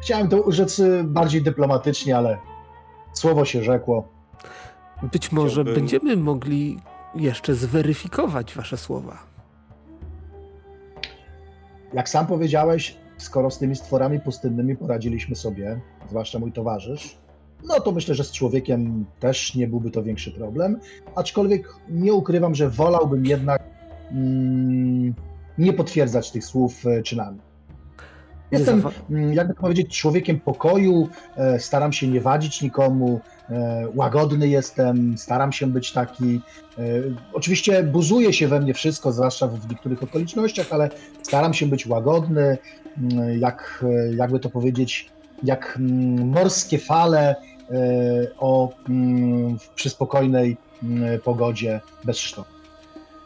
Chciałem 0.03 0.29
to 0.29 0.43
użyć 0.43 0.71
bardziej 1.05 1.43
dyplomatycznie, 1.43 2.17
ale 2.17 2.39
słowo 3.13 3.45
się 3.45 3.63
rzekło. 3.63 4.09
Być 5.13 5.33
może 5.33 5.51
Chciałbym- 5.53 5.75
będziemy 5.75 6.17
mogli 6.17 6.79
jeszcze 7.15 7.55
zweryfikować 7.55 8.55
wasze 8.55 8.77
słowa. 8.77 9.19
Jak 11.93 12.09
sam 12.09 12.27
powiedziałeś, 12.27 12.97
skoro 13.19 13.51
z 13.51 13.59
tymi 13.59 13.77
stworami 13.77 14.21
pustynnymi 14.21 14.77
poradziliśmy 14.77 15.37
sobie, 15.37 15.81
zwłaszcza 16.09 16.39
mój 16.39 16.53
towarzysz, 16.53 17.19
no 17.65 17.81
to 17.81 17.93
myślę, 17.93 18.15
że 18.15 18.25
z 18.25 18.33
człowiekiem 18.33 19.05
też 19.21 19.55
nie 19.55 19.67
byłby 19.69 19.91
to 19.91 20.03
większy 20.03 20.33
problem. 20.33 20.81
Aczkolwiek 21.15 21.69
nie 21.89 22.13
ukrywam, 22.15 22.55
że 22.55 22.71
wolałbym 22.71 23.27
jednak 23.27 23.60
nie 25.59 25.73
potwierdzać 25.73 26.31
tych 26.31 26.45
słów 26.45 26.87
e, 26.87 27.03
czynami. 27.03 27.39
Jestem, 28.51 28.83
mm, 29.11 29.35
jakby 29.35 29.55
to 29.55 29.61
powiedzieć, 29.61 29.99
człowiekiem 29.99 30.41
pokoju, 30.41 31.09
e, 31.37 31.61
staram 31.61 31.93
się 31.93 32.09
nie 32.09 32.21
wadzić 32.21 32.63
nikomu, 32.63 33.21
e, 33.51 33.87
łagodny 33.95 34.49
jestem, 34.49 35.19
staram 35.19 35.53
się 35.53 35.67
być 35.67 35.93
taki. 35.93 36.41
Oczywiście 37.33 37.83
buzuje 37.83 38.33
się 38.33 38.49
we 38.49 38.61
mnie 38.61 38.75
wszystko, 38.75 39.13
zwłaszcza 39.13 39.47
w 39.47 39.71
niektórych 39.71 40.03
okolicznościach, 40.03 40.67
ale 40.71 40.91
staram 41.23 41.55
się 41.55 41.67
być 41.67 41.87
łagodny, 41.87 42.59
mm, 42.99 43.41
jak, 43.41 43.85
jakby 44.17 44.41
to 44.41 44.51
powiedzieć, 44.51 45.11
jak 45.43 45.77
mm, 45.77 46.29
morskie 46.29 46.79
fale 46.79 47.37
o, 48.39 48.73
mm, 48.89 49.57
przy 49.75 49.91
spokojnej 49.91 50.57
mm, 50.83 51.21
pogodzie 51.21 51.81
bez 52.05 52.19
sztormu. 52.19 52.60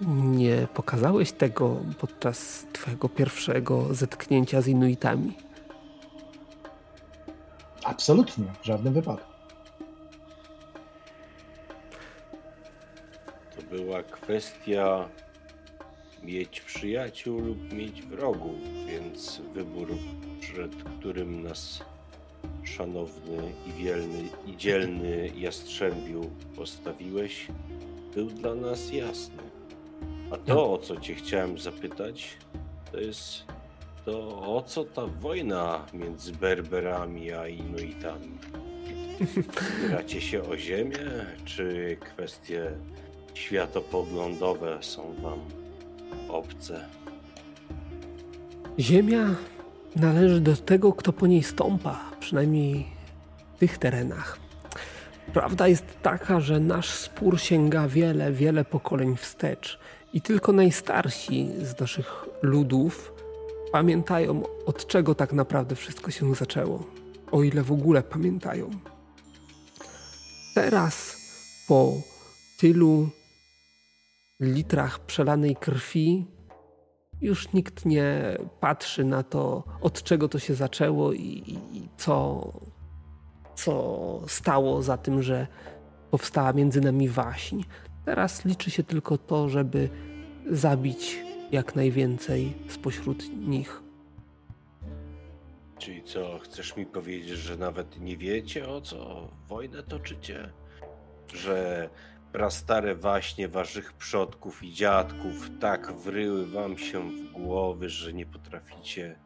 Nie 0.00 0.68
pokazałeś 0.74 1.32
tego 1.32 1.76
podczas 1.98 2.66
twojego 2.72 3.08
pierwszego 3.08 3.94
zetknięcia 3.94 4.60
z 4.60 4.68
Inuitami. 4.68 5.32
Absolutnie, 7.84 8.44
w 8.62 8.66
żadnym 8.66 8.94
wypadku. 8.94 9.32
To 13.56 13.62
była 13.76 14.02
kwestia 14.02 15.08
mieć 16.22 16.60
przyjaciół 16.60 17.40
lub 17.40 17.72
mieć 17.72 18.02
wrogów, 18.02 18.54
więc 18.86 19.42
wybór, 19.54 19.88
przed 20.40 20.72
którym 20.84 21.42
nas 21.42 21.84
szanowny 22.64 23.52
i 23.66 23.72
wielny 23.72 24.28
i 24.46 24.56
dzielny 24.56 25.30
Jastrzębiu 25.36 26.30
postawiłeś, 26.56 27.46
był 28.14 28.26
dla 28.26 28.54
nas 28.54 28.92
jasny. 28.92 29.53
A 30.30 30.36
to, 30.36 30.72
o 30.72 30.78
co 30.78 31.00
cię 31.00 31.14
chciałem 31.14 31.58
zapytać, 31.58 32.36
to 32.92 33.00
jest 33.00 33.44
to, 34.04 34.28
o 34.56 34.62
co 34.66 34.84
ta 34.84 35.06
wojna 35.06 35.86
między 35.92 36.32
Berberami 36.32 37.32
a 37.32 37.48
Inuitami? 37.48 38.38
Spieracie 39.78 40.20
się 40.20 40.42
o 40.42 40.56
ziemię, 40.56 41.26
czy 41.44 41.96
kwestie 42.00 42.70
światopoglądowe 43.34 44.78
są 44.80 45.14
wam 45.22 45.40
obce? 46.28 46.88
Ziemia 48.78 49.34
należy 49.96 50.40
do 50.40 50.56
tego, 50.56 50.92
kto 50.92 51.12
po 51.12 51.26
niej 51.26 51.42
stąpa, 51.42 52.00
przynajmniej 52.20 52.86
w 53.56 53.58
tych 53.58 53.78
terenach. 53.78 54.38
Prawda 55.32 55.68
jest 55.68 55.84
taka, 56.02 56.40
że 56.40 56.60
nasz 56.60 56.88
spór 56.88 57.40
sięga 57.40 57.88
wiele, 57.88 58.32
wiele 58.32 58.64
pokoleń 58.64 59.16
wstecz 59.16 59.78
i 60.14 60.20
tylko 60.20 60.52
najstarsi 60.52 61.48
z 61.62 61.80
naszych 61.80 62.26
ludów 62.42 63.12
pamiętają, 63.72 64.42
od 64.66 64.86
czego 64.86 65.14
tak 65.14 65.32
naprawdę 65.32 65.76
wszystko 65.76 66.10
się 66.10 66.34
zaczęło, 66.34 66.84
o 67.32 67.42
ile 67.42 67.62
w 67.62 67.72
ogóle 67.72 68.02
pamiętają. 68.02 68.70
Teraz, 70.54 71.16
po 71.68 71.92
tylu 72.58 73.08
litrach 74.40 75.00
przelanej 75.00 75.56
krwi 75.56 76.26
już 77.20 77.52
nikt 77.52 77.84
nie 77.84 78.38
patrzy 78.60 79.04
na 79.04 79.22
to, 79.22 79.64
od 79.80 80.02
czego 80.02 80.28
to 80.28 80.38
się 80.38 80.54
zaczęło 80.54 81.12
i, 81.12 81.18
i, 81.20 81.76
i 81.76 81.88
co, 81.96 82.52
co 83.54 84.20
stało 84.28 84.82
za 84.82 84.96
tym, 84.96 85.22
że 85.22 85.46
powstała 86.10 86.52
między 86.52 86.80
nami 86.80 87.08
waśń. 87.08 87.62
Teraz 88.04 88.44
liczy 88.44 88.70
się 88.70 88.82
tylko 88.82 89.18
to, 89.18 89.48
żeby 89.48 89.88
zabić 90.50 91.18
jak 91.52 91.76
najwięcej 91.76 92.54
spośród 92.68 93.28
nich. 93.48 93.82
Czyli 95.78 96.02
co, 96.02 96.38
chcesz 96.38 96.76
mi 96.76 96.86
powiedzieć, 96.86 97.38
że 97.38 97.56
nawet 97.56 98.00
nie 98.00 98.16
wiecie 98.16 98.68
o 98.68 98.80
co 98.80 99.28
wojnę 99.48 99.82
toczycie? 99.82 100.50
Że 101.34 101.88
prastare 102.32 102.96
waśnie 102.96 103.48
waszych 103.48 103.92
przodków 103.92 104.62
i 104.62 104.72
dziadków 104.72 105.50
tak 105.60 105.92
wryły 105.92 106.46
wam 106.46 106.78
się 106.78 107.10
w 107.10 107.32
głowy, 107.32 107.88
że 107.88 108.12
nie 108.12 108.26
potraficie 108.26 109.16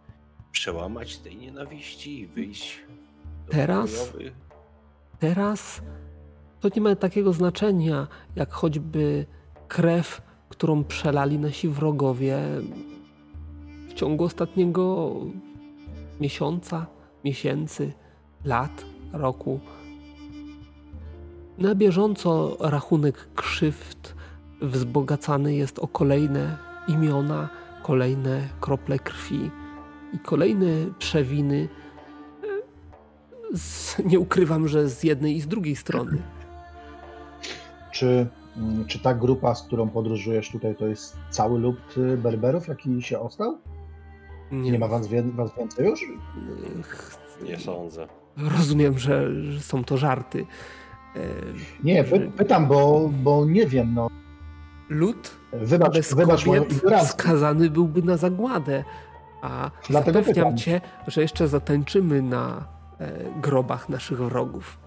przełamać 0.53 1.19
tej 1.19 1.37
nienawiści 1.37 2.21
i 2.21 2.27
wyjść 2.27 2.81
do 3.47 3.53
Teraz? 3.53 4.13
Teraz 5.19 5.83
to 6.61 6.69
nie 6.77 6.83
ma 6.83 6.97
takiego 6.97 7.33
znaczenia, 7.33 8.07
jak 8.37 8.53
choćby 8.53 9.27
krew, 9.69 10.23
którą 10.49 10.85
przelali 10.85 11.39
nasi 11.39 11.69
wrogowie 11.69 12.39
w 13.89 13.95
ciągu 13.95 14.25
ostatniego 14.25 15.15
miesiąca, 16.21 16.87
miesięcy, 17.25 17.93
lat, 18.45 18.85
roku. 19.13 19.61
Na 21.59 21.75
bieżąco 21.75 22.57
rachunek 22.61 23.29
krzywd 23.35 24.15
wzbogacany 24.63 25.55
jest 25.55 25.79
o 25.79 25.89
kolejne 25.89 26.57
imiona, 26.89 27.49
kolejne 27.83 28.49
krople 28.61 28.99
krwi 28.99 29.51
i 30.13 30.19
kolejne 30.19 30.67
przewiny. 30.99 31.69
Nie 34.05 34.21
ukrywam, 34.21 34.69
że 34.69 34.89
z 34.89 35.05
jednej 35.05 35.37
i 35.37 35.41
z 35.41 35.49
drugiej 35.49 35.77
strony. 35.77 36.23
Czy, 37.91 38.27
mm, 38.57 38.87
czy 38.87 38.99
ta 38.99 39.15
grupa, 39.15 39.55
z 39.55 39.63
którą 39.63 39.89
podróżujesz 39.89 40.51
tutaj, 40.51 40.77
to 40.77 40.87
jest 40.87 41.17
cały 41.31 41.59
lub 41.59 41.77
y, 41.97 42.17
Berberów, 42.17 42.69
jaki 42.69 43.03
się 43.03 43.19
ostał? 43.21 43.59
Nie, 44.53 44.79
ma 44.79 44.89
was, 44.89 45.09
wie- 45.09 45.23
was 45.23 45.51
więcej 45.59 45.87
już? 45.87 46.01
Nie 47.45 47.59
sądzę. 47.59 48.07
Rozumiem, 48.37 48.99
że, 48.99 49.29
są 49.61 49.85
to 49.85 49.97
żarty. 49.97 50.47
E, 51.17 51.21
Nie, 51.85 52.05
py, 52.05 52.31
pytam, 52.37 52.67
bo, 52.67 53.11
bo 53.23 53.47
nie 53.47 53.67
wiem, 53.67 53.95
no. 53.95 54.09
Lud 54.89 55.31
Wybacz, 55.53 55.93
bez 55.95 56.15
wybacz 56.15 56.45
kobiet 56.45 56.75
skazany 57.07 57.71
byłby 57.71 58.03
na 58.03 58.17
zagładę. 58.17 58.85
A 59.43 59.71
Dlatego 59.89 60.19
zapewniam 60.21 60.45
pytam. 60.45 60.57
cię, 60.59 60.81
że 61.07 61.21
jeszcze 61.23 61.49
zatańczymy 61.49 62.23
na 62.23 62.65
e, 63.01 63.41
grobach 63.41 63.89
naszych 63.89 64.19
wrogów. 64.19 64.79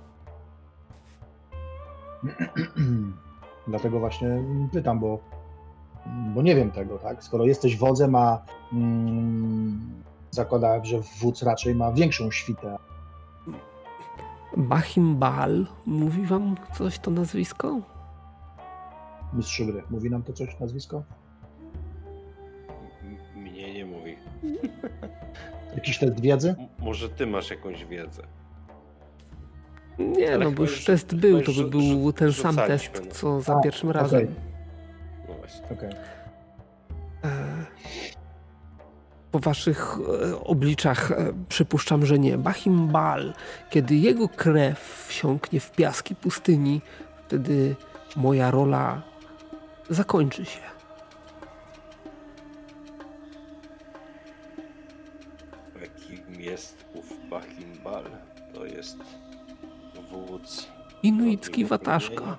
Dlatego 3.68 4.00
właśnie 4.00 4.28
pytam, 4.74 5.00
bo, 5.00 5.20
bo 6.06 6.42
nie 6.42 6.56
wiem 6.56 6.72
tego, 6.72 6.98
tak? 6.98 7.24
Skoro 7.24 7.46
jesteś 7.46 7.78
wodzem, 7.78 8.16
a 8.16 8.42
mm, 8.74 9.80
zakładałem, 10.32 10.86
że 10.86 10.98
wódz 11.22 11.44
raczej 11.44 11.76
ma 11.76 11.92
większą 11.92 12.32
świtę. 12.32 12.78
Bahimbal, 14.58 15.66
mówi 15.86 16.26
wam 16.26 16.56
coś 16.78 17.00
to 17.00 17.12
nazwisko? 17.12 17.80
Mistrz 19.34 19.62
gry. 19.64 19.84
Mówi 19.90 20.10
nam 20.10 20.24
to 20.24 20.34
coś 20.34 20.60
nazwisko? 20.60 21.04
M- 23.04 23.42
Mnie 23.44 23.74
nie 23.74 23.86
mówi. 23.86 24.16
Jakiś 25.76 26.00
test 26.00 26.20
wiedzy? 26.20 26.56
M- 26.60 26.68
Może 26.86 27.10
ty 27.10 27.28
masz 27.28 27.50
jakąś 27.50 27.86
wiedzę. 27.86 28.24
Nie, 30.00 30.34
Ale 30.34 30.46
no 30.46 30.52
bo 30.52 30.62
już 30.64 30.72
już- 30.76 30.86
test 30.86 31.16
był, 31.16 31.38
już 31.38 31.46
to 31.58 31.64
by 31.64 31.70
był 31.70 31.82
rzu- 31.82 32.14
ten 32.14 32.34
sam 32.34 32.56
test, 32.56 33.02
no. 33.06 33.12
co 33.12 33.42
za 33.42 33.56
A, 33.58 33.62
pierwszym 33.62 33.90
okej. 33.90 34.02
razem. 34.02 34.36
No 35.28 35.34
właśnie. 35.34 35.66
Okej. 35.72 35.90
E, 37.24 37.66
Po 39.32 39.40
waszych 39.40 39.98
e, 40.32 40.44
obliczach 40.44 41.12
e, 41.12 41.34
przypuszczam, 41.50 42.06
że 42.06 42.20
nie. 42.20 42.38
Bahimbal, 42.38 43.34
kiedy 43.70 43.96
jego 43.96 44.30
krew 44.30 45.06
wsiąknie 45.08 45.60
w 45.60 45.72
piaski 45.72 46.16
pustyni, 46.16 46.82
wtedy 47.28 47.76
moja 48.16 48.52
rola 48.52 49.02
zakończy 49.90 50.46
się. 50.46 50.60
Kim 56.08 56.42
jest 56.42 56.81
Inuicki 61.04 61.66
wataszka. 61.66 62.38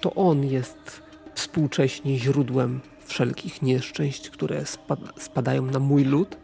To 0.00 0.14
on 0.14 0.44
jest 0.44 1.02
współcześnie 1.34 2.18
źródłem 2.18 2.80
wszelkich 3.04 3.62
nieszczęść, 3.62 4.30
które 4.30 4.66
spa- 4.66 4.96
spadają 5.18 5.62
na 5.62 5.78
mój 5.78 6.04
lud. 6.04 6.36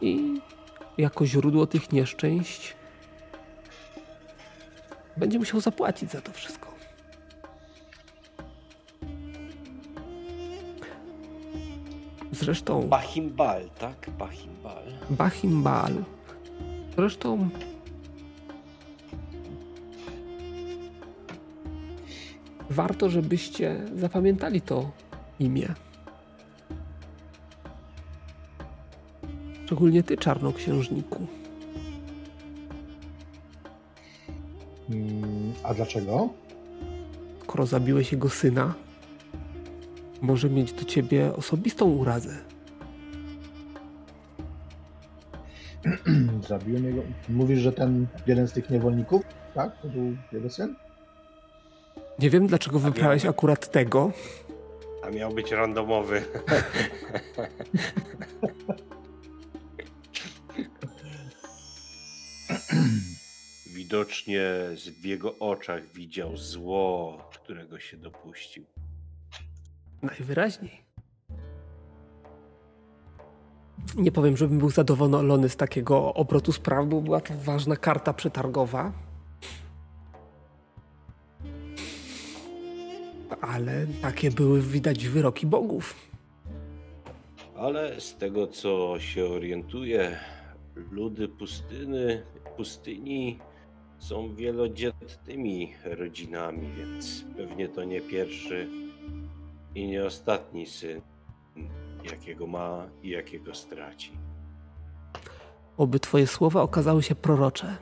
I 0.00 0.40
jako 0.98 1.26
źródło 1.26 1.66
tych 1.66 1.92
nieszczęść 1.92 2.76
będzie 5.16 5.38
musiał 5.38 5.60
zapłacić 5.60 6.10
za 6.10 6.20
to 6.20 6.32
wszystko. 6.32 6.66
Zresztą 12.32 12.82
Bachimbal, 12.88 13.70
tak? 13.78 14.10
Bachimbal. 14.18 14.82
Bahimbal. 15.10 15.92
Zresztą 16.96 17.48
warto, 22.70 23.10
żebyście 23.10 23.80
zapamiętali 23.96 24.60
to 24.60 24.90
imię. 25.40 25.74
Szczególnie 29.64 30.02
ty, 30.02 30.16
czarnoksiężniku. 30.16 31.26
Mm, 34.90 35.52
A 35.62 35.74
dlaczego? 35.74 36.28
Skoro 37.42 37.66
zabiłeś 37.66 38.12
jego 38.12 38.28
syna, 38.28 38.74
może 40.22 40.50
mieć 40.50 40.72
do 40.72 40.84
ciebie 40.84 41.36
osobistą 41.36 41.84
urazę. 41.90 42.55
Zabiłem 46.48 46.84
jego. 46.84 47.02
Mówisz, 47.28 47.58
że 47.58 47.72
ten 47.72 48.06
jeden 48.26 48.48
z 48.48 48.52
tych 48.52 48.70
niewolników, 48.70 49.22
tak? 49.54 49.82
To 49.82 49.88
był 49.88 50.16
jego 50.32 50.50
syn? 50.50 50.76
Nie 52.18 52.30
wiem, 52.30 52.46
dlaczego 52.46 52.78
wybrałeś 52.78 53.26
akurat 53.26 53.70
tego. 53.70 54.12
A 55.02 55.10
miał 55.10 55.34
być 55.34 55.52
randomowy. 55.52 56.22
Widocznie 63.74 64.40
w 65.02 65.04
jego 65.04 65.38
oczach 65.38 65.92
widział 65.92 66.36
zło, 66.36 67.18
którego 67.32 67.78
się 67.78 67.96
dopuścił. 67.96 68.64
Najwyraźniej. 70.02 70.85
Nie 73.96 74.12
powiem, 74.12 74.36
żebym 74.36 74.58
był 74.58 74.70
zadowolony 74.70 75.48
z 75.48 75.56
takiego 75.56 76.14
obrotu 76.14 76.52
spraw, 76.52 76.86
bo 76.86 77.00
była 77.00 77.20
to 77.20 77.34
ważna 77.44 77.76
karta 77.76 78.12
przetargowa. 78.12 78.92
Ale 83.40 83.86
takie 84.02 84.30
były 84.30 84.62
widać 84.62 85.08
wyroki 85.08 85.46
bogów. 85.46 85.94
Ale 87.56 88.00
z 88.00 88.16
tego 88.16 88.46
co 88.46 89.00
się 89.00 89.26
orientuję, 89.26 90.18
ludy 90.90 91.28
pustyny, 91.28 92.22
pustyni 92.56 93.38
są 93.98 94.34
wielodzietnymi 94.34 95.74
rodzinami, 95.84 96.68
więc 96.76 97.24
pewnie 97.36 97.68
to 97.68 97.84
nie 97.84 98.00
pierwszy 98.00 98.68
i 99.74 99.86
nie 99.86 100.04
ostatni 100.04 100.66
syn, 100.66 101.00
jakiego 102.04 102.46
ma 102.46 102.86
i 103.02 103.10
jakiego 103.10 103.54
straci. 103.54 104.12
Oby 105.76 106.00
twoje 106.00 106.26
słowa 106.26 106.62
okazały 106.62 107.02
się 107.02 107.14
prorocze. 107.14 107.76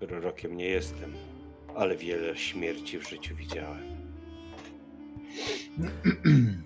Prorokiem 0.00 0.56
nie 0.56 0.64
jestem, 0.64 1.12
ale 1.76 1.96
wiele 1.96 2.36
śmierci 2.36 2.98
w 2.98 3.08
życiu 3.08 3.36
widziałem. 3.36 3.82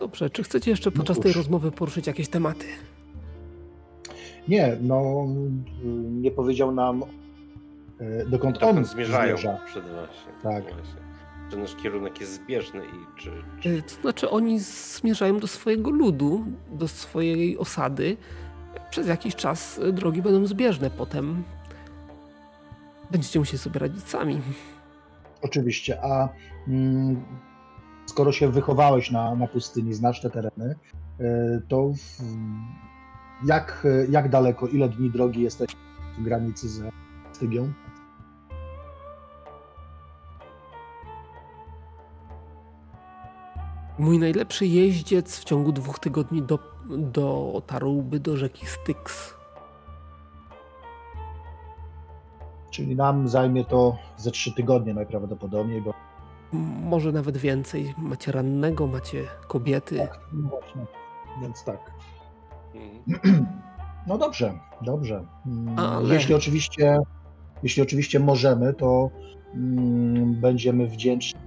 Dobrze, 0.00 0.30
czy 0.30 0.42
chcecie 0.42 0.70
jeszcze 0.70 0.90
No 0.90 0.96
podczas 0.96 1.16
cóż. 1.16 1.22
tej 1.24 1.32
rozmowy 1.32 1.70
poruszyć 1.72 2.06
jakieś 2.06 2.28
tematy? 2.28 2.66
Nie, 4.48 4.76
no 4.80 5.26
nie 6.10 6.30
powiedział 6.30 6.72
nam 6.72 7.02
e, 8.00 8.24
dokąd, 8.24 8.54
dokąd 8.58 8.78
on 8.78 8.84
zmierzają 8.84 9.36
zmierza. 9.36 9.60
przed 9.66 9.84
właśnie. 9.84 10.32
Tak. 10.42 10.62
Właśnie. 10.64 11.07
Czy 11.50 11.56
nasz 11.56 11.76
kierunek 11.76 12.20
jest 12.20 12.32
zbieżny 12.34 12.84
i 12.84 13.20
czy, 13.20 13.30
czy... 13.60 13.68
E, 13.78 13.82
to 13.82 14.00
znaczy 14.00 14.30
oni 14.30 14.60
zmierzają 14.60 15.38
do 15.38 15.46
swojego 15.46 15.90
ludu, 15.90 16.44
do 16.70 16.88
swojej 16.88 17.58
osady. 17.58 18.16
Przez 18.90 19.06
jakiś 19.08 19.36
czas 19.36 19.80
drogi 19.92 20.22
będą 20.22 20.46
zbieżne, 20.46 20.90
potem 20.90 21.42
będziecie 23.10 23.38
musieli 23.38 23.58
sobie 23.58 23.80
radzić 23.80 24.08
sami. 24.08 24.40
Oczywiście, 25.42 26.04
a 26.04 26.28
mm, 26.68 27.24
skoro 28.06 28.32
się 28.32 28.50
wychowałeś 28.50 29.10
na, 29.10 29.34
na 29.34 29.46
pustyni, 29.46 29.94
znasz 29.94 30.20
te 30.20 30.30
tereny, 30.30 30.74
e, 31.20 31.60
to 31.68 31.92
w, 31.92 32.22
jak, 33.46 33.86
jak 34.10 34.28
daleko, 34.28 34.66
ile 34.66 34.88
dni 34.88 35.10
drogi 35.10 35.42
jesteś 35.42 35.68
w 36.18 36.22
granicy 36.22 36.68
ze 36.68 36.90
Stygią? 37.32 37.72
Mój 43.98 44.18
najlepszy 44.18 44.66
jeździec 44.66 45.38
w 45.40 45.44
ciągu 45.44 45.72
dwóch 45.72 45.98
tygodni 45.98 46.42
do, 46.42 46.58
dotarłby 46.88 48.20
do 48.20 48.36
rzeki 48.36 48.66
Styx. 48.66 49.34
Czyli 52.70 52.96
nam 52.96 53.28
zajmie 53.28 53.64
to 53.64 53.96
ze 54.16 54.30
trzy 54.30 54.52
tygodnie 54.52 54.94
najprawdopodobniej, 54.94 55.82
bo... 55.82 55.94
Może 56.82 57.12
nawet 57.12 57.36
więcej. 57.36 57.94
Macie 57.98 58.32
rannego, 58.32 58.86
macie 58.86 59.24
kobiety. 59.48 59.98
Tak, 59.98 60.20
no 60.32 60.48
właśnie. 60.48 60.86
Więc 61.42 61.64
tak. 61.64 61.90
Mhm. 62.74 63.46
No 64.06 64.18
dobrze, 64.18 64.58
dobrze. 64.82 65.24
Mm, 65.46 65.78
Ale... 65.78 66.14
Jeśli 66.14 66.34
oczywiście, 66.34 66.98
jeśli 67.62 67.82
oczywiście 67.82 68.20
możemy, 68.20 68.74
to 68.74 69.10
mm, 69.54 70.40
będziemy 70.40 70.86
wdzięczni 70.86 71.40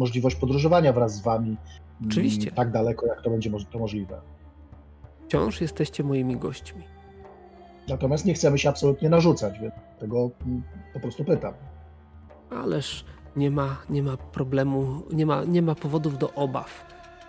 możliwość 0.00 0.36
podróżowania 0.36 0.92
wraz 0.92 1.14
z 1.14 1.20
wami. 1.20 1.48
Mm, 1.48 2.10
oczywiście. 2.10 2.50
Tak 2.50 2.70
daleko, 2.70 3.06
jak 3.06 3.22
to 3.22 3.30
będzie 3.30 3.50
to 3.72 3.78
możliwe. 3.78 4.20
Wciąż 5.24 5.60
jesteście 5.60 6.04
moimi 6.04 6.36
gośćmi. 6.36 6.82
Natomiast 7.88 8.24
nie 8.24 8.34
chcemy 8.34 8.58
się 8.58 8.68
absolutnie 8.68 9.08
narzucać, 9.08 9.58
więc 9.58 9.74
tego 9.98 10.30
po 10.94 11.00
prostu 11.00 11.24
pytam. 11.24 11.54
Ależ 12.50 13.04
nie 13.36 13.50
ma, 13.50 13.76
nie 13.90 14.02
ma 14.02 14.16
problemu, 14.16 15.02
nie 15.12 15.26
ma, 15.26 15.44
nie 15.44 15.62
ma 15.62 15.74
powodów 15.74 16.18
do 16.18 16.34
obaw. 16.34 16.84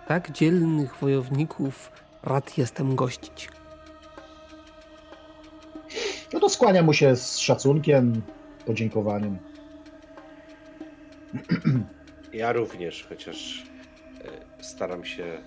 Tak 0.08 0.32
dzielnych 0.32 0.96
wojowników 0.96 1.92
rad 2.22 2.58
jestem 2.58 2.96
gościć. 2.96 3.48
No 6.32 6.40
to 6.40 6.48
skłaniam 6.48 6.84
mu 6.84 6.92
się 6.92 7.16
z 7.16 7.38
szacunkiem, 7.38 8.22
podziękowaniem. 8.66 9.38
Ja 12.32 12.52
również, 12.52 13.06
chociaż 13.08 13.62
e, 14.58 14.64
staram 14.64 15.04
się 15.04 15.42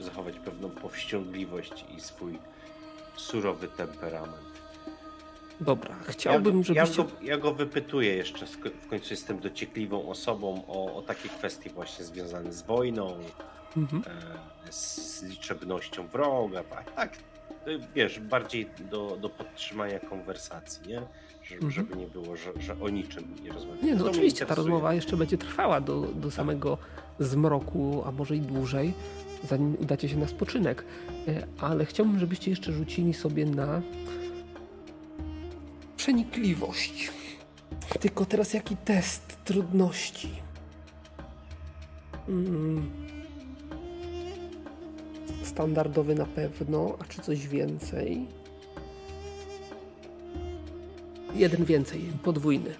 zachować 0.00 0.38
pewną 0.38 0.70
powściągliwość 0.70 1.84
i 1.96 2.00
swój 2.00 2.38
surowy 3.16 3.68
temperament. 3.68 4.48
Dobra, 5.60 5.96
chciałbym, 6.06 6.58
ja, 6.58 6.64
żebyście... 6.64 7.02
Ja 7.02 7.08
go, 7.08 7.14
ja 7.22 7.38
go 7.38 7.54
wypytuję 7.54 8.14
jeszcze, 8.14 8.46
w 8.82 8.88
końcu 8.88 9.06
jestem 9.10 9.38
dociekliwą 9.38 10.08
osobą 10.08 10.64
o, 10.68 10.94
o 10.94 11.02
takie 11.02 11.28
kwestie 11.28 11.70
właśnie 11.70 12.04
związane 12.04 12.52
z 12.52 12.62
wojną, 12.62 13.18
mhm. 13.76 14.02
e, 14.66 14.72
z 14.72 15.22
liczebnością 15.22 16.06
wroga, 16.06 16.64
tak, 16.64 16.94
tak. 16.94 17.10
Wiesz, 17.94 18.20
bardziej 18.20 18.66
do, 18.90 19.18
do 19.20 19.28
podtrzymania 19.28 20.00
konwersacji, 20.00 20.88
nie? 20.88 21.02
Żeby, 21.42 21.66
mhm. 21.66 21.72
żeby 21.72 21.96
nie 21.96 22.06
było, 22.06 22.36
że, 22.36 22.52
że 22.60 22.80
o 22.80 22.88
niczym 22.88 23.34
nie 23.42 23.52
rozmawiamy. 23.52 23.86
Nie, 23.86 23.94
no 23.94 24.04
to 24.04 24.10
oczywiście 24.10 24.46
ta 24.46 24.54
rozmowa 24.54 24.94
jeszcze 24.94 25.16
będzie 25.16 25.38
trwała 25.38 25.80
do, 25.80 26.00
do 26.00 26.28
tak. 26.28 26.36
samego 26.36 26.78
zmroku, 27.18 28.02
a 28.06 28.12
może 28.12 28.36
i 28.36 28.40
dłużej, 28.40 28.94
zanim 29.48 29.76
udacie 29.80 30.08
się 30.08 30.16
na 30.16 30.28
spoczynek. 30.28 30.84
E, 31.28 31.46
ale 31.60 31.84
chciałbym, 31.84 32.18
żebyście 32.18 32.50
jeszcze 32.50 32.72
rzucili 32.72 33.14
sobie 33.14 33.46
na 33.46 33.82
przenikliwość. 35.96 37.10
Tylko 38.00 38.24
teraz 38.24 38.54
jaki 38.54 38.76
test 38.76 39.44
trudności? 39.44 40.28
Mm. 42.28 43.08
Standardowy 45.48 46.14
na 46.14 46.26
pewno, 46.26 46.96
a 46.98 47.04
czy 47.04 47.22
coś 47.22 47.48
więcej? 47.48 48.26
Jeden 51.34 51.64
więcej, 51.64 52.00
podwójny. 52.22 52.70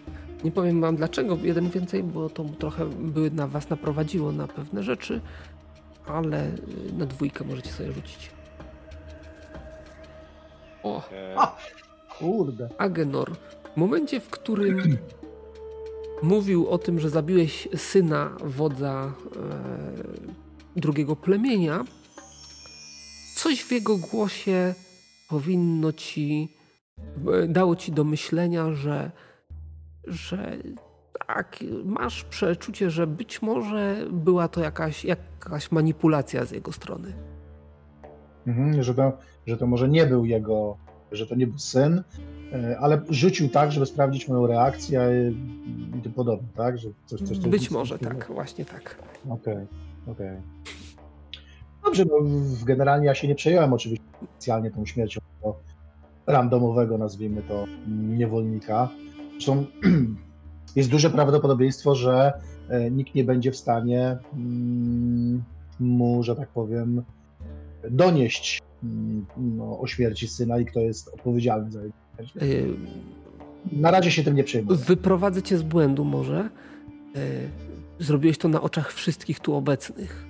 Nie 0.45 0.51
powiem 0.51 0.81
wam 0.81 0.97
dlaczego 0.97 1.39
jeden 1.43 1.71
więcej, 1.71 2.03
bo 2.03 2.31
to 2.31 2.45
trochę 2.45 2.87
by 2.87 3.31
na 3.31 3.47
was 3.47 3.71
naprowadziło 3.71 4.33
na 4.33 4.49
pewne 4.49 4.83
rzeczy, 4.83 5.21
ale 6.07 6.47
y, 6.47 6.93
na 6.99 7.07
dwójkę 7.07 7.45
możecie 7.45 7.71
sobie 7.71 7.93
rzucić. 7.93 8.31
O! 10.83 11.03
Kurde. 12.19 12.69
Agenor, 12.79 13.33
w 13.75 13.77
momencie, 13.77 14.21
w 14.21 14.29
którym 14.29 14.99
mówił 16.23 16.69
o 16.69 16.79
tym, 16.79 17.01
że 17.01 17.11
zabiłeś 17.11 17.69
syna 17.77 18.31
wodza 18.45 19.13
e, 19.37 20.81
drugiego 20.81 21.17
plemienia, 21.17 21.85
coś 23.39 23.63
w 23.63 23.73
jego 23.73 23.97
głosie 23.97 24.75
powinno 25.29 25.93
ci, 25.93 26.57
e, 27.45 27.49
dało 27.49 27.77
ci 27.77 27.93
do 27.93 28.05
myślenia, 28.05 28.75
że, 28.75 29.11
że 30.05 30.57
tak, 31.27 31.59
masz 31.85 32.25
przeczucie, 32.25 32.91
że 32.91 33.07
być 33.07 33.43
może 33.43 33.97
była 34.11 34.49
to 34.49 34.61
jakaś, 34.61 35.05
jakaś 35.05 35.71
manipulacja 35.73 36.45
z 36.45 36.51
jego 36.51 36.73
strony. 36.73 37.13
Mhm, 38.47 38.83
że, 38.83 38.95
to, 38.95 39.19
że 39.47 39.57
to 39.57 39.67
może 39.67 39.89
nie 39.89 40.07
był 40.07 40.25
jego 40.25 40.77
że 41.13 41.27
to 41.27 41.35
nie 41.35 41.47
był 41.47 41.59
syn, 41.59 42.03
e, 42.53 42.79
ale 42.81 43.03
rzucił 43.11 43.49
tak, 43.49 43.73
żeby 43.73 43.87
sprawdzić 43.87 44.29
moją 44.29 44.47
reakcję 44.47 45.11
i 45.99 46.03
tym 46.03 46.13
podobne, 46.13 46.49
tak? 46.57 46.79
Że 46.79 46.89
coś, 47.07 47.21
coś, 47.21 47.39
coś 47.39 47.39
Być 47.39 47.71
może 47.71 47.99
tak, 47.99 48.27
właśnie 48.27 48.65
tak. 48.65 48.99
Okej, 49.29 49.55
okay, 49.55 49.67
okej. 50.07 50.29
Okay. 50.29 50.88
Dobrze, 51.89 52.05
no, 52.05 52.17
generalnie 52.67 53.07
ja 53.07 53.15
się 53.15 53.29
nie 53.29 53.35
przejąłem 53.35 53.73
oczywiście 53.73 54.07
specjalnie 54.33 54.71
tą 54.71 54.87
śmiercią 54.87 55.21
tego 55.37 55.57
randomowego, 56.27 56.99
nazwijmy 56.99 57.43
to, 57.43 57.65
niewolnika. 57.89 58.89
Zresztą 59.33 59.67
jest 60.77 60.91
duże 60.91 61.11
prawdopodobieństwo, 61.11 61.95
że 61.95 62.33
e, 62.69 62.91
nikt 62.91 63.15
nie 63.15 63.25
będzie 63.25 63.53
w 63.53 63.57
stanie 63.57 64.19
mm, 64.35 65.43
mu, 65.81 66.23
że 66.23 66.37
tak 66.37 66.49
powiem, 66.49 67.03
donieść 67.91 68.63
Mm, 68.85 69.27
no, 69.37 69.81
o 69.81 69.87
śmierci 69.87 70.29
syna 70.29 70.59
i 70.59 70.65
kto 70.65 70.81
jest 70.81 71.09
odpowiedzialny 71.09 71.71
za 71.71 71.83
jego 71.83 71.95
śmierć. 72.17 72.37
Y, 72.43 72.77
na 73.73 73.91
razie 73.91 74.11
się 74.11 74.25
tym 74.25 74.35
nie 74.35 74.45
przejmuję. 74.45 74.79
Wyprowadzę 74.79 75.43
cię 75.43 75.59
z 75.59 75.63
błędu 75.63 76.05
może. 76.05 76.49
Y, 77.17 77.49
zrobiłeś 78.05 78.39
to 78.39 78.49
na 78.49 78.61
oczach 78.61 78.93
wszystkich 78.93 79.41
tu 79.41 79.55
obecnych. 79.55 80.28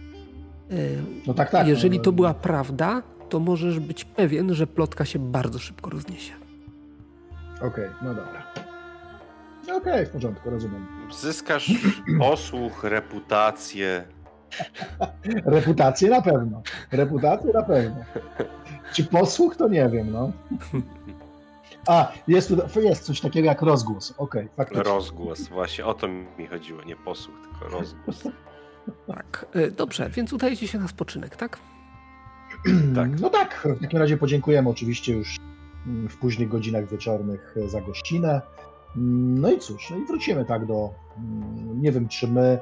No 1.27 1.35
tak, 1.35 1.51
tak. 1.51 1.69
Jeżeli 1.69 1.99
no, 1.99 2.05
to 2.05 2.13
była 2.13 2.35
prawda, 2.35 3.03
to 3.29 3.41
możesz 3.41 3.81
być 3.81 4.05
pewien, 4.05 4.55
że 4.55 4.67
plotka 4.67 5.05
się 5.05 5.19
bardzo 5.19 5.59
szybko 5.59 5.91
rozniesie. 5.91 6.33
Okej, 7.57 7.69
okay, 7.69 7.91
no 8.03 8.15
dobra. 8.15 8.53
Okej, 9.63 9.77
okay, 9.77 10.07
w 10.07 10.11
porządku, 10.11 10.51
rozumiem. 10.51 10.87
Zyskasz 11.13 11.73
posłuch, 12.19 12.85
reputację, 12.85 14.05
Reputację 15.45 16.11
na 16.11 16.23
pewno. 16.23 16.63
Reputację 16.93 17.53
na 17.53 17.63
pewno. 17.63 18.05
Czy 18.95 19.05
posłuch, 19.05 19.57
to 19.57 19.69
nie 19.69 19.89
wiem, 19.89 20.13
no. 20.13 20.33
A, 21.87 22.13
jest, 22.29 22.55
tu, 22.75 22.81
jest 22.81 23.05
coś 23.05 23.21
takiego 23.21 23.47
jak 23.47 23.63
rozgłos. 23.63 24.15
Okej, 24.19 24.43
okay, 24.43 24.57
faktycznie. 24.57 24.83
Rozgłos, 24.83 25.49
właśnie 25.49 25.87
o 25.87 25.95
to 25.95 26.09
mi 26.09 26.47
chodziło. 26.51 26.83
Nie 26.83 26.97
posłuch, 26.97 27.35
tylko 27.43 27.79
rozgłos. 27.79 28.23
Tak, 29.07 29.47
e, 29.53 29.71
dobrze, 29.71 30.11
więc 30.11 30.33
udajecie 30.33 30.69
się 30.69 30.79
na 30.79 30.89
spoczynek, 30.89 31.37
tak? 31.37 31.59
tak. 32.95 33.21
No 33.21 33.31
tak, 33.31 33.69
w 33.79 33.81
takim 33.81 33.99
razie 33.99 34.17
podziękujemy 34.17 34.71
oczywiście 34.71 35.13
już 35.13 35.37
w 35.87 36.17
późnych 36.17 36.49
godzinach 36.49 36.89
wieczornych 36.89 37.55
za 37.67 37.81
gościnę. 37.81 38.43
No 38.97 39.51
i 39.51 39.59
cóż, 39.59 39.91
no 39.91 39.97
i 39.97 40.05
wrócimy 40.05 40.45
tak 40.45 40.67
do. 40.67 40.91
Mm, 41.19 41.83
nie 41.83 41.93
wiem, 41.93 42.09
czy 42.09 42.29
my 42.29 42.59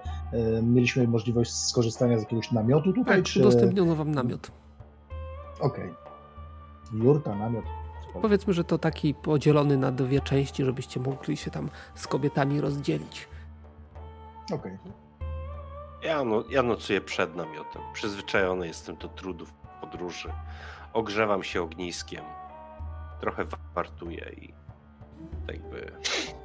y, 0.59 0.62
mieliśmy 0.62 1.09
możliwość 1.09 1.53
skorzystania 1.55 2.19
z 2.19 2.23
jakiegoś 2.23 2.53
namiotu 2.53 2.93
tutaj? 2.93 3.16
Tak, 3.16 3.24
czy... 3.24 3.40
udostępniono 3.40 3.97
wam 3.97 4.12
namiot. 4.12 4.51
Okej. 5.61 5.90
Okay. 5.90 7.05
Jurta, 7.05 7.36
namiot. 7.36 7.65
Powiedzmy, 8.23 8.53
że 8.53 8.65
to 8.65 8.78
taki 8.78 9.15
podzielony 9.15 9.77
na 9.77 9.93
dwie 9.93 10.20
części, 10.20 10.65
żebyście 10.65 11.01
mogli 11.01 11.36
się 11.36 11.51
tam 11.51 11.70
z 11.94 12.07
kobietami 12.07 12.61
rozdzielić. 12.61 13.28
Okej. 14.53 14.59
Okay. 14.59 15.06
Ja, 16.02 16.24
no, 16.24 16.44
ja 16.51 16.62
nocuję 16.62 17.01
przed 17.01 17.36
namiotem. 17.36 17.82
Przyzwyczajony 17.93 18.66
jestem 18.66 18.97
do 18.97 19.09
trudów 19.09 19.52
podróży 19.81 20.28
ogrzewam 20.97 21.43
się 21.43 21.62
ogniskiem. 21.62 22.24
Trochę 23.20 23.44
wartuję 23.74 24.32
i 24.36 24.55
tak 25.47 25.56
jakby... 25.56 25.93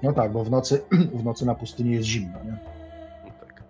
No 0.03 0.13
tak, 0.13 0.31
bo 0.31 0.43
w 0.43 0.51
nocy, 0.51 0.81
w 1.21 1.23
nocy 1.23 1.45
na 1.45 1.55
pustyni 1.55 1.91
jest 1.91 2.07
zimno, 2.07 2.43
nie? 2.43 2.57
No 3.25 3.31
tak. 3.39 3.63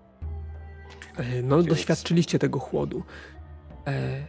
E, 1.17 1.41
no, 1.41 1.57
Więc... 1.57 1.69
doświadczyliście 1.69 2.39
tego 2.39 2.59
chłodu. 2.59 3.03
E... 3.87 4.25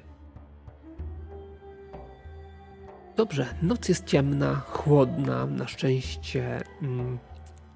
Dobrze, 3.16 3.54
noc 3.62 3.88
jest 3.88 4.04
ciemna, 4.04 4.54
chłodna. 4.54 5.46
Na 5.46 5.68
szczęście 5.68 6.62
mm, 6.82 7.18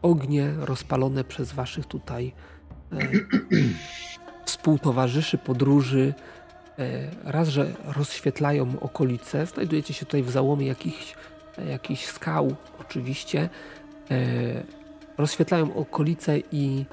ognie 0.03 0.53
rozpalone 0.59 1.25
przez 1.25 1.53
waszych 1.53 1.87
tutaj 1.87 2.35
współtowarzyszy 4.45 5.39
podróży 5.39 6.15
e, 6.79 7.09
raz, 7.25 7.49
że 7.49 7.67
rozświetlają 7.97 8.81
okolice. 8.81 9.47
Znajdujecie 9.47 9.95
się 9.95 10.07
tutaj 10.07 10.23
w 10.23 10.31
załomie 10.31 10.67
jakichś, 10.67 11.15
jakichś 11.69 12.05
skał, 12.07 12.57
oczywiście. 12.81 13.49
E, 14.11 14.17
rozświetlają 15.19 15.75
okolice 15.75 16.39
i 16.53 16.85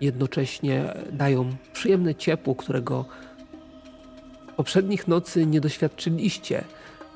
jednocześnie 0.00 0.94
dają 1.12 1.56
przyjemne 1.72 2.14
ciepło, 2.14 2.54
którego 2.54 3.04
poprzednich 4.56 5.08
nocy 5.08 5.46
nie 5.46 5.60
doświadczyliście. 5.60 6.64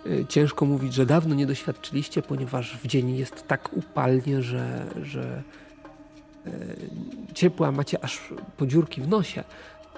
E, 0.07 0.27
ciężko 0.27 0.67
mówić, 0.67 0.95
że 0.95 1.07
dawno 1.07 1.35
nie 1.35 1.47
doświadczyliście, 1.47 2.23
ponieważ 2.23 2.77
w 2.77 2.87
dzień 2.87 3.17
jest 3.17 3.47
tak 3.49 3.77
upalnie, 3.77 4.43
że, 4.43 4.87
że 5.03 5.43
ciepła 7.35 7.73
macie 7.73 8.05
aż 8.05 8.21
po 8.57 8.67
dziurki 8.67 9.01
w 9.01 9.09
nosie. 9.09 9.45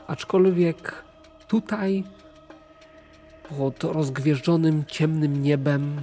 Aczkolwiek 0.06 1.04
tutaj 1.48 2.04
pod 3.48 3.84
rozgwieżdżonym 3.84 4.84
ciemnym 4.86 5.42
niebem 5.42 6.02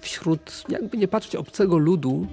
wśród, 0.00 0.64
jakby 0.68 0.98
nie 0.98 1.08
patrzeć, 1.08 1.36
obcego 1.36 1.78
ludu 1.78 2.26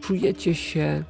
czujecie 0.00 0.54
się 0.54 1.04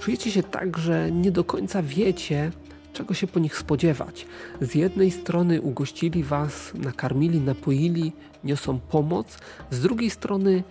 czujecie 0.00 0.30
się 0.30 0.42
tak, 0.42 0.78
że 0.78 1.10
nie 1.10 1.30
do 1.30 1.44
końca 1.44 1.82
wiecie, 1.82 2.50
czego 2.92 3.14
się 3.14 3.26
po 3.26 3.40
nich 3.40 3.56
spodziewać. 3.56 4.26
Z 4.60 4.74
jednej 4.74 5.10
strony 5.10 5.62
ugościli 5.62 6.22
was, 6.22 6.72
nakarmili, 6.74 7.40
napoili, 7.40 8.12
niosą 8.44 8.80
pomoc, 8.80 9.38
z 9.70 9.80
drugiej 9.80 10.10
strony 10.10 10.62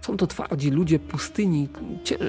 są 0.00 0.16
to 0.16 0.26
twardzi 0.26 0.70
ludzie 0.70 0.98
pustyni, 0.98 1.68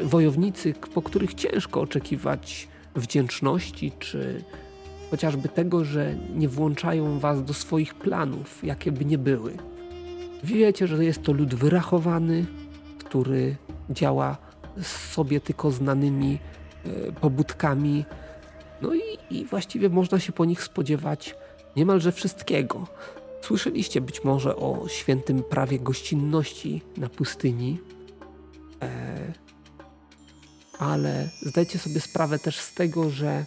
wojownicy, 0.04 0.74
po 0.94 1.02
których 1.02 1.34
ciężko 1.34 1.82
oczekiwać 1.82 2.68
wdzięczności, 2.96 3.92
czy 4.00 4.44
chociażby 5.12 5.50
tego, 5.50 5.86
że 5.86 6.16
nie 6.36 6.50
włączają 6.50 7.20
was 7.20 7.44
do 7.44 7.54
swoich 7.54 7.96
planów, 7.96 8.64
jakie 8.64 8.92
by 8.92 9.06
nie 9.06 9.18
były. 9.18 9.58
Wiecie, 10.44 10.88
że 10.88 11.06
jest 11.06 11.24
to 11.24 11.32
lud 11.32 11.56
wyrachowany, 11.56 12.46
który 13.00 13.56
działa 13.90 14.38
sobie 14.82 15.42
tylko 15.42 15.72
znanymi 15.72 16.40
e, 16.86 17.12
pobudkami. 17.12 18.06
No 18.82 18.94
i, 18.94 19.02
i 19.30 19.46
właściwie 19.46 19.90
można 19.90 20.20
się 20.20 20.32
po 20.32 20.46
nich 20.46 20.64
spodziewać 20.64 21.36
niemalże 21.76 22.12
wszystkiego. 22.12 22.88
Słyszeliście 23.42 24.02
być 24.02 24.24
może 24.24 24.56
o 24.56 24.88
świętym 24.88 25.44
prawie 25.44 25.80
gościnności 25.80 26.82
na 26.98 27.10
pustyni, 27.10 27.80
e, 28.82 29.34
ale 30.80 31.30
zdajcie 31.42 31.80
sobie 31.80 32.00
sprawę 32.00 32.40
też 32.40 32.60
z 32.60 32.74
tego, 32.74 33.10
że 33.10 33.46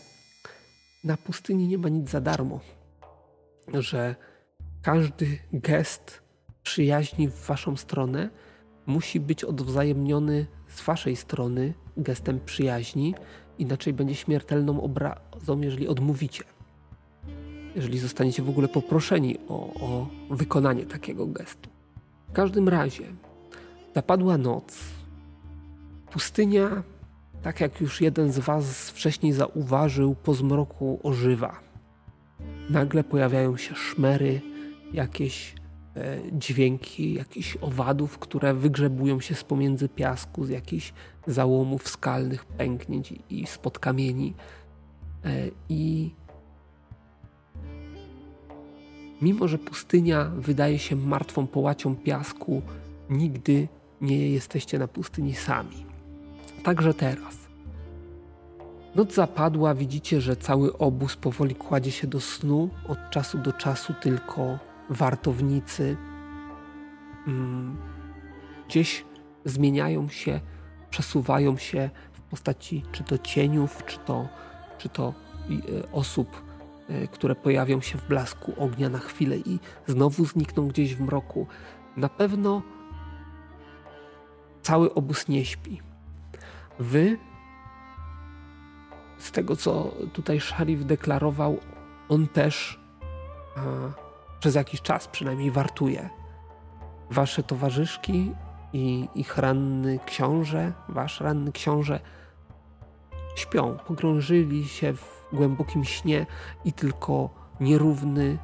na 1.05 1.17
pustyni 1.17 1.69
nie 1.69 1.79
ma 1.79 1.89
nic 1.89 2.11
za 2.11 2.21
darmo, 2.21 2.61
że 3.75 4.17
każdy 4.83 5.39
gest 5.53 6.23
przyjaźni 6.63 7.29
w 7.29 7.47
waszą 7.47 7.77
stronę 7.77 8.31
musi 8.87 9.21
być 9.21 9.45
odwzajemniony 9.45 10.47
z 10.69 10.83
waszej 10.83 11.17
strony 11.17 11.75
gestem 11.97 12.41
przyjaźni, 12.41 13.15
inaczej 13.59 13.93
będzie 13.93 14.15
śmiertelną 14.15 14.83
obrazą, 14.83 15.61
jeżeli 15.61 15.89
odmówicie 15.89 16.45
jeżeli 17.77 17.99
zostaniecie 17.99 18.43
w 18.43 18.49
ogóle 18.49 18.69
poproszeni 18.69 19.39
o, 19.49 19.55
o 19.81 20.07
wykonanie 20.31 20.87
takiego 20.87 21.27
gestu. 21.27 21.71
W 22.29 22.33
każdym 22.33 22.69
razie 22.69 23.05
zapadła 23.95 24.39
noc. 24.39 24.79
Pustynia, 26.11 26.83
tak 27.43 27.61
jak 27.61 27.81
już 27.81 28.01
jeden 28.01 28.33
z 28.33 28.39
Was 28.39 28.91
wcześniej 28.91 29.33
zauważył, 29.33 30.15
po 30.15 30.35
zmroku 30.35 31.01
ożywa. 31.03 31.61
Nagle 32.71 33.05
pojawiają 33.05 33.57
się 33.57 33.75
szmery, 33.75 34.41
jakieś 34.93 35.55
e, 35.97 36.19
dźwięki, 36.33 37.15
jakichś 37.15 37.57
owadów, 37.61 38.19
które 38.19 38.55
wygrzebują 38.55 39.21
się 39.21 39.35
z 39.35 39.45
pomiędzy 39.45 39.89
piasku, 39.89 40.45
z 40.45 40.49
jakichś 40.49 40.93
załomów 41.27 41.89
skalnych, 41.89 42.45
pęknięć 42.45 43.13
i, 43.13 43.21
i 43.31 43.47
spod 43.47 43.79
kamieni. 43.79 44.35
E, 45.25 45.51
I 45.69 46.11
Mimo, 49.23 49.49
że 49.49 49.59
pustynia 49.59 50.25
wydaje 50.25 50.79
się 50.79 50.97
martwą 50.97 51.47
połacią 51.47 51.97
piasku, 51.97 52.63
nigdy 53.11 53.69
nie 54.01 54.31
jesteście 54.31 54.79
na 54.79 54.89
pustyni 54.89 55.35
sami. 55.35 55.87
Także 56.63 56.95
teraz. 56.95 57.47
Noc 58.95 59.15
zapadła, 59.15 59.75
widzicie, 59.75 60.21
że 60.21 60.37
cały 60.37 60.79
obóz 60.79 61.17
powoli 61.17 61.55
kładzie 61.55 61.91
się 61.91 62.07
do 62.07 62.21
snu. 62.21 62.71
Od 62.89 62.99
czasu 63.11 63.39
do 63.39 63.53
czasu 63.53 63.95
tylko 64.03 64.59
wartownicy 64.91 65.97
mm, 67.27 67.77
gdzieś 68.69 69.05
zmieniają 69.45 70.09
się, 70.09 70.41
przesuwają 70.91 71.57
się 71.57 71.91
w 72.13 72.21
postaci 72.21 72.83
czy 72.93 73.05
to 73.05 73.19
cieniów, 73.19 73.85
czy 73.87 73.99
to, 73.99 74.29
czy 74.79 74.89
to 74.89 75.15
y, 75.51 75.91
osób 75.93 76.46
E, 76.46 76.46
które 77.13 77.35
pojawią 77.35 77.81
się 77.81 77.99
w 77.99 78.09
blasku 78.09 78.53
ognia 78.57 78.89
na 78.89 78.99
chwilę 78.99 79.37
i 79.37 79.59
znowu 79.87 80.25
znikną 80.25 80.69
gdzieś 80.69 80.95
w 80.95 81.01
mroku. 81.01 81.47
Na 81.97 82.09
pewno 82.09 82.63
cały 84.63 84.95
obóz 84.95 85.29
nie 85.29 85.45
śpi. 85.45 85.81
Wy, 86.79 87.19
z 89.19 89.33
tego 89.33 89.57
co 89.57 89.95
tutaj 90.13 90.41
szarif 90.41 90.85
deklarował, 90.85 91.59
on 92.09 92.29
też 92.29 92.81
a, 93.57 93.61
przez 94.41 94.55
jakiś 94.55 94.83
czas 94.83 95.09
przynajmniej 95.09 95.51
wartuje. 95.51 96.11
Wasze 97.11 97.43
towarzyszki 97.43 98.33
i 98.73 99.09
ich 99.15 99.37
ranny 99.39 99.99
książę, 100.07 100.73
wasz 100.89 101.21
ranny 101.21 101.53
książę 101.53 102.01
śpią, 103.37 103.77
pogrążyli 103.87 104.69
się 104.69 104.93
w 104.93 105.16
głębokim 105.33 105.85
śnie 105.85 106.27
i 106.65 106.73
tylko 106.73 107.31
nierówny 107.61 108.39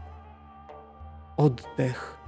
oddech. 1.37 2.19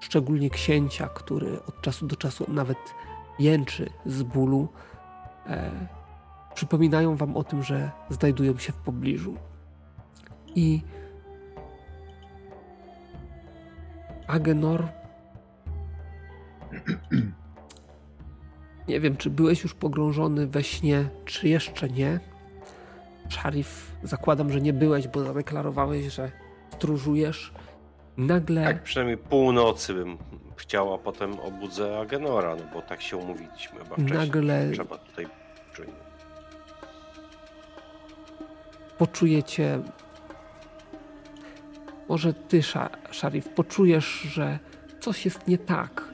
Szczególnie 0.00 0.50
księcia, 0.50 1.08
który 1.08 1.62
od 1.68 1.80
czasu 1.80 2.06
do 2.06 2.16
czasu 2.16 2.44
nawet 2.48 2.78
jęczy 3.38 3.90
z 4.06 4.22
bólu, 4.22 4.68
e, 5.46 5.70
przypominają 6.54 7.16
wam 7.16 7.36
o 7.36 7.44
tym, 7.44 7.62
że 7.62 7.90
znajdują 8.10 8.58
się 8.58 8.72
w 8.72 8.76
pobliżu. 8.76 9.36
I 10.54 10.82
Agenor 14.26 14.88
nie 18.88 19.00
wiem, 19.00 19.16
czy 19.16 19.30
byłeś 19.30 19.62
już 19.62 19.74
pogrążony 19.74 20.46
we 20.46 20.62
śnie, 20.62 21.08
czy 21.24 21.48
jeszcze 21.48 21.88
nie. 21.88 22.33
Szarif, 23.28 23.92
zakładam, 24.02 24.52
że 24.52 24.60
nie 24.60 24.72
byłeś, 24.72 25.08
bo 25.08 25.24
zadeklarowałeś, 25.24 26.04
że 26.14 26.30
stróżujesz. 26.70 27.52
Nagle. 28.16 28.64
Tak, 28.64 28.82
przynajmniej 28.82 29.18
północy 29.18 29.94
bym 29.94 30.18
chciał, 30.56 30.94
a 30.94 30.98
potem 30.98 31.40
obudzę 31.40 31.98
Agenora, 31.98 32.56
no 32.56 32.62
bo 32.74 32.82
tak 32.82 33.02
się 33.02 33.16
umówiliśmy 33.16 33.78
chyba 33.78 33.94
wcześniej. 33.94 34.18
Nagle. 34.18 34.70
Trzeba 34.72 34.98
tutaj 34.98 35.26
czujnie. 35.72 35.92
Poczujecie. 38.98 39.80
Może 42.08 42.34
ty, 42.34 42.62
Szarif, 43.10 43.48
poczujesz, 43.48 44.06
że 44.06 44.58
coś 45.00 45.24
jest 45.24 45.48
nie 45.48 45.58
tak. 45.58 46.04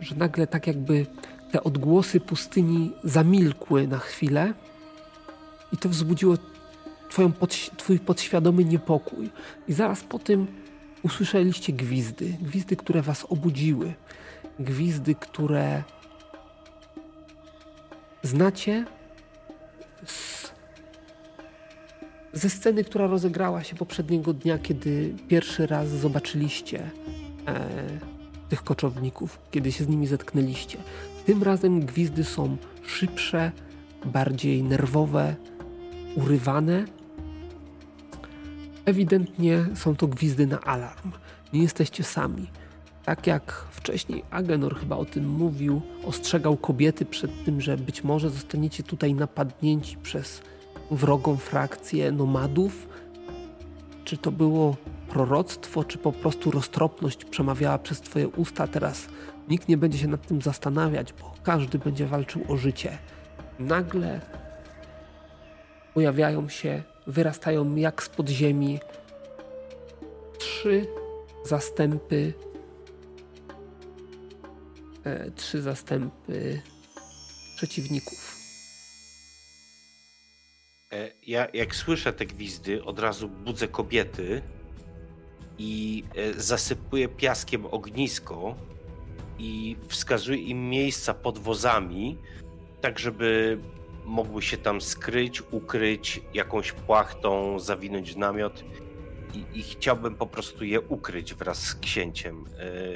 Że 0.00 0.14
nagle 0.14 0.46
tak 0.46 0.66
jakby 0.66 1.06
te 1.50 1.64
odgłosy 1.64 2.20
pustyni 2.20 2.92
zamilkły 3.04 3.88
na 3.88 3.98
chwilę 3.98 4.54
i 5.74 5.76
to 5.76 5.88
wzbudziło 5.88 6.36
twoją 7.10 7.32
twój 7.76 7.98
podświadomy 7.98 8.64
niepokój. 8.64 9.30
I 9.68 9.72
zaraz 9.72 10.04
po 10.04 10.18
tym 10.18 10.46
usłyszeliście 11.02 11.72
gwizdy. 11.72 12.36
Gwizdy, 12.40 12.76
które 12.76 13.02
was 13.02 13.26
obudziły. 13.28 13.94
Gwizdy, 14.58 15.14
które 15.14 15.82
znacie 18.22 18.86
z 20.06 20.44
ze 22.34 22.50
sceny, 22.50 22.84
która 22.84 23.06
rozegrała 23.06 23.64
się 23.64 23.76
poprzedniego 23.76 24.32
dnia, 24.32 24.58
kiedy 24.58 25.14
pierwszy 25.28 25.66
raz 25.66 25.88
zobaczyliście 25.88 26.90
e, 27.46 27.68
tych 28.48 28.64
koczowników, 28.64 29.38
kiedy 29.50 29.72
się 29.72 29.84
z 29.84 29.88
nimi 29.88 30.06
zetknęliście. 30.06 30.78
Tym 31.26 31.42
razem 31.42 31.86
gwizdy 31.86 32.24
są 32.24 32.56
szybsze, 32.86 33.52
bardziej 34.04 34.62
nerwowe, 34.62 35.36
urywane. 36.16 36.84
Ewidentnie 38.84 39.66
są 39.74 39.96
to 39.96 40.06
gwizdy 40.06 40.46
na 40.46 40.60
alarm. 40.60 41.12
Nie 41.52 41.62
jesteście 41.62 42.04
sami. 42.04 42.50
Tak 43.04 43.26
jak 43.26 43.52
wcześniej 43.70 44.22
Agenor 44.30 44.76
chyba 44.76 44.96
o 44.96 45.04
tym 45.04 45.28
mówił, 45.28 45.82
ostrzegał 46.04 46.56
kobiety 46.56 47.04
przed 47.04 47.44
tym, 47.44 47.60
że 47.60 47.76
być 47.76 48.04
może 48.04 48.30
zostaniecie 48.30 48.82
tutaj 48.82 49.14
napadnięci 49.14 49.96
przez 49.96 50.42
wrogą 50.90 51.36
frakcję 51.36 52.12
nomadów. 52.12 52.88
Czy 54.04 54.16
to 54.16 54.32
było 54.32 54.76
proroctwo, 55.08 55.84
czy 55.84 55.98
po 55.98 56.12
prostu 56.12 56.50
roztropność 56.50 57.24
przemawiała 57.24 57.78
przez 57.78 58.00
Twoje 58.00 58.28
usta? 58.28 58.66
Teraz 58.66 59.08
nikt 59.48 59.68
nie 59.68 59.76
będzie 59.76 59.98
się 59.98 60.08
nad 60.08 60.26
tym 60.26 60.42
zastanawiać, 60.42 61.12
bo 61.12 61.34
każdy 61.42 61.78
będzie 61.78 62.06
walczył 62.06 62.42
o 62.48 62.56
życie. 62.56 62.98
Nagle 63.58 64.20
pojawiają 65.94 66.48
się, 66.48 66.82
wyrastają 67.06 67.76
jak 67.76 68.02
z 68.02 68.08
podziemi 68.08 68.78
trzy 70.38 70.86
zastępy 71.44 72.32
e, 75.04 75.30
trzy 75.30 75.62
zastępy 75.62 76.62
przeciwników. 77.56 78.36
E, 80.92 81.10
ja 81.22 81.46
jak 81.52 81.76
słyszę 81.76 82.12
te 82.12 82.26
gwizdy, 82.26 82.84
od 82.84 82.98
razu 82.98 83.28
budzę 83.28 83.68
kobiety 83.68 84.42
i 85.58 86.04
e, 86.16 86.40
zasypuję 86.40 87.08
piaskiem 87.08 87.66
ognisko 87.66 88.56
i 89.38 89.76
wskazuję 89.88 90.38
im 90.38 90.68
miejsca 90.68 91.14
pod 91.14 91.38
wozami, 91.38 92.18
tak 92.80 92.98
żeby 92.98 93.58
mogły 94.04 94.42
się 94.42 94.56
tam 94.56 94.80
skryć, 94.80 95.42
ukryć 95.50 96.20
jakąś 96.34 96.72
płachtą, 96.72 97.58
zawinąć 97.58 98.14
w 98.14 98.16
namiot 98.16 98.64
i, 99.34 99.58
i 99.58 99.62
chciałbym 99.62 100.14
po 100.14 100.26
prostu 100.26 100.64
je 100.64 100.80
ukryć 100.80 101.34
wraz 101.34 101.58
z 101.58 101.74
księciem 101.74 102.44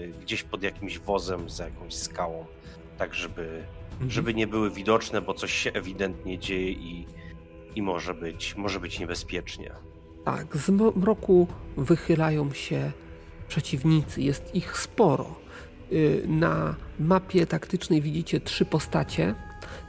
yy, 0.03 0.13
gdzieś 0.21 0.43
pod 0.43 0.63
jakimś 0.63 0.99
wozem, 0.99 1.51
za 1.51 1.65
jakąś 1.65 1.95
skałą, 1.95 2.47
tak 2.99 3.15
żeby, 3.15 3.65
mhm. 3.93 4.11
żeby 4.11 4.35
nie 4.35 4.47
były 4.47 4.71
widoczne, 4.71 5.21
bo 5.21 5.35
coś 5.35 5.53
się 5.53 5.73
ewidentnie 5.73 6.39
dzieje 6.39 6.71
i, 6.71 7.07
i 7.75 7.83
może, 7.83 8.15
być, 8.15 8.57
może 8.57 8.81
być 8.81 9.01
niebezpiecznie. 9.01 9.71
Tak, 10.25 10.57
z 10.57 10.69
mroku 10.97 11.47
wychylają 11.77 12.53
się 12.53 12.93
przeciwnicy, 13.49 14.23
jest 14.23 14.55
ich 14.55 14.79
sporo. 14.79 15.35
Y, 15.93 16.25
na 16.27 16.75
mapie 16.99 17.47
taktycznej 17.47 18.03
widzicie 18.03 18.41
trzy 18.41 18.65
postacie. 18.65 19.35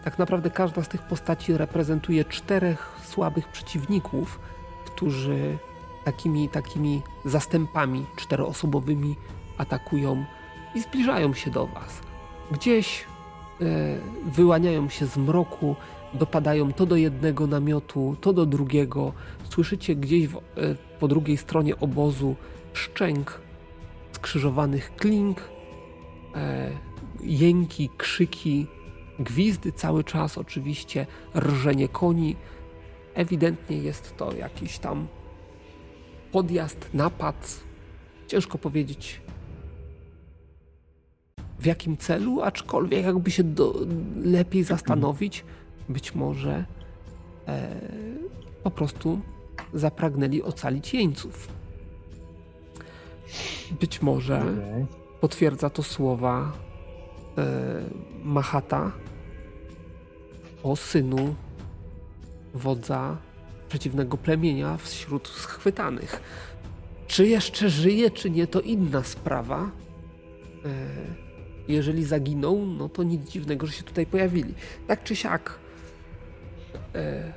Tak 0.04 0.20
naprawdę 0.20 0.50
każda 0.50 0.84
z 0.84 0.88
tych 0.88 1.02
postaci 1.02 1.58
reprezentuje 1.58 2.26
czterech 2.26 3.00
słabych 3.04 3.48
przeciwników, 3.48 4.40
którzy 4.86 5.58
takimi, 6.06 6.50
takimi 6.50 7.02
zastępami 7.26 8.06
czteroosobowymi 8.16 9.16
atakują 9.58 10.26
i 10.76 10.82
zbliżają 10.82 11.34
się 11.34 11.52
do 11.52 11.68
Was. 11.68 12.02
Gdzieś 12.52 13.04
e, 13.04 13.66
wyłaniają 14.32 14.90
się 14.90 15.06
z 15.06 15.18
mroku, 15.18 15.76
dopadają 16.14 16.74
to 16.74 16.86
do 16.86 16.96
jednego 16.96 17.48
namiotu, 17.48 18.16
to 18.22 18.34
do 18.34 18.46
drugiego. 18.46 19.14
Słyszycie 19.50 19.96
gdzieś 19.96 20.28
w, 20.28 20.38
e, 20.38 20.40
po 21.00 21.08
drugiej 21.08 21.38
stronie 21.38 21.80
obozu 21.80 22.36
szczęk 22.74 23.42
skrzyżowanych 24.12 24.96
klink, 24.96 25.50
e, 26.36 26.72
jęki, 27.22 27.90
krzyki, 27.98 28.68
gwizdy 29.20 29.72
cały 29.72 30.04
czas, 30.04 30.38
oczywiście 30.38 31.06
rżenie 31.36 31.88
koni. 31.88 32.36
Ewidentnie 33.14 33.78
jest 33.78 34.18
to 34.18 34.34
jakiś 34.36 34.80
tam 34.80 35.08
podjazd, 36.32 36.90
napad. 36.94 37.60
Ciężko 38.28 38.58
powiedzieć 38.58 39.22
w 41.60 41.66
jakim 41.66 41.98
celu, 41.98 42.42
aczkolwiek 42.42 43.06
jakby 43.06 43.32
się 43.32 43.44
do, 43.44 43.76
lepiej 44.24 44.64
zastanowić, 44.64 45.46
być 45.90 46.16
może 46.16 46.66
e, 47.48 47.70
po 48.64 48.72
prostu 48.72 49.20
zapragnęli 49.74 50.42
ocalić 50.44 50.94
jeńców. 50.94 51.48
Być 53.80 54.02
może 54.02 54.44
potwierdza 55.22 55.70
to 55.70 55.84
słowa 55.84 56.52
e, 57.38 57.46
Mahata 58.24 58.92
o 60.64 60.76
synu 60.76 61.36
wodza 62.54 63.18
przeciwnego 63.70 64.18
plemienia 64.18 64.78
wśród 64.78 65.28
schwytanych. 65.28 66.22
Czy 67.08 67.28
jeszcze 67.28 67.70
żyje, 67.70 68.12
czy 68.12 68.30
nie, 68.30 68.48
to 68.48 68.62
inna 68.62 69.04
sprawa. 69.04 69.72
E, 70.66 71.30
jeżeli 71.68 72.04
zaginął, 72.04 72.66
no 72.66 72.90
to 72.90 73.04
nic 73.04 73.30
dziwnego, 73.30 73.68
że 73.68 73.74
się 73.74 73.84
tutaj 73.84 74.06
pojawili. 74.06 74.54
Tak 74.88 75.04
czy 75.04 75.16
siak, 75.16 75.60
e, 76.96 77.34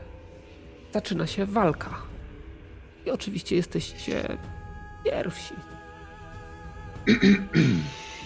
zaczyna 0.92 1.26
się 1.26 1.46
walka. 1.46 1.96
I 3.06 3.10
oczywiście 3.10 3.56
jesteście 3.56 4.38
pierwsi. 5.04 5.54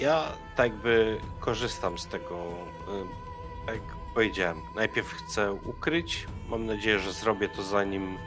Ja 0.00 0.32
tak 0.56 0.76
by 0.76 1.16
korzystam 1.40 1.98
z 1.98 2.06
tego, 2.06 2.34
e, 2.36 3.66
tak 3.66 3.95
powiedziałem. 4.16 4.62
Najpierw 4.74 5.12
chcę 5.12 5.52
ukryć. 5.52 6.26
Mam 6.48 6.66
nadzieję, 6.66 6.98
że 6.98 7.12
zrobię 7.12 7.48
to 7.48 7.62
zanim 7.62 8.18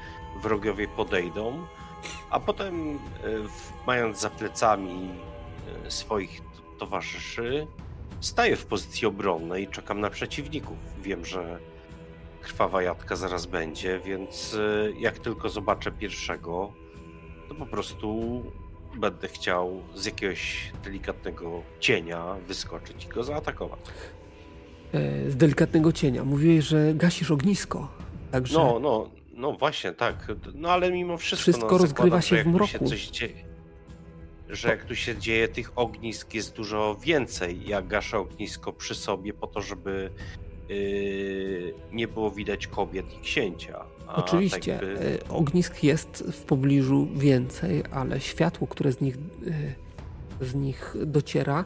wrogowie 0.41 0.87
podejdą. 0.87 1.67
A 2.29 2.39
potem, 2.39 2.95
e, 2.95 2.99
mając 3.87 4.19
za 4.19 4.29
plecami 4.29 5.09
e, 5.85 5.91
swoich 5.91 6.41
towarzyszy, 6.79 7.67
staję 8.19 8.55
w 8.55 8.65
pozycji 8.65 9.07
obronnej 9.07 9.63
i 9.63 9.67
czekam 9.67 9.99
na 9.99 10.09
przeciwników. 10.09 10.77
Wiem, 11.01 11.25
że 11.25 11.59
krwawa 12.41 12.81
jadka 12.81 13.15
zaraz 13.15 13.45
będzie, 13.45 13.99
więc 13.99 14.53
e, 14.53 14.91
jak 14.99 15.19
tylko 15.19 15.49
zobaczę 15.49 15.91
pierwszego, 15.91 16.73
to 17.49 17.55
po 17.55 17.65
prostu 17.65 18.43
będę 18.95 19.27
chciał 19.27 19.83
z 19.95 20.05
jakiegoś 20.05 20.71
delikatnego 20.83 21.61
cienia 21.79 22.35
wyskoczyć 22.47 23.05
i 23.05 23.07
go 23.07 23.23
zaatakować. 23.23 23.79
E, 24.93 25.31
z 25.31 25.35
delikatnego 25.35 25.93
cienia. 25.93 26.23
Mówiłeś, 26.25 26.65
że 26.65 26.93
gasisz 26.93 27.31
ognisko. 27.31 27.87
Także... 28.31 28.57
No, 28.57 28.79
no, 28.79 29.09
no 29.33 29.53
właśnie, 29.53 29.93
tak. 29.93 30.27
No 30.55 30.69
ale 30.69 30.91
mimo 30.91 31.17
wszystko. 31.17 31.51
Wszystko 31.51 31.71
no, 31.71 31.77
rozgrywa 31.77 32.21
się 32.21 32.43
w 32.43 32.47
mroku. 32.47 32.67
Się 32.67 32.79
coś 32.79 33.07
dzieje, 33.07 33.43
że 34.49 34.69
jak 34.69 34.85
tu 34.85 34.95
się 34.95 35.17
dzieje, 35.17 35.47
tych 35.47 35.71
ognisk 35.75 36.33
jest 36.33 36.55
dużo 36.55 36.97
więcej. 37.01 37.67
Ja 37.67 37.81
gaszę 37.81 38.17
ognisko 38.17 38.73
przy 38.73 38.95
sobie 38.95 39.33
po 39.33 39.47
to, 39.47 39.61
żeby 39.61 40.09
yy, 40.69 41.73
nie 41.91 42.07
było 42.07 42.31
widać 42.31 42.67
kobiet 42.67 43.13
i 43.13 43.19
księcia. 43.19 43.85
Oczywiście, 44.15 44.77
tak 44.77 44.85
by... 44.85 45.19
E, 45.25 45.29
ognisk 45.29 45.83
jest 45.83 46.23
w 46.31 46.43
pobliżu 46.43 47.07
więcej, 47.15 47.83
ale 47.91 48.19
światło, 48.19 48.67
które 48.67 48.91
z 48.91 49.01
nich, 49.01 49.17
e, 50.41 50.45
z 50.45 50.55
nich 50.55 50.95
dociera, 51.05 51.65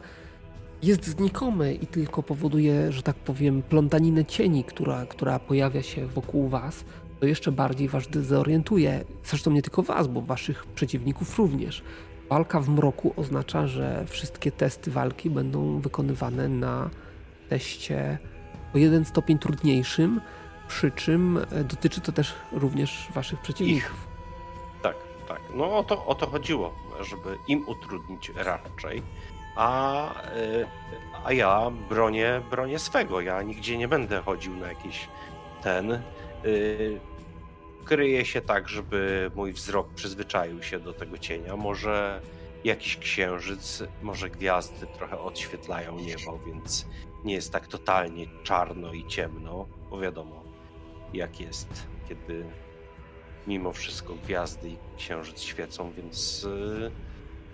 jest 0.86 1.04
znikome 1.04 1.72
i 1.72 1.86
tylko 1.86 2.22
powoduje, 2.22 2.92
że 2.92 3.02
tak 3.02 3.16
powiem, 3.16 3.62
plątaninę 3.62 4.24
cieni, 4.24 4.64
która, 4.64 5.06
która 5.06 5.38
pojawia 5.38 5.82
się 5.82 6.06
wokół 6.06 6.48
was, 6.48 6.84
to 7.20 7.26
jeszcze 7.26 7.52
bardziej 7.52 7.88
was 7.88 8.08
dezorientuje. 8.08 9.04
Zresztą 9.24 9.50
nie 9.50 9.62
tylko 9.62 9.82
was, 9.82 10.06
bo 10.06 10.20
waszych 10.20 10.66
przeciwników 10.66 11.38
również. 11.38 11.82
Walka 12.30 12.60
w 12.60 12.68
mroku 12.68 13.12
oznacza, 13.16 13.66
że 13.66 14.04
wszystkie 14.08 14.52
testy 14.52 14.90
walki 14.90 15.30
będą 15.30 15.80
wykonywane 15.80 16.48
na 16.48 16.90
teście 17.48 18.18
o 18.74 18.78
jeden 18.78 19.04
stopień 19.04 19.38
trudniejszym, 19.38 20.20
przy 20.68 20.90
czym 20.90 21.38
dotyczy 21.70 22.00
to 22.00 22.12
też 22.12 22.34
również 22.52 23.08
waszych 23.14 23.40
przeciwników. 23.40 24.06
Ich. 24.06 24.82
Tak, 24.82 24.96
tak. 25.28 25.40
No 25.54 25.76
o 25.78 25.84
to, 25.84 26.06
o 26.06 26.14
to 26.14 26.26
chodziło, 26.26 26.74
żeby 27.00 27.38
im 27.48 27.68
utrudnić 27.68 28.32
raczej 28.36 29.02
a, 29.56 30.10
y, 30.36 30.66
a 31.24 31.32
ja 31.32 31.70
bronię, 31.88 32.42
bronię 32.50 32.78
swego. 32.78 33.20
Ja 33.20 33.42
nigdzie 33.42 33.78
nie 33.78 33.88
będę 33.88 34.22
chodził 34.22 34.56
na 34.56 34.68
jakiś 34.68 35.08
ten. 35.62 36.02
Yy, 36.44 37.00
kryję 37.84 38.24
się 38.24 38.40
tak, 38.40 38.68
żeby 38.68 39.30
mój 39.34 39.52
wzrok 39.52 39.88
przyzwyczaił 39.94 40.62
się 40.62 40.80
do 40.80 40.92
tego 40.92 41.18
cienia. 41.18 41.56
Może 41.56 42.20
jakiś 42.64 42.96
księżyc, 42.96 43.82
może 44.02 44.30
gwiazdy 44.30 44.86
trochę 44.86 45.18
odświetlają 45.18 45.98
niebo, 45.98 46.38
więc 46.46 46.86
nie 47.24 47.34
jest 47.34 47.52
tak 47.52 47.66
totalnie 47.66 48.26
czarno 48.42 48.92
i 48.92 49.06
ciemno, 49.06 49.66
bo 49.90 49.98
wiadomo, 49.98 50.42
jak 51.12 51.40
jest, 51.40 51.86
kiedy 52.08 52.44
mimo 53.46 53.72
wszystko 53.72 54.14
gwiazdy 54.14 54.68
i 54.68 54.76
księżyc 54.96 55.40
świecą, 55.40 55.92
więc 55.96 56.44
y, 56.44 56.90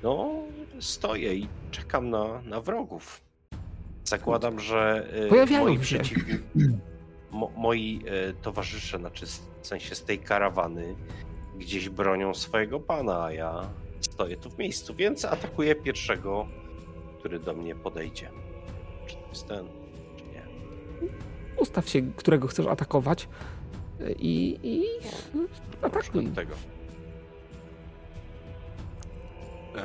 no, 0.02 0.42
stoję 0.80 1.34
i 1.34 1.48
czekam 1.70 2.10
na, 2.10 2.42
na 2.42 2.60
wrogów. 2.60 3.20
Zakładam, 4.04 4.60
że 4.60 5.08
y, 5.26 5.28
Pojawiają 5.28 5.64
moi, 5.64 5.78
przeciwni, 5.78 6.38
mo, 7.30 7.52
moi 7.56 8.00
y, 8.30 8.34
towarzysze, 8.42 8.98
znaczy 8.98 9.26
w 9.62 9.66
sensie 9.66 9.94
z 9.94 10.04
tej 10.04 10.18
karawany, 10.18 10.94
gdzieś 11.58 11.88
bronią 11.88 12.34
swojego 12.34 12.80
pana, 12.80 13.24
a 13.24 13.32
ja 13.32 13.70
stoję 14.00 14.36
tu 14.36 14.50
w 14.50 14.58
miejscu, 14.58 14.94
więc 14.94 15.24
atakuję 15.24 15.74
pierwszego, 15.74 16.46
który 17.18 17.38
do 17.38 17.54
mnie 17.54 17.74
podejdzie. 17.74 18.30
Czy 19.06 19.14
to 19.14 19.28
jest 19.28 19.46
ten, 19.48 19.66
czy 20.16 20.24
nie? 20.24 20.42
Ustaw 21.56 21.88
się, 21.88 22.02
którego 22.16 22.48
chcesz 22.48 22.66
atakować 22.66 23.28
e, 24.00 24.12
i, 24.12 24.58
i 24.62 24.84
atakuj. 25.82 26.26
tego. 26.26 26.54
E, 29.76 29.80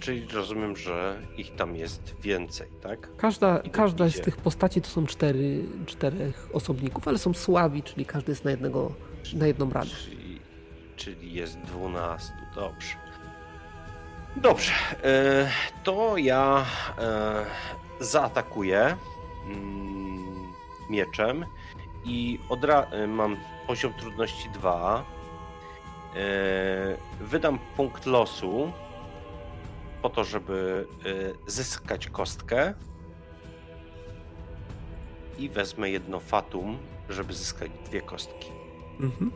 czyli 0.00 0.26
rozumiem, 0.34 0.76
że 0.76 1.16
ich 1.36 1.54
tam 1.56 1.76
jest 1.76 2.20
więcej, 2.20 2.68
tak? 2.82 3.16
Każda, 3.16 3.58
I 3.58 3.62
tak 3.62 3.72
każda 3.72 4.08
z 4.08 4.20
tych 4.20 4.36
postaci 4.36 4.82
to 4.82 4.88
są 4.88 5.06
cztery, 5.06 5.64
czterech 5.86 6.48
osobników, 6.52 7.08
ale 7.08 7.18
są 7.18 7.34
słabi, 7.34 7.82
czyli 7.82 8.06
każdy 8.06 8.32
jest 8.32 8.44
na 8.44 8.50
jednego, 8.50 8.92
na 9.34 9.46
jedną 9.46 9.70
radę. 9.70 9.90
Czyli, 9.90 10.40
czyli 10.96 11.32
jest 11.32 11.58
12. 11.60 12.32
Dobrze. 12.54 12.96
Dobrze. 14.36 14.72
E, 15.04 15.48
to 15.84 16.16
ja 16.16 16.64
e, 16.98 17.44
zaatakuję 18.00 18.96
mm, 19.46 20.52
mieczem 20.90 21.44
i 22.04 22.38
odra- 22.50 23.08
mam 23.08 23.36
poziom 23.66 23.92
trudności 23.92 24.48
2. 24.50 25.04
E, 26.16 26.96
wydam 27.20 27.58
punkt 27.76 28.06
losu 28.06 28.72
po 30.02 30.10
to, 30.10 30.24
żeby 30.24 30.86
e, 31.46 31.50
zyskać 31.50 32.06
kostkę. 32.06 32.74
I 35.38 35.48
wezmę 35.48 35.90
jedno 35.90 36.20
fatum, 36.20 36.78
żeby 37.08 37.34
zyskać 37.34 37.70
dwie 37.84 38.00
kostki. 38.00 38.50
Mhm. 39.00 39.32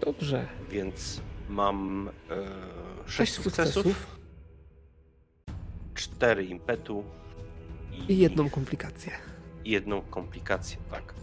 Dobrze. 0.00 0.46
Więc 0.70 1.20
mam 1.48 2.08
e, 2.30 2.36
6 3.06 3.16
Sześć 3.16 3.32
sukcesów, 3.32 3.84
sukcesów 3.84 4.16
4 5.94 6.44
impetu 6.44 7.04
i, 8.08 8.12
i 8.12 8.18
jedną 8.18 8.50
komplikację. 8.50 9.12
jedną 9.64 10.00
komplikację, 10.02 10.76
tak. 10.90 11.14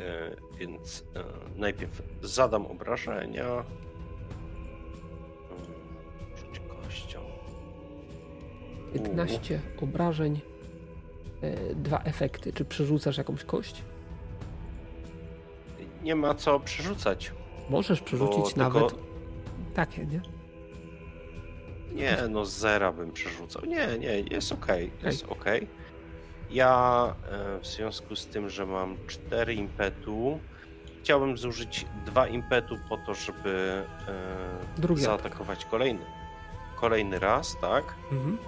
E, 0.00 0.36
więc 0.58 1.04
e, 1.16 1.24
najpierw 1.56 2.02
zadam 2.22 2.66
obrażenia. 2.66 3.44
Mm, 3.46 3.64
Rzuć 6.36 6.60
kością. 6.82 7.20
15 8.92 9.60
obrażeń, 9.82 10.40
e, 11.42 11.74
dwa 11.74 11.98
efekty. 11.98 12.52
Czy 12.52 12.64
przerzucasz 12.64 13.18
jakąś 13.18 13.44
kość? 13.44 13.82
Nie 16.02 16.14
ma 16.14 16.34
co 16.34 16.60
przerzucać. 16.60 17.32
Możesz 17.70 18.00
przerzucić 18.00 18.44
tylko- 18.54 18.60
nawet 18.80 18.94
takie, 19.74 20.06
nie? 20.06 20.20
Nie, 21.94 22.16
no 22.30 22.44
zera 22.46 22.92
bym 22.92 23.12
przerzucał. 23.12 23.64
Nie, 23.64 23.98
nie, 23.98 24.20
jest 24.20 24.52
okej, 24.52 24.90
jest 25.02 25.24
okej. 25.28 25.68
Ja 26.50 27.14
e, 27.30 27.60
w 27.60 27.66
związku 27.66 28.16
z 28.16 28.26
tym, 28.26 28.50
że 28.50 28.66
mam 28.66 28.96
4 29.06 29.54
impetu, 29.54 30.40
chciałbym 31.02 31.36
zużyć 31.38 31.86
dwa 32.06 32.26
impetu 32.26 32.78
po 32.88 32.96
to, 32.96 33.14
żeby 33.14 33.84
e, 34.08 34.80
Drugi 34.80 35.02
zaatakować 35.02 35.64
kolejny, 35.64 36.04
kolejny 36.76 37.18
raz, 37.18 37.56
tak? 37.60 37.84
Mhm. 38.12 38.38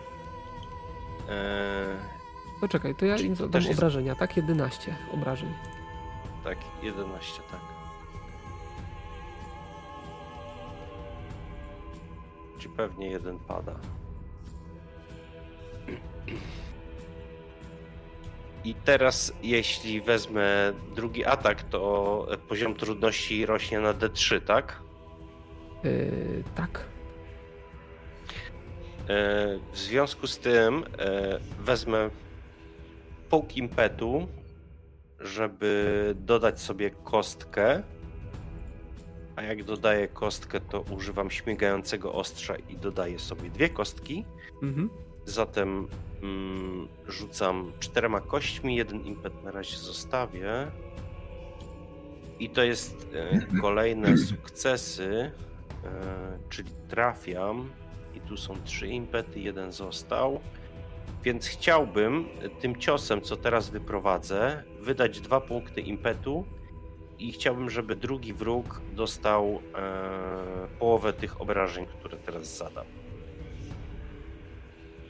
E, 1.29 2.17
Poczekaj, 2.61 2.95
to 2.95 3.05
ja 3.07 3.17
im 3.17 3.29
to 3.29 3.37
zadam 3.37 3.51
też 3.53 3.67
jest- 3.67 3.79
obrażenia, 3.79 4.15
tak? 4.15 4.37
11 4.37 4.97
obrażeń. 5.13 5.53
tak, 6.45 6.59
11, 6.83 7.43
tak. 7.51 7.61
Czy 12.59 12.69
pewnie 12.69 13.11
jeden 13.11 13.39
pada. 13.39 13.75
I 18.65 18.75
teraz, 18.75 19.33
jeśli 19.43 20.01
wezmę 20.01 20.73
drugi 20.95 21.25
atak, 21.25 21.63
to 21.63 22.27
poziom 22.49 22.75
trudności 22.75 23.47
rośnie 23.47 23.81
na 23.81 23.95
D3, 23.95 24.41
tak? 24.41 24.83
Yy, 25.85 26.45
tak. 26.55 26.85
E, 29.09 29.59
W 29.73 29.79
związku 29.79 30.27
z 30.27 30.39
tym 30.39 30.85
e, 30.99 31.39
wezmę 31.61 32.11
pół 33.31 33.47
impetu, 33.57 34.29
żeby 35.21 36.15
dodać 36.19 36.61
sobie 36.61 36.91
kostkę. 36.91 37.83
A 39.37 39.43
jak 39.43 39.65
dodaję 39.65 40.09
kostkę, 40.09 40.61
to 40.61 40.81
używam 40.81 41.31
śmigającego 41.31 42.13
ostrza 42.13 42.57
i 42.57 42.77
dodaję 42.77 43.19
sobie 43.19 43.51
dwie 43.51 43.69
kostki. 43.69 44.25
Mhm. 44.63 44.91
Zatem 45.25 45.89
mm, 46.23 46.89
rzucam 47.09 47.73
czterema 47.81 48.21
kośćmi, 48.21 48.77
jeden 48.77 49.01
impet 49.01 49.45
na 49.45 49.51
razie 49.51 49.77
zostawię. 49.77 50.67
I 52.39 52.51
to 52.51 52.63
jest 52.63 53.09
e, 53.15 53.61
kolejne 53.61 54.17
sukcesy, 54.29 55.31
e, 55.85 55.91
czyli 56.49 56.71
trafiam. 56.89 57.71
I 58.15 58.21
tu 58.21 58.37
są 58.37 58.55
trzy 58.65 58.89
impety, 58.89 59.41
jeden 59.41 59.73
został. 59.73 60.41
Więc 61.25 61.47
chciałbym 61.47 62.29
tym 62.61 62.77
ciosem, 62.77 63.21
co 63.21 63.37
teraz 63.37 63.71
wyprowadzę, 63.71 64.63
wydać 64.81 65.21
dwa 65.21 65.41
punkty 65.41 65.81
impetu. 65.81 66.45
I 67.19 67.33
chciałbym, 67.33 67.71
żeby 67.71 67.97
drugi 67.97 68.33
wróg 68.33 68.81
dostał 68.95 69.45
e, 69.75 70.69
połowę 70.79 71.13
tych 71.13 71.41
obrażeń, 71.41 71.87
które 71.87 72.17
teraz 72.17 72.57
zadam. 72.57 72.85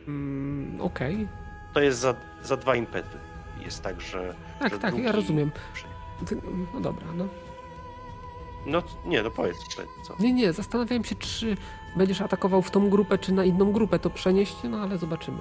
Mm, 0.08 0.80
Okej. 0.80 1.28
To 1.74 1.80
jest 1.80 1.98
za, 1.98 2.14
za 2.42 2.56
dwa 2.56 2.76
impety. 2.76 3.18
Jest 3.64 3.82
tak, 3.82 4.00
że. 4.00 4.34
Tak, 4.58 4.72
że 4.72 4.78
tak, 4.78 4.94
ja 4.94 5.00
drugi- 5.00 5.12
rozumiem. 5.16 5.50
Ty- 6.26 6.40
No 6.74 6.80
dobra, 6.80 7.06
no. 7.16 7.28
No 8.66 8.82
nie, 9.04 9.22
no 9.22 9.30
powiedz 9.30 9.56
co. 10.06 10.16
Nie, 10.20 10.32
nie, 10.32 10.52
zastanawiałem 10.52 11.04
się, 11.04 11.14
czy 11.14 11.56
będziesz 11.96 12.20
atakował 12.20 12.62
w 12.62 12.70
tą 12.70 12.90
grupę, 12.90 13.18
czy 13.18 13.32
na 13.32 13.44
inną 13.44 13.72
grupę 13.72 13.98
to 13.98 14.10
przenieść, 14.10 14.56
no 14.70 14.78
ale 14.82 14.98
zobaczymy. 14.98 15.38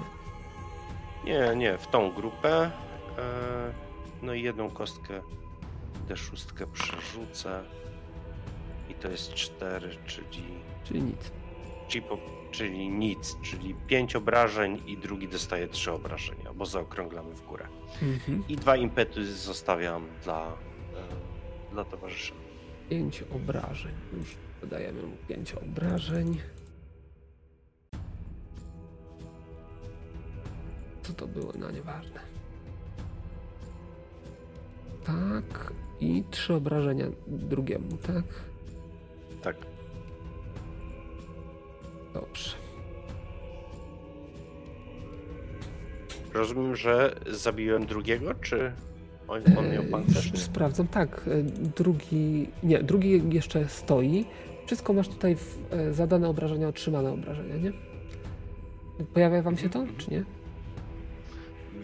Nie, 1.24 1.56
nie, 1.56 1.78
w 1.78 1.86
tą 1.86 2.10
grupę. 2.12 2.70
E, 3.18 3.72
no 4.22 4.34
i 4.34 4.42
jedną 4.42 4.70
kostkę 4.70 5.20
D6 6.08 6.66
przerzucę. 6.72 7.64
I 8.90 8.94
to 8.94 9.08
jest 9.08 9.34
4, 9.34 9.96
czyli, 10.06 10.26
Czyli 10.84 11.02
nic. 11.02 11.30
czyli, 11.88 12.02
po, 12.04 12.18
czyli 12.50 12.88
nic, 12.88 13.36
czyli 13.42 13.74
5 13.86 14.16
obrażeń 14.16 14.82
i 14.86 14.96
drugi 14.98 15.28
dostaje 15.28 15.68
3 15.68 15.92
obrażenia, 15.92 16.52
bo 16.54 16.66
zaokrąglamy 16.66 17.34
w 17.34 17.42
górę. 17.46 17.66
Mhm. 18.02 18.44
I 18.48 18.56
dwa 18.56 18.76
impety 18.76 19.34
zostawiam 19.34 20.06
dla, 20.24 20.46
e, 20.46 20.52
dla 21.72 21.84
towarzysza. 21.84 22.34
Pięć 22.90 23.22
obrażeń. 23.22 23.92
Już 24.18 24.36
dodajemy 24.60 25.02
mu 25.02 25.16
pięć 25.28 25.52
obrażeń. 25.52 26.40
Co 31.02 31.12
to 31.12 31.26
było? 31.26 31.52
No 31.58 31.70
nieważne. 31.70 32.20
Tak. 35.04 35.72
I 36.00 36.24
trzy 36.30 36.54
obrażenia 36.54 37.04
drugiemu, 37.26 37.96
tak? 38.06 38.24
Tak. 39.42 39.56
Dobrze. 42.14 42.50
Rozumiem, 46.34 46.76
że 46.76 47.16
zabiłem 47.30 47.86
drugiego, 47.86 48.34
czy 48.34 48.72
on, 49.28 49.40
on 49.58 49.70
miał 49.72 49.82
Eee, 49.82 49.90
pancerz? 49.90 50.32
Nie. 50.32 50.38
Sprawdzam, 50.38 50.88
tak. 50.88 51.20
e, 51.28 51.42
Drugi. 51.76 52.48
Nie, 52.62 52.82
drugi 52.82 53.22
jeszcze 53.34 53.68
stoi. 53.68 54.24
Wszystko 54.66 54.92
masz 54.92 55.08
tutaj 55.08 55.36
w, 55.36 55.58
e, 55.70 55.92
zadane 55.94 56.28
obrażenia, 56.28 56.68
otrzymane 56.68 57.12
obrażenia, 57.12 57.56
nie? 57.56 57.72
Pojawia 59.14 59.42
wam 59.42 59.56
się 59.56 59.68
to, 59.70 59.84
czy 59.98 60.10
nie? 60.10 60.24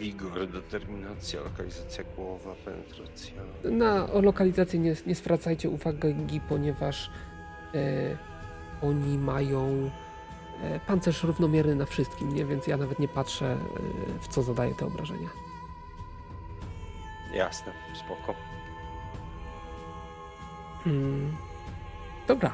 Wigor, 0.03 0.47
determinacja, 0.49 1.41
lokalizacja 1.41 2.05
głowa, 2.17 2.55
penetracja. 2.65 3.43
Na 3.65 4.07
lokalizację 4.21 4.81
nie, 4.81 4.95
nie 5.07 5.15
zwracajcie 5.15 5.71
uwagi, 5.71 6.41
ponieważ 6.49 7.11
e, 7.75 8.17
oni 8.83 9.19
mają 9.19 9.91
e, 10.63 10.81
pancerz 10.81 11.23
równomierny 11.25 11.75
na 11.75 11.87
wszystkim, 11.87 12.35
nie? 12.35 12.45
więc 12.45 12.67
ja 12.67 12.77
nawet 12.77 12.99
nie 12.99 13.09
patrzę, 13.09 13.47
e, 13.47 13.59
w 14.21 14.29
co 14.29 14.43
zadaje 14.43 14.75
te 14.75 14.87
obrażenia. 14.87 15.29
Jasne, 17.35 17.73
spoko. 17.95 18.35
Hmm. 20.85 21.37
Dobra. 22.29 22.53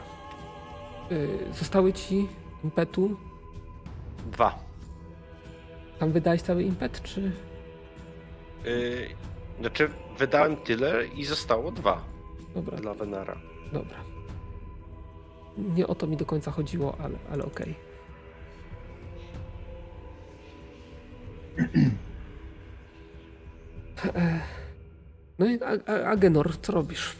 E, 1.10 1.54
zostały 1.54 1.92
ci 1.92 2.28
impetu? 2.64 3.16
Dwa. 4.32 4.67
Tam 5.98 6.12
wydałeś 6.12 6.42
cały 6.42 6.62
impet, 6.62 7.02
czy? 7.02 7.32
Yy, 8.64 9.08
znaczy, 9.60 9.88
wydałem 10.18 10.56
tyle 10.56 11.06
i 11.06 11.24
zostało 11.24 11.70
dwa 11.70 12.04
Dobra, 12.54 12.76
dla 12.76 12.94
Venara. 12.94 13.38
dobra. 13.72 13.96
Nie 15.58 15.86
o 15.86 15.94
to 15.94 16.06
mi 16.06 16.16
do 16.16 16.26
końca 16.26 16.50
chodziło, 16.50 16.96
ale, 17.00 17.18
ale 17.32 17.44
okej. 17.44 17.74
E, 24.14 24.40
No 25.38 25.46
i 25.46 25.58
Agenor, 26.06 26.56
co 26.62 26.72
robisz? 26.72 27.16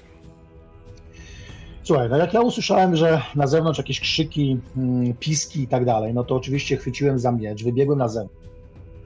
Słuchaj, 1.83 2.09
no 2.11 2.17
jak 2.17 2.35
ja 2.35 2.41
usłyszałem, 2.41 2.97
że 2.97 3.23
na 3.35 3.47
zewnątrz 3.47 3.79
jakieś 3.79 4.01
krzyki, 4.01 4.59
mm, 4.77 5.15
piski 5.15 5.63
i 5.63 5.69
tak 5.69 5.85
dalej, 5.85 6.15
no 6.15 6.25
to 6.25 6.35
oczywiście 6.37 6.77
chwyciłem 6.77 7.19
za 7.19 7.33
miecz, 7.33 7.65
wybiegłem 7.65 7.99
na 7.99 8.09
zewnątrz. 8.09 8.48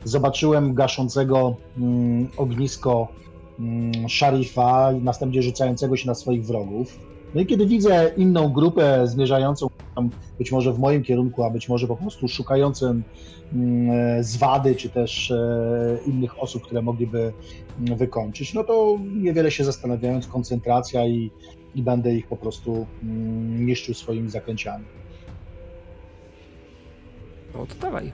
Zobaczyłem 0.05 0.75
gaszącego 0.75 1.57
mm, 1.79 2.29
ognisko 2.37 3.09
mm, 3.59 4.09
szarifa, 4.09 4.93
następnie 4.93 5.43
rzucającego 5.43 5.97
się 5.97 6.07
na 6.07 6.15
swoich 6.15 6.47
wrogów. 6.47 6.99
No 7.35 7.41
i 7.41 7.47
kiedy 7.47 7.67
widzę 7.67 8.13
inną 8.17 8.53
grupę 8.53 9.07
zmierzającą 9.07 9.67
być 10.39 10.53
może 10.53 10.73
w 10.73 10.79
moim 10.79 11.03
kierunku, 11.03 11.45
a 11.45 11.51
być 11.51 11.69
może 11.69 11.87
po 11.87 11.97
prostu 11.97 12.29
szukającym 12.29 13.03
mm, 13.53 13.91
e, 13.91 14.25
zwady, 14.25 14.75
czy 14.75 14.91
też 14.91 15.31
e, 15.31 15.99
innych 16.07 16.43
osób, 16.43 16.63
które 16.63 16.83
mogliby 16.83 17.33
mm, 17.81 17.99
wykończyć, 17.99 18.55
no 18.55 18.65
to 18.65 18.99
niewiele 19.15 19.51
się 19.51 19.65
zastanawiając, 19.65 20.27
koncentracja 20.27 21.07
i, 21.07 21.31
i 21.75 21.83
będę 21.83 22.15
ich 22.15 22.27
po 22.27 22.37
prostu 22.37 22.87
mm, 23.03 23.67
niszczył 23.67 23.95
swoimi 23.95 24.31
zaklęciami. 24.31 24.85
No 27.55 27.67
to 27.67 27.75
dawaj. 27.81 28.13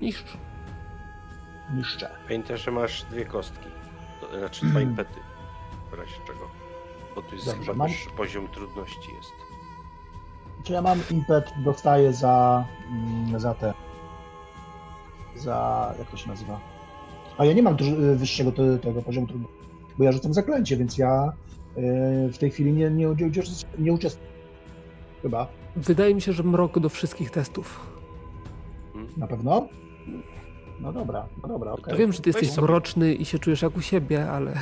Niszcz. 0.00 0.36
Niszczę. 1.74 2.10
Pamiętaj, 2.26 2.58
że 2.58 2.70
masz 2.70 3.02
dwie 3.02 3.24
kostki. 3.24 3.66
To 4.20 4.38
znaczy 4.38 4.66
dwa 4.66 4.80
impety. 4.80 5.20
W 5.90 5.94
razie 5.94 6.12
czego. 6.26 6.40
Bo 7.14 7.22
tu 7.22 7.34
jest 7.34 7.46
Dobrze, 7.46 7.60
chyba 7.62 7.74
mam- 7.74 7.88
wyższy 7.88 8.10
poziom 8.10 8.48
trudności 8.48 9.14
jest. 9.16 9.30
Czy 10.64 10.72
ja 10.72 10.82
mam 10.82 10.98
impet, 11.10 11.52
dostaję 11.64 12.12
za, 12.12 12.64
mm, 12.90 13.40
za 13.40 13.54
te. 13.54 13.74
Za. 15.36 15.94
Jak 15.98 16.10
to 16.10 16.16
się 16.16 16.28
nazywa? 16.28 16.60
A 17.38 17.44
ja 17.44 17.52
nie 17.52 17.62
mam 17.62 17.76
wyższego 18.16 18.52
te, 18.52 18.78
tego 18.78 19.02
poziomu 19.02 19.26
trudności, 19.26 19.56
bo 19.98 20.04
ja 20.04 20.12
rzucam 20.12 20.34
zaklęcie, 20.34 20.76
więc 20.76 20.98
ja 20.98 21.32
y, 22.28 22.32
w 22.32 22.38
tej 22.38 22.50
chwili 22.50 22.72
nie, 22.72 22.90
nie, 22.90 23.06
nie, 23.06 23.14
uczest- 23.30 23.66
nie 23.78 23.92
uczestniczę. 23.92 24.32
Chyba. 25.22 25.46
Wydaje 25.76 26.14
mi 26.14 26.20
się, 26.22 26.32
że 26.32 26.42
mrok 26.42 26.78
do 26.78 26.88
wszystkich 26.88 27.30
testów. 27.30 27.96
Na 29.16 29.26
pewno? 29.26 29.68
No 30.80 30.92
dobra, 30.92 31.26
no 31.42 31.48
dobra, 31.48 31.72
okej. 31.72 31.92
Ja 31.92 31.96
wiem, 31.96 32.12
że 32.12 32.18
ty 32.20 32.32
Weź 32.32 32.42
jesteś 32.42 32.54
sobie. 32.54 32.66
mroczny 32.66 33.14
i 33.14 33.24
się 33.24 33.38
czujesz 33.38 33.62
jak 33.62 33.76
u 33.76 33.80
siebie, 33.80 34.30
ale 34.30 34.52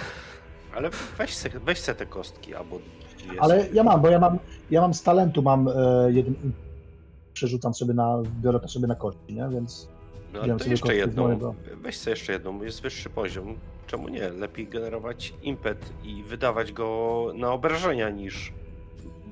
Ale 0.76 0.90
weź 1.18 1.34
se, 1.34 1.48
weź 1.50 1.78
se 1.78 1.94
te 1.94 2.06
kostki, 2.06 2.54
albo. 2.54 2.78
Ale 3.38 3.66
ja 3.72 3.82
mam, 3.82 4.00
bo 4.02 4.08
ja 4.08 4.18
mam, 4.18 4.38
ja 4.70 4.80
mam 4.80 4.94
z 4.94 5.02
talentu 5.02 5.42
mam 5.42 5.68
e, 5.68 5.72
jeden 6.12 6.34
przerzucam 7.32 7.74
sobie 7.74 7.94
na, 7.94 8.22
biorę 8.42 8.60
to 8.60 8.68
sobie 8.68 8.86
na 8.86 8.94
kości, 8.94 9.34
nie? 9.34 9.48
Więc 9.48 9.88
No 10.32 10.40
wziąłem 10.42 10.58
to 10.58 10.68
jeszcze 10.70 10.94
jedną. 10.96 11.22
mojego. 11.22 11.54
Weź 11.82 11.96
sobie 11.98 12.12
jeszcze 12.12 12.32
jedną, 12.32 12.62
jest 12.62 12.82
wyższy 12.82 13.10
poziom. 13.10 13.56
Czemu 13.86 14.08
nie? 14.08 14.30
Lepiej 14.30 14.66
generować 14.68 15.34
impet 15.42 15.92
i 16.04 16.22
wydawać 16.22 16.72
go 16.72 17.26
na 17.34 17.52
obrażenia 17.52 18.10
niż. 18.10 18.52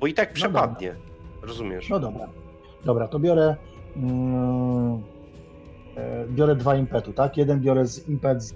Bo 0.01 0.07
i 0.07 0.15
tak 0.15 0.33
przepadnie. 0.33 0.95
Rozumiesz? 1.43 1.89
no 1.89 2.01
dobra. 2.01 2.29
Dobra, 2.85 3.09
to 3.09 3.19
biorę 3.19 3.57
mm, 3.97 5.03
biorę 6.31 6.57
dwa 6.57 6.77
impetu, 6.77 7.13
tak? 7.13 7.37
Jeden 7.37 7.61
biorę 7.61 7.87
z 7.87 8.09
impet 8.09 8.43
z 8.45 8.55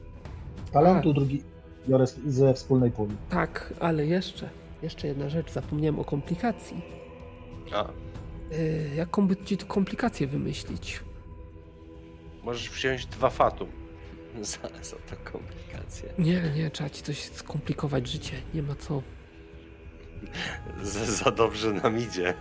talentu, 0.73 1.09
Tak. 1.09 1.15
drugi 1.15 1.43
biorę 1.89 2.05
ze 2.27 2.55
wspólnej 2.55 2.91
puli. 2.91 3.17
tak, 3.29 3.75
ale 3.81 4.07
jeszcze, 4.07 4.49
jeszcze 4.83 5.09
jedna 5.09 5.29
rzecz, 5.29 5.53
zapomniałem 5.53 5.99
o 5.99 6.05
komplikacji. 6.05 6.83
A, 7.75 7.85
Yy, 8.51 8.95
jaką 8.97 9.27
by 9.29 9.37
ci 9.37 9.57
tu 9.57 9.67
komplikację 9.67 10.27
wymyślić? 10.27 11.01
możesz 12.45 12.71
wziąć 12.71 13.07
dwa 13.07 13.31
fatum. 13.31 13.69
Za, 14.43 14.59
za 14.83 14.97
to 14.97 15.31
komplikację. 15.33 16.09
Nie, 16.19 16.43
nie, 16.57 16.71
trzeba 16.71 16.91
ci 16.91 17.03
coś 17.03 17.19
skomplikować 17.25 18.09
życie, 18.09 18.33
nie 18.55 18.63
ma 18.63 18.75
co. 18.75 19.03
Za, 20.83 21.05
za 21.05 21.31
dobrze 21.31 21.73
nam 21.73 21.99
idzie. 21.99 22.35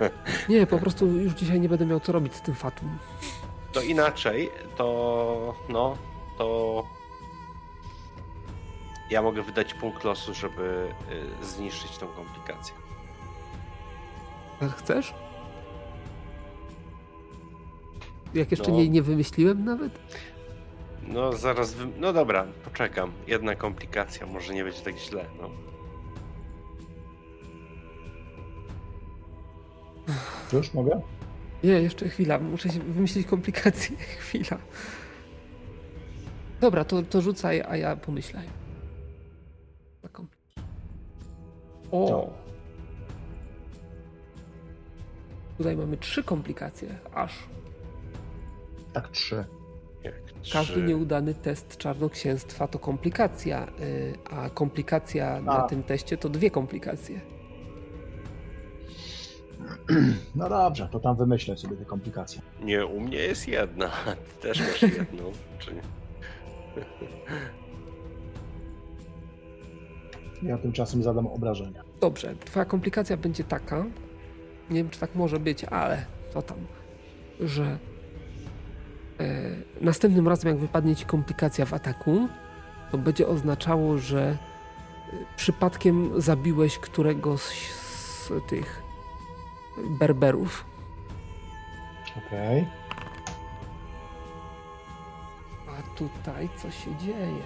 Nie, 0.50 0.68
po 0.68 0.80
prostu 0.80 1.08
już 1.08 1.34
dzisiaj 1.34 1.60
nie 1.60 1.70
będę 1.70 1.86
miał 1.86 2.00
co 2.00 2.12
robić 2.12 2.36
z 2.36 2.42
tym 2.42 2.56
fatum. 2.56 2.98
To 3.76 3.82
inaczej, 3.82 4.50
to 4.76 5.56
no, 5.70 5.98
to 6.38 6.84
ja 9.10 9.22
mogę 9.22 9.42
wydać 9.42 9.74
punkt 9.74 10.04
losu, 10.04 10.34
żeby 10.34 10.88
y, 11.42 11.46
zniszczyć 11.46 11.98
tą 11.98 12.08
komplikację. 12.08 12.76
Chcesz? 14.78 15.14
Jak 18.34 18.52
jeszcze 18.52 18.72
No. 18.72 18.78
nie, 18.78 18.90
nie 18.90 19.02
wymyśliłem 19.02 19.66
nawet? 19.66 20.00
No 21.02 21.34
zaraz, 21.34 21.74
wy... 21.74 21.88
no 21.98 22.14
dobra, 22.14 22.46
poczekam. 22.64 23.12
Jedna 23.28 23.56
komplikacja, 23.56 24.26
może 24.26 24.54
nie 24.54 24.64
będzie 24.64 24.82
tak 24.82 24.98
źle, 24.98 25.26
no. 25.42 25.50
Już 30.54 30.74
mogę? 30.74 31.02
Nie, 31.64 31.72
jeszcze 31.72 32.10
chwila, 32.10 32.40
muszę 32.40 32.70
się 32.70 32.80
wymyślić 32.80 33.28
komplikację. 33.28 33.98
Chwila. 34.20 34.58
Dobra, 36.62 36.86
to, 36.86 37.04
to 37.04 37.22
rzucaj, 37.22 37.62
a 37.68 37.78
ja 37.78 37.96
pomyślę. 37.96 38.42
Taką. 40.02 40.26
O! 41.92 42.10
No. 42.10 42.46
Tutaj 45.58 45.78
mamy 45.78 45.98
trzy 45.98 46.24
komplikacje, 46.24 46.90
aż. 47.14 47.34
Tak, 48.94 49.10
trzy. 49.10 49.46
Jak 50.04 50.14
Każdy 50.54 50.74
trzy- 50.74 50.84
nieudany 50.84 51.34
test 51.34 51.78
czarnoksięstwa 51.78 52.68
to 52.68 52.80
komplikacja, 52.80 53.68
y, 53.80 54.14
a 54.30 54.50
komplikacja 54.50 55.42
na 55.42 55.64
A. 55.64 55.68
tym 55.68 55.84
teście 55.84 56.18
to 56.18 56.30
dwie 56.30 56.52
komplikacje. 56.52 57.22
No 60.36 60.50
dobrze, 60.50 60.90
to 60.92 61.00
tam 61.00 61.16
wymyślę 61.16 61.58
sobie 61.58 61.76
te 61.78 61.86
komplikacje. 61.86 62.42
Nie, 62.62 62.86
u 62.86 63.00
mnie 63.00 63.18
jest 63.18 63.48
jedna. 63.48 63.90
Ty 64.16 64.42
też 64.48 64.60
masz 64.60 64.82
jedną, 64.82 65.32
czy 65.60 65.74
nie? 65.74 65.82
Ja 70.44 70.58
tymczasem 70.58 71.04
zadam 71.04 71.28
obrażenia. 71.28 71.84
Dobrze, 72.02 72.36
twoja 72.46 72.66
komplikacja 72.66 73.18
będzie 73.18 73.44
taka, 73.44 73.86
nie 74.70 74.76
wiem 74.76 74.90
czy 74.90 75.00
tak 75.00 75.16
może 75.16 75.40
być, 75.40 75.64
ale 75.64 76.06
co 76.34 76.42
tam, 76.42 76.58
że 77.40 77.78
e, 79.20 79.56
następnym 79.82 80.28
razem 80.28 80.50
jak 80.52 80.60
wypadnie 80.60 80.96
ci 80.96 81.06
komplikacja 81.06 81.66
w 81.66 81.74
ataku, 81.74 82.28
to 82.92 82.98
będzie 82.98 83.28
oznaczało, 83.28 83.98
że 83.98 84.22
e, 84.22 84.38
przypadkiem 85.38 86.22
zabiłeś 86.22 86.78
któregoś 86.78 87.42
z 87.72 88.32
tych 88.50 88.85
berberów. 89.78 90.66
Okej. 92.28 92.68
A 95.70 95.98
tutaj 95.98 96.50
co 96.58 96.72
się 96.72 96.96
dzieje? 96.96 97.44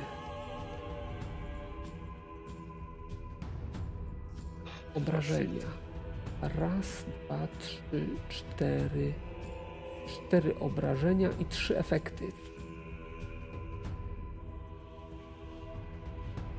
Obrażenia. 4.96 5.66
Raz, 6.42 7.06
dwa, 7.26 7.48
trzy, 7.60 8.08
cztery. 8.30 9.14
Cztery 10.08 10.60
obrażenia 10.60 11.30
i 11.40 11.46
trzy 11.46 11.78
efekty. 11.78 12.32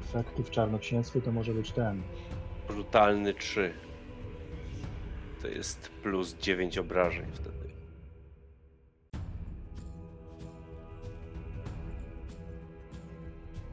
Efekty 0.08 0.42
w 0.42 0.50
czarnoksięstwie 0.50 1.20
to 1.20 1.32
może 1.32 1.54
być 1.54 1.72
ten. 1.72 2.02
Brutalny 2.68 3.34
3. 3.34 3.74
To 5.42 5.48
jest 5.48 5.88
plus 6.02 6.34
9 6.40 6.78
obrażeń 6.78 7.26
wtedy. 7.32 7.50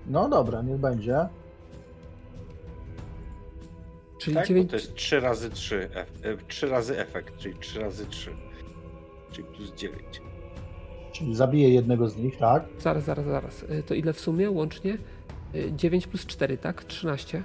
No 0.08 0.30
dobra, 0.30 0.62
niech 0.62 0.78
będzie. 0.78 1.28
Czyli 4.20 4.36
Tak, 4.36 4.44
bo 4.44 4.48
dziewięć... 4.48 4.70
to 4.70 4.76
jest 4.76 4.96
3 4.96 5.20
razy 5.20 5.50
3. 5.50 5.90
3 6.48 6.68
razy 6.68 7.00
efekt, 7.00 7.38
czyli 7.38 7.56
3 7.60 7.80
razy 7.80 8.06
3. 8.08 8.32
czyli 9.32 9.48
plus 9.48 9.74
9. 9.76 10.02
Czyli 11.12 11.36
zabiję 11.36 11.70
jednego 11.70 12.10
z 12.10 12.18
nich, 12.18 12.38
tak? 12.38 12.64
Zaraz, 12.80 13.04
zaraz, 13.04 13.26
zaraz. 13.26 13.64
Y, 13.64 13.84
To 13.84 13.94
ile 13.94 14.14
w 14.14 14.20
sumie 14.20 14.52
łącznie? 14.52 14.98
Y, 15.56 15.72
9 15.76 16.08
plus 16.08 16.26
4, 16.26 16.58
tak? 16.58 16.84
13. 16.84 17.44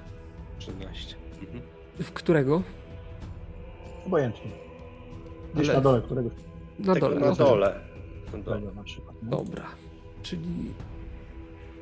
13. 0.59 1.17
Mhm. 1.41 1.63
W 2.01 2.13
którego? 2.13 2.63
Obojętnie. 4.07 4.51
Gdzieś 5.55 5.69
Ale- 5.69 5.79
na 5.79 5.81
dole 5.85 6.03
któregoś 6.03 6.33
Na 6.79 6.95
dole. 6.95 7.21
na 7.21 7.33
dole. 7.35 7.81
Na 8.33 8.39
dole. 8.39 8.61
tego 8.61 8.75
na 8.75 8.83
przykład. 8.83 9.23
nie? 9.23 9.31
Dobra. 9.31 9.65
Czyli 10.23 10.75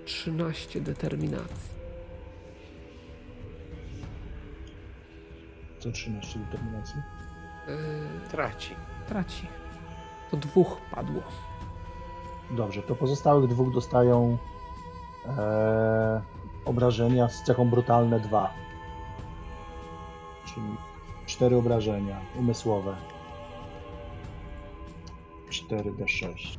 13 0.05 0.81
determinacji. 0.81 1.71
Co 5.79 5.91
13 5.93 6.39
determinacji? 6.39 6.97
Yy, 7.69 8.29
Traci. 8.31 8.75
traci. 9.09 9.47
To 10.31 10.37
dwóch 10.37 10.77
padło. 10.95 11.23
Dobrze, 12.51 12.83
to 12.83 12.95
pozostałych 12.95 13.51
dwóch 13.51 13.75
dostają 13.75 14.39
e, 15.27 16.23
obrażenia 16.65 17.29
z 17.29 17.43
cechą 17.45 17.71
brutalne 17.71 18.21
2. 18.21 18.51
Czyli 20.47 20.67
4 21.31 21.57
obrażenia 21.57 22.21
umysłowe. 22.39 22.97
4d6. 25.51 26.59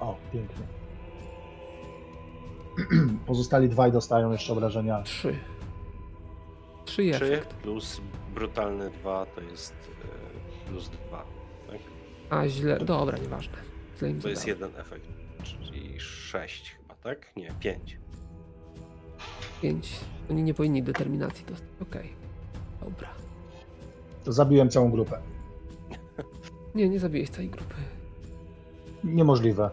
O, 0.00 0.16
pięknie. 0.32 0.66
Pozostali 3.26 3.68
dwaj 3.68 3.92
dostają 3.92 4.32
jeszcze 4.32 4.52
obrażenia. 4.52 5.02
Trzy. 5.02 5.38
Trzy 6.84 7.10
3 7.12 7.24
efekt. 7.24 7.54
plus 7.54 8.00
brutalny 8.34 8.90
2 8.90 9.26
to 9.26 9.40
jest 9.40 9.74
e, 10.64 10.68
plus 10.68 10.90
2. 11.08 11.24
Tak? 11.70 11.78
A 12.30 12.48
źle. 12.48 12.78
Dobra, 12.78 13.18
nieważne. 13.18 13.56
Źle 13.98 14.14
To 14.14 14.28
jest 14.28 14.46
jeden 14.46 14.70
efekt. 14.76 15.08
Czyli 15.42 16.00
6 16.00 16.70
chyba, 16.70 16.94
tak? 16.94 17.36
Nie, 17.36 17.52
5. 17.60 18.03
Pięć. 19.62 20.00
Oni 20.30 20.42
nie 20.42 20.54
powinni 20.54 20.82
determinacji 20.82 21.46
dostać. 21.46 21.68
Okej. 21.82 22.08
Dobra. 22.80 23.08
To 24.24 24.32
zabiłem 24.32 24.70
całą 24.70 24.90
grupę. 24.90 25.18
Nie, 26.74 26.88
nie 26.88 27.00
zabiłeś 27.00 27.30
całej 27.30 27.48
grupy. 27.50 27.74
Niemożliwe. 29.04 29.70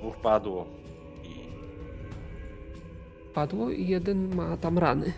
Dwóch 0.00 0.16
padło. 0.16 0.66
I 1.24 1.28
Padło 3.34 3.70
i 3.70 3.86
jeden 3.88 4.34
ma 4.34 4.56
tam 4.56 4.78
rany. 4.78 5.12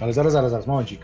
Ale 0.00 0.12
zaraz, 0.12 0.32
zaraz, 0.32 0.50
zaraz, 0.50 0.66
momencik. 0.66 1.00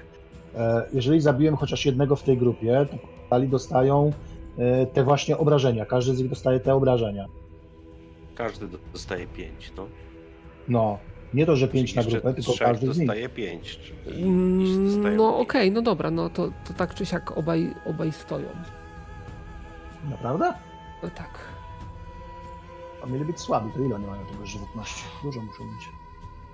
E, 0.57 0.87
Jeżeli 0.93 1.21
zabiłem 1.21 1.57
chociaż 1.57 1.87
jednego 1.87 2.17
w 2.17 2.23
tej 2.23 2.39
grupie, 2.39 2.87
to 2.91 2.97
pozostali 2.99 3.49
dostają 3.49 4.13
e, 4.59 4.87
te 4.87 5.05
właśnie 5.05 5.39
obrażenia. 5.39 5.87
Każdy 5.87 6.15
z 6.15 6.19
nich 6.19 6.29
dostaje 6.29 6.61
te 6.61 6.75
obrażenia. 6.75 7.27
Każdy 8.39 8.69
dostaje 8.93 9.27
5, 9.27 9.73
no. 9.77 9.87
No, 10.69 10.99
nie 11.35 11.47
to, 11.47 11.57
że 11.57 11.69
5 11.69 11.95
na 11.95 12.03
grupę, 12.03 12.35
tylko 12.35 12.53
każdy 12.59 12.93
z 12.95 12.99
nich. 12.99 13.07
dostaje 13.09 13.29
5. 13.29 13.79
Czyli 14.05 14.23
Mm, 14.23 14.61
jeśli 14.61 14.85
dostają 14.87 15.17
No 15.17 15.33
pięć. 15.33 15.43
okej, 15.49 15.71
no 15.73 15.83
dobra, 15.83 16.11
no 16.11 16.31
to, 16.31 16.49
to 16.65 16.75
tak 16.75 16.95
czy 16.95 17.07
siak 17.07 17.39
obaj, 17.39 17.75
obaj 17.87 18.13
stoją. 18.13 18.49
Naprawdę? 20.11 20.53
No 21.03 21.11
tak. 21.11 21.39
A 23.03 23.07
mieli 23.07 23.25
być 23.25 23.41
słabi, 23.41 23.73
to 23.73 23.81
ile 23.81 23.95
oni 23.95 24.07
mają 24.07 24.27
tego 24.27 24.47
żywotności? 24.47 25.05
Dużo 25.23 25.41
muszą 25.41 25.65
mieć. 25.65 25.89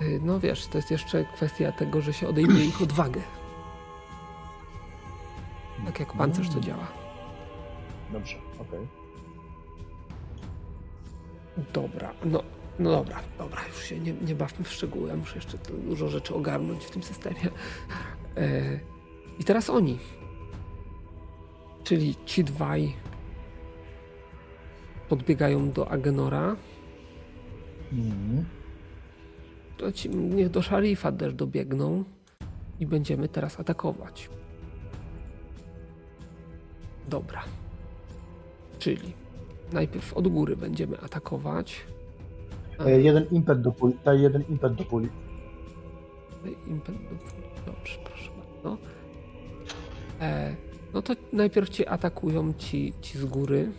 Y, 0.02 0.20
No 0.24 0.40
wiesz, 0.40 0.66
to 0.66 0.78
jest 0.78 0.90
jeszcze 0.90 1.24
kwestia 1.24 1.73
tego, 1.73 2.01
że 2.01 2.12
się 2.12 2.28
odejmuje 2.28 2.65
ich 2.65 2.82
odwagę. 2.82 3.20
Tak 5.86 6.01
jak 6.01 6.12
pancerz 6.12 6.48
to 6.48 6.61
działa. 6.61 6.86
Dobrze, 8.12 8.36
okej. 8.61 9.03
Dobra, 11.72 12.14
no, 12.24 12.43
no 12.78 12.90
dobra, 12.90 13.20
dobra, 13.39 13.60
już 13.68 13.85
się 13.85 13.98
nie, 13.98 14.12
nie 14.12 14.35
bawmy 14.35 14.64
w 14.64 14.72
szczegóły, 14.72 15.09
ja 15.09 15.16
muszę 15.16 15.35
jeszcze 15.35 15.59
dużo 15.59 16.09
rzeczy 16.09 16.35
ogarnąć 16.35 16.85
w 16.85 16.90
tym 16.90 17.02
systemie. 17.02 17.48
E, 18.36 18.78
I 19.39 19.44
teraz 19.44 19.70
oni. 19.70 19.98
Czyli 21.85 22.16
ci 22.26 22.44
dwaj 22.44 22.94
podbiegają 25.09 25.72
do 25.72 25.89
Agenora. 25.89 26.56
Mhm. 27.93 28.44
To 29.76 29.93
ci, 29.93 30.10
niech 30.10 30.48
do 30.48 30.62
szarifa 30.62 31.12
też 31.12 31.35
dobiegną 31.35 32.05
i 32.81 32.86
będziemy 32.86 33.28
teraz 33.28 33.60
atakować. 33.60 34.31
Dobra. 37.09 37.44
Czyli 38.78 39.24
najpierw 39.73 40.15
od 40.15 40.28
góry 40.28 40.57
będziemy 40.57 41.01
atakować. 41.01 41.81
E, 42.81 43.01
Jeden 43.01 43.27
impet 43.31 43.61
do 43.61 43.73
puli. 43.73 43.95
Daj 44.05 44.20
jeden 44.20 44.43
impet 44.49 44.74
do 44.74 44.85
puli. 44.85 45.09
Impet 46.66 46.95
do 46.95 47.09
puli. 47.09 47.45
Dobrze, 47.66 47.99
proszę 48.05 48.31
bardzo. 48.39 48.78
E, 50.20 50.57
no 50.95 51.03
to 51.03 51.12
najpierw 51.32 51.69
cię 51.69 51.91
atakują 51.91 52.53
ci, 52.59 52.93
ci 53.01 53.19
z 53.19 53.24
góry. 53.24 53.73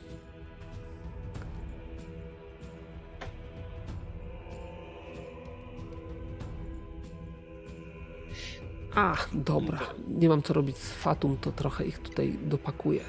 A, 8.95 9.15
dobra. 9.33 9.79
Nie 10.07 10.29
mam 10.29 10.41
co 10.41 10.53
robić 10.53 10.77
z 10.77 10.91
Fatum, 10.91 11.37
to 11.37 11.51
trochę 11.51 11.85
ich 11.85 11.99
tutaj 11.99 12.37
dopakuję. 12.43 13.01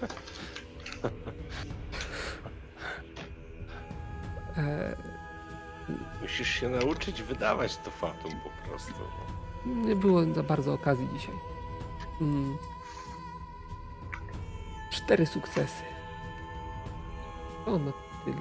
Musisz 6.22 6.48
się 6.48 6.68
nauczyć 6.68 7.22
wydawać 7.22 7.76
to 7.76 7.90
fatum 7.90 8.32
po 8.44 8.68
prostu. 8.68 8.92
Nie 9.66 9.96
było 9.96 10.34
za 10.34 10.42
bardzo 10.42 10.72
okazji 10.74 11.08
dzisiaj. 11.12 11.34
Mm. 12.20 12.56
Cztery 14.90 15.26
sukcesy. 15.26 15.82
O, 17.66 17.78
na 17.78 17.92
tyle 18.24 18.36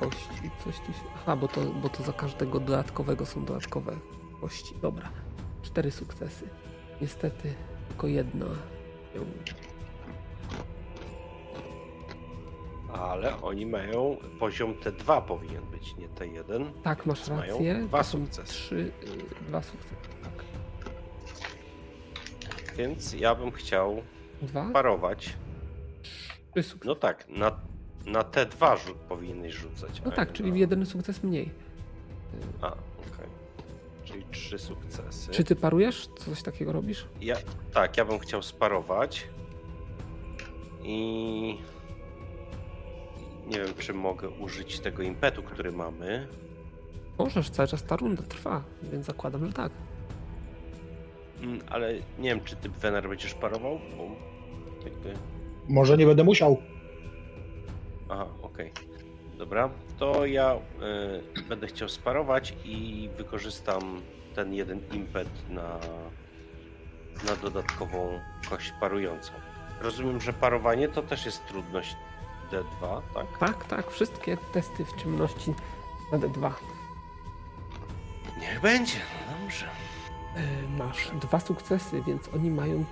kości. 0.00 0.50
Coś 0.64 0.78
tu 0.80 0.92
się... 0.92 1.00
Aha, 1.16 1.36
bo 1.36 1.48
to, 1.48 1.60
bo 1.60 1.88
to 1.88 2.02
za 2.02 2.12
każdego 2.12 2.60
dodatkowego 2.60 3.26
są 3.26 3.44
dodatkowe 3.44 3.96
kości. 4.40 4.74
Dobra. 4.82 5.08
Cztery 5.62 5.90
sukcesy. 5.90 6.48
Niestety 7.00 7.54
tylko 7.88 8.06
jedna 8.06 8.46
Ale 12.92 13.42
oni 13.42 13.66
mają 13.66 14.16
poziom 14.40 14.74
T2 14.74 15.22
powinien 15.22 15.62
być, 15.66 15.96
nie 15.96 16.08
T1. 16.08 16.70
Tak, 16.82 17.06
masz 17.06 17.28
Mają 17.28 17.52
rację. 17.52 17.74
dwa 17.74 17.98
To 17.98 18.04
są 18.04 18.18
sukcesy. 18.18 18.52
Trzy, 18.52 18.76
y, 18.76 19.44
dwa 19.48 19.62
sukcesy. 19.62 19.94
Tak. 20.22 20.44
Więc 22.76 23.12
ja 23.12 23.34
bym 23.34 23.50
chciał 23.52 24.02
Dwa? 24.42 24.70
parować. 24.72 25.36
Trzy 26.52 26.62
sukcesy. 26.62 26.88
No 26.88 26.94
tak, 26.94 27.28
na, 27.28 27.52
na 28.06 28.22
T2 28.22 28.86
rzut 28.86 28.96
powinieneś 28.96 29.54
rzucać. 29.54 30.02
No 30.04 30.10
tak, 30.10 30.32
czyli 30.32 30.50
na... 30.50 30.56
jeden 30.58 30.86
sukces 30.86 31.22
mniej. 31.22 31.50
A, 32.60 32.66
okej. 32.66 33.28
Czyli 34.04 34.24
trzy 34.30 34.58
sukcesy. 34.58 35.30
Czy 35.30 35.44
ty 35.44 35.56
parujesz? 35.56 36.08
Coś 36.18 36.42
takiego 36.42 36.72
robisz? 36.72 37.06
Ja, 37.20 37.36
tak, 37.72 37.96
ja 37.96 38.04
bym 38.04 38.18
chciał 38.18 38.42
sparować. 38.42 39.28
I 40.82 41.58
nie 43.48 43.58
wiem, 43.58 43.74
czy 43.78 43.94
mogę 43.94 44.28
użyć 44.28 44.80
tego 44.80 45.02
impetu, 45.02 45.42
który 45.42 45.72
mamy. 45.72 46.26
Możesz, 47.18 47.50
cały 47.50 47.68
czas 47.68 47.82
ta 47.84 47.96
runda 47.96 48.22
trwa, 48.22 48.62
więc 48.82 49.06
zakładam, 49.06 49.46
że 49.46 49.52
tak. 49.52 49.72
Mm, 51.42 51.60
Ale 51.70 51.94
nie 51.94 52.28
wiem, 52.28 52.40
czy 52.44 52.56
ty 52.56 52.68
Wener 52.68 53.08
będziesz 53.08 53.34
parował? 53.34 53.80
Bo 53.96 54.04
jakby. 54.84 55.14
Może 55.68 55.96
nie 55.96 56.06
będę 56.06 56.24
musiał. 56.24 56.62
Aha, 58.08 58.26
okej. 58.42 58.72
Dobra, 59.38 59.70
to 59.98 60.26
ja 60.26 60.54
y, 61.38 61.42
będę 61.42 61.66
chciał 61.66 61.88
sparować 61.88 62.54
i 62.64 63.08
wykorzystam 63.16 64.02
ten 64.34 64.54
jeden 64.54 64.80
impet 64.92 65.28
na, 65.50 65.78
na 67.26 67.36
dodatkową 67.42 68.20
kość 68.50 68.72
parującą. 68.80 69.32
Rozumiem, 69.80 70.20
że 70.20 70.32
parowanie 70.32 70.88
to 70.88 71.02
też 71.02 71.26
jest 71.26 71.46
trudność 71.46 71.96
D2, 72.52 73.02
tak? 73.14 73.38
Tak, 73.38 73.64
tak, 73.64 73.90
wszystkie 73.90 74.36
testy 74.36 74.84
w 74.84 74.96
czynności 74.96 75.54
na 76.12 76.18
D2. 76.18 76.50
Niech 78.40 78.60
będzie, 78.60 78.98
no 79.30 79.38
dobrze. 79.42 79.66
E, 80.36 80.68
Masz 80.78 81.10
dwa 81.20 81.40
sukcesy, 81.40 82.02
więc 82.06 82.28
oni 82.34 82.50
mają 82.50 82.84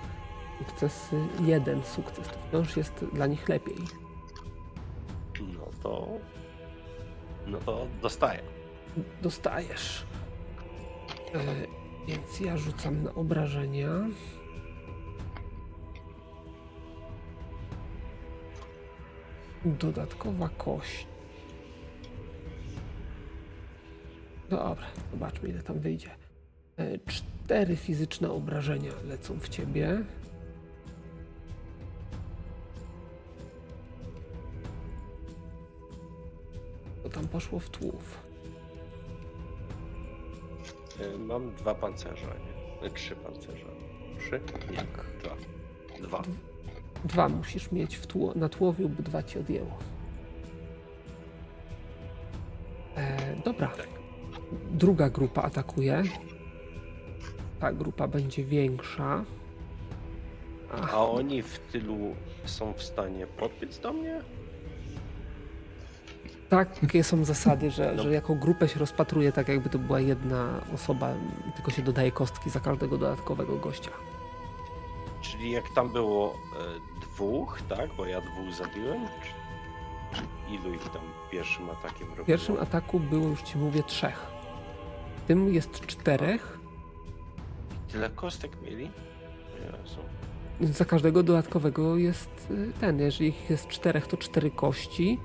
sukcesy, 0.59 1.27
jeden 1.41 1.83
sukces. 1.83 2.27
To 2.27 2.33
wciąż 2.47 2.77
jest 2.77 3.05
dla 3.13 3.27
nich 3.27 3.49
lepiej. 3.49 3.77
No 5.41 5.67
to. 5.83 6.07
No 7.47 7.57
to 7.57 7.87
dostaję. 8.01 8.41
Dostajesz. 9.21 10.05
E, 11.33 11.39
więc 12.07 12.39
ja 12.39 12.57
rzucam 12.57 13.03
na 13.03 13.13
obrażenia. 13.13 13.89
Dodatkowa 19.65 20.49
kość. 20.49 21.07
Dobra, 24.49 24.85
zobaczmy 25.11 25.49
ile 25.49 25.63
tam 25.63 25.79
wyjdzie. 25.79 26.09
E, 26.77 26.97
cztery 26.99 27.75
fizyczne 27.75 28.31
obrażenia 28.31 28.91
lecą 29.07 29.39
w 29.39 29.49
ciebie. 29.49 30.03
To 37.03 37.09
tam 37.09 37.27
poszło 37.27 37.59
w 37.59 37.69
tłów. 37.69 38.17
Y, 41.01 41.17
Mam 41.19 41.53
dwa 41.55 41.75
pancerze, 41.75 42.25
nie? 42.81 42.87
Y, 42.87 42.91
Trzy 42.91 43.15
pancerze. 43.15 43.65
Trzy? 44.19 44.41
Nie, 44.71 44.77
dwa. 45.21 45.35
Dwa. 46.07 46.21
Dwa 47.05 47.29
musisz 47.29 47.71
mieć 47.71 47.99
tło, 47.99 48.33
na 48.35 48.49
tłowiu, 48.49 48.89
by 48.89 49.03
dwa 49.03 49.23
ci 49.23 49.39
odjęło. 49.39 49.77
E, 52.97 53.35
dobra. 53.45 53.67
Tak. 53.67 53.87
Druga 54.71 55.09
grupa 55.09 55.41
atakuje. 55.41 56.03
Ta 57.59 57.73
grupa 57.73 58.07
będzie 58.07 58.43
większa. 58.43 59.23
Ach, 60.73 60.93
A 60.93 61.09
oni 61.09 61.41
w 61.43 61.59
tylu 61.59 61.97
są 62.45 62.73
w 62.73 62.83
stanie 62.83 63.27
podbiec 63.27 63.79
do 63.79 63.93
mnie? 63.93 64.21
takie 66.81 67.03
są 67.03 67.25
zasady, 67.25 67.71
że, 67.71 67.93
No. 67.95 68.03
że 68.03 68.13
jako 68.13 68.35
grupę 68.35 68.67
się 68.67 68.79
rozpatruje 68.79 69.31
tak, 69.31 69.47
jakby 69.47 69.69
to 69.69 69.79
była 69.79 69.99
jedna 69.99 70.61
osoba, 70.73 71.13
tylko 71.55 71.71
się 71.71 71.81
dodaje 71.81 72.11
kostki 72.11 72.49
za 72.49 72.59
każdego 72.59 72.97
dodatkowego 72.97 73.55
gościa. 73.55 73.91
Czyli 75.31 75.51
jak 75.51 75.69
tam 75.69 75.89
było 75.89 76.33
e, 76.33 76.99
dwóch, 77.01 77.61
tak? 77.69 77.89
Bo 77.97 78.05
ja 78.05 78.21
dwóch 78.21 78.53
zabiłem? 78.53 79.07
Czy, 80.13 80.21
ilu 80.53 80.73
ich 80.73 80.89
tam 80.89 81.01
pierwszym 81.31 81.69
atakiem 81.69 82.07
robiło? 82.07 82.23
W 82.23 82.27
pierwszym 82.27 82.59
ataku 82.59 82.99
było, 82.99 83.27
już 83.27 83.41
ci 83.41 83.57
mówię, 83.57 83.83
trzech. 83.83 84.27
W 85.17 85.27
tym 85.27 85.53
jest 85.53 85.85
czterech. 85.85 86.59
Tyle 87.91 88.09
kostek 88.09 88.61
mieli? 88.61 88.91
Jezu. 89.59 89.99
Za 90.61 90.85
każdego 90.85 91.23
dodatkowego 91.23 91.97
jest 91.97 92.47
y, 92.51 92.71
ten. 92.79 92.99
Jeżeli 92.99 93.29
ich 93.29 93.49
jest 93.49 93.67
czterech, 93.67 94.07
to 94.07 94.17
cztery 94.17 94.51
kości. 94.51 95.19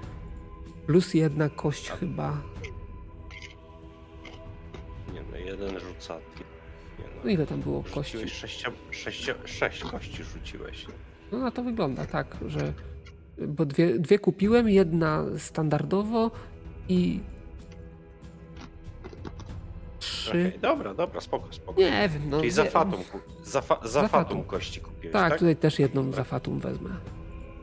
Plus 0.86 1.14
jedna 1.14 1.48
kość 1.48 1.90
chyba. 1.90 2.36
Nie 5.14 5.22
no, 5.30 5.36
jeden 5.36 5.80
rzuca. 5.80 6.18
No 7.22 7.26
no. 7.28 7.30
ile 7.34 7.46
tam 7.46 7.60
było 7.60 7.82
kości? 7.82 8.12
Rzuciłeś 8.12 8.32
sześcia, 8.32 8.70
sześcia, 8.90 9.34
sześć 9.44 9.82
kości 9.84 10.24
rzuciłeś. 10.24 10.86
No 11.32 11.38
na 11.38 11.50
to 11.50 11.62
wygląda 11.62 12.06
tak, 12.06 12.36
że. 12.46 12.72
Bo 13.48 13.64
dwie, 13.66 13.98
dwie 13.98 14.18
kupiłem, 14.18 14.68
jedna 14.68 15.24
standardowo 15.38 16.30
i. 16.88 17.20
Trzy. 19.98 20.30
Okej, 20.30 20.58
dobra, 20.60 20.94
dobra, 20.94 21.20
spoko, 21.20 21.52
spoko. 21.52 21.80
Nie 21.80 22.08
wiem, 22.08 22.30
no. 22.30 22.38
Czyli 22.38 22.50
za 22.50 22.64
fatum, 22.64 23.00
za, 23.44 23.60
fa, 23.60 23.80
za, 23.82 23.88
Za 23.88 24.08
fatum 24.08 24.44
kości 24.44 24.80
kupiłeś, 24.80 25.12
Tak, 25.12 25.30
tak? 25.30 25.38
tutaj 25.38 25.56
też 25.56 25.78
jedną 25.78 26.12
za 26.12 26.24
fatum 26.24 26.60
wezmę. 26.60 26.90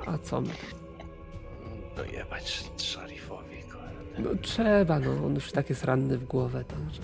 A 0.05 0.17
co 0.17 0.41
my? 0.41 0.49
Dojebać 1.95 2.69
szarifowi, 2.77 3.63
kurde. 3.63 4.29
No 4.29 4.29
trzeba, 4.41 4.99
no 4.99 5.25
on 5.25 5.35
już 5.35 5.51
tak 5.51 5.69
jest 5.69 5.83
ranny 5.83 6.17
w 6.17 6.25
głowę, 6.25 6.63
także. 6.65 7.01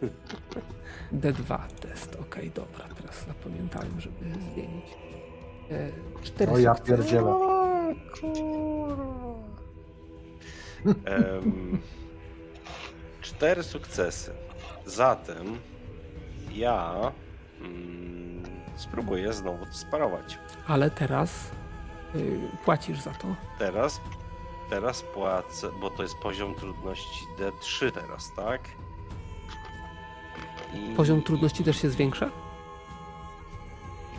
D2 1.12 1.68
test, 1.80 2.16
okej, 2.20 2.50
dobra, 2.50 2.84
teraz 3.00 3.26
zapamiętałem, 3.26 4.00
żeby 4.00 4.18
zmienić. 4.52 4.84
E, 5.70 5.90
cztery 6.22 6.52
O 6.52 6.58
ja 6.58 6.74
pierdzielę. 6.74 7.34
Em, 11.04 11.80
cztery 13.20 13.62
sukcesy. 13.62 14.32
Zatem 14.86 15.58
ja 16.52 17.12
mm, 17.60 18.42
spróbuję 18.76 19.32
znowu 19.32 19.66
to 19.66 19.72
sparować. 19.72 20.38
Ale 20.66 20.90
teraz 20.90 21.50
y, 22.14 22.38
płacisz 22.64 23.00
za 23.00 23.10
to. 23.10 23.34
Teraz, 23.58 24.00
teraz 24.70 25.02
płacę, 25.02 25.68
bo 25.80 25.90
to 25.90 26.02
jest 26.02 26.14
poziom 26.22 26.54
trudności 26.54 27.24
D3 27.38 27.92
teraz, 27.92 28.32
tak? 28.36 28.60
I, 30.74 30.94
Poziom 30.96 31.22
trudności 31.22 31.64
też 31.64 31.76
się 31.82 31.90
zwiększa? 31.90 32.30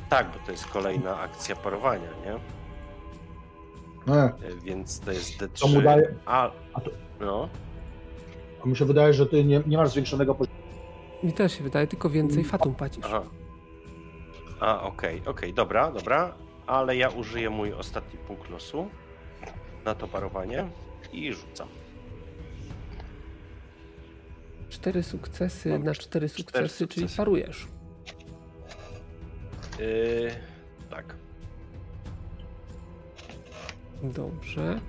Tak, 0.10 0.28
bo 0.28 0.40
to 0.45 0.52
jest 0.52 0.65
kolejna 0.68 1.19
akcja 1.19 1.56
parowania, 1.56 2.10
nie? 2.26 2.34
E, 4.14 4.24
E, 4.24 4.34
Więc 4.64 4.99
to 4.99 5.11
jest 5.11 5.38
D3. 5.41 5.60
To 5.61 5.68
mu 5.68 5.82
daje- 5.82 6.14
A, 6.26 6.52
a 6.74 6.82
to- 6.82 6.91
no. 7.19 7.49
a 8.65 8.68
mi 8.68 8.76
się 8.78 8.86
wydaje, 8.86 9.14
że 9.14 9.26
ty 9.26 9.44
nie, 9.44 9.61
nie 9.68 9.78
masz 9.78 9.90
zwiększonego 9.90 10.36
poziomu. 10.36 10.57
Mi 11.24 11.34
też 11.34 11.57
się 11.57 11.64
wydaje, 11.64 11.88
tylko 11.88 12.10
więcej 12.10 12.44
fatum 12.44 12.76
płacisz. 12.76 13.06
Aha. 13.06 13.22
A, 14.60 14.82
okej, 14.82 15.22
okej, 15.26 15.53
dobra, 15.53 15.91
dobra. 15.91 16.34
Ale 16.68 16.95
ja 16.95 17.10
użyję 17.10 17.49
mój 17.49 17.74
ostatni 17.74 18.19
punkt 18.19 18.49
losu 18.49 18.88
na 19.86 19.95
to 19.95 20.07
parowanie 20.07 20.68
i 21.14 21.34
rzucam. 21.34 21.68
Cztery 24.69 25.03
sukcesy 25.03 25.69
Mam 25.69 25.84
na 25.84 25.94
cztery 25.95 26.30
sukcesy, 26.30 26.88
czyli 26.88 27.02
sukcesy. 27.02 27.18
parujesz. 27.18 27.68
Yy, 29.80 30.31
tak. 30.89 31.15
Dobrze. 34.03 34.80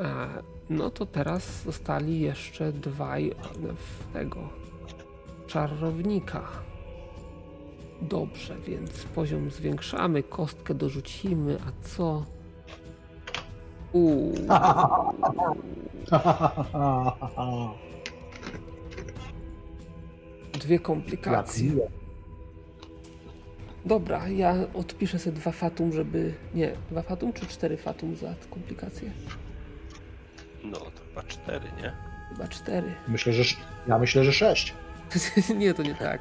E, 0.00 0.28
no 0.70 0.90
to 0.90 1.06
teraz 1.06 1.62
zostali 1.62 2.20
jeszcze 2.20 2.72
dwaj 2.72 3.34
w 3.76 4.12
tego 4.12 4.48
czarownika. 5.46 6.42
Dobrze, 8.02 8.56
więc 8.66 8.90
poziom 9.04 9.50
zwiększamy, 9.50 10.22
kostkę 10.22 10.74
dorzucimy, 10.74 11.58
a 11.68 11.86
co? 11.88 12.24
Uuu, 13.92 14.34
dwie 20.58 20.78
komplikacje. 20.78 21.70
Dobra, 23.84 24.28
ja 24.28 24.54
odpiszę 24.74 25.18
sobie 25.18 25.36
dwa 25.36 25.52
fatum, 25.52 25.92
żeby... 25.92 26.34
Nie, 26.54 26.72
dwa 26.90 27.02
fatum 27.02 27.32
czy 27.32 27.46
cztery 27.46 27.76
fatum 27.76 28.16
za 28.16 28.34
komplikacje? 28.50 29.10
No 30.64 30.78
to 30.78 30.90
chyba 31.08 31.22
cztery, 31.22 31.68
nie? 31.82 31.92
Chyba 32.28 32.48
cztery. 32.48 32.94
Myślę, 33.08 33.32
że 33.32 33.54
ja 33.86 33.98
myślę, 33.98 34.24
że 34.24 34.32
sześć. 34.32 34.74
nie, 35.58 35.74
to 35.74 35.82
nie 35.82 35.94
tak. 35.94 36.20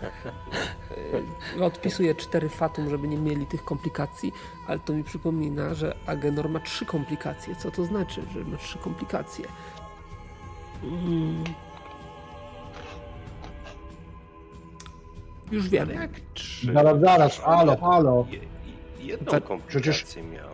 E, 1.57 1.63
Odpisuję 1.65 2.15
cztery 2.15 2.49
fatum, 2.49 2.89
żeby 2.89 3.07
nie 3.07 3.17
mieli 3.17 3.45
tych 3.45 3.63
komplikacji, 3.63 4.31
ale 4.67 4.79
to 4.79 4.93
mi 4.93 5.03
przypomina, 5.03 5.73
że 5.73 5.95
Agenor 6.05 6.49
ma 6.49 6.59
trzy 6.59 6.85
komplikacje. 6.85 7.55
Co 7.55 7.71
to 7.71 7.85
znaczy, 7.85 8.21
że 8.33 8.39
ma 8.39 8.57
trzy 8.57 8.77
komplikacje? 8.77 9.45
Mm. 10.83 11.43
Już 15.53 15.69
wiem. 15.69 15.83
Ale 15.89 15.93
jak 16.01 16.11
trzy? 16.33 16.73
Zaraz, 16.73 16.99
zaraz, 17.01 17.39
halo, 17.39 17.77
halo. 17.77 18.25
Je, 18.31 18.39
jedną 19.07 19.41
komplikację 19.41 20.23
miał. 20.23 20.49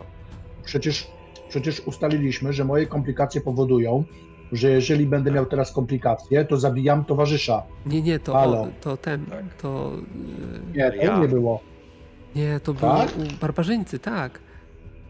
Przecież, 0.64 1.06
przecież 1.48 1.80
ustaliliśmy, 1.80 2.52
że 2.52 2.64
moje 2.64 2.86
komplikacje 2.86 3.40
powodują, 3.40 4.04
że 4.52 4.70
jeżeli 4.70 5.06
będę 5.06 5.30
miał 5.30 5.46
teraz 5.46 5.72
komplikacje, 5.72 6.44
to 6.44 6.56
zabijam 6.56 7.04
towarzysza. 7.04 7.62
Nie, 7.86 8.02
nie, 8.02 8.18
to, 8.18 8.32
Halo. 8.32 8.68
to 8.80 8.96
ten, 8.96 9.26
Tak. 9.26 9.54
to... 9.54 9.92
e, 10.74 10.76
Nie, 10.76 10.90
to 10.90 10.96
Ja. 10.96 11.18
nie 11.18 11.28
było. 11.28 11.60
Nie, 12.36 12.60
to 12.60 12.74
Tak? 12.74 13.08
barbarzyńcy, 13.40 13.98
tak. 13.98 14.40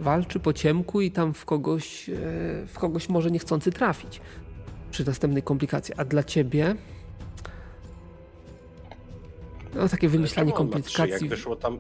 Walczy 0.01 0.41
po 0.41 0.53
ciemku 0.53 1.01
i 1.01 1.11
tam 1.11 1.35
w 1.35 1.45
kogoś, 1.45 2.09
e, 2.09 2.13
w 2.67 2.79
kogoś 2.79 3.09
może 3.09 3.31
niechcący 3.31 3.73
trafić 3.73 4.21
przy 4.91 5.07
następnej 5.07 5.43
komplikacji. 5.43 5.95
A 5.97 6.05
dla 6.05 6.23
ciebie 6.23 6.75
no 9.75 9.89
takie 9.89 10.09
wymyślanie 10.09 10.51
trzy? 10.53 10.59
komplikacji. 10.59 11.11
Jak 11.11 11.29
wyszło 11.29 11.57
tam... 11.57 11.79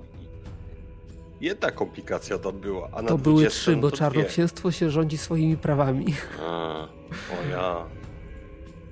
Jedna 1.41 1.71
komplikacja 1.71 2.39
tam 2.39 2.61
była, 2.61 2.89
a 2.93 3.03
na 3.03 3.09
To 3.09 3.19
były 3.19 3.35
20 3.43 3.61
trzy, 3.61 3.77
bo 3.77 3.91
czarnoksięstwo 3.91 4.71
się 4.73 4.91
rządzi 4.91 5.19
swoimi 5.19 5.57
prawami. 5.57 6.15
A, 6.41 6.83
o 7.11 7.51
ja. 7.51 7.77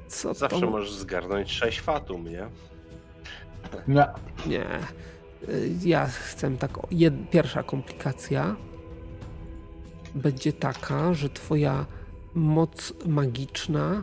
Co 0.08 0.34
Zawsze 0.34 0.60
to? 0.60 0.70
możesz 0.70 0.92
zgarnąć 0.92 1.52
sześć 1.52 1.80
fatum, 1.80 2.28
nie? 2.28 2.46
Nie. 3.88 4.06
Nie. 4.46 4.66
Y, 5.48 5.70
Ja 5.84 6.06
chcę 6.06 6.56
tak. 6.56 6.78
Jed... 6.90 7.30
Pierwsza 7.30 7.62
komplikacja 7.62 8.56
będzie 10.14 10.52
taka, 10.52 11.14
że 11.14 11.28
twoja 11.28 11.86
moc 12.34 12.92
magiczna 13.06 14.02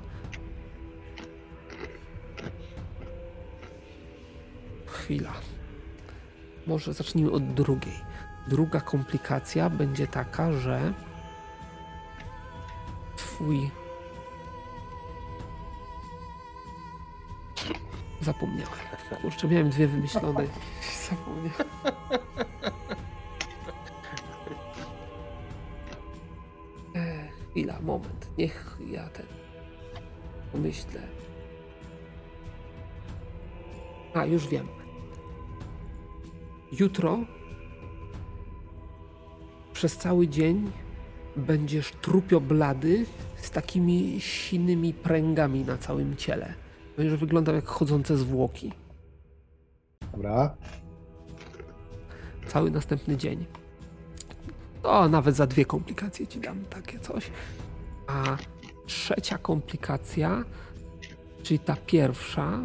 chwila. 4.96 5.34
Może 6.68 6.94
zacznijmy 6.94 7.32
od 7.32 7.54
drugiej. 7.54 8.00
Druga 8.48 8.82
komplikacja 8.82 9.70
będzie 9.70 10.08
taka, 10.08 10.52
że 10.52 10.94
twój. 13.16 13.72
Zapomniałem. 18.22 18.74
Kurczę, 19.22 19.48
miałem 19.48 19.70
dwie 19.70 19.88
wymyślone. 19.88 20.48
Zapomniałem. 21.10 21.52
Chwila, 27.52 27.80
moment. 27.82 28.30
Niech 28.38 28.78
ja 28.92 29.10
ten 29.10 29.26
pomyślę. 30.52 31.02
A, 34.14 34.26
już 34.26 34.48
wiem. 34.48 34.85
Jutro 36.72 37.20
przez 39.74 39.98
cały 39.98 40.28
dzień 40.28 40.72
będziesz 41.36 41.92
trupio 41.92 42.42
blady 42.42 43.06
z 43.36 43.52
takimi 43.52 44.22
sinymi 44.22 44.94
pręgami 44.94 45.66
na 45.66 45.78
całym 45.78 46.16
ciele. 46.16 46.54
Będziesz 46.98 47.20
wyglądał 47.20 47.56
jak 47.56 47.66
chodzące 47.66 48.18
zwłoki. 48.18 48.72
Dobra. 50.12 50.56
Cały 52.48 52.72
następny 52.72 53.18
dzień. 53.18 53.46
To 54.82 55.10
nawet 55.10 55.36
za 55.36 55.48
dwie 55.48 55.66
komplikacje 55.66 56.28
ci 56.28 56.40
dam 56.40 56.66
takie 56.66 57.00
coś. 57.00 57.32
A 58.08 58.38
trzecia 58.86 59.38
komplikacja, 59.38 60.44
czyli 61.44 61.60
ta 61.60 61.76
pierwsza, 61.76 62.60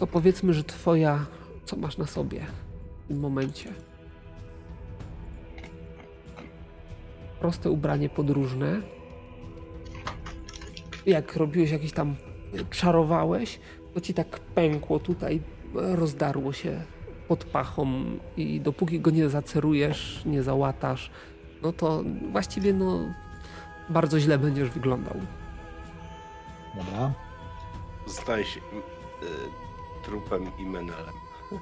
to 0.00 0.06
powiedzmy, 0.06 0.52
że 0.52 0.64
twoja, 0.64 1.26
co 1.64 1.76
masz 1.76 1.98
na 1.98 2.06
sobie 2.06 2.40
w 3.04 3.08
tym 3.08 3.20
momencie? 3.20 3.72
Proste 7.40 7.70
ubranie 7.70 8.08
podróżne. 8.08 8.80
Jak 11.06 11.36
robiłeś 11.36 11.70
jakieś 11.70 11.92
tam, 11.92 12.16
czarowałeś, 12.70 13.60
to 13.94 14.00
ci 14.00 14.14
tak 14.14 14.40
pękło 14.40 14.98
tutaj, 14.98 15.40
rozdarło 15.74 16.52
się 16.52 16.82
pod 17.28 17.44
pachą 17.44 18.04
i 18.36 18.60
dopóki 18.60 19.00
go 19.00 19.10
nie 19.10 19.28
zacerujesz, 19.28 20.22
nie 20.26 20.42
załatasz, 20.42 21.10
no 21.62 21.72
to 21.72 22.04
właściwie 22.32 22.72
no 22.72 23.14
bardzo 23.88 24.20
źle 24.20 24.38
będziesz 24.38 24.70
wyglądał. 24.70 25.16
Dobra. 26.76 27.12
Zdaje 28.06 28.44
się 28.44 28.60
y, 28.60 29.69
trupem 30.02 30.50
i 30.58 30.66
menelem. 30.66 31.14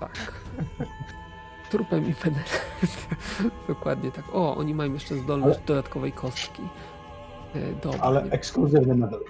Tak. 0.00 0.32
Trupem 1.70 2.10
i 2.10 2.14
penelem. 2.14 2.44
Dokładnie 3.68 4.10
tak. 4.12 4.24
O, 4.32 4.56
oni 4.56 4.74
mają 4.74 4.92
jeszcze 4.94 5.14
zdolność 5.16 5.56
Ale- 5.58 5.66
dodatkowej 5.66 6.12
kostki. 6.12 6.62
E, 7.54 7.72
Dobra, 7.82 8.00
Ale 8.00 8.22
nie- 8.22 8.30
ekskluzywny 8.30 8.94
medal. 8.94 9.20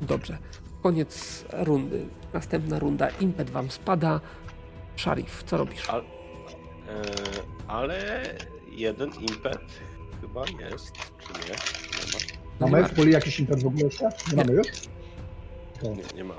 dobrze. 0.00 0.38
Koniec 0.82 1.44
rundy. 1.52 2.06
Następna 2.32 2.78
runda. 2.78 3.08
Impet 3.08 3.50
wam 3.50 3.70
spada. 3.70 4.20
Szarif, 4.96 5.42
co 5.46 5.56
robisz? 5.56 5.88
Ale, 5.90 6.02
ale 7.68 8.22
jeden 8.70 9.10
impet 9.14 9.60
chyba 10.20 10.44
jest, 10.70 10.92
czy 11.18 11.32
nie? 11.32 11.48
Nie 11.48 12.12
ma? 12.12 12.18
Nie 12.60 12.70
Mamy 12.70 12.82
ma- 12.82 12.88
w 12.88 12.94
puli 12.94 13.12
jakiś 13.12 13.40
impet 13.40 13.62
w 13.62 13.66
ogóle 13.66 13.84
jeszcze? 13.84 14.08
Nie 14.30 14.36
mamy 14.36 14.52
już? 14.52 14.66
Nie, 15.82 16.04
nie 16.16 16.24
ma. 16.24 16.34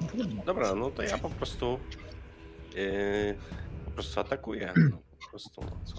Dobra, 0.45 0.75
no 0.75 0.91
to 0.91 1.03
ja 1.03 1.17
po 1.17 1.29
prostu 1.29 1.79
yy, 2.75 3.35
po 3.85 3.91
prostu 3.91 4.19
atakuję. 4.19 4.73
No, 4.91 4.97
po 5.23 5.29
prostu, 5.29 5.61
no 5.61 5.71
co? 5.83 5.95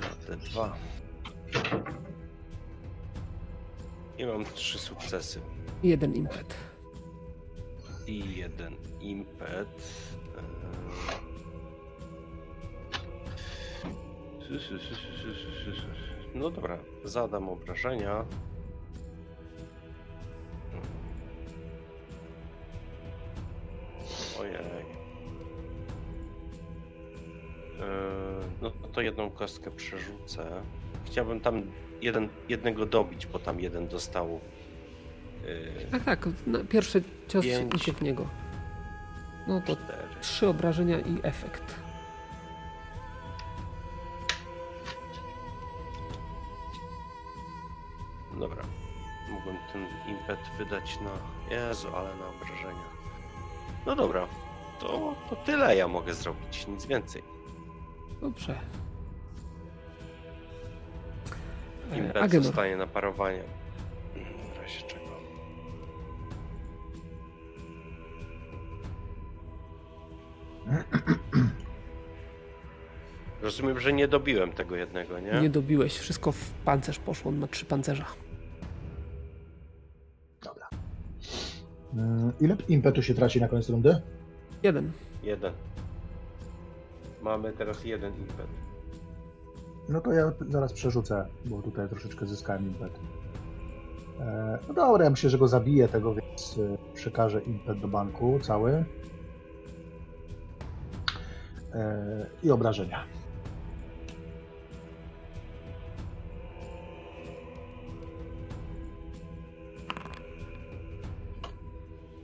Na 0.00 0.08
te 0.26 0.36
dwa. 0.36 0.76
I 4.18 4.26
mam 4.26 4.44
trzy 4.44 4.78
sukcesy. 4.78 5.40
Jeden 5.82 6.14
impet. 6.14 6.54
I 8.06 8.36
jeden 8.36 8.76
impet. 9.00 9.82
Yy. 10.36 11.32
No 16.34 16.50
dobra, 16.50 16.78
zadam 17.04 17.48
obrażenia. 17.48 18.24
Ojej. 24.40 24.52
Yy, 24.52 24.58
No 28.62 28.70
to 28.70 29.00
jedną 29.00 29.30
kostkę 29.30 29.70
przerzucę. 29.70 30.62
Chciałbym 31.06 31.40
tam 31.40 31.62
jeden, 32.00 32.28
jednego 32.48 32.86
dobić, 32.86 33.26
bo 33.26 33.38
tam 33.38 33.60
jeden 33.60 33.88
dostał. 33.88 34.40
Yy, 35.44 35.86
Tak, 35.90 36.04
tak. 36.04 36.28
Pierwszy 36.68 37.02
cios 37.28 37.44
Pięć. 37.44 37.74
idzie 37.74 37.92
w 37.92 38.02
niego. 38.02 38.26
No 39.48 39.60
to 39.60 39.76
cztery. 39.76 40.08
trzy 40.20 40.48
obrażenia 40.48 40.98
i 40.98 41.18
efekt. 41.22 41.74
Dobra. 48.40 48.62
Mogłem 49.30 49.56
ten 49.72 49.86
impet 50.08 50.38
wydać 50.58 50.98
na. 51.00 51.10
Jezu, 51.56 51.88
ale 51.96 52.16
na 52.16 52.28
obrażenia. 52.28 52.91
No 53.86 53.96
dobra. 53.96 54.26
To, 54.80 55.14
to 55.30 55.36
tyle 55.36 55.76
ja 55.76 55.88
mogę 55.88 56.14
zrobić, 56.14 56.66
nic 56.66 56.86
więcej. 56.86 57.22
Dobrze. 58.20 58.58
E, 61.92 61.98
Impet 61.98 62.16
Agenor. 62.22 62.44
zostaje 62.46 62.76
na 62.76 62.86
parowanie. 62.86 63.42
W 64.54 64.58
razie 64.62 64.82
czego. 64.82 65.02
Rozumiem, 73.42 73.80
że 73.80 73.92
nie 73.92 74.08
dobiłem 74.08 74.52
tego 74.52 74.76
jednego, 74.76 75.20
nie? 75.20 75.40
Nie 75.40 75.50
dobiłeś. 75.50 75.98
Wszystko 75.98 76.32
w 76.32 76.50
pancerz 76.64 76.98
poszło. 76.98 77.28
On 77.28 77.38
ma 77.38 77.46
trzy 77.46 77.64
pancerza. 77.64 78.04
Ile 82.40 82.56
impetu 82.68 83.02
się 83.02 83.14
traci 83.14 83.40
na 83.40 83.48
koniec 83.48 83.68
rundy? 83.68 84.00
Jeden. 84.62 84.92
Jeden. 85.22 85.52
Mamy 87.22 87.52
teraz 87.52 87.84
jeden 87.84 88.12
impet. 88.12 88.46
No 89.88 90.00
to 90.00 90.12
ja 90.12 90.32
zaraz 90.48 90.72
przerzucę, 90.72 91.26
bo 91.44 91.62
tutaj 91.62 91.88
troszeczkę 91.88 92.26
zyskałem 92.26 92.66
impet. 92.66 92.92
E, 94.20 94.58
no 94.68 94.74
dobra, 94.74 95.04
ja 95.04 95.10
myślę, 95.10 95.30
że 95.30 95.38
go 95.38 95.48
zabiję 95.48 95.88
tego, 95.88 96.14
więc 96.14 96.58
e, 96.58 96.94
przekażę 96.94 97.40
impet 97.42 97.80
do 97.80 97.88
banku 97.88 98.38
cały. 98.42 98.84
E, 101.74 102.26
I 102.42 102.50
obrażenia. 102.50 103.04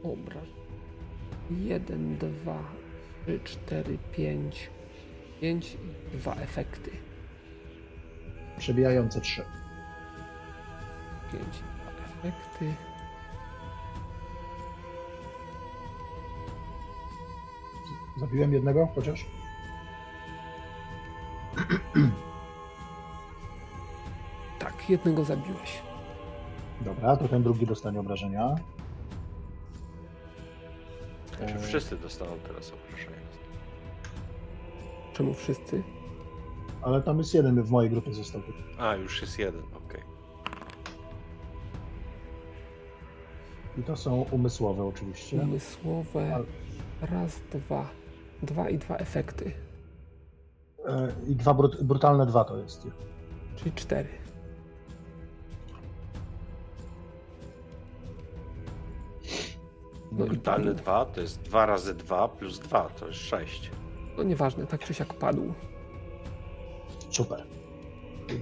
Obraż. 0.03 0.49
Jeden, 1.51 2.17
dwa, 2.17 2.59
trzy, 3.29 3.41
cztery, 3.45 3.99
pięć. 4.13 4.71
Pięć 5.41 5.75
i 5.75 6.17
dwa 6.17 6.35
efekty. 6.35 6.91
Przebijające 8.59 9.21
3. 9.21 9.45
Pięć 11.33 11.57
i 11.57 11.61
dwa 11.83 11.91
efekty. 12.19 12.75
Zabiłem 18.21 18.53
jednego 18.53 18.89
chociaż? 18.95 19.27
Tak, 24.59 24.91
jednego 24.91 25.25
zabiłeś. 25.25 25.83
Dobra, 26.81 27.17
to 27.17 27.29
ten 27.29 27.43
drugi 27.43 27.67
dostanie 27.67 28.01
obrażenia. 28.01 28.55
Znaczy, 31.39 31.59
wszyscy 31.59 31.97
dostaną 31.97 32.31
teraz 32.49 32.73
obrażenia. 32.73 33.17
Czemu 35.13 35.35
wszyscy? 35.35 35.83
Ale 36.83 37.03
tam 37.03 37.19
jest 37.19 37.35
jeden 37.35 37.63
w 37.63 37.71
mojej 37.71 37.91
grupie 37.91 38.15
został. 38.15 38.41
A, 38.79 38.95
już 38.95 39.21
jest 39.21 39.39
jeden, 39.39 39.63
okej. 39.87 40.01
I 43.79 43.83
to 43.83 43.97
są 43.97 44.27
umysłowe 44.31 44.85
oczywiście. 44.85 45.37
Umysłowe. 45.41 46.35
Ale- 46.35 46.45
Raz, 47.11 47.41
dwa. 47.53 47.89
Dwa 48.43 48.71
i 48.71 48.79
dwa 48.79 48.97
efekty. 48.97 49.53
E, 50.87 51.09
I 51.29 51.37
dwa 51.37 51.55
brut, 51.55 51.83
brutalne 51.83 52.27
dwa 52.27 52.45
to 52.45 52.57
jest. 52.57 52.87
Czyli 53.57 53.73
cztery. 53.73 54.09
Brutalny 60.39 60.75
padł. 60.75 60.83
2 60.83 61.05
to 61.05 61.21
jest 61.21 61.43
2 61.43 61.67
razy 61.67 61.95
2 61.95 62.29
plus 62.29 62.59
2 62.59 62.89
to 62.89 63.07
jest 63.07 63.21
6. 63.21 63.71
No 64.17 64.23
nieważne, 64.23 64.67
tak 64.67 64.85
czy 64.85 64.95
siak 64.95 65.15
padł. 65.15 65.55
Super. 67.11 67.45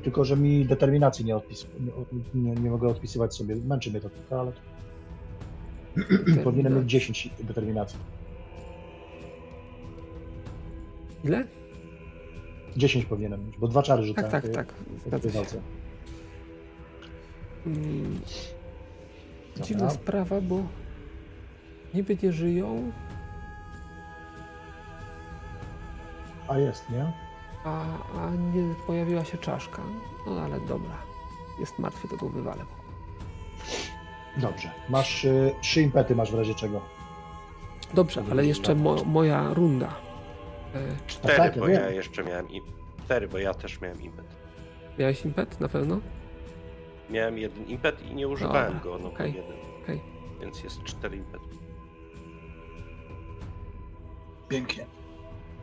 Tylko, 0.02 0.24
że 0.24 0.36
mi 0.36 0.66
determinacji 0.66 1.24
nie, 1.24 1.36
odpis, 1.36 1.66
nie, 1.80 2.42
nie, 2.42 2.54
nie 2.54 2.70
mogę 2.70 2.88
odpisywać 2.88 3.34
sobie. 3.34 3.56
Męczy 3.56 3.90
mnie 3.90 4.00
to 4.00 4.10
trochę, 4.10 4.40
ale 4.40 4.52
powinienem 6.44 6.78
mieć 6.78 6.90
10 6.90 7.30
determinacji. 7.40 7.98
Ile? 11.24 11.46
10 12.76 13.04
powinienem 13.04 13.46
mieć, 13.46 13.58
bo 13.58 13.68
dwa 13.68 13.82
czary 13.82 14.04
rzucałem. 14.04 14.30
Tak, 14.30 14.42
tak, 14.42 14.52
tak. 14.54 14.72
w 14.72 15.02
tej 15.02 15.10
Zgadza 15.10 15.28
się. 15.28 15.38
walce. 15.38 15.60
Mm. 17.66 18.20
Dziwna 19.60 19.90
sprawa, 19.90 20.40
bo 20.40 20.62
niby 21.96 22.16
nie 22.22 22.32
żyją, 22.32 22.92
A 26.48 26.58
jest, 26.58 26.90
nie? 26.90 27.12
a, 27.64 27.80
a 28.18 28.30
nie 28.30 28.74
pojawiła 28.86 29.24
się 29.24 29.38
czaszka. 29.38 29.82
No 30.26 30.40
ale 30.40 30.60
dobra. 30.60 30.96
Jest 31.60 31.78
martwy, 31.78 32.08
to 32.08 32.16
go 32.16 32.28
wywalę. 32.28 32.64
Dobrze. 34.36 34.70
Masz 34.88 35.24
y, 35.24 35.54
trzy 35.60 35.82
impety, 35.82 36.16
masz 36.16 36.32
w 36.32 36.34
razie 36.34 36.54
czego. 36.54 36.80
Dobrze, 37.94 38.22
ale 38.30 38.46
jeszcze 38.46 38.74
mo, 38.74 39.04
moja 39.04 39.54
runda. 39.54 39.94
E, 40.74 40.96
4, 41.06 41.36
tak, 41.36 41.56
ja 41.56 41.60
bo 41.62 41.68
wiem. 41.68 41.80
ja 41.82 41.90
jeszcze 41.90 42.24
miałem 42.24 42.50
i 42.50 42.62
4, 43.04 43.28
bo 43.28 43.38
ja 43.38 43.54
też 43.54 43.80
miałem 43.80 44.02
impet. 44.02 44.24
miałeś 44.98 45.24
impet 45.24 45.60
na 45.60 45.68
pewno? 45.68 45.98
Miałem 47.10 47.38
jeden 47.38 47.66
impet 47.66 48.02
i 48.10 48.14
nie 48.14 48.28
używałem 48.28 48.72
Dobra, 48.74 48.90
go, 48.90 48.98
no 49.02 49.10
bo 49.18 49.24
jeden. 49.24 49.56
Okej. 49.82 50.00
Więc 50.40 50.64
jest 50.64 50.82
4 50.84 51.16
impet. 51.16 51.40
Pięknie. 54.48 54.86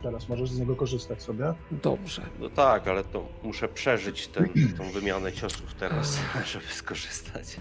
Teraz 0.02 0.28
możesz 0.28 0.50
z 0.50 0.58
niego 0.58 0.76
korzystać 0.76 1.22
sobie. 1.22 1.54
Dobrze. 1.70 2.22
No 2.40 2.48
tak, 2.50 2.88
ale 2.88 3.04
to 3.04 3.28
muszę 3.42 3.68
przeżyć 3.68 4.28
ten, 4.28 4.48
tą 4.78 4.90
wymianę 4.90 5.32
ciosów 5.32 5.74
teraz, 5.74 6.18
żeby 6.52 6.66
skorzystać. 6.66 7.60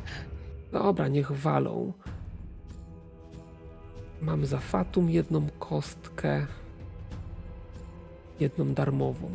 Dobra, 0.72 1.08
niech 1.08 1.32
walą. 1.32 1.94
Mam 4.22 4.46
za 4.46 4.60
fatum 4.60 5.10
jedną 5.10 5.48
kostkę, 5.60 6.48
jedną 8.40 8.74
darmową. 8.74 9.30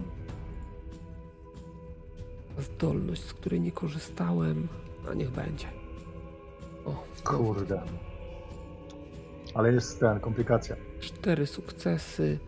Zdolność, 2.58 3.22
z 3.24 3.34
której 3.34 3.60
nie 3.60 3.72
korzystałem, 3.72 4.68
a 5.10 5.14
niech 5.14 5.30
będzie. 5.30 5.66
O, 6.86 7.04
Kurde. 7.24 7.82
Ale 9.54 9.72
jest 9.72 10.00
ten, 10.00 10.20
komplikacja. 10.20 10.76
Cztery 11.00 11.46
sukcesy. 11.46 12.38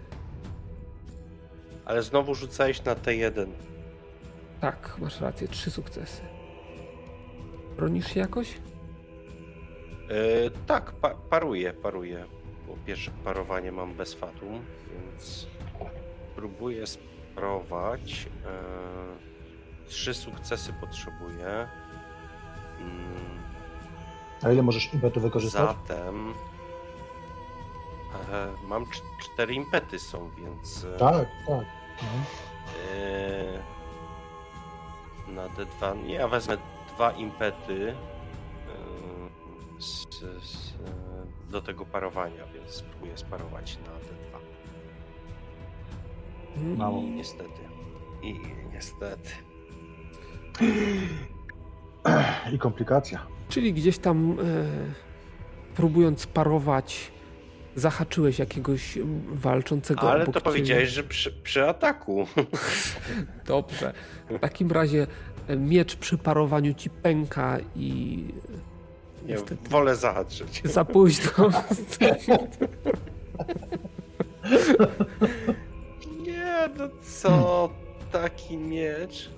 Ale 1.85 2.03
znowu 2.03 2.35
rzucałeś 2.35 2.85
na 2.85 2.95
T1. 2.95 3.47
Tak, 4.61 4.97
masz 4.99 5.20
rację, 5.20 5.49
trzy 5.49 5.70
sukcesy. 5.70 6.23
Bronisz 7.77 8.07
się 8.15 8.20
jakoś? 8.20 8.55
E, 10.09 10.51
tak, 10.67 10.93
pa 10.93 11.11
paruję, 11.15 11.73
paruję. 11.73 12.25
Bo 12.69 12.77
pierwsze 12.87 13.11
parowanie 13.25 13.73
mam 13.73 13.95
bez 13.95 14.15
fatum, 14.15 14.61
więc 14.93 15.47
próbuję 16.37 16.87
sparować. 16.87 18.29
E, 18.47 19.89
trzy 19.89 20.15
sukcesy 20.15 20.73
potrzebuję. 20.81 21.69
Mm, 22.81 23.15
A 24.43 24.53
ile 24.53 24.62
możesz 24.62 24.95
impetu 24.95 25.20
wykorzystać? 25.20 25.69
Zatem 25.89 26.35
mam 28.68 28.84
cz- 28.84 29.02
cztery 29.20 29.55
impety 29.55 29.98
są, 29.98 30.30
więc 30.39 30.84
e, 30.84 30.98
Tak, 30.98 31.14
tak. 31.16 31.28
No. 31.48 31.62
e, 32.94 33.62
na 35.32 35.48
D2. 35.48 36.05
Nie, 36.05 36.14
ja 36.14 36.28
wezmę 36.28 36.56
dwa 36.94 37.10
impety 37.12 37.90
e, 37.90 37.97
z, 39.82 40.06
z, 40.42 40.70
e, 40.70 41.50
do 41.50 41.62
tego 41.62 41.86
parowania, 41.86 42.47
więc 42.55 42.70
spróbuję 42.70 43.16
sparować 43.18 43.78
na 43.78 43.92
D2. 43.92 44.40
Mm, 46.56 46.76
Mało. 46.76 46.98
I 47.02 47.10
niestety. 47.10 47.60
I 48.22 48.40
niestety. 48.72 49.30
I 52.52 52.58
komplikacja. 52.58 53.26
Czyli 53.48 53.72
gdzieś 53.72 53.98
tam 53.98 54.36
e, 54.40 54.44
próbując 55.74 56.26
parować, 56.26 57.12
zahaczyłeś 57.76 58.39
jakiegoś 58.39 58.99
walczącego 59.32 60.10
Ale 60.10 60.26
to 60.26 60.32
ciebie. 60.32 60.40
powiedziałeś, 60.44 60.89
że 60.90 61.02
przy, 61.02 61.32
przy 61.32 61.68
ataku. 61.68 62.26
Dobrze. 63.47 63.92
W 64.31 64.39
takim 64.39 64.73
razie 64.73 65.07
e, 65.49 65.57
miecz 65.57 65.97
przy 65.97 66.18
parowaniu 66.18 66.74
ci 66.74 66.90
pęka 66.90 67.58
i 67.76 68.24
Nie, 69.23 69.34
Niestety. 69.34 69.68
wolę 69.68 69.97
zahaczyć. 69.97 70.62
za 70.65 70.84
późno. 70.84 71.31
Nie, 76.26 76.68
no 76.78 76.89
co? 77.02 77.70
Taki 78.12 78.57
miecz? 78.57 79.31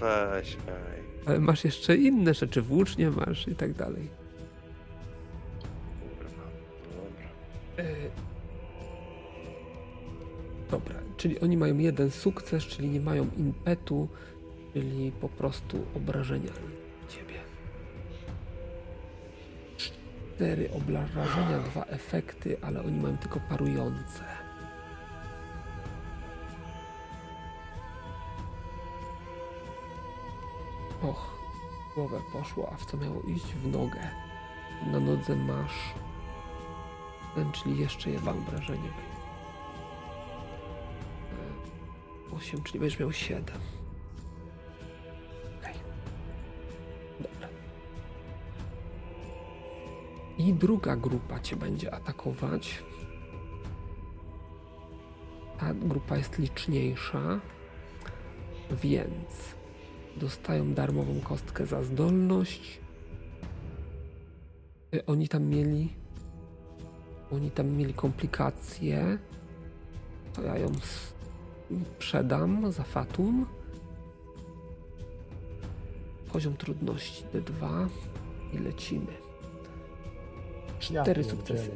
Weź, 0.00 0.54
ej. 0.68 1.02
Ale 1.26 1.38
masz 1.40 1.64
jeszcze 1.64 1.96
inne 1.96 2.34
rzeczy, 2.34 2.62
włócznie 2.62 3.10
masz 3.10 3.48
i 3.48 3.54
tak 3.54 3.72
dalej. 3.72 4.08
Dobra. 7.76 7.84
E, 7.84 8.26
Dobra, 10.70 10.94
czyli 11.16 11.40
oni 11.40 11.56
mają 11.56 11.78
jeden 11.78 12.10
sukces, 12.10 12.64
czyli 12.64 12.88
nie 12.88 13.00
mają 13.00 13.26
impetu, 13.36 14.08
czyli 14.72 15.12
po 15.20 15.28
prostu 15.28 15.86
obrażenia 15.96 16.52
ciebie. 17.08 17.34
Cztery 19.76 20.70
obrażenia, 20.72 21.58
dwa 21.58 21.84
efekty, 21.84 22.56
ale 22.62 22.80
oni 22.82 23.00
mają 23.00 23.18
tylko 23.18 23.40
parujące. 23.48 24.24
Och, 31.02 31.36
głowę 31.94 32.20
poszło, 32.32 32.70
a 32.72 32.76
w 32.76 32.86
co 32.86 32.96
miało 32.96 33.22
iść? 33.22 33.44
W 33.46 33.72
nogę. 33.72 34.00
Na 34.92 35.00
nodze 35.00 35.36
masz 35.36 35.94
czyli 37.52 37.80
jeszcze 37.80 38.10
jedno 38.10 38.30
obrażenie. 38.30 38.90
8, 42.36 42.62
czyli 42.62 42.80
będziesz 42.80 43.00
miał 43.00 43.12
7. 43.12 43.44
Okej. 45.60 45.74
Dobra. 47.20 47.48
I 50.38 50.54
druga 50.54 50.96
grupa 50.96 51.40
cię 51.40 51.56
będzie 51.56 51.94
atakować. 51.94 52.84
Ta 55.58 55.74
grupa 55.74 56.16
jest 56.16 56.38
liczniejsza, 56.38 57.40
więc 58.82 59.54
dostają 60.16 60.74
darmową 60.74 61.20
kostkę 61.20 61.66
za 61.66 61.82
zdolność. 61.82 62.80
Y, 64.94 65.06
Oni 65.06 65.28
tam 65.28 65.44
mieli. 65.44 66.05
Oni 67.32 67.50
tam 67.50 67.66
mieli 67.68 67.94
komplikacje. 67.94 69.18
To 70.34 70.42
ja 70.42 70.56
ją 70.58 70.68
s- 70.70 71.12
przedam 71.98 72.72
za 72.72 72.82
Fatum. 72.82 73.46
Poziom 76.32 76.56
trudności 76.56 77.24
D2 77.34 77.88
i 78.52 78.58
lecimy. 78.58 79.12
Cztery 80.78 81.22
Ja 81.22 81.28
sukcesy. 81.30 81.70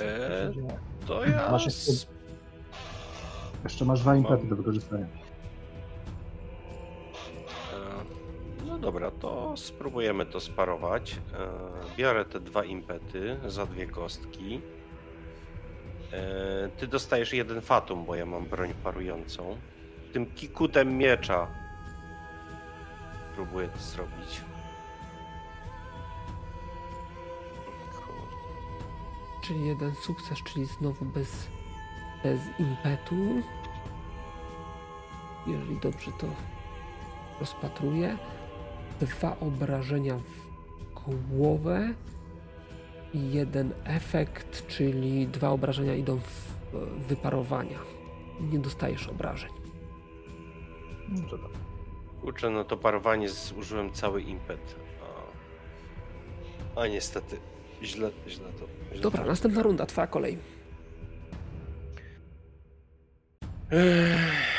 Eee? 0.00 0.68
To 1.06 1.24
ja. 1.24 1.50
Masz 1.50 1.64
jeszcze- 1.64 2.06
Jeszcze 3.64 3.84
masz 3.84 4.00
dwa 4.00 4.16
impety 4.16 4.46
do 4.46 4.56
wykorzystania. 4.56 5.06
Dobra, 8.84 9.10
to 9.10 9.56
spróbujemy 9.56 10.26
to 10.26 10.40
sparować. 10.40 11.12
E, 11.12 11.16
Biorę 11.96 12.24
te 12.24 12.40
dwa 12.40 12.64
impety 12.64 13.36
za 13.46 13.66
dwie 13.66 13.86
kostki. 13.86 14.60
E, 16.12 16.68
Ty 16.76 16.86
dostajesz 16.86 17.32
jeden 17.32 17.60
fatum, 17.60 18.04
bo 18.04 18.14
ja 18.14 18.26
mam 18.26 18.44
broń 18.44 18.74
parującą. 18.84 19.56
Tym 20.12 20.26
kikutem 20.26 20.96
miecza 20.98 21.46
próbuję 23.34 23.68
to 23.68 23.78
zrobić. 23.78 24.40
Czyli 29.44 29.66
jeden 29.66 29.94
sukces, 29.94 30.38
czyli 30.42 30.66
znowu 30.66 31.04
bez, 31.04 31.46
bez 32.22 32.40
impetu. 32.58 33.14
Jeżeli 35.46 35.76
dobrze 35.80 36.10
to 36.12 36.26
rozpatruję. 37.40 38.18
Dwa 39.04 39.36
obrażenia 39.40 40.18
w 41.06 41.28
głowę 41.30 41.94
i 43.14 43.32
jeden 43.32 43.72
efekt, 43.84 44.66
czyli 44.66 45.26
dwa 45.26 45.48
obrażenia 45.50 45.94
idą 45.94 46.18
w 46.18 46.54
wyparowania. 47.08 47.78
Nie 48.40 48.58
dostajesz 48.58 49.08
obrażeń. 49.08 49.50
No 51.08 51.28
dobra. 51.28 51.48
Kurczę, 52.20 52.50
no 52.50 52.64
to 52.64 52.76
parowanie 52.76 53.28
zużyłem 53.28 53.92
cały 53.92 54.22
impet. 54.22 54.74
A, 56.76 56.80
a 56.80 56.86
niestety, 56.86 57.36
źle, 57.82 58.10
źle 58.28 58.52
to. 58.52 58.66
Źle 58.92 59.02
Dobra, 59.02 59.22
to 59.22 59.28
następna 59.28 59.62
runda, 59.62 59.86
twoja 59.86 60.06
kolej. 60.06 60.38
Ech, 63.70 64.53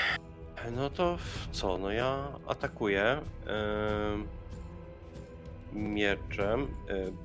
No 0.72 0.90
to 0.90 1.18
co? 1.52 1.78
No 1.78 1.92
ja 1.92 2.28
atakuję 2.48 3.22
em, 3.48 4.28
mieczem. 5.74 6.62
Em, 6.88 7.18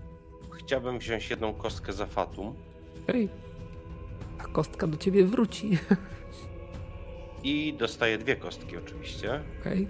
Chciałbym 0.65 0.99
wziąć 0.99 1.31
jedną 1.31 1.55
kostkę 1.55 1.93
za 1.93 2.07
fatum 2.07 2.55
Okej. 3.05 3.28
Ta 4.39 4.44
kostka 4.44 4.86
do 4.86 4.97
ciebie 4.97 5.25
wróci. 5.25 5.78
i 7.44 7.75
dostaję 7.78 8.19
dwie 8.19 8.36
kostki 8.36 8.77
oczywiście. 8.77 9.41
Okej. 9.60 9.89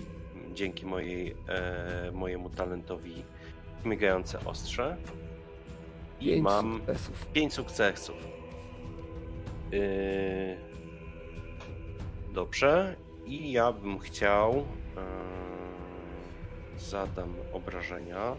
Dzięki 0.55 0.87
mojej, 0.87 1.37
e, 1.49 2.11
mojemu 2.15 2.51
talentowi 2.51 3.23
migające 3.85 4.45
ostrze. 4.45 4.97
I 6.21 6.25
Pięć 6.27 6.43
mam 6.45 6.77
sukcesów. 6.79 7.27
pięć 7.27 7.53
sukcesów. 7.55 8.17
Yy... 9.73 10.57
Dobrze. 12.33 12.97
I 13.31 13.53
ja 13.53 13.73
bym 13.73 13.99
chciał. 13.99 14.55
Yy... 14.55 15.03
Zadam 16.81 17.35
obrażenia. 17.53 18.37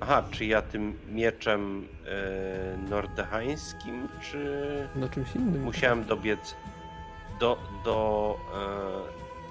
Aha, 0.00 0.22
czy 0.30 0.44
ja 0.44 0.62
tym 0.62 0.98
mieczem 1.08 1.88
yy, 2.04 2.88
nordechańskim, 2.90 4.08
czy 4.22 4.88
No 4.96 5.08
czymś 5.08 5.34
innym. 5.34 5.62
musiałem 5.62 6.04
dobiec 6.04 6.56
do, 7.40 7.58
do 7.84 8.36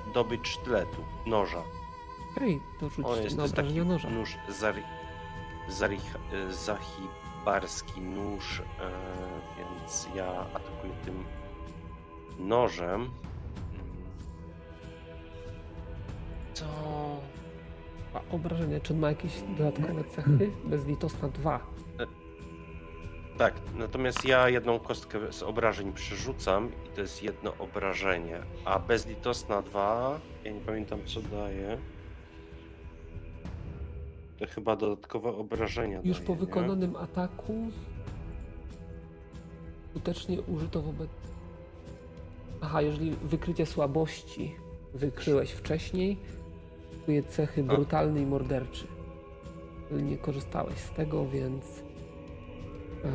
yy, 0.06 0.14
dobyć 0.14 0.48
sztyletu, 0.48 1.03
noża. 1.25 1.64
Okej, 2.38 2.59
to 2.80 2.90
rzuć 2.90 3.06
On 3.06 3.24
jest, 3.24 3.38
na 3.38 3.43
jest 3.43 3.56
taki 3.56 3.82
noża. 3.82 4.09
nóż 4.09 4.38
zari, 4.50 4.84
zari, 5.69 5.98
zahibarski 6.50 8.01
nóż, 8.01 8.59
e, 8.59 8.64
więc 9.58 10.08
ja 10.16 10.27
atakuję 10.53 10.93
tym 11.06 11.24
nożem. 12.40 13.09
Mm. 16.61 16.69
Co? 16.72 17.19
A 18.14 18.35
obrażenia, 18.35 18.80
czy 18.80 18.93
on 18.93 19.00
ma 19.00 19.09
jakieś 19.09 19.32
dodatkowe 19.58 20.03
cechy? 20.03 20.51
Bezlitosna 20.66 21.30
2. 21.30 21.59
Tak, 23.38 23.53
natomiast 23.77 24.25
ja 24.25 24.50
jedną 24.50 24.80
kostkę 24.80 25.32
z 25.34 25.43
obrażeń 25.43 25.93
przerzucam 25.93 26.72
i 26.85 26.95
to 26.95 27.01
jest 27.01 27.24
jedno 27.24 27.53
obrażenie, 27.59 28.40
a 28.66 28.80
bezlitosna 28.80 29.61
2, 29.61 30.19
ja 30.43 30.51
nie 30.51 30.59
pamiętam 30.59 31.00
co 31.06 31.22
daje. 31.22 31.77
To 34.40 34.45
chyba 34.48 34.75
dodatkowe 34.75 35.30
obrażenia 35.30 36.01
Już 36.03 36.17
daje, 36.17 36.27
po 36.27 36.34
nie? 36.34 36.40
wykonanym 36.40 36.95
ataku 36.95 37.72
skutecznie 39.90 40.42
użyto 40.42 40.82
wobec... 40.82 41.09
Aha, 42.61 42.82
jeżeli 42.82 43.11
wykrycie 43.11 43.66
słabości 43.66 44.56
wykryłeś 44.93 45.51
wcześniej, 45.51 46.17
cechy 47.30 47.61
A. 47.69 47.75
brutalny 47.75 48.22
i 48.22 48.25
morderczy. 48.25 48.88
Nie 49.92 50.17
korzystałeś 50.17 50.77
z 50.77 50.90
tego, 50.90 51.27
więc... 51.30 51.66
Eee, 53.06 53.11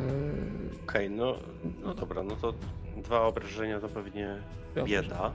Okej, 0.87 1.09
no, 1.09 1.35
no 1.83 1.93
dobra, 1.93 2.23
no 2.23 2.35
to 2.35 2.53
dwa 2.97 3.21
obrażenia 3.21 3.79
to 3.79 3.89
pewnie 3.89 4.37
bieda. 4.85 5.31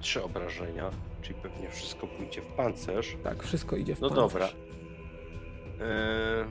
Trzy 0.00 0.22
obrażenia, 0.24 0.90
czyli 1.22 1.34
pewnie 1.42 1.70
wszystko 1.70 2.06
pójdzie 2.06 2.42
w 2.42 2.46
pancerz. 2.46 3.16
Tak, 3.24 3.42
wszystko 3.42 3.76
idzie 3.76 3.94
w 3.96 4.00
No 4.00 4.08
pancerz. 4.10 4.32
dobra. 4.32 4.46
Eee, 4.46 6.44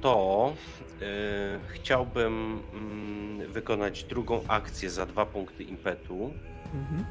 To 0.00 0.52
eee, 1.02 1.60
chciałbym 1.68 2.58
mm, 2.74 3.52
wykonać 3.52 4.04
drugą 4.04 4.40
akcję 4.48 4.90
za 4.90 5.06
dwa 5.06 5.26
punkty 5.26 5.62
impetu 5.64 6.30
Mhm. 6.74 7.04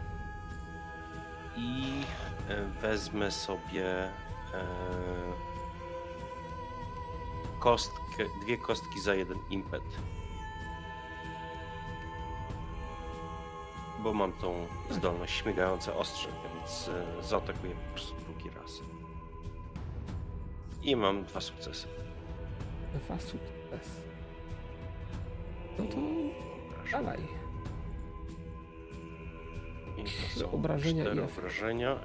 I 1.58 2.04
e, 2.50 2.66
wezmę 2.82 3.32
sobie 3.32 4.04
e, 4.04 4.12
kostkę, 7.60 8.24
dwie 8.42 8.58
kostki 8.58 9.02
za 9.02 9.16
jeden 9.16 9.38
impet. 9.50 9.84
Bo 14.00 14.14
mam 14.14 14.34
tą 14.34 14.68
zdolność 14.90 15.36
śmigające 15.36 15.96
ostrze, 15.96 16.30
więc 16.44 16.88
e, 16.88 17.24
zaatakuję 17.24 17.76
po 17.76 17.92
prostu 17.94 18.16
drugi 18.16 18.50
raz. 18.50 18.72
I 20.84 20.96
mam 20.96 21.26
dwa 21.26 21.42
sukcesy. 21.42 21.88
Dwa 22.94 23.20
sukces. 23.20 24.02
No 25.80 25.86
to 25.86 25.98
dalej. 26.92 27.45
I 29.98 30.04
to 30.04 30.40
są 30.40 30.52
Obrażenia 30.52 31.04
i 31.04 31.06
cztery 31.06 31.22
efekt. 31.24 31.38
obrażenia. 31.40 32.00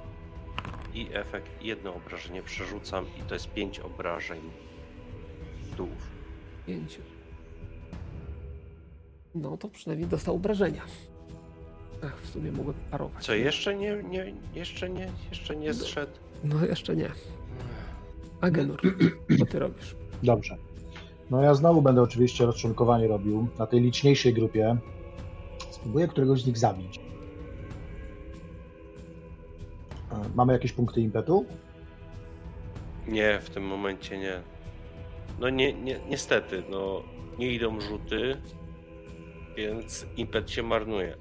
I 0.93 1.07
efekt, 1.13 1.63
jedno 1.63 1.93
obrażenie 1.95 2.41
przerzucam 2.43 3.05
i 3.19 3.21
to 3.21 3.33
jest 3.33 3.53
pięć 3.53 3.79
obrażeń 3.79 4.41
dółów. 5.77 6.07
Pięciu. 6.67 7.01
No 9.35 9.57
to 9.57 9.67
przynajmniej 9.69 10.09
dostał 10.09 10.35
obrażenia. 10.35 10.81
Ach, 12.05 12.17
w 12.21 12.29
sumie 12.29 12.51
mogłem 12.51 12.75
parować. 12.91 13.25
Co, 13.25 13.33
jeszcze 13.33 13.75
nie, 13.75 14.03
nie, 14.03 14.33
jeszcze 14.53 14.89
nie, 14.89 15.11
jeszcze 15.29 15.55
nie 15.55 15.73
zszedł? 15.73 16.11
No 16.43 16.65
jeszcze 16.65 16.95
nie. 16.95 17.11
Agenor, 18.41 18.81
co 19.39 19.45
ty 19.45 19.59
robisz? 19.59 19.95
Dobrze. 20.23 20.57
No 21.29 21.41
ja 21.41 21.53
znowu 21.55 21.81
będę 21.81 22.01
oczywiście 22.01 22.45
rozczłonkowanie 22.45 23.07
robił 23.07 23.47
na 23.59 23.67
tej 23.67 23.81
liczniejszej 23.81 24.33
grupie. 24.33 24.77
Spróbuję 25.71 26.07
któregoś 26.07 26.41
z 26.41 26.47
nich 26.47 26.57
zabić. 26.57 26.99
Mamy 30.35 30.53
jakieś 30.53 30.73
punkty 30.73 31.01
impetu? 31.01 31.45
Nie, 33.07 33.39
w 33.39 33.49
tym 33.49 33.63
momencie 33.63 34.17
nie. 34.17 34.41
No 35.39 35.49
nie, 35.49 35.73
nie, 35.73 35.99
niestety, 36.09 36.63
no 36.69 37.01
nie 37.39 37.51
idą 37.51 37.81
rzuty, 37.81 38.37
więc 39.57 40.05
impet 40.17 40.51
się 40.51 40.63
marnuje. 40.63 41.15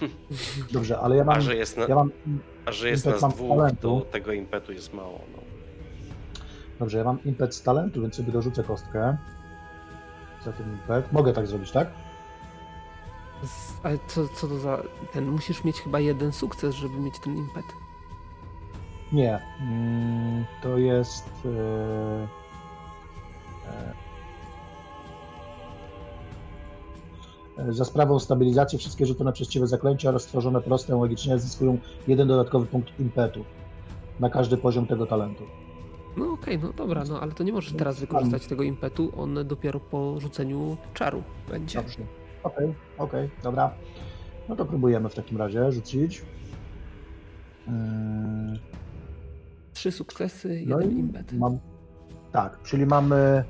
Dobrze, 0.72 0.98
ale 0.98 1.16
ja 1.16 1.24
mam, 1.24 1.36
A 1.36 1.40
że 1.40 1.56
jest, 1.56 1.76
na, 1.76 1.84
ja 1.86 1.94
mam, 1.94 2.10
a 2.66 2.72
że 2.72 2.88
jest 2.88 3.06
nas 3.06 3.20
dwóch, 3.34 3.58
talentu. 3.58 4.00
to 4.00 4.06
tego 4.12 4.32
impetu 4.32 4.72
jest 4.72 4.94
mało. 4.94 5.20
No. 5.32 5.38
dobrze, 6.78 6.98
ja 6.98 7.04
mam 7.04 7.24
impet 7.24 7.54
z 7.54 7.62
talentu, 7.62 8.02
więc 8.02 8.14
sobie 8.14 8.32
dorzucę 8.32 8.62
kostkę. 8.64 9.16
Za 10.44 10.52
ten 10.52 10.72
impet. 10.72 11.12
Mogę 11.12 11.32
tak 11.32 11.46
zrobić, 11.46 11.70
tak? 11.70 11.88
Z, 13.44 13.72
ale 13.82 13.98
co, 14.06 14.28
co 14.28 14.48
to 14.48 14.58
za... 14.58 14.82
Ten, 15.12 15.28
musisz 15.30 15.64
mieć 15.64 15.76
chyba 15.80 16.00
jeden 16.00 16.32
sukces, 16.32 16.74
żeby 16.74 16.94
mieć 17.00 17.14
ten 17.20 17.36
impet. 17.36 17.64
Nie. 19.12 19.38
Mm, 19.60 20.44
To 20.62 20.78
jest. 20.78 21.28
e, 21.44 22.28
e, 27.58 27.72
Za 27.72 27.84
sprawą 27.84 28.18
stabilizacji 28.18 28.78
wszystkie 28.78 29.06
rzucone 29.06 29.32
przez 29.32 29.48
Ciebie 29.48 29.66
zaklęcia 29.66 30.08
oraz 30.08 30.22
stworzone 30.22 30.60
proste 30.60 30.92
logicznie 30.92 31.38
zyskują 31.38 31.78
jeden 32.08 32.28
dodatkowy 32.28 32.66
punkt 32.66 33.00
impetu 33.00 33.44
na 34.20 34.30
każdy 34.30 34.56
poziom 34.56 34.86
tego 34.86 35.06
talentu. 35.06 35.44
No 36.16 36.32
okej, 36.32 36.58
no 36.58 36.72
dobra, 36.72 37.04
no 37.08 37.20
ale 37.20 37.32
to 37.32 37.44
nie 37.44 37.52
możesz 37.52 37.72
teraz 37.72 38.00
wykorzystać 38.00 38.46
tego 38.46 38.62
impetu, 38.62 39.12
on 39.16 39.38
dopiero 39.46 39.80
po 39.80 40.20
rzuceniu 40.20 40.76
czaru 40.94 41.22
będzie. 41.48 41.78
Dobrze. 41.82 41.98
Okej, 42.42 42.74
okej, 42.98 43.30
dobra. 43.42 43.70
No 44.48 44.56
to 44.56 44.64
próbujemy 44.64 45.08
w 45.08 45.14
takim 45.14 45.38
razie 45.38 45.72
rzucić. 45.72 46.22
Yy, 47.66 47.72
Trzy 49.80 49.92
sukcesy, 49.92 50.64
No 50.66 50.80
jeden 50.80 50.96
i 50.96 51.00
impet. 51.00 51.32
mam. 51.32 51.58
Tak, 52.32 52.62
czyli 52.62 52.86
mamy 52.86 53.44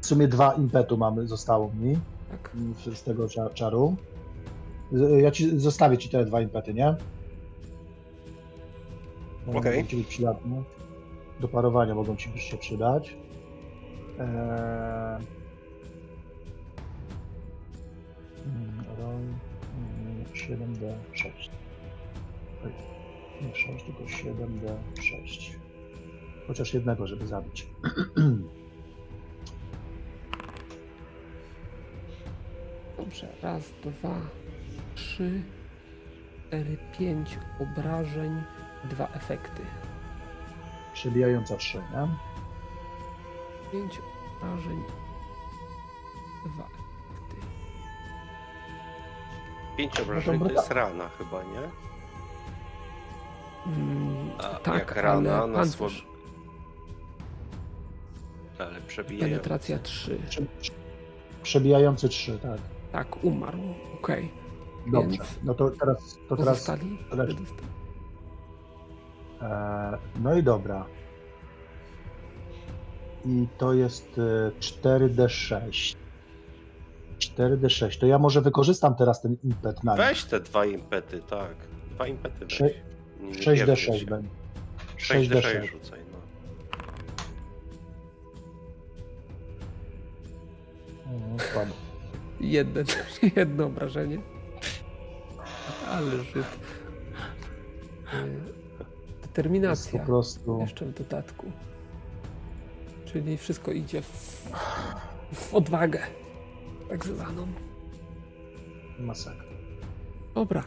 w 0.00 0.06
sumie 0.06 0.28
dwa 0.28 0.52
impetu 0.54 0.96
mamy, 0.96 1.26
zostało 1.28 1.70
mi. 1.74 1.98
Tak. 2.30 2.50
z 2.94 3.02
tego 3.02 3.26
cza- 3.26 3.54
czaru. 3.54 3.96
Z- 4.92 5.22
Ja 5.22 5.30
ci 5.30 5.58
zostawię 5.60 5.98
ci 5.98 6.08
te 6.08 6.24
dwa 6.24 6.40
impety, 6.40 6.74
nie? 6.74 6.86
One 9.48 9.58
Okej. 9.58 9.76
Mogą 9.76 9.88
ci 9.88 9.96
być 9.96 10.06
przydatne. 10.06 10.62
Do 11.40 11.48
parowania 11.48 11.94
mogą 11.94 12.16
ci 12.16 12.38
się 12.38 12.56
przydać. 12.56 13.16
Eee... 14.18 14.26
mm, 18.46 18.84
Roll 18.98 19.14
mm, 19.14 20.24
7D6. 20.34 21.30
Oj, 22.64 22.72
Nie 23.42 23.54
6, 23.56 23.84
tylko 23.84 24.02
7D6. 24.02 25.50
Chociaż 26.46 26.74
jednego, 26.74 27.06
żeby 27.06 27.26
zabić. 27.26 27.66
Dobrze, 32.96 33.28
raz, 33.42 33.72
dwa, 33.84 34.14
trzy, 34.94 35.42
cztery, 36.48 36.76
pięć 36.98 37.38
obrażeń, 37.60 38.42
dwa 38.84 39.08
efekty. 39.08 39.62
Przebijająca 40.94 41.56
3, 41.56 41.78
nie? 41.78 42.08
Pięć 43.72 44.00
obrażeń, 44.40 44.82
dwa 46.46 46.64
efekty. 46.64 47.46
Pięć 49.76 50.00
obrażeń 50.00 50.40
to 50.40 50.50
jest 50.50 50.70
rana 50.70 51.08
chyba, 51.18 51.42
nie? 51.42 51.70
Mm, 53.66 54.30
A 54.38 54.42
tak, 54.42 54.78
jak 54.78 54.96
rana 54.96 55.38
ale 55.38 55.46
na 55.52 55.58
pancerz, 55.58 56.06
Ale 58.58 58.80
przebijający. 58.80 59.30
penetracja 59.30 59.78
3. 59.78 60.18
Prze- 60.28 60.42
Przebijający 61.42 62.08
3, 62.08 62.38
tak. 62.38 62.60
Tak, 62.92 63.24
umarł, 63.24 63.58
okej. 63.94 64.30
Dobrze. 64.92 65.08
Więc 65.18 65.38
No 65.44 65.54
to 65.54 65.70
teraz. 65.70 66.18
To 66.28 66.36
teraz 66.36 66.58
Pozostali? 66.58 66.98
teraz- 67.10 67.30
e, 69.42 69.98
no 70.20 70.34
i 70.34 70.42
dobra. 70.42 70.86
I 73.24 73.46
to 73.58 73.72
jest 73.74 74.18
e, 74.18 74.50
4D6. 74.60 75.96
4D6. 77.18 77.98
To 78.00 78.06
ja 78.06 78.18
może 78.18 78.40
wykorzystam 78.42 78.94
teraz 78.94 79.22
ten 79.22 79.36
impet 79.44 79.84
na. 79.84 79.94
Weź 79.96 80.24
te 80.24 80.40
dwa 80.40 80.64
impety, 80.66 81.20
tak. 81.30 81.54
Dwa 81.90 82.06
impety 82.06 82.40
weź. 82.46 82.54
Sze- 82.58 82.64
Nie- 83.20 83.28
nie 83.28 83.34
6D6 83.34 83.66
pierdziel 83.66 83.76
się. 83.98 84.06
będzie. 84.06 84.28
6D6 84.96 85.42
6D6. 85.42 85.66
rzucaj, 85.70 86.00
no. 91.12 91.38
Słabo. 91.52 91.72
Jeden, 92.40 92.86
jedno 93.36 93.66
obrażenie. 93.66 94.18
Ale 95.90 96.10
Żyd. 96.10 96.36
Jest 96.36 96.46
po 98.78 98.84
Determinacja. 99.26 100.04
prostu. 100.04 100.60
Jeszcze 100.60 100.84
w 100.86 100.94
dodatku. 100.94 101.52
Czyli 103.04 103.36
wszystko 103.38 103.72
idzie 103.72 104.02
w, 104.02 104.08
w 105.34 105.54
odwagę. 105.54 106.00
Tak 106.88 107.04
zwaną. 107.04 107.46
Masakra. 108.98 109.46
Dobra. 110.34 110.64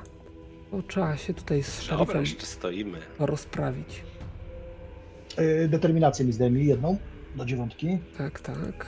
To 0.72 0.82
trzeba 0.82 1.18
się 1.18 1.34
tutaj 1.34 1.64
z 1.64 1.88
Dobra, 1.88 2.20
jeszcze 2.20 2.46
stoimy. 2.46 2.98
rozprawić. 3.20 4.04
E, 5.38 5.68
Determinację 5.68 6.26
mi 6.26 6.34
zdejmij 6.34 6.68
jedną 6.68 6.98
do 7.36 7.46
dziewiątki. 7.46 8.00
Tak, 8.18 8.40
tak. 8.40 8.86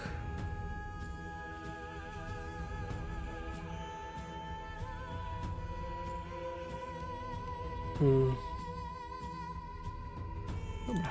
Hmm. 8.02 8.36
Dobra. 10.88 11.10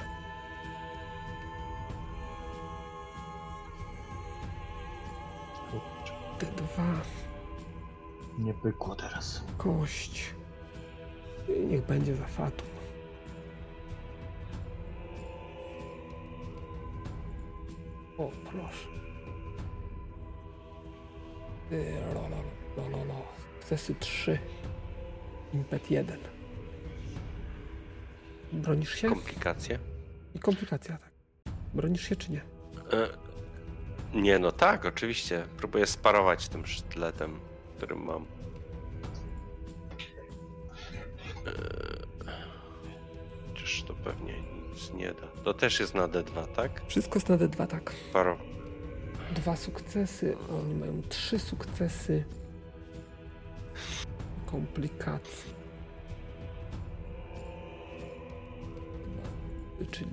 Te 6.38 6.46
dwa 6.46 7.00
Nie 8.38 8.54
pykło 8.54 8.96
teraz. 8.96 9.44
kość. 9.58 10.34
I 11.48 11.66
Niech 11.66 11.86
będzie 11.86 12.16
za 12.16 12.26
fatum. 12.26 12.68
O, 18.18 18.30
proszę. 18.44 18.88
Y, 21.72 22.14
Lo, 22.14 22.22
lo, 22.22 22.36
lo, 22.76 22.98
lo, 22.98 23.04
lo. 23.04 23.40
Sukcesy 23.70 23.94
3. 23.94 24.38
Impet 25.54 25.90
1. 25.90 26.39
Bronisz 28.52 28.94
się? 28.94 29.08
Komplikacje? 29.08 29.78
I 30.34 30.38
komplikacja, 30.38 30.98
tak. 30.98 31.10
Bronisz 31.74 32.08
się 32.08 32.16
czy 32.16 32.32
nie? 32.32 32.40
E, 32.92 33.08
nie, 34.14 34.38
no 34.38 34.52
tak, 34.52 34.84
oczywiście. 34.84 35.46
Próbuję 35.56 35.86
sparować 35.86 36.48
tym 36.48 36.66
sztyletem, 36.66 37.40
którym 37.76 38.04
mam. 38.04 38.26
E, 41.46 41.80
Czyż 43.54 43.82
to 43.82 43.94
pewnie 43.94 44.34
nic 44.72 44.92
nie 44.92 45.08
da. 45.08 45.42
To 45.44 45.54
też 45.54 45.80
jest 45.80 45.94
na 45.94 46.08
D2, 46.08 46.46
tak? 46.56 46.82
Wszystko 46.88 47.14
jest 47.16 47.28
na 47.28 47.36
D2, 47.38 47.66
tak. 47.66 47.92
Paro. 48.12 48.38
Dwa 49.34 49.56
sukcesy, 49.56 50.36
oni 50.50 50.74
mają 50.74 51.02
trzy 51.08 51.38
sukcesy. 51.38 52.24
Komplikacji. 54.46 55.49
Dwa, 59.80 59.90
Czyli 59.90 60.10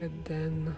jeden. 0.00 0.74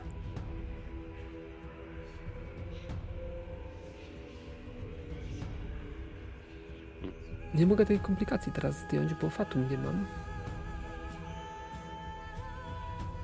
Nie 7.55 7.67
mogę 7.67 7.87
tej 7.87 8.01
komplikacji 8.01 8.53
teraz 8.53 8.81
zdjąć, 8.81 9.15
bo 9.15 9.31
fatum 9.31 9.71
nie 9.71 9.79
mam. 9.79 10.07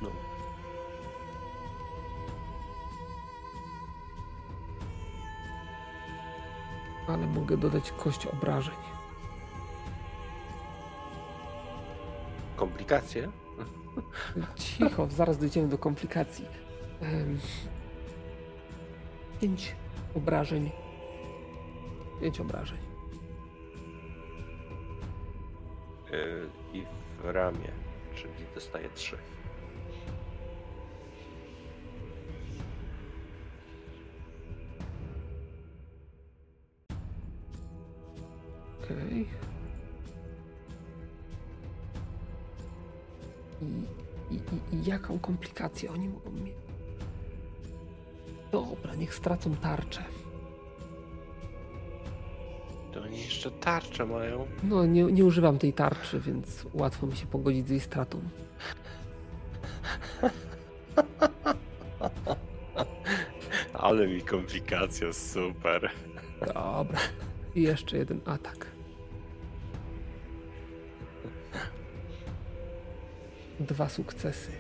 No. 0.03 0.11
ale 7.09 7.27
mogę 7.27 7.57
dodać 7.57 7.93
kość 7.93 8.27
obrażeń. 8.27 8.92
Komplikacje? 12.63 13.29
Cicho, 14.57 15.07
zaraz 15.11 15.39
dojdziemy 15.39 15.69
do 15.69 15.79
komplikacji. 15.79 16.47
Pięć 19.41 19.77
obrażeń. 20.17 20.71
Pięć 22.21 22.41
obrażeń. 22.41 22.79
E, 26.13 26.17
I 26.77 26.85
w 26.85 27.25
ramię, 27.25 27.73
czyli 28.15 28.45
dostaję 28.55 28.89
3. 28.95 29.17
Okej. 38.83 39.21
I, 39.21 39.52
i, 43.63 44.35
i, 44.35 44.41
I 44.77 44.85
jaką 44.85 45.19
komplikację 45.19 45.91
oni 45.91 46.09
mogą 46.09 46.31
mieć? 46.31 46.55
Dobra, 48.53 48.95
niech 48.95 49.15
stracą 49.15 49.57
tarczę. 49.57 50.05
To 52.93 53.03
oni 53.03 53.21
jeszcze 53.21 53.51
tarczę 53.51 54.07
mają. 54.07 54.47
No, 54.63 54.87
nie, 54.87 55.03
nie 55.03 55.25
używam 55.25 55.59
tej 55.59 55.73
tarczy, 55.73 56.21
więc 56.21 56.67
łatwo 56.75 57.07
mi 57.07 57.17
się 57.17 57.27
pogodzić 57.27 57.67
z 57.67 57.71
jej 57.71 57.81
stratą. 57.81 58.21
Ale 63.73 64.09
mi 64.09 64.23
komplikacja, 64.23 65.13
super. 65.13 65.91
Dobra. 66.41 66.99
I 67.55 67.63
jeszcze 67.63 67.97
jeden 67.99 68.21
atak. 68.27 68.72
Dwa 73.61 73.89
sukcesy. 73.89 74.51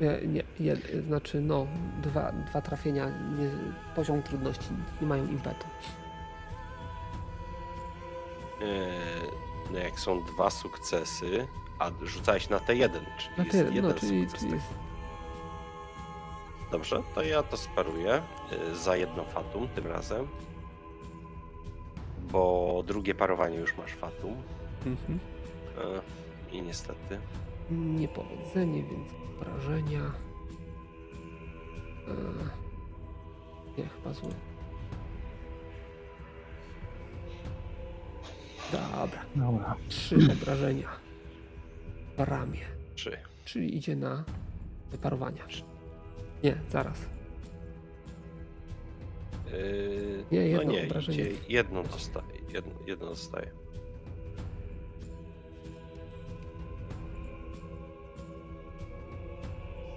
Nie, 0.00 0.42
nie, 0.60 0.76
znaczy 1.06 1.40
no, 1.40 1.66
dwa, 2.02 2.32
dwa 2.32 2.60
trafienia, 2.62 3.06
nie, 3.08 3.50
poziom 3.96 4.22
trudności, 4.22 4.66
nie 5.00 5.06
mają 5.06 5.26
impetu. 5.28 5.66
E, 8.62 8.88
No 9.72 9.78
jak 9.78 10.00
są 10.00 10.24
dwa 10.24 10.50
sukcesy, 10.50 11.46
a 11.78 11.90
rzucałeś 12.02 12.48
na 12.48 12.58
T1, 12.58 12.90
czyli 13.18 13.34
Na 13.38 13.44
jest 13.44 13.54
jeden 13.74 13.82
no, 13.82 13.94
czyli, 13.94 14.22
sukces. 14.22 14.40
czyli 14.40 14.52
jest, 14.52 14.66
Dobrze, 16.70 17.02
to 17.14 17.22
ja 17.22 17.42
to 17.42 17.56
sparuję 17.56 18.22
y, 18.72 18.76
za 18.76 18.96
jedno 18.96 19.24
fatum 19.24 19.68
tym 19.68 19.86
razem. 19.86 20.28
Bo 22.32 22.82
drugie 22.86 23.14
parowanie 23.14 23.56
już 23.56 23.76
masz 23.76 23.92
fatum. 23.92 24.36
mhm. 24.86 25.18
E, 25.78 26.00
I 26.52 26.62
niestety. 26.62 27.18
Niepowodzenie, 27.70 28.82
więc 28.82 29.08
obrażenia. 29.36 30.00
E, 32.08 32.12
nie, 33.78 33.84
chyba 33.88 34.12
zły. 34.12 34.30
Dobra, 38.72 39.24
Dobra. 39.36 39.76
trzy 39.88 40.16
obrażenia. 40.42 40.88
W 42.16 42.20
ramię. 42.20 42.60
Trzy. 42.94 43.16
czyli 43.44 43.76
idzie 43.76 43.96
na 43.96 44.24
wyparowania. 44.90 45.44
Nie, 46.44 46.60
zaraz. 46.70 46.98
Yy, 49.52 50.24
Nie, 50.32 50.38
no 50.40 50.46
jedno 50.46 50.72
nie, 50.72 50.84
obrażenie. 50.84 51.18
idzie, 51.18 51.32
jedno 51.48 51.82
dostaje. 51.82 52.26
Jedno, 52.54 52.72
jedno 52.86 53.06
dostaje. 53.06 53.50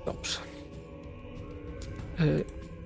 Dobrze. 0.05 0.39
E, 2.19 2.23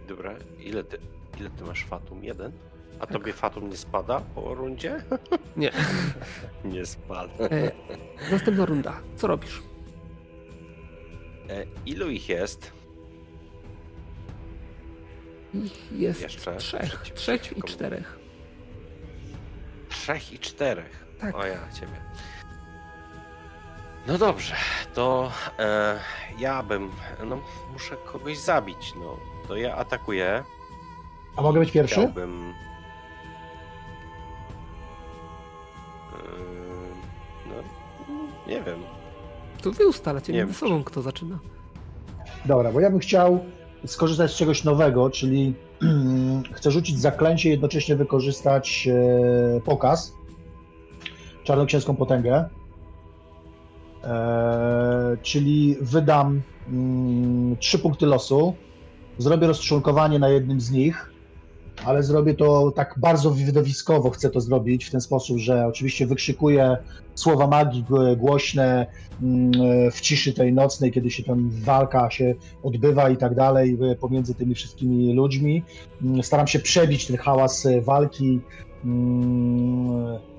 Dobra, 0.07 0.33
ile 0.59 0.83
ty, 0.83 0.97
ile 1.39 1.49
ty 1.49 1.63
masz 1.63 1.85
fatum? 1.85 2.23
Jeden? 2.23 2.51
A 2.99 3.07
tobie 3.07 3.33
fatum 3.33 3.69
nie 3.69 3.77
spada 3.77 4.19
po 4.35 4.55
rundzie? 4.55 5.03
nie. 5.57 5.71
nie 6.73 6.85
spada. 6.85 7.43
E, 7.45 7.71
następna 8.31 8.65
runda. 8.65 8.99
Co 9.15 9.27
robisz? 9.27 9.61
E, 11.49 11.65
ilu 11.85 12.09
ich 12.09 12.29
jest? 12.29 12.71
Ich 15.53 15.91
jest 15.91 16.21
Jeszcze? 16.21 16.55
trzech. 16.55 16.81
Przeciw- 16.81 17.13
Trzech 17.13 17.57
i 17.57 17.61
czterech. 17.63 18.19
Trzech 19.89 20.33
i 20.33 20.39
czterech. 20.39 21.05
Tak. 21.19 21.35
O 21.35 21.45
ja 21.45 21.59
ciebie. 21.79 22.01
No 24.07 24.17
dobrze, 24.17 24.55
to 24.93 25.31
e, 25.59 25.99
ja 26.39 26.63
bym. 26.63 26.91
No, 27.25 27.37
muszę 27.73 27.97
kogoś 28.11 28.37
zabić. 28.37 28.93
No, 28.99 29.17
to 29.47 29.55
ja 29.57 29.75
atakuję. 29.75 30.43
A 31.37 31.41
mogę 31.41 31.59
być 31.59 31.71
pierwszy? 31.71 31.95
Chciałbym. 31.95 32.53
Yy, 36.11 37.49
No, 37.49 37.53
nie 38.47 38.61
wiem. 38.61 38.79
To 39.61 39.71
wy 39.71 39.87
ustalacie 39.87 40.33
Nie 40.33 40.39
między 40.39 40.53
wiem, 40.53 40.69
sobą, 40.69 40.83
kto 40.83 41.01
zaczyna. 41.01 41.39
Dobra, 42.45 42.71
bo 42.71 42.79
ja 42.79 42.89
bym 42.89 42.99
chciał 42.99 43.45
skorzystać 43.85 44.31
z 44.31 44.35
czegoś 44.35 44.63
nowego, 44.63 45.09
czyli 45.09 45.53
chcę 46.55 46.71
rzucić 46.71 46.99
zaklęcie 46.99 47.49
i 47.49 47.51
jednocześnie 47.51 47.95
wykorzystać 47.95 48.87
e, 48.87 49.61
pokaz, 49.61 50.13
czarnoksięską 51.43 51.95
potęgę. 51.95 52.49
E, 54.05 55.17
czyli 55.21 55.77
wydam 55.81 56.41
mm, 56.67 57.57
trzy 57.57 57.79
punkty 57.79 58.05
losu, 58.05 58.53
zrobię 59.17 59.47
rozczłonkowanie 59.47 60.19
na 60.19 60.29
jednym 60.29 60.61
z 60.61 60.71
nich, 60.71 61.11
ale 61.85 62.03
zrobię 62.03 62.33
to 62.33 62.71
tak 62.71 62.95
bardzo 62.97 63.31
widowiskowo, 63.31 64.09
chcę 64.09 64.29
to 64.29 64.41
zrobić 64.41 64.85
w 64.85 64.91
ten 64.91 65.01
sposób, 65.01 65.37
że 65.37 65.67
oczywiście 65.67 66.07
wykrzykuję 66.07 66.77
słowa 67.15 67.47
magii 67.47 67.85
głośne 68.17 68.87
mm, 69.21 69.51
w 69.91 70.01
ciszy 70.01 70.33
tej 70.33 70.53
nocnej, 70.53 70.91
kiedy 70.91 71.11
się 71.11 71.23
tam 71.23 71.49
walka 71.49 72.09
się 72.11 72.35
odbywa 72.63 73.09
i 73.09 73.17
tak 73.17 73.35
dalej 73.35 73.77
y, 73.91 73.95
pomiędzy 73.95 74.35
tymi 74.35 74.55
wszystkimi 74.55 75.13
ludźmi. 75.13 75.63
Mm, 76.01 76.23
Staram 76.23 76.47
się 76.47 76.59
przebić 76.59 77.07
ten 77.07 77.17
hałas 77.17 77.65
y, 77.65 77.81
walki 77.81 78.39
e, 78.85 80.34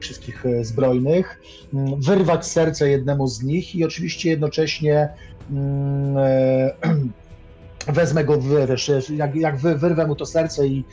wszystkich 0.00 0.46
e, 0.46 0.64
zbrojnych, 0.64 1.40
mm, 1.74 2.00
wyrwać 2.00 2.46
serce 2.46 2.90
jednemu 2.90 3.28
z 3.28 3.42
nich 3.42 3.74
i 3.74 3.84
oczywiście 3.84 4.30
jednocześnie 4.30 5.08
mm, 5.50 6.16
e, 6.16 6.74
wezmę 7.86 8.24
go, 8.24 8.38
wiesz, 8.40 8.90
jak, 9.10 9.36
jak 9.36 9.56
wy- 9.56 9.78
wyrwę 9.78 10.06
mu 10.06 10.16
to 10.16 10.26
serce 10.26 10.66
i, 10.66 10.84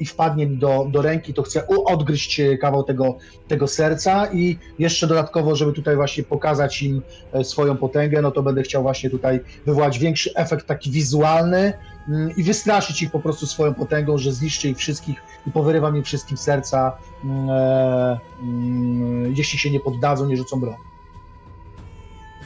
i 0.00 0.06
wpadnie 0.06 0.46
mi 0.46 0.56
do, 0.56 0.86
do 0.90 1.02
ręki, 1.02 1.34
to 1.34 1.42
chcę 1.42 1.66
odgryźć 1.68 2.40
kawał 2.60 2.82
tego, 2.82 3.16
tego 3.48 3.66
serca 3.68 4.26
i 4.32 4.58
jeszcze 4.78 5.06
dodatkowo, 5.06 5.56
żeby 5.56 5.72
tutaj 5.72 5.96
właśnie 5.96 6.22
pokazać 6.24 6.82
im 6.82 7.02
e, 7.32 7.44
swoją 7.44 7.76
potęgę, 7.76 8.22
no 8.22 8.30
to 8.30 8.42
będę 8.42 8.62
chciał 8.62 8.82
właśnie 8.82 9.10
tutaj 9.10 9.40
wywołać 9.66 9.98
większy 9.98 10.30
efekt 10.34 10.66
taki 10.66 10.90
wizualny 10.90 11.72
mm, 12.08 12.36
i 12.36 12.42
wystraszyć 12.42 13.02
ich 13.02 13.10
po 13.10 13.20
prostu 13.20 13.46
swoją 13.46 13.74
potęgą, 13.74 14.18
że 14.18 14.32
zniszczę 14.32 14.68
ich 14.68 14.76
wszystkich 14.78 15.22
i 15.46 15.50
powyrywam 15.50 15.96
im 15.96 16.02
wszystkim 16.04 16.36
serca, 16.36 16.96
mm, 17.24 17.50
e, 17.50 18.18
mm, 18.42 19.34
jeśli 19.36 19.58
się 19.58 19.70
nie 19.70 19.80
poddadzą, 19.80 20.26
nie 20.26 20.36
rzucą 20.36 20.60
broni. 20.60 20.76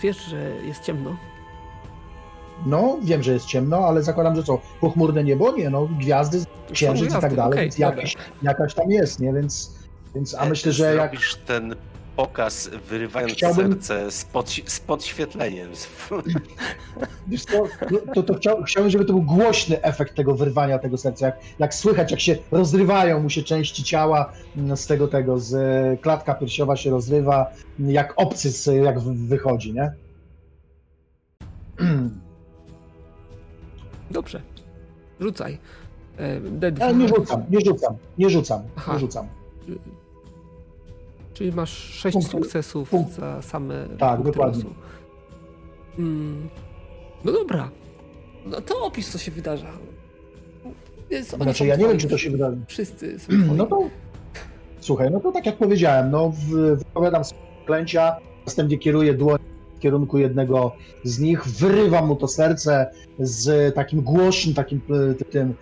Wiesz, 0.03 0.25
że 0.25 0.51
jest 0.67 0.83
ciemno. 0.85 1.17
No, 2.67 2.99
wiem, 3.03 3.23
że 3.23 3.33
jest 3.33 3.47
ciemno, 3.47 3.77
ale 3.79 4.03
zakładam, 4.03 4.37
że 4.37 4.43
co, 4.43 4.61
pochmurne 4.81 5.25
niebo? 5.25 5.53
Nie, 5.57 5.71
no, 5.71 5.89
gwiazdy, 5.99 6.39
księżyc 6.73 7.05
i 7.07 7.09
gwiazdy, 7.09 7.21
tak 7.29 7.37
dalej, 7.37 7.53
okej, 7.53 7.65
więc 7.65 7.79
jakaś, 7.79 8.17
jakaś 8.43 8.75
tam 8.75 8.91
jest, 8.91 9.21
nie, 9.21 9.33
więc, 9.33 9.75
więc 10.15 10.35
a 10.35 10.43
E, 10.43 10.49
myślę, 10.49 10.73
że 10.73 10.95
jak... 10.95 11.11
Zrobisz 11.11 11.37
ten 11.47 11.75
pokaz 12.17 12.71
wyrywając 12.89 13.33
Chciałbym- 13.33 13.73
serce 13.73 14.11
z, 14.11 14.25
pod, 14.25 14.51
z 14.67 14.81
podświetleniem. 14.81 15.69
Wiesz 17.29 17.45
co, 17.45 17.65
no, 17.91 17.99
to, 18.15 18.23
to 18.23 18.35
chciał, 18.35 18.63
chciałbym, 18.63 18.91
żeby 18.91 19.05
to 19.05 19.13
był 19.13 19.23
głośny 19.23 19.83
efekt 19.83 20.17
tego 20.17 20.35
wyrwania 20.35 20.79
tego 20.79 20.99
serca, 20.99 21.27
jak, 21.27 21.37
jak 21.59 21.75
słychać, 21.75 22.11
jak 22.11 22.21
się 22.21 22.39
rozrywają 22.51 23.21
mu 23.21 23.31
się 23.31 23.43
części 23.43 23.85
ciała 23.85 24.33
mm, 24.57 24.77
z 24.77 24.87
tego, 24.87 25.09
tego, 25.09 25.39
z 25.39 25.55
e, 25.55 25.97
klatka 25.97 26.35
piersiowa 26.35 26.77
się 26.77 26.91
rozrywa, 26.91 27.47
jak 27.79 28.13
obcy 28.17 28.77
jak 28.77 29.01
wy- 29.01 29.15
wychodzi, 29.15 29.73
nie? 29.73 29.93
Dobrze. 34.11 34.43
Rzucaj. 35.21 35.59
E, 36.17 36.41
D2. 36.41 36.79
Ja 36.81 36.93
nie 36.93 37.09
rzucam, 37.09 37.43
nie 37.51 37.61
rzucam, 37.61 37.95
nie 38.19 38.31
rzucam, 38.31 38.63
Aha. 38.77 38.93
nie 38.93 38.99
rzucam. 38.99 39.27
Czyli 41.35 41.53
masz 41.53 41.71
6 41.73 42.15
Punkty- 42.17 42.31
sukcesów 42.31 42.91
punkt- 42.91 43.13
za 43.13 43.43
same 43.43 43.75
Tak, 43.99 44.23
dokładnie. 44.23 44.65
Mm. 45.99 46.49
No 47.25 47.33
dobra. 47.33 47.71
No 48.47 48.61
to 48.61 48.85
opisz, 48.87 49.07
co 49.07 49.19
się 49.19 49.31
wydarza. 49.31 49.69
Jest, 51.11 51.31
Znaczy, 51.31 51.67
ja 51.67 51.75
nie 51.77 51.79
twoi. 51.83 51.91
wiem, 51.93 51.99
czy 52.01 52.09
to 52.09 52.19
się 52.19 52.31
wydarzy. 52.31 52.57
Wszyscy 52.67 53.19
są 53.19 53.27
twoi. 53.27 53.57
No 53.57 53.67
to 53.67 53.81
słuchaj, 54.81 55.11
no 55.11 55.21
to 55.21 55.33
tak 55.33 55.47
jak 55.47 55.57
powiedziałem, 55.57 56.11
no 56.11 56.33
wypowiadam 56.51 57.23
klęcia, 57.67 58.17
następnie 58.47 58.79
kieruję 58.79 59.15
dłoń 59.15 59.39
w 59.79 59.81
kierunku 59.81 60.19
jednego 60.19 60.73
z 61.05 61.19
nich, 61.19 61.49
wyrywam 61.49 62.07
mu 62.07 62.17
to 62.17 62.29
serce 62.29 62.91
z 63.19 63.75
takim 63.75 64.01
głośnym, 64.01 64.55
takim 64.55 64.81
e, 65.11 65.25
tym 65.25 65.55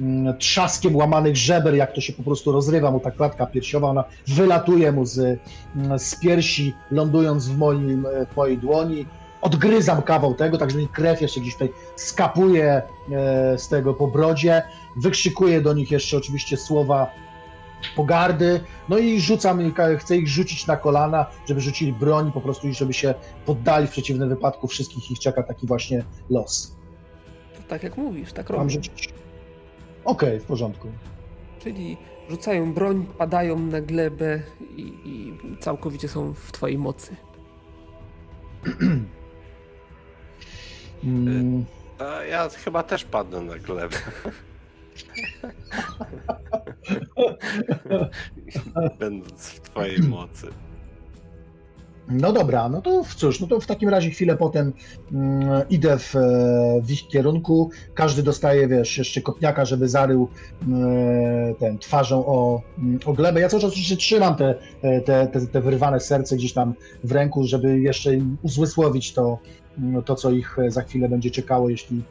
mm, 0.00 0.38
trzaskiem 0.38 0.96
łamanych 0.96 1.36
żeber, 1.36 1.74
jak 1.74 1.92
to 1.92 2.00
się 2.00 2.12
po 2.12 2.22
prostu 2.22 2.52
rozrywa 2.52 2.90
mu 2.90 3.00
ta 3.00 3.10
klatka 3.10 3.46
piersiowa, 3.46 3.90
ona 3.90 4.04
wylatuje 4.26 4.92
mu 4.92 5.06
z, 5.06 5.18
mm, 5.76 5.98
z 5.98 6.20
piersi, 6.20 6.74
lądując 6.90 7.48
w, 7.48 7.58
moim, 7.58 8.06
e, 8.06 8.26
w 8.26 8.36
mojej 8.36 8.58
dłoni. 8.58 9.06
Odgryzam 9.42 10.02
kawał 10.02 10.34
tego, 10.34 10.58
tak 10.58 10.70
że 10.70 10.78
mi 10.78 10.88
krew 10.88 11.20
jeszcze 11.20 11.40
gdzieś 11.40 11.52
tutaj 11.52 11.72
skapuje 11.96 12.82
e, 13.12 13.58
z 13.58 13.68
tego 13.68 13.94
po 13.94 14.06
brodzie. 14.06 14.62
Wykrzykuję 14.96 15.60
do 15.60 15.72
nich 15.72 15.90
jeszcze 15.90 16.16
oczywiście 16.16 16.56
słowa 16.56 17.10
pogardy, 17.96 18.60
no 18.88 18.98
i 18.98 19.20
rzucam, 19.20 19.72
chcę 19.98 20.16
ich 20.16 20.28
rzucić 20.28 20.66
na 20.66 20.76
kolana, 20.76 21.26
żeby 21.48 21.60
rzucili 21.60 21.92
broń 21.92 22.32
po 22.32 22.40
prostu 22.40 22.68
i 22.68 22.74
żeby 22.74 22.92
się 22.92 23.14
poddali, 23.46 23.86
w 23.86 23.90
przeciwnym 23.90 24.28
wypadku 24.28 24.68
wszystkich 24.68 25.10
ich 25.10 25.18
czeka 25.18 25.42
taki 25.42 25.66
właśnie 25.66 26.04
los. 26.30 26.76
To 27.56 27.62
tak 27.68 27.82
jak 27.82 27.96
mówisz, 27.96 28.32
tak 28.32 28.50
Mam 28.50 28.58
robią. 28.58 28.70
rzucić? 28.70 29.08
Okej, 30.04 30.40
w 30.40 30.44
porządku. 30.44 30.88
Czyli 31.62 31.96
rzucają 32.30 32.74
broń, 32.74 33.06
padają 33.18 33.58
na 33.58 33.80
glebę 33.80 34.40
i, 34.76 34.82
i 35.04 35.34
całkowicie 35.60 36.08
są 36.08 36.34
w 36.34 36.52
twojej 36.52 36.78
mocy. 36.78 37.16
Mm, 41.04 41.64
A 41.98 42.22
ja 42.24 42.48
chyba 42.48 42.82
też 42.82 43.04
padnę 43.04 43.40
na 43.40 43.58
glebę. 43.58 43.96
Będąc 48.98 49.48
w 49.48 49.60
twojej 49.60 49.98
mocy. 49.98 50.46
No 52.08 52.32
dobra, 52.32 52.68
no 52.68 52.82
to 52.82 53.04
cóż, 53.16 53.40
no 53.40 53.46
to 53.46 53.60
w 53.60 53.66
takim 53.66 53.88
razie 53.88 54.10
chwilę 54.10 54.36
potem 54.36 54.72
mm, 55.12 55.62
idę 55.70 55.98
w, 55.98 56.16
e, 56.16 56.80
w 56.82 56.90
ich 56.90 57.08
kierunku. 57.08 57.70
Każdy 57.94 58.22
dostaje, 58.22 58.68
wiesz, 58.68 58.98
jeszcze 58.98 59.20
kopniaka, 59.20 59.64
żeby 59.64 59.88
zarył 59.88 60.28
e, 60.62 60.64
ten 61.58 61.78
twarzą 61.78 62.26
o, 62.26 62.62
mm, 62.78 62.98
o 63.04 63.12
glebę. 63.12 63.40
Ja 63.40 63.48
cały 63.48 63.60
czas 63.60 63.70
oczywiście 63.70 63.96
trzymam 63.96 64.36
te, 64.36 64.54
e, 64.82 65.00
te, 65.00 65.26
te, 65.26 65.46
te 65.46 65.60
wyrwane 65.60 66.00
serce 66.00 66.36
gdzieś 66.36 66.52
tam 66.52 66.74
w 67.04 67.12
ręku, 67.12 67.44
żeby 67.44 67.80
jeszcze 67.80 68.10
uzmysłowić 68.42 69.12
to, 69.12 69.22
mm, 69.22 69.38
to, 70.04 70.14
co 70.14 70.30
ich 70.30 70.58
e, 70.58 70.70
za 70.70 70.82
chwilę 70.82 71.08
będzie 71.08 71.30
czekało, 71.30 71.68
jeśli 71.68 72.02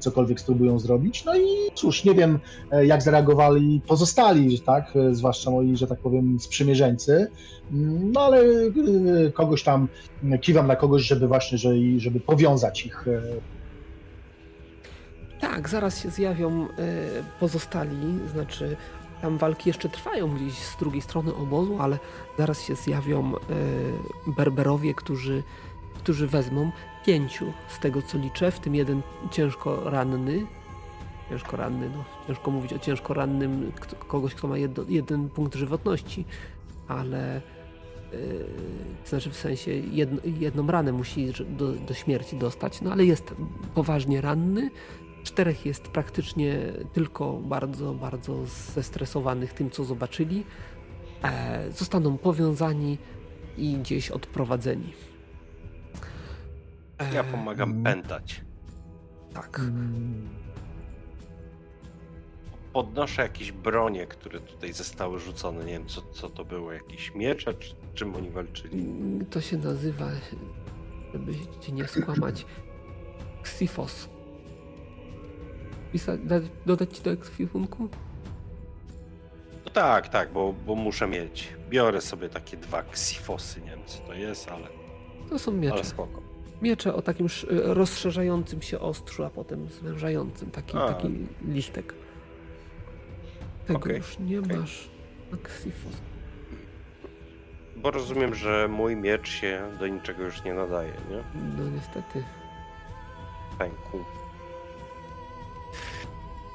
cokolwiek 0.00 0.40
spróbują 0.40 0.78
zrobić. 0.78 1.24
No 1.24 1.36
i 1.36 1.46
cóż, 1.74 2.04
nie 2.04 2.14
wiem, 2.14 2.38
e, 2.70 2.86
jak 2.86 3.02
zareagowali 3.02 3.80
pozostali, 3.88 4.60
tak, 4.60 4.96
e, 4.96 5.14
zwłaszcza 5.14 5.50
moi, 5.50 5.76
że 5.76 5.86
tak 5.86 5.98
powiem, 5.98 6.40
sprzymierzeńcy. 6.40 7.30
Mm, 7.72 8.12
No 8.12 8.20
ale 8.20 8.44
kogoś 9.34 9.62
tam 9.62 9.88
kiwam 10.40 10.66
na 10.66 10.76
kogoś, 10.76 11.02
żeby 11.02 11.28
właśnie, 11.28 11.58
że, 11.58 11.70
żeby 11.96 12.20
powiązać 12.20 12.86
ich. 12.86 13.04
Tak, 15.40 15.68
zaraz 15.68 16.02
się 16.02 16.10
zjawią 16.10 16.66
pozostali, 17.40 18.18
znaczy 18.32 18.76
tam 19.22 19.38
walki 19.38 19.68
jeszcze 19.68 19.88
trwają 19.88 20.34
gdzieś 20.34 20.54
z 20.54 20.76
drugiej 20.78 21.02
strony 21.02 21.34
obozu, 21.34 21.76
ale 21.80 21.98
zaraz 22.38 22.62
się 22.62 22.74
zjawią 22.74 23.32
berberowie, 24.26 24.94
którzy 24.94 25.42
którzy 25.98 26.26
wezmą 26.26 26.70
pięciu 27.08 27.52
z 27.68 27.78
tego 27.78 28.02
co 28.02 28.18
liczę, 28.18 28.50
w 28.50 28.60
tym 28.60 28.74
jeden 28.74 29.02
ciężko 29.30 29.90
ranny. 29.90 30.46
Ciężko 31.30 31.56
ranny, 31.56 31.90
no 31.96 32.04
ciężko 32.26 32.50
mówić 32.50 32.72
o 32.72 32.78
ciężko 32.78 33.14
rannym 33.14 33.72
kogoś, 34.08 34.34
kto 34.34 34.48
ma 34.48 34.58
jedno, 34.58 34.84
jeden 34.88 35.28
punkt 35.28 35.54
żywotności, 35.54 36.24
ale 36.88 37.42
yy, 38.12 38.18
znaczy 39.04 39.30
w 39.30 39.36
sensie 39.36 39.70
jedno, 39.72 40.20
jedną 40.24 40.66
ranę 40.66 40.92
musi 40.92 41.32
do, 41.48 41.72
do 41.72 41.94
śmierci 41.94 42.36
dostać, 42.36 42.80
no 42.80 42.92
ale 42.92 43.04
jest 43.04 43.34
poważnie 43.74 44.20
ranny. 44.20 44.70
Czterech 45.22 45.66
jest 45.66 45.82
praktycznie 45.82 46.58
tylko 46.92 47.32
bardzo, 47.32 47.94
bardzo 47.94 48.46
zestresowanych 48.74 49.52
tym, 49.52 49.70
co 49.70 49.84
zobaczyli. 49.84 50.44
E, 51.24 51.72
zostaną 51.72 52.18
powiązani 52.18 52.98
i 53.58 53.76
gdzieś 53.76 54.10
odprowadzeni. 54.10 54.92
Ja 57.12 57.24
pomagam 57.24 57.70
mm. 57.70 57.84
pętać. 57.84 58.40
Tak. 59.34 59.60
Podnoszę 62.72 63.22
jakieś 63.22 63.52
bronie, 63.52 64.06
które 64.06 64.40
tutaj 64.40 64.72
zostały 64.72 65.18
rzucone. 65.18 65.64
Nie 65.64 65.72
wiem, 65.72 65.86
co, 65.86 66.02
co 66.02 66.28
to 66.28 66.44
było. 66.44 66.72
Jakieś 66.72 67.14
miecze, 67.14 67.54
czy 67.54 67.74
czym 67.94 68.14
oni 68.14 68.30
walczyli? 68.30 68.80
Mm, 68.80 69.26
to 69.26 69.40
się 69.40 69.56
nazywa, 69.56 70.06
żeby 71.12 71.32
cię 71.60 71.72
nie 71.72 71.86
skłamać, 71.86 72.46
Xifos. 73.40 74.08
dodać 76.66 76.96
ci 76.96 77.02
do 77.02 77.10
ekwipunku? 77.10 77.88
No 79.64 79.70
tak, 79.70 80.08
tak, 80.08 80.32
bo, 80.32 80.54
bo 80.66 80.74
muszę 80.74 81.06
mieć. 81.06 81.48
Biorę 81.68 82.00
sobie 82.00 82.28
takie 82.28 82.56
dwa 82.56 82.82
ksifosy, 82.82 83.60
nie 83.60 83.70
wiem 83.70 83.84
co 83.86 83.98
to 83.98 84.14
jest, 84.14 84.48
ale. 84.48 84.66
To 85.28 85.38
są 85.38 85.52
miecze. 85.52 85.74
Ale 85.74 85.84
spoko. 85.84 86.27
Miecze 86.62 86.94
o 86.94 87.02
takim 87.02 87.26
rozszerzającym 87.48 88.62
się 88.62 88.80
ostrzu, 88.80 89.24
a 89.24 89.30
potem 89.30 89.68
zwężającym. 89.68 90.50
Taki, 90.50 90.76
a. 90.76 90.88
taki 90.88 91.08
listek. 91.48 91.94
Tego 93.66 93.78
okay. 93.78 93.96
już 93.96 94.18
nie 94.18 94.40
okay. 94.40 94.56
masz. 94.56 94.88
Ksifos. 95.42 95.92
Bo 97.76 97.90
rozumiem, 97.90 98.34
że 98.34 98.68
mój 98.68 98.96
miecz 98.96 99.28
się 99.28 99.62
do 99.78 99.86
niczego 99.86 100.22
już 100.22 100.44
nie 100.44 100.54
nadaje, 100.54 100.92
nie? 101.10 101.22
No 101.58 101.70
niestety. 101.70 102.24
Pękł. 103.58 104.04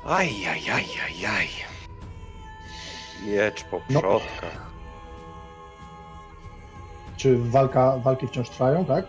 Aj, 0.06 0.28
aj, 0.28 0.70
aj, 0.70 0.86
aj, 1.06 1.26
aj. 1.26 1.48
Miecz 3.26 3.64
po 3.64 3.82
no. 3.90 4.00
przodkach. 4.00 4.54
No. 4.56 4.74
Czy 7.18 7.38
walka, 7.38 7.98
walki 7.98 8.28
wciąż 8.28 8.50
trwają, 8.50 8.86
tak? 8.86 9.06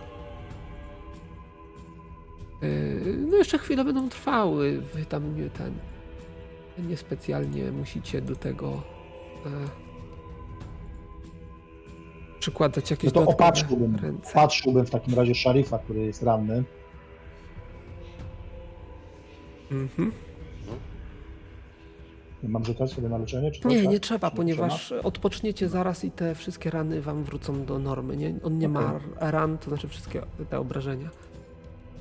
Yy, 2.64 3.16
no 3.30 3.36
jeszcze 3.36 3.58
chwilę 3.58 3.84
będą 3.84 4.08
trwały. 4.08 4.80
Wy 4.94 5.04
tam 5.06 5.36
nie 5.36 5.50
ten. 5.50 5.74
Niespecjalnie 6.78 7.72
musicie 7.72 8.20
do 8.20 8.36
tego 8.36 8.82
e, 9.46 9.50
przykładać 12.38 12.90
jakieś 12.90 13.12
no 13.14 13.24
to 13.24 13.30
opatrzyłbym, 13.30 13.96
ręce. 13.96 14.32
Patrzyłbym 14.34 14.86
w 14.86 14.90
takim 14.90 15.14
razie 15.14 15.34
szarifa, 15.34 15.78
który 15.78 16.00
jest 16.00 16.22
ranny. 16.22 16.64
Mhm. 19.70 20.12
Mam 22.42 22.64
rzucać 22.64 22.92
sobie 22.92 23.08
na 23.08 23.18
leczenie? 23.18 23.50
Czy 23.50 23.68
nie, 23.68 23.82
tak? 23.82 23.92
nie 23.92 24.00
trzeba, 24.00 24.30
czy 24.30 24.36
ponieważ 24.36 24.84
trzeba? 24.84 25.02
odpoczniecie 25.02 25.68
zaraz 25.68 26.04
i 26.04 26.10
te 26.10 26.34
wszystkie 26.34 26.70
rany 26.70 27.02
wam 27.02 27.24
wrócą 27.24 27.64
do 27.64 27.78
normy. 27.78 28.16
Nie? 28.16 28.34
On 28.42 28.58
nie 28.58 28.68
okay. 28.68 28.82
ma 28.82 29.00
ran, 29.30 29.58
to 29.58 29.70
znaczy 29.70 29.88
wszystkie 29.88 30.22
te 30.50 30.58
obrażenia. 30.58 31.10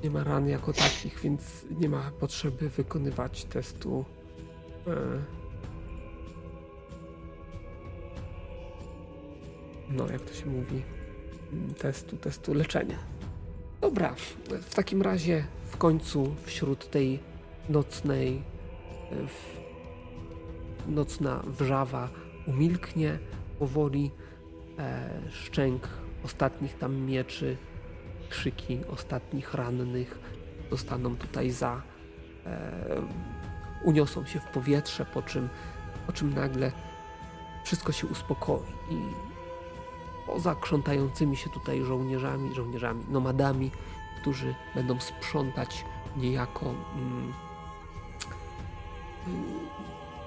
Nie 0.04 0.10
ma 0.10 0.24
ran 0.24 0.48
jako 0.50 0.74
takich, 0.74 1.20
więc 1.20 1.66
nie 1.80 1.90
ma 1.90 2.12
potrzeby 2.20 2.70
wykonywać 2.70 3.46
testu. 3.46 4.06
E, 4.88 4.96
no, 9.90 10.08
jak 10.12 10.22
to 10.22 10.34
się 10.34 10.46
mówi? 10.46 10.82
Testu, 11.78 12.18
testu 12.18 12.54
leczenia. 12.54 12.98
Dobra, 13.82 14.16
w 14.62 14.76
takim 14.76 15.02
razie 15.02 15.46
w 15.66 15.78
końcu 15.78 16.36
wśród 16.44 16.90
tej 16.90 17.20
nocnej 17.70 18.44
e, 19.12 20.92
nocna 20.92 21.44
wrzawa 21.48 22.10
umilknie 22.48 23.20
powoli. 23.60 24.12
E, 24.80 25.10
szczęk 25.32 25.88
ostatnich 26.24 26.78
tam 26.78 26.96
mieczy, 26.96 27.58
krzyki 28.34 28.80
ostatnich 28.88 29.54
rannych 29.54 30.20
zostaną 30.72 31.16
tutaj 31.18 31.52
za. 31.52 31.82
E, 32.46 33.02
uniosą 33.84 34.26
się 34.26 34.40
w 34.40 34.46
powietrze, 34.46 35.06
po 35.06 35.22
czym, 35.22 35.50
po 36.08 36.14
czym 36.14 36.34
nagle 36.34 36.72
wszystko 37.64 37.92
się 37.92 38.08
uspokoi 38.08 38.62
i 38.90 38.98
poza 40.28 40.56
krzątającymi 40.56 41.38
się 41.38 41.50
tutaj 41.50 41.84
żołnierzami, 41.84 42.56
żołnierzami, 42.56 43.06
nomadami, 43.10 43.72
którzy 44.22 44.56
będą 44.76 45.00
sprzątać 45.00 45.86
niejako 46.18 46.66
mm, 46.96 47.34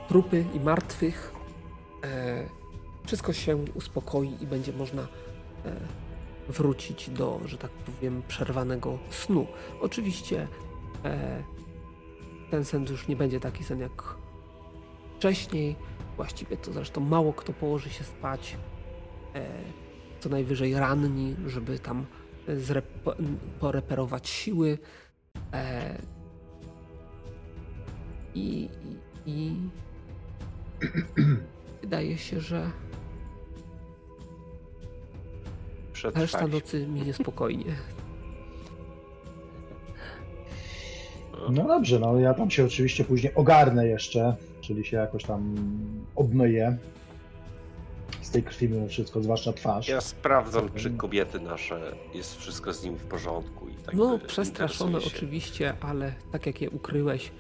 trupy 0.09 0.45
i 0.55 0.61
martwych. 0.61 1.33
E, 2.05 2.49
wszystko 3.07 3.33
się 3.33 3.57
uspokoi 3.75 4.37
i 4.41 4.47
będzie 4.47 4.73
można 4.73 5.03
e, 5.03 6.06
wrócić 6.49 7.11
do, 7.11 7.41
że 7.45 7.59
tak 7.59 7.71
powiem, 7.71 8.23
przerwanego 8.29 8.99
snu. 9.11 9.47
Oczywiście 9.81 10.49
e, 11.05 11.43
ten 12.51 12.65
sen 12.65 12.87
już 12.91 13.09
nie 13.09 13.17
będzie 13.17 13.41
taki 13.41 13.65
sen 13.65 13.81
jak 13.81 14.17
wcześniej. 15.17 15.77
Właściwie 16.17 16.57
to 16.57 16.73
zresztą 16.73 17.01
mało 17.01 17.33
kto 17.33 17.53
położy 17.53 17.91
się 17.91 18.05
spać. 18.05 18.57
E, 19.35 19.49
co 20.21 20.29
najwyżej 20.29 20.75
ranni, 20.75 21.37
żeby 21.47 21.79
tam 21.79 22.07
poreperować 23.61 24.29
siły. 24.29 24.79
E, 25.53 25.99
i, 28.35 28.69
i, 29.27 29.57
Wydaje 31.83 32.19
się, 32.19 32.41
że 32.41 32.71
reszta 36.05 36.47
nocy 36.47 36.87
minie 36.87 37.15
spokojnie. 37.15 37.77
No 41.51 41.65
dobrze, 41.65 41.99
no 41.99 42.19
ja 42.19 42.35
tam 42.35 42.51
się 42.51 42.65
oczywiście 42.65 43.05
później 43.05 43.35
ogarnę 43.35 43.87
jeszcze, 43.87 44.37
czyli 44.61 44.85
się 44.85 44.97
jakoś 44.97 45.25
tam 45.25 45.55
obmyję. 46.17 46.77
Z 48.23 48.31
tej 48.31 48.43
krwi 48.43 48.69
mimo 48.69 48.89
wszystko, 48.89 49.23
zwłaszcza 49.23 49.53
twarz. 49.53 49.89
Ja 49.89 50.01
sprawdzam, 50.01 50.69
czy 50.75 50.91
kobiety 50.91 51.41
nasze, 51.41 51.93
jest 52.15 52.37
wszystko 52.37 52.73
z 52.73 52.85
nimi 52.85 52.99
w 52.99 53.05
porządku 53.05 53.69
i 53.69 53.75
tak 53.75 53.95
No, 53.95 54.19
przestraszone 54.27 54.99
oczywiście, 54.99 55.75
ale 55.81 56.15
tak 56.33 56.47
jak 56.47 56.61
je 56.61 56.71
ukryłeś, 56.71 57.31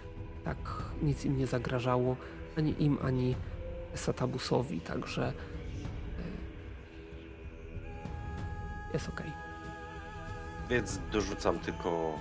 tak 0.44 0.56
nic 1.02 1.24
im 1.24 1.38
nie 1.38 1.46
zagrażało 1.46 2.16
ani 2.56 2.74
im, 2.78 2.98
ani 3.02 3.34
Satabusowi, 3.94 4.80
także 4.80 5.32
Jest 8.94 9.08
ok. 9.08 9.22
Więc 10.68 11.00
dorzucam 11.12 11.58
tylko 11.58 12.18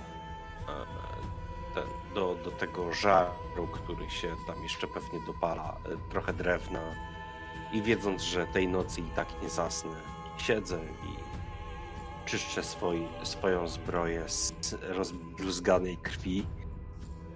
e, 0.68 2.14
do, 2.14 2.34
do 2.44 2.50
tego 2.50 2.92
żaru, 2.92 3.66
który 3.72 4.10
się 4.10 4.36
tam 4.46 4.62
jeszcze 4.62 4.86
pewnie 4.86 5.20
dopala, 5.26 5.76
e, 5.84 6.10
trochę 6.10 6.32
drewna. 6.32 6.80
I 7.72 7.82
wiedząc, 7.82 8.22
że 8.22 8.46
tej 8.46 8.68
nocy 8.68 9.00
i 9.00 9.10
tak 9.16 9.28
nie 9.42 9.48
zasnę, 9.48 9.96
siedzę 10.38 10.78
i 10.78 11.26
czyszczę 12.28 12.62
swój, 12.62 13.08
swoją 13.22 13.68
zbroję 13.68 14.28
z 14.28 14.74
rozbluzganej 14.82 15.96
krwi 15.96 16.46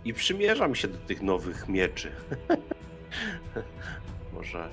i 0.04 0.14
przymierzam 0.14 0.74
się 0.74 0.88
do 0.88 0.98
tych 0.98 1.22
nowych 1.22 1.68
mieczy. 1.68 2.12
Może 4.32 4.70